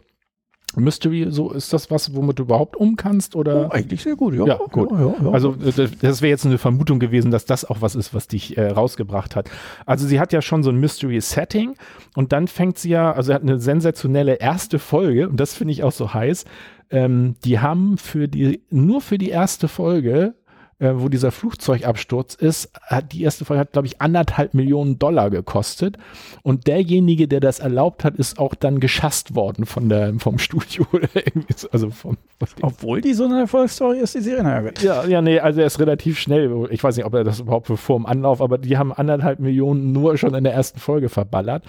Mystery, 0.76 1.26
so 1.30 1.50
ist 1.50 1.72
das 1.72 1.90
was, 1.90 2.14
womit 2.14 2.38
du 2.38 2.42
überhaupt 2.42 2.76
um 2.76 2.96
kannst 2.96 3.34
oder? 3.34 3.66
Oh, 3.66 3.70
eigentlich 3.70 4.02
sehr 4.02 4.16
gut, 4.16 4.34
ja. 4.34 4.46
Ja, 4.46 4.56
gut. 4.70 4.90
Ja, 4.92 5.14
ja. 5.22 5.30
Also 5.30 5.52
das, 5.52 5.76
das 6.00 6.22
wäre 6.22 6.30
jetzt 6.30 6.44
eine 6.44 6.58
Vermutung 6.58 6.98
gewesen, 6.98 7.30
dass 7.30 7.46
das 7.46 7.64
auch 7.64 7.80
was 7.80 7.94
ist, 7.94 8.12
was 8.12 8.28
dich 8.28 8.56
äh, 8.58 8.68
rausgebracht 8.68 9.34
hat. 9.34 9.50
Also 9.86 10.06
sie 10.06 10.20
hat 10.20 10.32
ja 10.32 10.42
schon 10.42 10.62
so 10.62 10.70
ein 10.70 10.76
Mystery-Setting 10.76 11.74
und 12.16 12.32
dann 12.32 12.48
fängt 12.48 12.78
sie 12.78 12.90
ja, 12.90 13.12
also 13.12 13.28
sie 13.28 13.34
hat 13.34 13.42
eine 13.42 13.58
sensationelle 13.58 14.34
erste 14.34 14.78
Folge 14.78 15.28
und 15.28 15.38
das 15.40 15.54
finde 15.54 15.72
ich 15.72 15.82
auch 15.82 15.92
so 15.92 16.12
heiß. 16.12 16.44
Ähm, 16.90 17.36
die 17.44 17.60
haben 17.60 17.98
für 17.98 18.28
die, 18.28 18.62
nur 18.70 19.00
für 19.00 19.18
die 19.18 19.30
erste 19.30 19.68
Folge 19.68 20.34
äh, 20.80 20.92
wo 20.94 21.08
dieser 21.08 21.32
Flugzeugabsturz 21.32 22.34
ist, 22.34 22.70
hat 22.82 23.12
die 23.12 23.22
erste 23.22 23.44
Folge 23.44 23.60
hat, 23.60 23.72
glaube 23.72 23.88
ich, 23.88 24.00
anderthalb 24.00 24.54
Millionen 24.54 24.98
Dollar 24.98 25.30
gekostet. 25.30 25.96
Und 26.42 26.66
derjenige, 26.66 27.26
der 27.26 27.40
das 27.40 27.58
erlaubt 27.58 28.04
hat, 28.04 28.16
ist 28.16 28.38
auch 28.38 28.54
dann 28.54 28.78
geschasst 28.78 29.34
worden 29.34 29.66
von 29.66 29.88
der, 29.88 30.14
vom 30.18 30.38
Studio 30.38 30.86
oder 30.92 31.08
irgendwie 31.14 31.54
so, 31.56 31.68
also 31.70 31.90
vom, 31.90 32.16
Obwohl 32.62 33.00
die 33.00 33.14
so 33.14 33.24
eine 33.24 33.40
Erfolgsstory 33.40 33.98
ist, 33.98 34.14
die 34.14 34.20
Serie. 34.20 34.44
Na 34.44 34.60
gut. 34.60 34.80
Ja, 34.82 35.04
ja, 35.04 35.20
nee, 35.20 35.40
also 35.40 35.60
er 35.60 35.66
ist 35.66 35.80
relativ 35.80 36.18
schnell. 36.18 36.68
Ich 36.70 36.84
weiß 36.84 36.96
nicht, 36.96 37.06
ob 37.06 37.14
er 37.14 37.24
das 37.24 37.40
überhaupt 37.40 37.66
vor 37.66 37.96
dem 37.96 38.06
Anlauf, 38.06 38.40
aber 38.40 38.58
die 38.58 38.78
haben 38.78 38.92
anderthalb 38.92 39.40
Millionen 39.40 39.92
nur 39.92 40.16
schon 40.16 40.34
in 40.34 40.44
der 40.44 40.54
ersten 40.54 40.78
Folge 40.78 41.08
verballert. 41.08 41.64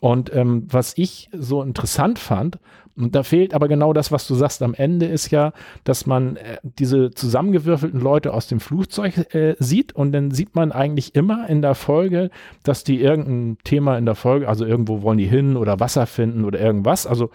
Und 0.00 0.32
ähm, 0.34 0.66
was 0.70 0.92
ich 0.96 1.28
so 1.32 1.62
interessant 1.62 2.18
fand, 2.18 2.58
und 2.96 3.14
da 3.14 3.22
fehlt 3.22 3.54
aber 3.54 3.68
genau 3.68 3.92
das, 3.92 4.12
was 4.12 4.26
du 4.26 4.34
sagst. 4.34 4.62
Am 4.62 4.74
Ende, 4.74 5.06
ist 5.06 5.30
ja, 5.30 5.52
dass 5.84 6.06
man 6.06 6.36
äh, 6.36 6.58
diese 6.62 7.10
zusammengewürfelten 7.10 8.00
Leute 8.00 8.34
aus 8.34 8.48
dem 8.48 8.60
Flugzeug 8.60 9.34
äh, 9.34 9.56
sieht. 9.58 9.94
Und 9.94 10.12
dann 10.12 10.30
sieht 10.30 10.54
man 10.54 10.72
eigentlich 10.72 11.14
immer 11.14 11.48
in 11.48 11.62
der 11.62 11.74
Folge, 11.74 12.30
dass 12.62 12.84
die 12.84 13.00
irgendein 13.00 13.58
Thema 13.64 13.96
in 13.96 14.04
der 14.04 14.14
Folge, 14.14 14.48
also 14.48 14.66
irgendwo 14.66 15.02
wollen 15.02 15.18
die 15.18 15.26
hin 15.26 15.56
oder 15.56 15.80
Wasser 15.80 16.06
finden 16.06 16.44
oder 16.44 16.60
irgendwas, 16.60 17.06
also 17.06 17.30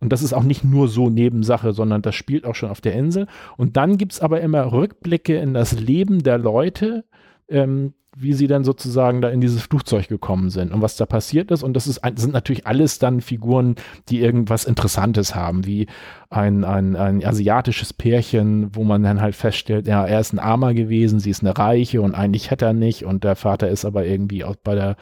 und 0.00 0.12
das 0.12 0.22
ist 0.22 0.32
auch 0.32 0.44
nicht 0.44 0.62
nur 0.62 0.86
so 0.86 1.10
Nebensache, 1.10 1.72
sondern 1.72 2.02
das 2.02 2.14
spielt 2.14 2.44
auch 2.44 2.54
schon 2.54 2.70
auf 2.70 2.80
der 2.80 2.92
Insel. 2.92 3.26
Und 3.56 3.76
dann 3.76 3.96
gibt's 3.96 4.20
aber 4.20 4.40
immer 4.40 4.72
Rückblicke 4.72 5.36
in 5.36 5.54
das 5.54 5.72
Leben 5.72 6.22
der 6.22 6.38
Leute, 6.38 7.04
ähm, 7.48 7.94
wie 8.20 8.32
sie 8.32 8.46
dann 8.46 8.64
sozusagen 8.64 9.20
da 9.20 9.28
in 9.28 9.40
dieses 9.40 9.62
Flugzeug 9.62 10.08
gekommen 10.08 10.50
sind 10.50 10.72
und 10.72 10.82
was 10.82 10.96
da 10.96 11.06
passiert 11.06 11.50
ist. 11.50 11.62
Und 11.62 11.74
das 11.74 11.86
ist, 11.86 12.00
sind 12.16 12.32
natürlich 12.32 12.66
alles 12.66 12.98
dann 12.98 13.20
Figuren, 13.20 13.76
die 14.08 14.20
irgendwas 14.20 14.64
Interessantes 14.64 15.34
haben, 15.34 15.64
wie 15.66 15.86
ein, 16.30 16.64
ein, 16.64 16.96
ein 16.96 17.24
asiatisches 17.24 17.92
Pärchen, 17.92 18.74
wo 18.74 18.84
man 18.84 19.02
dann 19.02 19.20
halt 19.20 19.36
feststellt, 19.36 19.86
ja, 19.86 20.04
er 20.04 20.20
ist 20.20 20.32
ein 20.32 20.38
Armer 20.38 20.74
gewesen, 20.74 21.20
sie 21.20 21.30
ist 21.30 21.42
eine 21.42 21.56
Reiche 21.56 22.02
und 22.02 22.14
eigentlich 22.14 22.50
hätte 22.50 22.66
er 22.66 22.72
nicht 22.72 23.04
und 23.04 23.24
der 23.24 23.36
Vater 23.36 23.68
ist 23.68 23.84
aber 23.84 24.04
irgendwie 24.04 24.44
auch 24.44 24.56
bei 24.56 24.74
der 24.74 24.96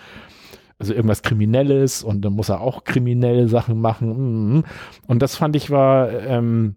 also 0.78 0.92
irgendwas 0.92 1.22
Kriminelles 1.22 2.02
und 2.02 2.22
dann 2.22 2.34
muss 2.34 2.50
er 2.50 2.60
auch 2.60 2.84
kriminelle 2.84 3.48
Sachen 3.48 3.80
machen. 3.80 4.64
Und 5.06 5.22
das 5.22 5.34
fand 5.34 5.56
ich 5.56 5.70
war 5.70 6.10
ähm, 6.10 6.76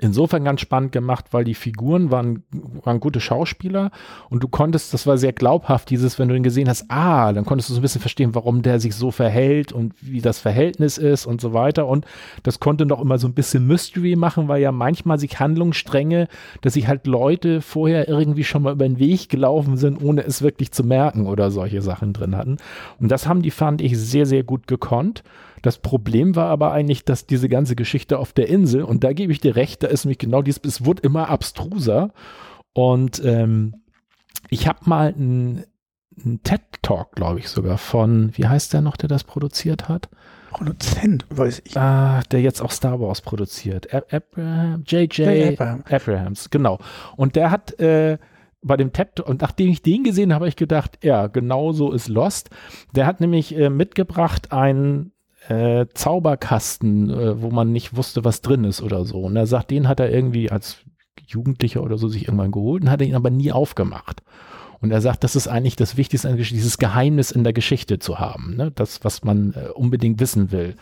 insofern 0.00 0.44
ganz 0.44 0.60
spannend 0.60 0.92
gemacht, 0.92 1.26
weil 1.30 1.44
die 1.44 1.54
Figuren 1.54 2.10
waren, 2.10 2.42
waren 2.82 2.98
gute 2.98 3.20
Schauspieler 3.20 3.90
und 4.28 4.42
du 4.42 4.48
konntest, 4.48 4.92
das 4.92 5.06
war 5.06 5.18
sehr 5.18 5.32
glaubhaft, 5.32 5.90
dieses, 5.90 6.18
wenn 6.18 6.28
du 6.28 6.34
ihn 6.34 6.42
gesehen 6.42 6.68
hast, 6.68 6.86
ah, 6.88 7.32
dann 7.32 7.44
konntest 7.44 7.70
du 7.70 7.74
so 7.74 7.80
ein 7.80 7.82
bisschen 7.82 8.00
verstehen, 8.00 8.34
warum 8.34 8.62
der 8.62 8.80
sich 8.80 8.94
so 8.94 9.10
verhält 9.10 9.72
und 9.72 9.94
wie 10.00 10.20
das 10.20 10.40
Verhältnis 10.40 10.98
ist 10.98 11.26
und 11.26 11.40
so 11.40 11.52
weiter. 11.52 11.86
Und 11.86 12.06
das 12.42 12.58
konnte 12.58 12.86
noch 12.86 13.00
immer 13.00 13.18
so 13.18 13.28
ein 13.28 13.34
bisschen 13.34 13.66
Mystery 13.66 14.16
machen, 14.16 14.48
weil 14.48 14.60
ja 14.60 14.72
manchmal 14.72 15.18
sich 15.18 15.38
Handlungsstränge, 15.38 16.28
dass 16.62 16.74
sich 16.74 16.88
halt 16.88 17.06
Leute 17.06 17.60
vorher 17.60 18.08
irgendwie 18.08 18.44
schon 18.44 18.62
mal 18.62 18.72
über 18.72 18.86
den 18.86 18.98
Weg 18.98 19.28
gelaufen 19.28 19.76
sind, 19.76 20.02
ohne 20.02 20.24
es 20.24 20.42
wirklich 20.42 20.72
zu 20.72 20.82
merken 20.82 21.26
oder 21.26 21.50
solche 21.50 21.82
Sachen 21.82 22.12
drin 22.12 22.36
hatten. 22.36 22.56
Und 22.98 23.10
das 23.10 23.28
haben 23.28 23.42
die, 23.42 23.52
fand 23.52 23.80
ich, 23.80 23.96
sehr, 23.96 24.26
sehr 24.26 24.42
gut 24.42 24.66
gekonnt 24.66 25.22
das 25.64 25.78
Problem 25.78 26.36
war 26.36 26.48
aber 26.50 26.72
eigentlich, 26.72 27.06
dass 27.06 27.26
diese 27.26 27.48
ganze 27.48 27.74
Geschichte 27.74 28.18
auf 28.18 28.34
der 28.34 28.48
Insel, 28.48 28.82
und 28.82 29.02
da 29.02 29.14
gebe 29.14 29.32
ich 29.32 29.40
dir 29.40 29.56
recht, 29.56 29.82
da 29.82 29.86
ist 29.86 30.04
nämlich 30.04 30.18
genau 30.18 30.42
dies, 30.42 30.60
es 30.62 30.84
wurde 30.84 31.02
immer 31.02 31.30
abstruser. 31.30 32.12
Und 32.74 33.24
ähm, 33.24 33.74
ich 34.50 34.68
habe 34.68 34.80
mal 34.84 35.14
einen 35.14 35.64
TED-Talk, 36.42 37.12
glaube 37.12 37.38
ich, 37.38 37.48
sogar 37.48 37.78
von, 37.78 38.36
wie 38.36 38.46
heißt 38.46 38.74
der 38.74 38.82
noch, 38.82 38.98
der 38.98 39.08
das 39.08 39.24
produziert 39.24 39.88
hat? 39.88 40.10
Produzent, 40.50 41.24
weiß 41.30 41.62
ich. 41.64 41.76
Ah, 41.78 42.22
der 42.30 42.42
jetzt 42.42 42.60
auch 42.60 42.70
Star 42.70 43.00
Wars 43.00 43.22
produziert. 43.22 43.88
Abraham, 44.12 44.84
J.J. 44.86 45.54
Abraham. 45.54 45.82
Abrahams, 45.90 46.50
genau. 46.50 46.78
Und 47.16 47.36
der 47.36 47.50
hat 47.50 47.80
äh, 47.80 48.18
bei 48.60 48.76
dem 48.76 48.92
TED, 48.92 49.20
und 49.20 49.40
nachdem 49.40 49.70
ich 49.70 49.80
den 49.80 50.04
gesehen 50.04 50.34
habe, 50.34 50.42
habe 50.42 50.48
ich 50.50 50.56
gedacht, 50.56 50.98
ja, 51.02 51.26
genau 51.26 51.72
so 51.72 51.90
ist 51.90 52.08
Lost. 52.08 52.50
Der 52.94 53.06
hat 53.06 53.22
nämlich 53.22 53.56
äh, 53.56 53.70
mitgebracht 53.70 54.52
einen 54.52 55.13
äh, 55.48 55.86
Zauberkasten, 55.92 57.10
äh, 57.10 57.42
wo 57.42 57.50
man 57.50 57.72
nicht 57.72 57.96
wusste, 57.96 58.24
was 58.24 58.40
drin 58.40 58.64
ist 58.64 58.82
oder 58.82 59.04
so. 59.04 59.20
Und 59.20 59.36
er 59.36 59.46
sagt, 59.46 59.70
den 59.70 59.88
hat 59.88 60.00
er 60.00 60.10
irgendwie 60.10 60.50
als 60.50 60.78
Jugendlicher 61.26 61.82
oder 61.82 61.98
so 61.98 62.08
sich 62.08 62.24
irgendwann 62.24 62.52
geholt 62.52 62.82
und 62.82 62.90
hat 62.90 63.02
ihn 63.02 63.14
aber 63.14 63.30
nie 63.30 63.52
aufgemacht. 63.52 64.22
Und 64.84 64.90
er 64.90 65.00
sagt, 65.00 65.24
das 65.24 65.34
ist 65.34 65.48
eigentlich 65.48 65.76
das 65.76 65.96
Wichtigste 65.96 66.28
an 66.28 66.34
der 66.34 66.40
Geschichte, 66.40 66.56
dieses 66.56 66.76
Geheimnis 66.76 67.30
in 67.30 67.42
der 67.42 67.54
Geschichte 67.54 67.98
zu 67.98 68.18
haben, 68.18 68.54
ne? 68.56 68.70
das, 68.74 69.02
was 69.02 69.24
man 69.24 69.54
äh, 69.54 69.70
unbedingt 69.70 70.20
wissen 70.20 70.52
will. 70.52 70.74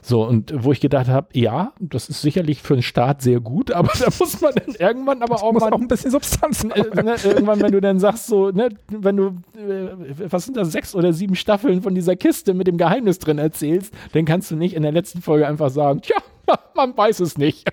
So, 0.00 0.26
und 0.26 0.54
wo 0.64 0.72
ich 0.72 0.80
gedacht 0.80 1.08
habe, 1.08 1.28
ja, 1.34 1.74
das 1.78 2.08
ist 2.08 2.22
sicherlich 2.22 2.62
für 2.62 2.72
einen 2.72 2.82
Staat 2.82 3.20
sehr 3.20 3.38
gut, 3.40 3.70
aber 3.74 3.90
da 3.98 4.06
muss 4.18 4.40
man 4.40 4.54
dann 4.54 4.74
irgendwann 4.76 5.20
aber 5.22 5.34
das 5.34 5.42
auch 5.42 5.52
mal 5.52 5.70
auch 5.74 5.78
ein 5.78 5.88
bisschen 5.88 6.10
Substanz 6.10 6.64
äh, 6.64 7.02
ne, 7.02 7.16
Irgendwann, 7.22 7.60
wenn 7.60 7.72
du 7.72 7.82
dann 7.82 8.00
sagst, 8.00 8.28
so, 8.28 8.50
ne, 8.50 8.70
wenn 8.88 9.18
du, 9.18 9.26
äh, 9.58 9.90
was 10.30 10.46
sind 10.46 10.56
das, 10.56 10.72
sechs 10.72 10.94
oder 10.94 11.12
sieben 11.12 11.34
Staffeln 11.34 11.82
von 11.82 11.94
dieser 11.94 12.16
Kiste 12.16 12.54
mit 12.54 12.66
dem 12.66 12.78
Geheimnis 12.78 13.18
drin 13.18 13.36
erzählst, 13.36 13.92
dann 14.12 14.24
kannst 14.24 14.50
du 14.50 14.56
nicht 14.56 14.74
in 14.74 14.84
der 14.84 14.92
letzten 14.92 15.20
Folge 15.20 15.46
einfach 15.46 15.68
sagen, 15.68 16.00
tja, 16.00 16.16
man 16.74 16.96
weiß 16.96 17.20
es 17.20 17.38
nicht. 17.38 17.70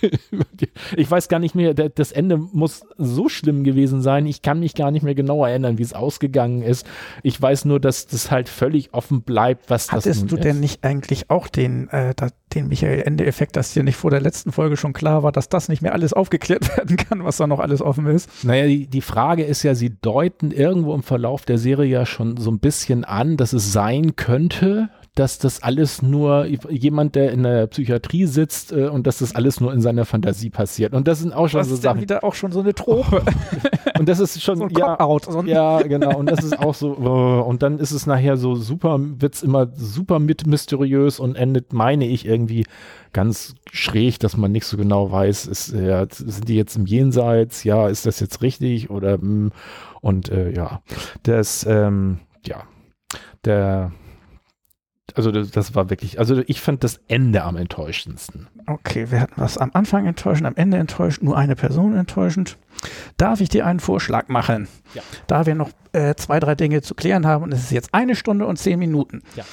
ich 0.96 1.10
weiß 1.10 1.28
gar 1.28 1.38
nicht 1.38 1.54
mehr, 1.54 1.74
das 1.74 2.12
Ende 2.12 2.36
muss 2.36 2.82
so 2.96 3.28
schlimm 3.28 3.64
gewesen 3.64 4.02
sein. 4.02 4.26
Ich 4.26 4.42
kann 4.42 4.60
mich 4.60 4.74
gar 4.74 4.90
nicht 4.90 5.02
mehr 5.02 5.14
genau 5.14 5.44
erinnern, 5.44 5.78
wie 5.78 5.82
es 5.82 5.92
ausgegangen 5.92 6.62
ist. 6.62 6.86
Ich 7.22 7.40
weiß 7.40 7.64
nur, 7.64 7.80
dass 7.80 8.06
das 8.06 8.30
halt 8.30 8.48
völlig 8.48 8.94
offen 8.94 9.22
bleibt, 9.22 9.70
was 9.70 9.90
Hattest 9.92 10.06
das 10.06 10.16
Hattest 10.18 10.32
du 10.32 10.36
denn 10.36 10.60
nicht 10.60 10.84
eigentlich 10.84 11.30
auch 11.30 11.48
den, 11.48 11.88
äh, 11.88 12.14
den 12.54 12.68
Michael-Ende-Effekt, 12.68 13.56
dass 13.56 13.72
dir 13.72 13.82
nicht 13.82 13.96
vor 13.96 14.10
der 14.10 14.20
letzten 14.20 14.52
Folge 14.52 14.76
schon 14.76 14.92
klar 14.92 15.22
war, 15.22 15.32
dass 15.32 15.48
das 15.48 15.68
nicht 15.68 15.82
mehr 15.82 15.92
alles 15.92 16.12
aufgeklärt 16.12 16.68
werden 16.76 16.96
kann, 16.96 17.24
was 17.24 17.36
da 17.36 17.46
noch 17.46 17.60
alles 17.60 17.82
offen 17.82 18.06
ist? 18.06 18.44
Naja, 18.44 18.66
die, 18.66 18.86
die 18.86 19.00
Frage 19.00 19.44
ist 19.44 19.62
ja, 19.62 19.74
sie 19.74 19.90
deuten 20.00 20.50
irgendwo 20.50 20.94
im 20.94 21.02
Verlauf 21.02 21.44
der 21.44 21.58
Serie 21.58 21.90
ja 21.90 22.06
schon 22.06 22.36
so 22.36 22.50
ein 22.50 22.58
bisschen 22.58 23.04
an, 23.04 23.36
dass 23.36 23.52
es 23.52 23.72
sein 23.72 24.16
könnte, 24.16 24.88
dass 25.16 25.38
das 25.38 25.62
alles 25.62 26.02
nur 26.02 26.44
jemand, 26.44 27.14
der 27.14 27.32
in 27.32 27.42
der 27.42 27.66
Psychiatrie 27.68 28.26
sitzt 28.26 28.70
äh, 28.70 28.88
und 28.88 29.06
dass 29.06 29.18
das 29.18 29.34
alles 29.34 29.60
nur 29.60 29.72
in 29.72 29.80
seiner 29.80 30.04
Fantasie 30.04 30.50
passiert. 30.50 30.92
Und 30.92 31.08
das 31.08 31.20
sind 31.20 31.32
auch 31.32 31.48
schon 31.48 31.60
das 31.60 31.68
so 31.68 31.74
ist 31.74 31.82
Sachen. 31.82 32.02
wieder 32.02 32.22
auch 32.22 32.34
schon 32.34 32.52
so 32.52 32.60
eine 32.60 32.74
Trope. 32.74 33.22
und 33.98 34.08
das 34.10 34.20
ist 34.20 34.42
schon 34.42 34.58
so 34.58 34.64
ein 34.64 34.70
ja, 34.76 35.00
out, 35.00 35.24
so 35.24 35.42
ja, 35.42 35.80
genau. 35.82 36.18
Und 36.18 36.30
das 36.30 36.44
ist 36.44 36.58
auch 36.58 36.74
so. 36.74 36.96
Oh, 37.06 37.40
und 37.40 37.62
dann 37.62 37.78
ist 37.78 37.92
es 37.92 38.06
nachher 38.06 38.36
so 38.36 38.56
super, 38.56 38.98
wird's 38.98 39.42
immer 39.42 39.68
super 39.74 40.18
mit 40.18 40.46
mysteriös 40.46 41.20
und 41.20 41.36
endet, 41.36 41.72
meine 41.72 42.06
ich, 42.06 42.26
irgendwie 42.26 42.64
ganz 43.12 43.54
schräg, 43.70 44.18
dass 44.18 44.36
man 44.36 44.50
nicht 44.50 44.66
so 44.66 44.76
genau 44.76 45.12
weiß, 45.12 45.46
ist, 45.46 45.72
ja, 45.72 46.04
sind 46.10 46.48
die 46.48 46.56
jetzt 46.56 46.74
im 46.76 46.84
Jenseits? 46.86 47.64
Ja, 47.64 47.88
ist 47.88 48.06
das 48.06 48.18
jetzt 48.18 48.42
richtig? 48.42 48.90
Oder 48.90 49.18
mm, 49.18 49.52
und 50.00 50.30
äh, 50.30 50.52
ja, 50.52 50.82
das, 51.22 51.64
ähm, 51.68 52.18
ja, 52.44 52.64
der 53.44 53.92
also 55.16 55.32
das, 55.32 55.50
das, 55.50 55.74
war 55.74 55.90
wirklich, 55.90 56.18
also 56.18 56.42
ich 56.46 56.60
fand 56.60 56.84
das 56.84 57.00
Ende 57.08 57.42
am 57.42 57.56
enttäuschendsten. 57.56 58.48
Okay, 58.66 59.10
wir 59.10 59.20
hatten 59.20 59.34
was 59.36 59.58
am 59.58 59.70
Anfang 59.72 60.06
enttäuschend, 60.06 60.46
am 60.46 60.56
Ende 60.56 60.76
enttäuschend, 60.76 61.24
nur 61.24 61.36
eine 61.36 61.56
Person 61.56 61.96
enttäuschend. 61.96 62.58
Darf 63.16 63.40
ich 63.40 63.48
dir 63.48 63.66
einen 63.66 63.80
Vorschlag 63.80 64.28
machen? 64.28 64.68
Ja. 64.94 65.02
Da 65.26 65.46
wir 65.46 65.54
noch 65.54 65.70
äh, 65.92 66.14
zwei, 66.16 66.38
drei 66.38 66.54
Dinge 66.54 66.82
zu 66.82 66.94
klären 66.94 67.26
haben 67.26 67.44
und 67.44 67.52
es 67.52 67.64
ist 67.64 67.70
jetzt 67.72 67.94
eine 67.94 68.14
Stunde 68.14 68.46
und 68.46 68.58
zehn 68.58 68.78
Minuten. 68.78 69.22
Ja 69.34 69.44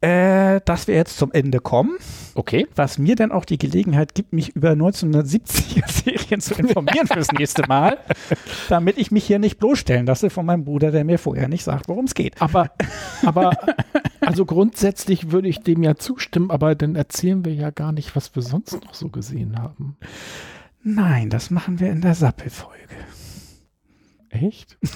äh, 0.00 0.60
dass 0.64 0.86
wir 0.86 0.94
jetzt 0.94 1.18
zum 1.18 1.32
Ende 1.32 1.58
kommen. 1.58 1.96
Okay. 2.34 2.66
Was 2.76 2.98
mir 2.98 3.16
dann 3.16 3.32
auch 3.32 3.44
die 3.44 3.58
Gelegenheit 3.58 4.14
gibt, 4.14 4.32
mich 4.32 4.54
über 4.54 4.70
1970er 4.70 5.90
Serien 6.04 6.40
zu 6.40 6.54
informieren 6.54 7.08
fürs 7.08 7.32
nächste 7.32 7.66
Mal, 7.66 7.98
damit 8.68 8.96
ich 8.98 9.10
mich 9.10 9.24
hier 9.24 9.40
nicht 9.40 9.58
bloßstellen 9.58 10.06
lasse 10.06 10.30
von 10.30 10.46
meinem 10.46 10.64
Bruder, 10.64 10.92
der 10.92 11.04
mir 11.04 11.18
vorher 11.18 11.48
nicht 11.48 11.64
sagt, 11.64 11.88
worum 11.88 12.04
es 12.04 12.14
geht. 12.14 12.40
Aber, 12.40 12.70
aber, 13.24 13.50
also 14.28 14.44
grundsätzlich 14.44 15.30
würde 15.30 15.48
ich 15.48 15.60
dem 15.60 15.82
ja 15.82 15.96
zustimmen, 15.96 16.50
aber 16.50 16.74
dann 16.74 16.96
erzählen 16.96 17.46
wir 17.46 17.54
ja 17.54 17.70
gar 17.70 17.92
nicht, 17.92 18.14
was 18.14 18.34
wir 18.34 18.42
sonst 18.42 18.84
noch 18.84 18.92
so 18.92 19.08
gesehen 19.08 19.58
haben. 19.58 19.96
Nein, 20.82 21.30
das 21.30 21.50
machen 21.50 21.80
wir 21.80 21.90
in 21.90 22.02
der 22.02 22.14
Sappelfolge. 22.14 22.76
Echt? 24.30 24.78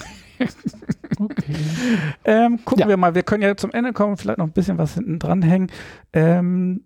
Okay. 1.19 1.55
ähm, 2.25 2.65
gucken 2.65 2.81
ja. 2.81 2.89
wir 2.89 2.97
mal, 2.97 3.15
wir 3.15 3.23
können 3.23 3.43
ja 3.45 3.57
zum 3.57 3.71
Ende 3.71 3.93
kommen, 3.93 4.17
vielleicht 4.17 4.39
noch 4.39 4.47
ein 4.47 4.53
bisschen 4.53 4.77
was 4.77 4.95
hinten 4.95 5.21
dran 5.21 5.41
hängen. 5.43 5.71
Ähm, 6.13 6.83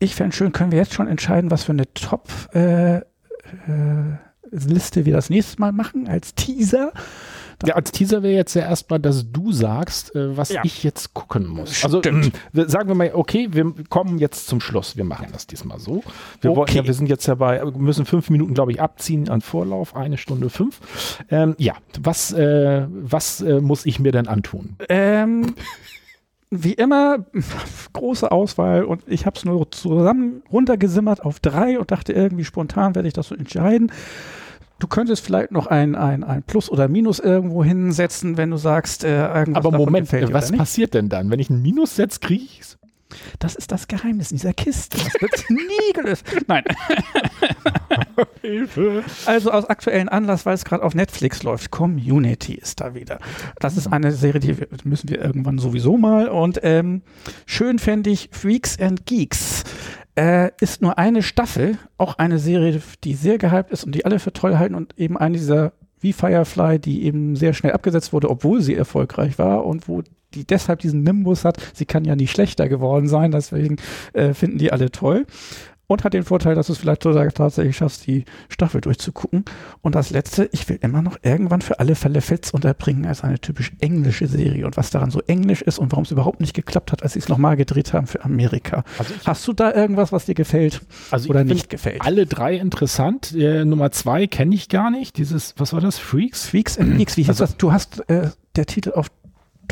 ich 0.00 0.16
fände 0.16 0.34
schön, 0.34 0.50
können 0.50 0.72
wir 0.72 0.78
jetzt 0.78 0.94
schon 0.94 1.06
entscheiden, 1.06 1.52
was 1.52 1.62
für 1.62 1.72
eine 1.72 1.92
Top- 1.92 2.48
äh, 2.52 2.96
äh, 2.96 3.04
wir 4.50 5.12
das 5.12 5.30
nächste 5.30 5.60
Mal 5.60 5.70
machen 5.70 6.08
als 6.08 6.34
Teaser. 6.34 6.92
Ja, 7.66 7.74
als 7.74 7.92
Teaser 7.92 8.22
wäre 8.22 8.34
jetzt 8.34 8.54
ja 8.54 8.62
erstmal, 8.62 8.98
dass 8.98 9.30
du 9.30 9.52
sagst, 9.52 10.14
äh, 10.14 10.36
was 10.36 10.50
ja. 10.50 10.62
ich 10.64 10.82
jetzt 10.82 11.14
gucken 11.14 11.46
muss. 11.46 11.84
Also 11.84 12.00
mh, 12.00 12.30
sagen 12.52 12.88
wir 12.88 12.94
mal, 12.94 13.10
okay, 13.14 13.48
wir 13.50 13.72
kommen 13.88 14.18
jetzt 14.18 14.46
zum 14.46 14.60
Schluss. 14.60 14.96
Wir 14.96 15.04
machen 15.04 15.28
das 15.32 15.46
diesmal 15.46 15.78
so. 15.78 16.02
Wir, 16.40 16.50
okay. 16.50 16.58
wollten 16.60 16.76
ja, 16.76 16.86
wir 16.86 16.94
sind 16.94 17.08
jetzt 17.08 17.26
ja 17.26 17.34
bei, 17.34 17.64
müssen 17.64 18.06
fünf 18.06 18.30
Minuten, 18.30 18.54
glaube 18.54 18.72
ich, 18.72 18.80
abziehen 18.80 19.28
an 19.28 19.40
Vorlauf, 19.40 19.96
eine 19.96 20.18
Stunde 20.18 20.50
fünf. 20.50 20.80
Ähm, 21.30 21.54
ja, 21.58 21.74
was, 22.00 22.32
äh, 22.32 22.86
was 22.88 23.40
äh, 23.40 23.60
muss 23.60 23.86
ich 23.86 23.98
mir 23.98 24.12
denn 24.12 24.28
antun? 24.28 24.76
Ähm, 24.88 25.54
wie 26.54 26.74
immer, 26.74 27.24
große 27.94 28.30
Auswahl 28.30 28.84
und 28.84 29.02
ich 29.06 29.24
habe 29.24 29.38
es 29.38 29.44
nur 29.46 29.70
zusammen 29.70 30.42
runtergesimmert 30.52 31.24
auf 31.24 31.40
drei 31.40 31.78
und 31.78 31.90
dachte 31.90 32.12
irgendwie 32.12 32.44
spontan 32.44 32.94
werde 32.94 33.08
ich 33.08 33.14
das 33.14 33.28
so 33.28 33.34
entscheiden. 33.34 33.90
Du 34.82 34.88
könntest 34.88 35.24
vielleicht 35.24 35.52
noch 35.52 35.68
ein, 35.68 35.94
ein, 35.94 36.24
ein 36.24 36.42
Plus 36.42 36.68
oder 36.68 36.88
Minus 36.88 37.20
irgendwo 37.20 37.62
hinsetzen, 37.62 38.36
wenn 38.36 38.50
du 38.50 38.56
sagst, 38.56 39.04
äh, 39.04 39.32
irgendwas 39.32 39.64
Aber 39.64 39.78
Moment, 39.78 40.12
was 40.32 40.50
passiert 40.50 40.94
denn 40.94 41.08
dann? 41.08 41.30
Wenn 41.30 41.38
ich 41.38 41.50
ein 41.50 41.62
Minus 41.62 41.94
setze, 41.94 42.18
kriege 42.18 42.42
ich 42.42 42.60
es? 42.62 42.78
Das 43.38 43.54
ist 43.54 43.70
das 43.70 43.86
Geheimnis 43.86 44.32
in 44.32 44.38
dieser 44.38 44.52
Kiste. 44.52 44.98
Das 44.98 45.22
wird 45.22 45.50
nie 45.50 45.92
gelöst. 45.94 46.26
Nein. 46.48 46.64
Hilfe. 48.40 49.04
Also 49.24 49.52
aus 49.52 49.66
aktuellen 49.66 50.08
Anlass, 50.08 50.46
weil 50.46 50.54
es 50.54 50.64
gerade 50.64 50.82
auf 50.82 50.96
Netflix 50.96 51.44
läuft. 51.44 51.70
Community 51.70 52.54
ist 52.54 52.80
da 52.80 52.92
wieder. 52.92 53.20
Das 53.60 53.76
ist 53.76 53.86
eine 53.86 54.10
Serie, 54.10 54.40
die 54.40 54.56
müssen 54.82 55.08
wir 55.08 55.20
irgendwann 55.22 55.58
sowieso 55.58 55.96
mal. 55.96 56.26
Und 56.26 56.58
ähm, 56.64 57.02
schön 57.46 57.78
fände 57.78 58.10
ich 58.10 58.30
Freaks 58.32 58.80
and 58.80 59.06
Geeks. 59.06 59.62
Äh, 60.14 60.50
ist 60.60 60.82
nur 60.82 60.98
eine 60.98 61.22
Staffel, 61.22 61.78
auch 61.96 62.18
eine 62.18 62.38
Serie, 62.38 62.82
die 63.02 63.14
sehr 63.14 63.38
gehypt 63.38 63.70
ist 63.70 63.84
und 63.84 63.94
die 63.94 64.04
alle 64.04 64.18
für 64.18 64.32
toll 64.32 64.58
halten 64.58 64.74
und 64.74 64.98
eben 64.98 65.16
eine 65.16 65.38
dieser 65.38 65.72
wie 66.00 66.12
Firefly, 66.12 66.78
die 66.78 67.04
eben 67.04 67.36
sehr 67.36 67.54
schnell 67.54 67.72
abgesetzt 67.72 68.12
wurde, 68.12 68.28
obwohl 68.28 68.60
sie 68.60 68.74
erfolgreich 68.74 69.38
war 69.38 69.64
und 69.64 69.88
wo 69.88 70.02
die 70.34 70.46
deshalb 70.46 70.80
diesen 70.80 71.02
Nimbus 71.02 71.44
hat, 71.44 71.58
sie 71.74 71.84
kann 71.84 72.04
ja 72.04 72.16
nicht 72.16 72.30
schlechter 72.30 72.68
geworden 72.68 73.06
sein, 73.06 73.30
deswegen 73.30 73.76
äh, 74.12 74.34
finden 74.34 74.58
die 74.58 74.72
alle 74.72 74.90
toll. 74.90 75.26
Und 75.92 76.04
hat 76.04 76.14
den 76.14 76.24
Vorteil, 76.24 76.54
dass 76.54 76.68
du 76.68 76.72
es 76.72 76.78
vielleicht 76.78 77.02
tatsächlich 77.02 77.76
schaffst, 77.76 78.06
die 78.06 78.24
Staffel 78.48 78.80
durchzugucken. 78.80 79.44
Und 79.82 79.94
das 79.94 80.08
letzte, 80.08 80.48
ich 80.52 80.66
will 80.68 80.78
immer 80.80 81.02
noch 81.02 81.18
irgendwann 81.22 81.60
für 81.60 81.80
alle 81.80 81.94
Fälle 81.94 82.22
Fels 82.22 82.50
unterbringen 82.50 83.04
als 83.04 83.22
eine 83.22 83.38
typisch 83.38 83.72
englische 83.80 84.26
Serie. 84.26 84.64
Und 84.64 84.78
was 84.78 84.88
daran 84.88 85.10
so 85.10 85.20
englisch 85.26 85.60
ist 85.60 85.78
und 85.78 85.92
warum 85.92 86.04
es 86.04 86.10
überhaupt 86.10 86.40
nicht 86.40 86.54
geklappt 86.54 86.92
hat, 86.92 87.02
als 87.02 87.12
sie 87.12 87.18
es 87.18 87.28
nochmal 87.28 87.56
gedreht 87.56 87.92
haben 87.92 88.06
für 88.06 88.24
Amerika. 88.24 88.84
Also 88.98 89.14
Hast 89.26 89.46
du 89.46 89.52
da 89.52 89.72
irgendwas, 89.74 90.12
was 90.12 90.24
dir 90.24 90.34
gefällt 90.34 90.80
also 91.10 91.28
oder 91.28 91.44
nicht 91.44 91.68
gefällt? 91.68 92.00
Alle 92.00 92.26
drei 92.26 92.56
interessant. 92.56 93.34
Äh, 93.34 93.66
Nummer 93.66 93.90
zwei 93.90 94.26
kenne 94.26 94.54
ich 94.54 94.70
gar 94.70 94.90
nicht. 94.90 95.18
Dieses, 95.18 95.54
was 95.58 95.74
war 95.74 95.82
das? 95.82 95.98
Freaks? 95.98 96.46
Freaks 96.46 96.78
and 96.78 96.96
Geeks. 96.96 97.18
Wie 97.18 97.22
hieß 97.22 97.28
also, 97.28 97.44
das? 97.44 97.56
Du 97.58 97.72
hast 97.72 98.08
äh, 98.08 98.30
der 98.56 98.66
Titel 98.66 98.92
auf 98.92 99.10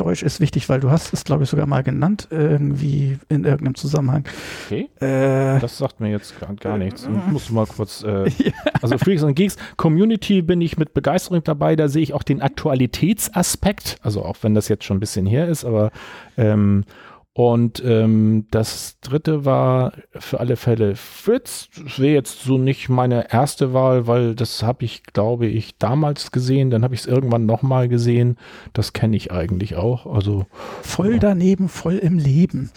Deutsch 0.01 0.23
ist 0.23 0.39
wichtig, 0.39 0.67
weil 0.67 0.79
du 0.79 0.89
hast 0.89 1.13
es, 1.13 1.23
glaube 1.23 1.43
ich, 1.43 1.49
sogar 1.49 1.67
mal 1.67 1.83
genannt, 1.83 2.27
irgendwie 2.31 3.19
in 3.29 3.43
irgendeinem 3.43 3.75
Zusammenhang. 3.75 4.23
Okay. 4.65 4.89
Äh, 4.99 5.59
das 5.59 5.77
sagt 5.77 5.99
mir 5.99 6.09
jetzt 6.09 6.39
gar, 6.39 6.53
gar 6.55 6.77
nichts. 6.77 7.03
Ich 7.03 7.31
muss 7.31 7.51
mal 7.51 7.67
kurz. 7.67 8.03
Äh, 8.03 8.29
ja. 8.37 8.51
Also 8.81 8.97
Freaks 8.97 9.23
and 9.23 9.35
Geeks 9.35 9.57
Community 9.77 10.41
bin 10.41 10.59
ich 10.59 10.77
mit 10.77 10.95
Begeisterung 10.95 11.43
dabei. 11.43 11.75
Da 11.75 11.87
sehe 11.87 12.01
ich 12.01 12.13
auch 12.13 12.23
den 12.23 12.41
Aktualitätsaspekt. 12.41 13.97
Also 14.01 14.25
auch 14.25 14.37
wenn 14.41 14.55
das 14.55 14.69
jetzt 14.69 14.85
schon 14.85 14.97
ein 14.97 14.99
bisschen 14.99 15.27
her 15.27 15.47
ist, 15.47 15.65
aber 15.65 15.91
ähm, 16.35 16.83
und 17.33 17.81
ähm, 17.85 18.47
das 18.51 18.99
dritte 18.99 19.45
war 19.45 19.93
für 20.19 20.41
alle 20.41 20.57
Fälle 20.57 20.97
Fritz. 20.97 21.69
Das 21.81 21.97
wäre 21.97 22.13
jetzt 22.13 22.41
so 22.41 22.57
nicht 22.57 22.89
meine 22.89 23.31
erste 23.31 23.73
Wahl, 23.73 24.05
weil 24.05 24.35
das 24.35 24.63
habe 24.63 24.83
ich, 24.83 25.03
glaube 25.03 25.47
ich, 25.47 25.77
damals 25.77 26.31
gesehen. 26.31 26.71
Dann 26.71 26.83
habe 26.83 26.93
ich 26.93 27.01
es 27.01 27.07
irgendwann 27.07 27.45
nochmal 27.45 27.87
gesehen. 27.87 28.37
Das 28.73 28.91
kenne 28.91 29.15
ich 29.15 29.31
eigentlich 29.31 29.77
auch. 29.77 30.13
Also 30.13 30.45
voll 30.81 31.13
ja. 31.13 31.19
daneben, 31.19 31.69
voll 31.69 31.97
im 31.97 32.17
Leben. 32.17 32.69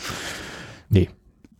Nee. 0.88 1.08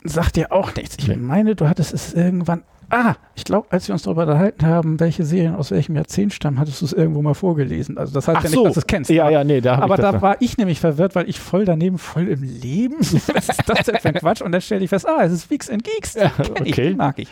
Sagt 0.05 0.37
dir 0.37 0.53
auch 0.53 0.73
nichts. 0.75 0.95
Ich 0.97 1.09
nee. 1.09 1.17
meine, 1.17 1.55
du 1.55 1.67
hattest 1.67 1.93
es 1.93 2.13
irgendwann 2.13 2.63
Ah, 2.89 3.15
ich 3.35 3.43
glaube, 3.43 3.67
als 3.71 3.87
wir 3.87 3.93
uns 3.93 4.03
darüber 4.03 4.23
unterhalten 4.23 4.65
haben, 4.65 4.99
welche 4.99 5.25
Serien 5.25 5.55
aus 5.55 5.71
welchem 5.71 5.95
Jahrzehnt 5.95 6.33
stammen, 6.33 6.59
hattest 6.59 6.81
du 6.81 6.85
es 6.85 6.93
irgendwo 6.93 7.21
mal 7.21 7.33
vorgelesen. 7.33 7.97
Also 7.97 8.13
das 8.13 8.27
heißt 8.27 8.37
Ach 8.37 8.43
ja 8.43 8.49
nicht, 8.49 8.57
so. 8.57 8.63
dass 8.65 8.73
du 8.75 8.79
es 8.79 8.87
kennst. 8.87 9.09
Ja, 9.09 9.29
ja, 9.29 9.43
nee, 9.43 9.61
da 9.61 9.79
Aber 9.79 9.97
da 9.97 10.21
war 10.21 10.41
ich 10.41 10.57
nämlich 10.57 10.79
verwirrt, 10.79 11.15
weil 11.15 11.29
ich 11.29 11.39
voll 11.39 11.65
daneben, 11.65 11.97
voll 11.97 12.27
im 12.27 12.43
Leben. 12.43 12.95
Was 12.99 13.49
ist 13.49 13.63
das 13.67 13.85
denn 13.85 13.97
für 13.99 14.09
ein 14.09 14.15
Quatsch? 14.15 14.41
Und 14.41 14.51
dann 14.51 14.61
stelle 14.61 14.83
ich 14.83 14.89
fest, 14.89 15.07
ah, 15.07 15.23
es 15.23 15.31
ist 15.31 15.49
Weeks 15.49 15.69
and 15.69 15.83
Geeks. 15.83 16.15
Ja, 16.15 16.31
okay. 16.39 16.89
Ich, 16.89 16.97
mag 16.97 17.19
ich. 17.19 17.27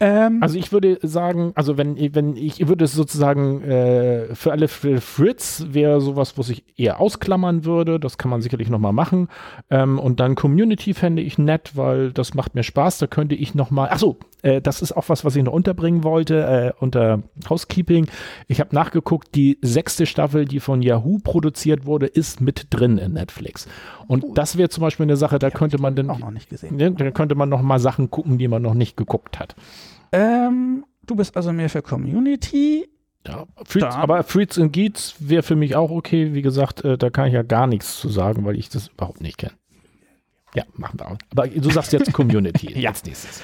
Ähm, 0.00 0.38
also 0.40 0.58
ich 0.58 0.72
würde 0.72 0.98
sagen, 1.02 1.52
also 1.54 1.76
wenn, 1.76 1.96
wenn 2.14 2.34
ich 2.34 2.66
würde 2.66 2.86
es 2.86 2.92
sozusagen 2.92 3.62
äh, 3.62 4.34
für 4.34 4.50
alle 4.50 4.66
für 4.68 5.00
Fritz 5.00 5.66
wäre 5.68 6.00
sowas, 6.00 6.38
was 6.38 6.48
ich 6.48 6.64
eher 6.76 7.00
ausklammern 7.00 7.66
würde. 7.66 8.00
Das 8.00 8.16
kann 8.16 8.30
man 8.30 8.40
sicherlich 8.40 8.70
nochmal 8.70 8.94
machen. 8.94 9.28
Ähm, 9.68 9.98
und 9.98 10.18
dann 10.18 10.34
Community 10.34 10.94
fände 10.94 11.20
ich 11.20 11.36
nett, 11.36 11.72
weil 11.74 12.12
das 12.12 12.32
macht 12.34 12.54
mir 12.54 12.62
Spaß. 12.62 12.98
Da 12.98 13.06
könnte 13.06 13.34
ich 13.34 13.54
nochmal, 13.54 13.90
achso, 13.90 14.16
äh, 14.42 14.60
das 14.60 14.82
ist 14.82 14.92
auch 14.92 15.08
was, 15.08 15.24
was 15.24 15.36
ich 15.36 15.42
noch 15.42 15.52
unterbringen 15.52 16.04
wollte 16.04 16.74
äh, 16.78 16.82
unter 16.82 17.22
Housekeeping. 17.48 18.06
Ich 18.48 18.60
habe 18.60 18.74
nachgeguckt, 18.74 19.34
die 19.34 19.58
sechste 19.62 20.06
Staffel, 20.06 20.44
die 20.44 20.60
von 20.60 20.82
Yahoo 20.82 21.18
produziert 21.18 21.86
wurde, 21.86 22.06
ist 22.06 22.40
mit 22.40 22.68
drin 22.70 22.98
in 22.98 23.12
Netflix. 23.12 23.66
Und 24.08 24.24
cool. 24.24 24.34
das 24.34 24.56
wäre 24.56 24.68
zum 24.68 24.82
Beispiel 24.82 25.04
eine 25.04 25.16
Sache, 25.16 25.38
da 25.38 25.50
könnte 25.50 25.78
man 25.78 25.94
dann, 25.94 26.10
auch 26.10 26.18
noch 26.18 26.30
nicht 26.30 26.48
gesehen. 26.48 26.76
Ne, 26.76 26.92
da 26.92 27.10
könnte 27.10 27.34
man 27.34 27.48
noch 27.48 27.62
mal 27.62 27.78
Sachen 27.78 28.10
gucken, 28.10 28.38
die 28.38 28.48
man 28.48 28.62
noch 28.62 28.74
nicht 28.74 28.96
geguckt 28.96 29.38
hat. 29.38 29.54
Ähm, 30.12 30.84
du 31.06 31.16
bist 31.16 31.36
also 31.36 31.52
mehr 31.52 31.70
für 31.70 31.82
Community. 31.82 32.88
Ja, 33.26 33.46
Freaks, 33.66 33.94
aber 33.94 34.22
Freaks 34.22 34.58
and 34.58 34.72
Geeks 34.72 35.16
wäre 35.18 35.42
für 35.42 35.54
mich 35.54 35.76
auch 35.76 35.90
okay. 35.90 36.32
Wie 36.32 36.40
gesagt, 36.40 36.84
äh, 36.84 36.96
da 36.96 37.10
kann 37.10 37.28
ich 37.28 37.34
ja 37.34 37.42
gar 37.42 37.66
nichts 37.66 38.00
zu 38.00 38.08
sagen, 38.08 38.46
weil 38.46 38.58
ich 38.58 38.70
das 38.70 38.88
überhaupt 38.88 39.20
nicht 39.20 39.36
kenne. 39.36 39.52
Ja, 40.54 40.64
machen 40.74 40.98
wir 40.98 41.06
auch. 41.06 41.18
Aber 41.30 41.46
du 41.46 41.70
sagst 41.70 41.92
jetzt 41.92 42.12
Community 42.12 42.72
ja. 42.80 42.90
als 42.90 43.04
nächstes 43.04 43.42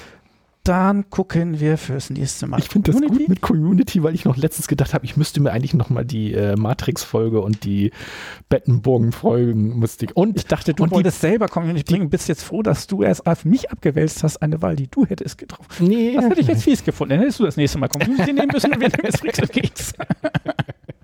dann 0.67 1.09
gucken 1.11 1.61
wir 1.61 1.79
fürs 1.79 2.11
nächste 2.11 2.47
Mal. 2.47 2.59
Ich 2.59 2.69
finde 2.69 2.91
das 2.91 3.01
gut 3.01 3.29
mit 3.29 3.41
Community, 3.41 4.03
weil 4.03 4.15
ich 4.15 4.25
noch 4.25 4.37
letztens 4.37 4.69
gedacht 4.69 4.95
habe, 4.95 5.05
ich 5.05 5.17
müsste 5.17 5.41
mir 5.41 5.53
eigentlich 5.53 5.75
noch 5.75 5.91
mal 5.91 6.05
die 6.05 6.35
äh, 6.35 6.57
Matrix-Folge 6.57 7.41
und 7.41 7.65
die 7.65 7.93
Bettenbogen-Folgen 8.49 9.79
müsste 9.79 10.07
ich. 10.07 10.17
Und 10.17 10.37
ich 10.37 10.47
dachte, 10.47 10.75
du 10.75 10.91
wolltest 10.91 11.23
die, 11.23 11.29
selber 11.29 11.49
Community 11.49 11.93
bringen. 11.93 12.11
Bist 12.11 12.29
jetzt 12.29 12.43
froh, 12.43 12.63
dass 12.63 12.87
du 12.87 13.03
erst 13.03 13.27
auf 13.27 13.45
mich 13.45 13.71
abgewälzt 13.71 14.23
hast, 14.23 14.39
eine 14.39 14.61
Wahl, 14.63 14.77
die 14.77 14.89
du 14.89 15.07
hättest 15.07 15.39
getroffen. 15.39 15.87
Nee. 15.87 16.15
Das 16.15 16.25
hätte 16.27 16.41
ich 16.41 16.49
jetzt 16.49 16.65
fies 16.65 16.85
gefunden. 16.85 17.11
Dann 17.11 17.21
hättest 17.21 17.41
du 17.41 17.45
das 17.45 17.57
nächste 17.57 17.79
Mal 17.79 17.89
Community 17.89 18.33
nehmen 18.33 18.51
müssen 18.53 18.73
und 18.73 18.81
wir 18.81 18.89
nehmen 18.89 19.05
jetzt 19.05 19.21
Freaks 19.21 19.49
Geeks. 19.51 19.93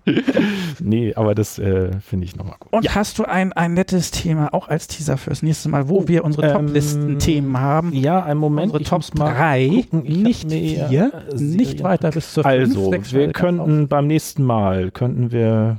nee, 0.81 1.15
aber 1.15 1.35
das 1.35 1.59
äh, 1.59 1.91
finde 2.01 2.25
ich 2.25 2.37
nochmal 2.37 2.57
gut. 2.59 2.73
Und 2.73 2.85
ja. 2.85 2.95
hast 2.95 3.19
du 3.19 3.25
ein, 3.25 3.53
ein 3.53 3.75
nettes 3.75 4.11
Thema 4.11 4.53
auch 4.53 4.69
als 4.69 4.89
Teaser 4.89 5.17
fürs 5.17 5.43
nächste 5.43 5.69
Mal, 5.69 5.89
wo 5.89 6.01
oh, 6.01 6.09
wir 6.09 6.25
unsere 6.25 6.49
ähm, 6.49 6.53
Top-Listen-Themen 6.53 7.59
haben? 7.59 7.93
Ja, 7.93 8.23
ein 8.23 8.39
Moment. 8.39 8.73
Unsere 8.73 8.85
Top 8.85 9.03
3, 9.15 9.87
nicht 9.93 10.51
vier, 10.51 11.13
äh, 11.31 11.35
nicht 11.37 11.83
weiter 11.83 12.11
bis 12.11 12.33
zur 12.33 12.45
Also, 12.45 12.91
5, 12.91 13.13
wir 13.13 13.33
könnten 13.33 13.89
beim 13.89 14.07
nächsten 14.07 14.43
Mal, 14.45 14.91
könnten 14.91 15.31
wir 15.31 15.79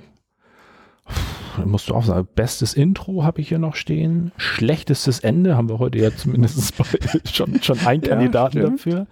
musst 1.66 1.90
du 1.90 1.95
auch 1.95 2.04
sagen, 2.04 2.28
bestes 2.36 2.74
Intro 2.74 3.24
habe 3.24 3.41
ich 3.41 3.50
hier 3.50 3.60
noch 3.60 3.76
stehen, 3.76 4.32
schlechtestes 4.38 5.20
Ende 5.20 5.56
haben 5.56 5.70
wir 5.70 5.80
heute 5.80 6.00
ja 6.00 6.16
zumindest 6.16 6.74
schon, 7.34 7.62
schon 7.62 7.80
einen 7.80 8.02
Kandidaten 8.02 8.58
ja, 8.58 8.70
dafür. 8.70 9.08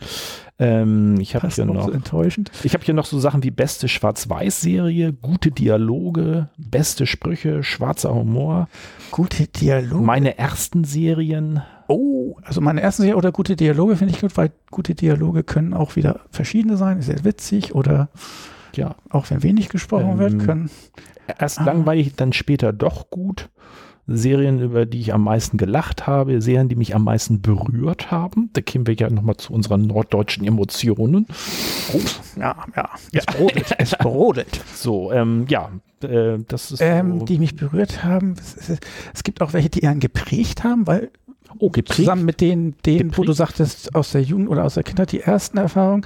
Ähm, 0.61 1.19
ich 1.19 1.33
habe 1.33 1.47
hier 1.49 1.65
noch 1.65 1.85
so 1.85 1.91
enttäuschend. 1.91 2.51
Ich 2.63 2.75
habe 2.75 2.83
hier 2.83 2.93
noch 2.93 3.07
so 3.07 3.19
Sachen 3.19 3.41
wie 3.41 3.49
beste 3.49 3.87
Schwarz-Weiß-Serie, 3.87 5.11
gute 5.11 5.49
Dialoge, 5.49 6.49
beste 6.57 7.07
Sprüche, 7.07 7.63
schwarzer 7.63 8.13
Humor, 8.13 8.69
gute 9.09 9.47
Dialoge. 9.47 10.05
Meine 10.05 10.37
ersten 10.37 10.83
Serien. 10.83 11.63
Oh, 11.87 12.37
also 12.43 12.61
meine 12.61 12.79
ersten 12.79 13.01
Serien 13.01 13.17
oder 13.17 13.31
gute 13.31 13.55
Dialoge 13.55 13.95
finde 13.95 14.13
ich 14.13 14.21
gut, 14.21 14.37
weil 14.37 14.51
gute 14.69 14.93
Dialoge 14.93 15.43
können 15.43 15.73
auch 15.73 15.95
wieder 15.95 16.19
verschiedene 16.29 16.77
sein, 16.77 16.99
ist 16.99 17.07
sehr 17.07 17.23
witzig 17.23 17.73
oder 17.73 18.09
ja, 18.75 18.95
auch 19.09 19.31
wenn 19.31 19.41
wenig 19.41 19.67
gesprochen 19.69 20.11
ähm, 20.11 20.19
wird, 20.19 20.39
können 20.39 20.69
erst 21.39 21.59
ah. 21.59 21.63
langweilig, 21.63 22.13
dann 22.15 22.33
später 22.33 22.71
doch 22.71 23.09
gut. 23.09 23.49
Serien, 24.07 24.59
über 24.59 24.85
die 24.85 24.99
ich 24.99 25.13
am 25.13 25.23
meisten 25.23 25.57
gelacht 25.57 26.07
habe, 26.07 26.41
Serien, 26.41 26.69
die 26.69 26.75
mich 26.75 26.95
am 26.95 27.03
meisten 27.03 27.41
berührt 27.41 28.11
haben. 28.11 28.49
Da 28.53 28.61
kämen 28.61 28.87
wir 28.87 28.95
ja 28.95 29.09
nochmal 29.09 29.37
zu 29.37 29.53
unseren 29.53 29.87
norddeutschen 29.87 30.45
Emotionen. 30.45 31.27
Oh, 31.93 31.99
ja, 32.39 32.55
ja. 32.75 32.89
Es 33.11 33.25
brodelt. 33.25 33.75
es 33.77 33.91
brodelt. 33.91 34.61
So, 34.73 35.11
ähm, 35.11 35.45
ja, 35.49 35.69
äh, 36.03 36.39
das 36.47 36.71
ist. 36.71 36.81
Ähm, 36.81 37.19
so. 37.19 37.25
Die 37.25 37.37
mich 37.37 37.55
berührt 37.55 38.03
haben. 38.03 38.35
Es, 39.13 39.23
gibt 39.23 39.41
auch 39.41 39.53
welche, 39.53 39.69
die 39.69 39.87
einen 39.87 39.99
geprägt 39.99 40.63
haben, 40.63 40.87
weil 40.87 41.11
oh, 41.59 41.69
geprägt? 41.69 41.97
zusammen 41.97 42.25
mit 42.25 42.41
denen, 42.41 42.75
denen 42.85 43.15
wo 43.15 43.23
du 43.23 43.33
sagtest, 43.33 43.95
aus 43.95 44.11
der 44.11 44.21
Jugend 44.21 44.49
oder 44.49 44.63
aus 44.63 44.73
der 44.73 44.83
Kindheit 44.83 45.11
die 45.11 45.21
ersten 45.21 45.57
Erfahrungen. 45.57 46.05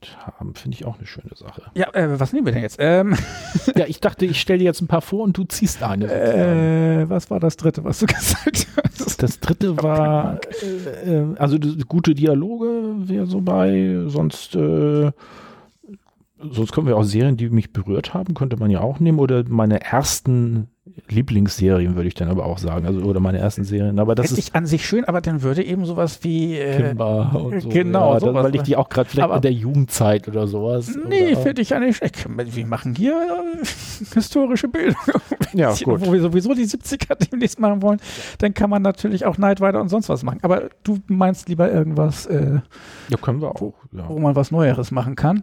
Berührt 0.00 0.16
haben, 0.26 0.54
finde 0.54 0.76
ich 0.76 0.84
auch 0.84 0.96
eine 0.96 1.06
schöne 1.06 1.34
Sache. 1.34 1.62
Ja, 1.74 1.92
äh, 1.94 2.18
was 2.18 2.32
nehmen 2.32 2.46
wir 2.46 2.52
denn 2.52 2.62
jetzt? 2.62 2.76
Ähm 2.80 3.16
ja, 3.76 3.86
ich 3.86 4.00
dachte, 4.00 4.26
ich 4.26 4.40
stelle 4.40 4.60
dir 4.60 4.64
jetzt 4.64 4.80
ein 4.80 4.86
paar 4.86 5.02
vor 5.02 5.24
und 5.24 5.36
du 5.36 5.44
ziehst 5.44 5.82
eine. 5.82 6.06
Äh, 6.10 7.08
was 7.08 7.30
war 7.30 7.40
das 7.40 7.56
dritte, 7.56 7.84
was 7.84 8.00
du 8.00 8.06
gesagt 8.06 8.66
hast? 8.76 9.22
Das 9.22 9.40
dritte 9.40 9.82
war, 9.82 10.40
äh, 10.62 11.10
äh, 11.10 11.36
also 11.36 11.58
gute 11.86 12.14
Dialoge 12.14 12.94
wäre 13.08 13.26
so 13.26 13.40
bei, 13.40 14.02
sonst 14.06 14.54
äh, 14.54 15.12
Sonst 16.42 16.72
können 16.72 16.86
wir 16.86 16.96
auch 16.96 17.02
Serien, 17.02 17.36
die 17.36 17.50
mich 17.50 17.70
berührt 17.70 18.14
haben, 18.14 18.32
könnte 18.32 18.56
man 18.56 18.70
ja 18.70 18.80
auch 18.80 18.98
nehmen. 18.98 19.18
Oder 19.18 19.44
meine 19.46 19.82
ersten 19.82 20.68
Lieblingsserien, 21.08 21.94
würde 21.94 22.08
ich 22.08 22.14
dann 22.14 22.28
aber 22.28 22.46
auch 22.46 22.56
sagen. 22.58 22.86
Also, 22.86 23.00
oder 23.02 23.20
meine 23.20 23.38
ersten 23.38 23.64
Serien. 23.64 23.98
Aber 23.98 24.14
das 24.14 24.32
ist 24.32 24.38
ich 24.38 24.54
an 24.54 24.64
sich 24.66 24.86
schön, 24.86 25.04
aber 25.04 25.20
dann 25.20 25.42
würde 25.42 25.62
eben 25.62 25.84
sowas 25.84 26.20
wie. 26.22 26.56
Äh, 26.56 26.88
Kimber 26.88 27.32
und 27.44 27.60
so. 27.60 27.68
genau, 27.68 28.14
ja, 28.14 28.20
sowas. 28.20 28.44
weil 28.44 28.54
ich 28.54 28.62
die 28.62 28.76
auch 28.76 28.88
gerade 28.88 29.08
vielleicht 29.08 29.30
in 29.30 29.42
der 29.42 29.52
Jugendzeit 29.52 30.26
oder 30.26 30.46
sowas. 30.46 30.90
Nee, 31.08 31.36
finde 31.36 31.60
ich 31.62 31.70
ja 31.70 31.80
nicht. 31.80 31.96
schlecht. 31.96 32.26
Wir 32.54 32.66
machen 32.66 32.94
hier 32.94 33.12
äh, 33.12 33.64
historische 34.14 34.68
Bilder. 34.68 34.96
Ja, 35.52 35.74
gut. 35.84 36.00
Wo 36.06 36.12
wir 36.12 36.20
sowieso 36.22 36.54
die 36.54 36.64
70er 36.66 37.14
demnächst 37.30 37.60
machen 37.60 37.82
wollen, 37.82 38.00
dann 38.38 38.54
kann 38.54 38.70
man 38.70 38.80
natürlich 38.82 39.26
auch 39.26 39.36
Night 39.36 39.60
Rider 39.60 39.80
und 39.80 39.90
sonst 39.90 40.08
was 40.08 40.22
machen. 40.22 40.38
Aber 40.42 40.70
du 40.82 40.98
meinst 41.08 41.48
lieber 41.48 41.70
irgendwas, 41.70 42.24
äh, 42.26 42.60
Ja, 43.10 43.16
können 43.20 43.40
wir 43.42 43.50
auch. 43.50 43.74
Ja. 43.92 44.08
wo 44.08 44.18
man 44.18 44.34
was 44.36 44.50
Neueres 44.50 44.92
machen 44.92 45.14
kann. 45.16 45.42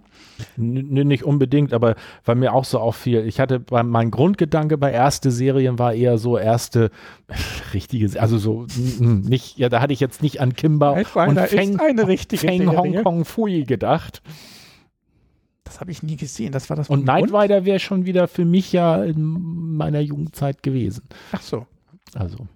N- 0.57 0.87
nicht 1.07 1.23
unbedingt, 1.23 1.73
aber 1.73 1.95
weil 2.25 2.35
mir 2.35 2.53
auch 2.53 2.63
so 2.65 2.79
auffiel, 2.79 3.25
ich 3.27 3.39
hatte 3.39 3.59
bei, 3.59 3.83
mein 3.83 4.09
Grundgedanke 4.09 4.77
bei 4.77 4.91
erste 4.91 5.26
Serien 5.31 5.79
war 5.79 5.93
eher 5.93 6.17
so 6.17 6.37
erste 6.37 6.91
richtige, 7.73 8.19
also 8.21 8.37
so 8.37 8.65
nicht, 8.99 9.57
ja, 9.57 9.69
da 9.69 9.81
hatte 9.81 9.93
ich 9.93 9.99
jetzt 9.99 10.21
nicht 10.21 10.41
an 10.41 10.53
Kimber 10.53 10.95
Night 10.95 11.15
und 11.15 11.39
Feng, 11.39 11.79
eine 11.79 12.07
richtige 12.07 12.47
Feng. 12.47 12.75
Hong 12.75 13.03
Kong 13.03 13.25
Fui 13.25 13.63
gedacht. 13.63 14.21
Das 15.63 15.81
habe 15.81 15.91
ich 15.91 16.01
nie 16.01 16.15
gesehen. 16.15 16.53
Das 16.53 16.69
war 16.69 16.77
das 16.77 16.89
Und 16.89 17.05
Night? 17.05 17.25
Rider 17.33 17.65
wäre 17.65 17.79
schon 17.79 18.05
wieder 18.05 18.27
für 18.29 18.45
mich 18.45 18.71
ja 18.71 19.03
in 19.03 19.21
meiner 19.75 19.99
Jugendzeit 19.99 20.63
gewesen. 20.63 21.03
Ach 21.33 21.41
so. 21.41 21.67
Also. 22.15 22.47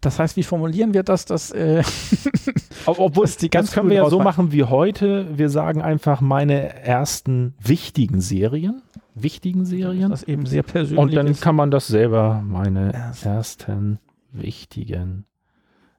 Das 0.00 0.18
heißt, 0.18 0.36
wie 0.36 0.42
formulieren 0.42 0.94
wir 0.94 1.04
das, 1.04 1.26
dass 1.26 1.52
äh, 1.52 1.84
Ob- 2.86 2.98
Obwohl, 2.98 3.24
Dass 3.24 3.36
die 3.36 3.50
ganz 3.50 3.68
das 3.68 3.74
können 3.74 3.88
wir 3.88 3.98
ja 3.98 4.10
so 4.10 4.18
machen 4.18 4.50
wie 4.50 4.64
heute. 4.64 5.28
Wir 5.38 5.48
sagen 5.48 5.80
einfach 5.80 6.20
meine 6.20 6.74
ersten 6.82 7.54
wichtigen 7.60 8.20
Serien. 8.20 8.82
Wichtigen 9.14 9.64
Serien. 9.64 10.10
das 10.10 10.22
eben 10.22 10.46
sehr 10.46 10.62
persönlich 10.62 10.98
Und 10.98 11.14
dann 11.14 11.26
ist? 11.26 11.42
kann 11.42 11.54
man 11.56 11.70
das 11.70 11.86
selber, 11.86 12.42
meine 12.46 12.92
Erst- 12.92 13.26
ersten 13.26 13.98
wichtigen 14.32 15.26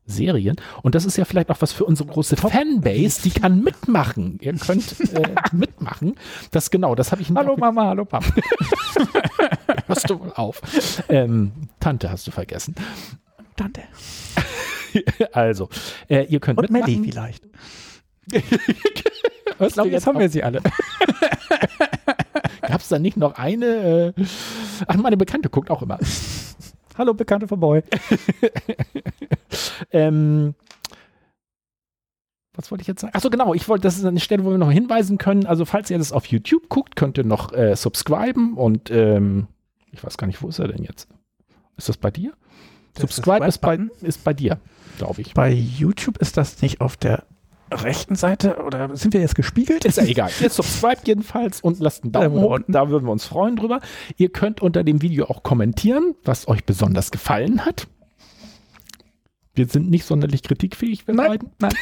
Serien. 0.06 0.56
Und 0.82 0.96
das 0.96 1.06
ist 1.06 1.18
ja 1.18 1.24
vielleicht 1.26 1.50
auch 1.50 1.62
was 1.62 1.72
für 1.72 1.86
unsere 1.86 2.10
große 2.10 2.36
Fanbase, 2.36 3.22
die 3.22 3.30
kann 3.30 3.62
mitmachen. 3.64 4.38
Ihr 4.42 4.54
könnt 4.56 5.00
äh, 5.14 5.36
mitmachen. 5.54 6.16
Das 6.52 6.72
genau, 6.72 6.96
das 6.96 7.12
habe 7.12 7.22
ich 7.22 7.30
Hallo 7.34 7.56
Mama, 7.56 7.86
hallo 7.86 8.04
Papa. 8.06 8.26
Hörst 9.88 10.10
du 10.10 10.20
wohl 10.20 10.34
auf. 10.34 10.62
Ähm, 11.08 11.52
Tante 11.80 12.10
hast 12.10 12.26
du 12.28 12.32
vergessen. 12.32 12.76
Tante. 13.56 13.82
Also, 15.32 15.70
äh, 16.08 16.26
ihr 16.26 16.40
könnt 16.40 16.60
Und 16.60 16.70
Melly 16.70 16.98
mitmachen. 16.98 17.04
vielleicht. 17.12 17.44
Hörst 19.58 19.72
Ich 19.72 19.74
glaube, 19.74 19.90
du 19.90 19.96
jetzt 19.96 20.06
haben 20.06 20.20
wir 20.20 20.30
sie 20.30 20.44
alle. 20.44 20.62
Es 22.84 22.90
da 22.90 23.00
nicht 23.00 23.16
noch 23.16 23.36
eine? 23.36 24.14
Äh, 24.18 24.24
ach, 24.88 24.98
meine 24.98 25.16
Bekannte 25.16 25.50
guckt 25.50 25.72
auch 25.72 25.82
immer. 25.82 26.00
Hallo, 26.98 27.14
Bekannte 27.14 27.48
von 27.48 27.60
Boy. 27.60 27.84
Ähm, 29.92 30.56
was 32.56 32.72
wollte 32.72 32.82
ich 32.82 32.88
jetzt 32.88 33.02
sagen? 33.02 33.16
Achso, 33.16 33.30
genau. 33.30 33.54
Ich 33.54 33.68
wollte, 33.68 33.84
das 33.84 33.98
ist 33.98 34.06
eine 34.06 34.20
Stelle, 34.20 34.44
wo 34.44 34.52
wir 34.52 34.58
noch 34.58 34.72
hinweisen 34.72 35.18
können. 35.20 35.46
Also, 35.46 35.66
falls 35.66 35.92
ihr 35.92 35.98
das 35.98 36.12
auf 36.12 36.26
YouTube 36.26 36.70
guckt, 36.70 36.96
könnt 36.96 37.18
ihr 37.18 37.24
noch 37.24 37.54
äh, 37.54 37.76
subscriben 37.76 38.56
und 38.56 38.90
ähm, 38.90 39.48
ich 39.92 40.04
weiß 40.04 40.18
gar 40.18 40.26
nicht, 40.26 40.42
wo 40.42 40.48
ist 40.48 40.60
er 40.60 40.68
denn 40.68 40.84
jetzt? 40.84 41.08
Ist 41.78 41.90
das 41.90 41.98
bei 41.98 42.10
dir? 42.10 42.34
Der 42.98 43.02
Subscribe 43.02 43.46
ist 43.46 43.60
bei, 43.60 43.80
ist 44.02 44.24
bei 44.24 44.34
dir, 44.34 44.60
glaube 44.98 45.22
ich. 45.22 45.34
Bei 45.34 45.52
YouTube 45.52 46.18
ist 46.18 46.38
das 46.38 46.62
nicht 46.62 46.82
auf 46.82 46.98
der 46.98 47.24
rechten 47.72 48.16
Seite 48.16 48.58
oder 48.64 48.96
sind 48.96 49.14
wir 49.14 49.22
jetzt 49.22 49.36
gespiegelt? 49.36 49.86
Ist 49.86 49.98
ja 49.98 50.04
egal. 50.04 50.30
Ihr 50.42 50.50
subscribe 50.50 51.02
jedenfalls 51.06 51.62
und 51.62 51.80
lasst 51.80 52.04
einen 52.04 52.12
Daumen 52.12 52.42
hoch. 52.42 52.56
unten. 52.56 52.72
Da 52.72 52.90
würden 52.90 53.06
wir 53.06 53.12
uns 53.12 53.26
freuen 53.26 53.56
drüber. 53.56 53.80
Ihr 54.18 54.30
könnt 54.30 54.62
unter 54.62 54.84
dem 54.84 55.02
Video 55.02 55.26
auch 55.26 55.44
kommentieren, 55.44 56.16
was 56.24 56.48
euch 56.48 56.64
besonders 56.66 57.12
gefallen 57.12 57.66
hat. 57.66 57.88
Wir 59.56 59.68
sind 59.68 59.92
nicht 59.92 60.06
sonderlich 60.06 60.42
kritikfähig, 60.42 61.06
wir 61.08 61.14
Nein, 61.14 61.28
beiden. 61.28 61.52
nein, 61.60 61.74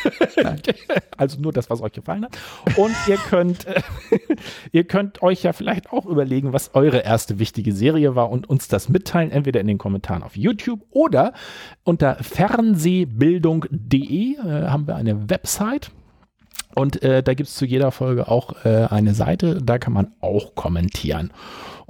nein. 0.44 0.62
Also 1.18 1.40
nur 1.40 1.54
das, 1.54 1.70
was 1.70 1.80
euch 1.82 1.94
gefallen 1.94 2.26
hat. 2.26 2.38
Und 2.76 2.94
ihr 3.08 3.16
könnt, 3.16 3.66
äh, 3.66 3.82
ihr 4.74 4.84
könnt 4.84 5.22
euch 5.22 5.44
ja 5.44 5.54
vielleicht 5.54 5.94
auch 5.94 6.06
überlegen, 6.06 6.52
was 6.52 6.76
eure 6.76 6.98
erste 7.00 7.40
wichtige 7.40 7.72
Serie 7.72 8.14
war 8.16 8.30
und 8.30 8.50
uns 8.50 8.68
das 8.68 8.90
mitteilen, 8.90 9.32
entweder 9.32 9.62
in 9.62 9.68
den 9.68 9.78
Kommentaren 9.78 10.22
auf 10.24 10.36
YouTube 10.36 10.82
oder 10.90 11.32
unter 11.84 12.16
fernsehbildung.de 12.16 14.36
äh, 14.36 14.68
haben 14.68 14.88
wir 14.88 14.96
eine 14.96 15.30
Website. 15.30 15.92
Und 16.76 17.02
äh, 17.04 17.24
da 17.24 17.34
gibt 17.34 17.50
es 17.50 17.56
zu 17.56 17.66
jeder 17.66 17.92
Folge 17.92 18.28
auch 18.28 18.66
äh, 18.66 18.88
eine 18.90 19.14
Seite, 19.14 19.62
da 19.62 19.78
kann 19.78 19.94
man 19.94 20.12
auch 20.22 20.56
kommentieren 20.56 21.32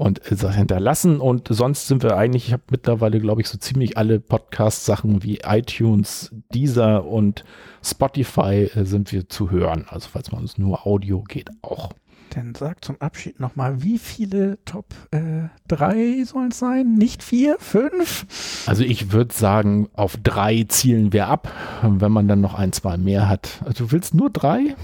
und 0.01 0.31
äh, 0.31 0.35
das 0.35 0.55
hinterlassen. 0.55 1.19
Und 1.19 1.47
sonst 1.49 1.87
sind 1.87 2.03
wir 2.03 2.17
eigentlich, 2.17 2.47
ich 2.47 2.53
habe 2.53 2.63
mittlerweile, 2.71 3.19
glaube 3.19 3.41
ich, 3.41 3.47
so 3.47 3.57
ziemlich 3.57 3.97
alle 3.97 4.19
Podcast-Sachen 4.19 5.23
wie 5.23 5.39
iTunes, 5.45 6.31
Deezer 6.53 7.05
und 7.05 7.45
Spotify 7.83 8.69
äh, 8.73 8.85
sind 8.85 9.11
wir 9.11 9.29
zu 9.29 9.51
hören. 9.51 9.85
Also 9.87 10.09
falls 10.11 10.31
man 10.31 10.41
uns 10.41 10.57
nur 10.57 10.87
Audio 10.87 11.21
geht, 11.21 11.49
auch. 11.61 11.91
Dann 12.33 12.55
sag 12.55 12.83
zum 12.85 12.95
Abschied 13.01 13.41
nochmal, 13.41 13.83
wie 13.83 13.97
viele 13.97 14.57
Top 14.63 14.85
äh, 15.11 15.49
3 15.67 16.23
sollen 16.23 16.51
es 16.51 16.59
sein? 16.59 16.93
Nicht 16.93 17.23
vier? 17.23 17.57
Fünf? 17.59 18.25
Also 18.65 18.83
ich 18.85 19.11
würde 19.11 19.33
sagen, 19.33 19.89
auf 19.93 20.15
drei 20.15 20.63
zielen 20.69 21.11
wir 21.11 21.27
ab, 21.27 21.51
wenn 21.81 22.11
man 22.11 22.29
dann 22.29 22.39
noch 22.39 22.53
ein, 22.53 22.71
zwei 22.71 22.95
mehr 22.95 23.27
hat. 23.27 23.59
Also 23.65 23.83
du 23.85 23.91
willst 23.91 24.13
nur 24.13 24.29
drei? 24.29 24.75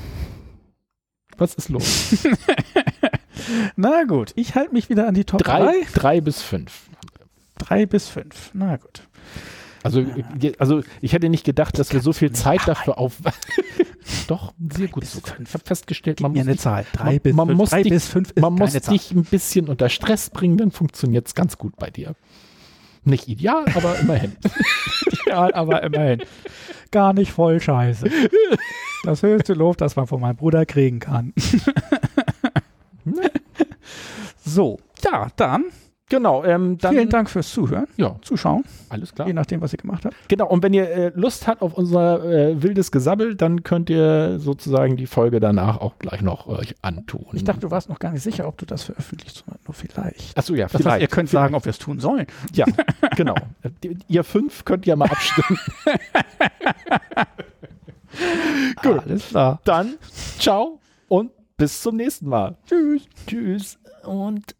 Was 1.38 1.54
ist 1.54 1.70
los? 1.70 2.18
Na 3.78 4.04
gut, 4.04 4.34
ich 4.36 4.56
halte 4.56 4.74
mich 4.74 4.90
wieder 4.90 5.08
an 5.08 5.14
die 5.14 5.24
Top 5.24 5.42
Drei, 5.42 5.62
3. 5.62 5.74
drei 5.94 6.22
bis 6.22 6.42
fünf. 6.42 6.90
Drei 7.58 7.86
bis 7.86 8.10
fünf. 8.10 8.52
Na 8.54 8.76
gut. 8.76 9.08
Also, 9.88 10.06
also 10.60 10.82
ich 11.02 11.14
hätte 11.14 11.30
nicht 11.30 11.44
gedacht, 11.46 11.78
dass 11.80 11.92
wir 11.94 12.02
so 12.02 12.14
viel 12.14 12.32
Zeit 12.32 12.62
dafür 12.68 12.98
auf. 12.98 13.14
Doch, 14.28 14.54
sehr 14.72 14.88
gut 14.88 15.06
sogar. 15.06 15.40
Ich 15.40 15.54
habe 15.54 15.64
festgestellt, 15.66 16.22
man 16.22 16.32
muss, 16.32 16.42
eine 16.42 16.52
dich, 16.54 16.62
Zahl. 16.62 16.86
Drei 16.94 17.04
man- 17.14 17.20
bis 17.20 17.36
man 17.36 17.48
fünf. 17.48 17.58
muss 17.58 17.70
Drei 17.72 17.84
dich- 17.84 17.92
bis 17.92 18.08
fünf 18.08 18.32
ist 18.32 18.42
man 18.42 18.54
muss 18.54 18.72
Zahl. 18.74 18.94
dich 18.94 19.12
ein 19.12 19.24
bisschen 19.24 19.68
unter 19.70 19.90
Stress 19.90 20.30
bringen, 20.30 20.58
dann 20.58 20.72
funktioniert 20.72 21.28
es 21.28 21.36
ganz 21.36 21.58
gut 21.58 21.76
bei 21.78 21.90
dir. 21.90 22.16
Nicht 23.04 23.28
ideal, 23.28 23.66
aber 23.76 23.98
immerhin. 24.00 24.36
Ja, 25.28 25.54
aber 25.54 25.84
immerhin. 25.84 26.24
Gar 26.90 27.12
nicht 27.12 27.34
voll 27.34 27.60
scheiße. 27.60 28.10
Das 29.04 29.24
höchste 29.24 29.54
Lob, 29.56 29.76
das 29.78 29.98
man 29.98 30.08
von 30.08 30.22
meinem 30.22 30.38
Bruder 30.38 30.66
kriegen 30.66 31.00
kann. 31.00 31.34
so, 34.46 34.80
ja, 35.04 35.28
dann, 35.36 35.66
Genau, 36.10 36.44
ähm, 36.46 36.78
dann. 36.78 36.94
vielen 36.94 37.10
Dank 37.10 37.30
fürs 37.30 37.52
Zuhören, 37.52 37.86
Ja, 37.98 38.16
Zuschauen, 38.22 38.64
alles 38.88 39.14
klar. 39.14 39.28
je 39.28 39.34
nachdem, 39.34 39.60
was 39.60 39.74
ihr 39.74 39.78
gemacht 39.78 40.06
habt. 40.06 40.16
Genau, 40.30 40.48
und 40.48 40.64
wenn 40.64 40.74
ihr 40.74 40.90
äh, 40.90 41.12
Lust 41.16 41.48
habt 41.48 41.62
auf 41.62 41.74
unser 41.74 42.24
äh, 42.24 42.64
wildes 42.64 42.92
Gesabbel, 42.92 43.36
dann 43.36 43.64
könnt 43.64 43.90
ihr 43.90 44.40
sozusagen 44.40 44.96
die 44.96 45.06
Folge 45.06 45.42
danach 45.42 45.82
auch 45.82 46.00
gleich 46.00 46.22
noch 46.22 46.48
euch 46.48 46.76
antun. 46.82 47.26
Ich 47.34 47.44
dachte, 47.44 47.60
du 47.60 47.72
warst 47.72 47.90
noch 47.90 48.00
gar 48.00 48.14
nicht 48.14 48.24
sicher, 48.24 48.48
ob 48.48 48.58
du 48.58 48.66
das 48.66 48.84
veröffentlichst, 48.84 49.44
sondern 49.46 49.60
nur 49.66 49.74
vielleicht. 49.74 50.38
Achso, 50.38 50.54
ja, 50.56 50.66
Das 50.68 50.76
heißt, 50.76 50.84
vielleicht. 50.84 51.02
ihr 51.02 51.08
könnt 51.10 51.30
sagen, 51.30 51.56
ob 51.56 51.66
wir 51.66 51.72
es 51.72 51.78
tun 51.80 52.00
sollen. 52.00 52.26
Ja, 52.54 52.66
genau. 53.18 53.36
Äh, 53.64 53.70
Ihr 54.08 54.24
fünf 54.24 54.64
könnt 54.64 54.86
ja 54.86 54.96
mal 54.96 55.10
abstimmen. 55.10 55.60
Gut. 58.82 59.00
Alles 59.06 59.28
klar. 59.28 59.60
Dann 59.66 59.96
ciao 60.40 60.80
und 61.10 61.32
bis 61.58 61.82
zum 61.82 61.98
nächsten 61.98 62.30
Mal. 62.30 62.56
Tschüss. 62.66 63.04
Tschüss 63.28 63.78
und 64.04 64.56